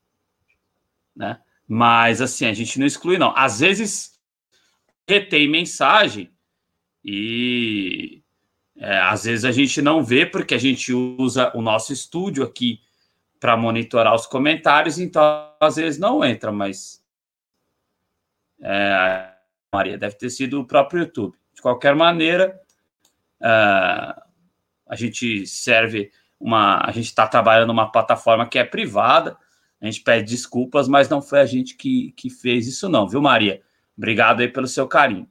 né? 1.16 1.42
Mas 1.68 2.22
assim, 2.22 2.46
a 2.46 2.54
gente 2.54 2.80
não 2.80 2.86
exclui 2.86 3.18
não. 3.18 3.34
Às 3.36 3.60
vezes 3.60 4.20
retém 5.08 5.50
mensagem 5.50 6.32
e 7.04 8.22
é, 8.76 9.00
às 9.00 9.24
vezes 9.24 9.46
a 9.46 9.52
gente 9.52 9.82
não 9.82 10.04
vê 10.04 10.26
porque 10.26 10.54
a 10.54 10.60
gente 10.60 10.94
usa 10.94 11.52
o 11.56 11.62
nosso 11.62 11.92
estúdio 11.92 12.44
aqui 12.44 12.82
para 13.40 13.56
monitorar 13.58 14.14
os 14.16 14.26
comentários, 14.26 15.00
então 15.00 15.52
às 15.60 15.76
vezes 15.76 16.00
não 16.00 16.24
entra, 16.24 16.52
mas 16.52 17.04
é, 18.62 19.32
Maria 19.74 19.98
deve 19.98 20.16
ter 20.16 20.30
sido 20.30 20.60
o 20.60 20.66
próprio 20.66 21.02
YouTube. 21.02 21.38
De 21.54 21.62
qualquer 21.62 21.96
maneira, 21.96 22.60
é, 23.42 23.48
a 23.48 24.96
gente 24.96 25.46
serve 25.46 26.12
uma, 26.40 26.82
a 26.86 26.92
gente 26.92 27.06
está 27.06 27.28
trabalhando 27.28 27.72
uma 27.72 27.92
plataforma 27.92 28.48
que 28.48 28.60
é 28.60 28.64
privada. 28.64 29.38
A 29.80 29.86
gente 29.86 30.02
pede 30.02 30.30
desculpas, 30.30 30.88
mas 30.88 31.10
não 31.10 31.22
foi 31.22 31.40
a 31.40 31.46
gente 31.46 31.76
que, 31.76 32.12
que 32.14 32.30
fez 32.30 32.68
isso, 32.68 32.90
não, 32.90 33.08
viu, 33.08 33.22
Maria? 33.22 33.62
Obrigado 33.96 34.42
aí 34.42 34.48
pelo 34.48 34.68
seu 34.68 34.88
carinho. 34.88 35.30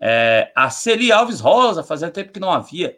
É, 0.00 0.52
a 0.54 0.70
Celi 0.70 1.10
Alves 1.10 1.40
Rosa, 1.40 1.82
fazia 1.82 2.10
tempo 2.10 2.32
que 2.32 2.40
não 2.40 2.52
havia, 2.52 2.96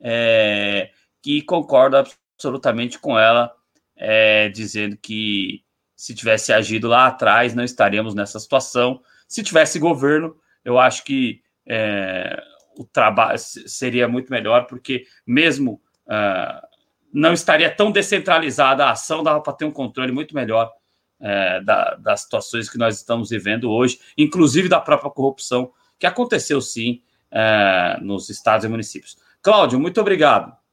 é, 0.00 0.90
que 1.22 1.42
concorda 1.42 2.04
absolutamente 2.36 2.98
com 2.98 3.18
ela, 3.18 3.54
é, 3.96 4.48
dizendo 4.48 4.96
que 4.96 5.62
se 5.96 6.14
tivesse 6.14 6.52
agido 6.52 6.88
lá 6.88 7.06
atrás, 7.06 7.54
não 7.54 7.64
estaríamos 7.64 8.14
nessa 8.14 8.38
situação. 8.38 9.00
Se 9.28 9.42
tivesse 9.42 9.78
governo, 9.78 10.36
eu 10.64 10.78
acho 10.78 11.04
que 11.04 11.40
é, 11.66 12.42
o 12.76 12.84
trabalho 12.84 13.38
seria 13.38 14.08
muito 14.08 14.30
melhor, 14.30 14.66
porque 14.66 15.06
mesmo 15.26 15.80
uh, 16.06 16.66
não 17.12 17.32
estaria 17.32 17.70
tão 17.70 17.92
descentralizada 17.92 18.84
a 18.84 18.90
ação, 18.90 19.22
dava 19.22 19.40
para 19.40 19.52
ter 19.52 19.64
um 19.64 19.70
controle 19.70 20.12
muito 20.12 20.34
melhor 20.34 20.72
é, 21.20 21.60
da, 21.60 21.94
das 21.94 22.22
situações 22.22 22.68
que 22.68 22.76
nós 22.76 22.96
estamos 22.96 23.30
vivendo 23.30 23.70
hoje, 23.70 24.00
inclusive 24.18 24.68
da 24.68 24.80
própria 24.80 25.10
corrupção 25.10 25.72
que 25.98 26.06
aconteceu 26.06 26.60
sim 26.60 27.02
é, 27.30 27.98
nos 28.02 28.28
estados 28.28 28.64
e 28.64 28.68
municípios. 28.68 29.16
Cláudio, 29.40 29.78
muito 29.78 30.00
obrigado. 30.00 30.63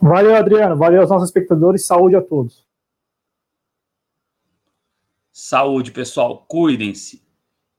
Valeu, 0.00 0.34
Adriano. 0.36 0.76
Valeu 0.76 1.00
aos 1.00 1.10
nossos 1.10 1.28
espectadores. 1.28 1.86
Saúde 1.86 2.16
a 2.16 2.22
todos. 2.22 2.66
Saúde, 5.32 5.92
pessoal. 5.92 6.44
Cuidem-se. 6.48 7.22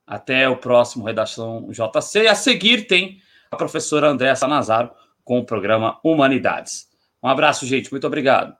Até 0.05 0.49
o 0.49 0.57
próximo 0.57 1.05
Redação 1.05 1.69
JC. 1.71 2.27
A 2.27 2.35
seguir 2.35 2.87
tem 2.87 3.21
a 3.51 3.55
professora 3.55 4.07
Andréa 4.09 4.35
Sanazaro 4.35 4.91
com 5.23 5.39
o 5.39 5.45
programa 5.45 5.99
Humanidades. 6.03 6.89
Um 7.21 7.27
abraço, 7.27 7.65
gente. 7.65 7.91
Muito 7.91 8.07
obrigado. 8.07 8.55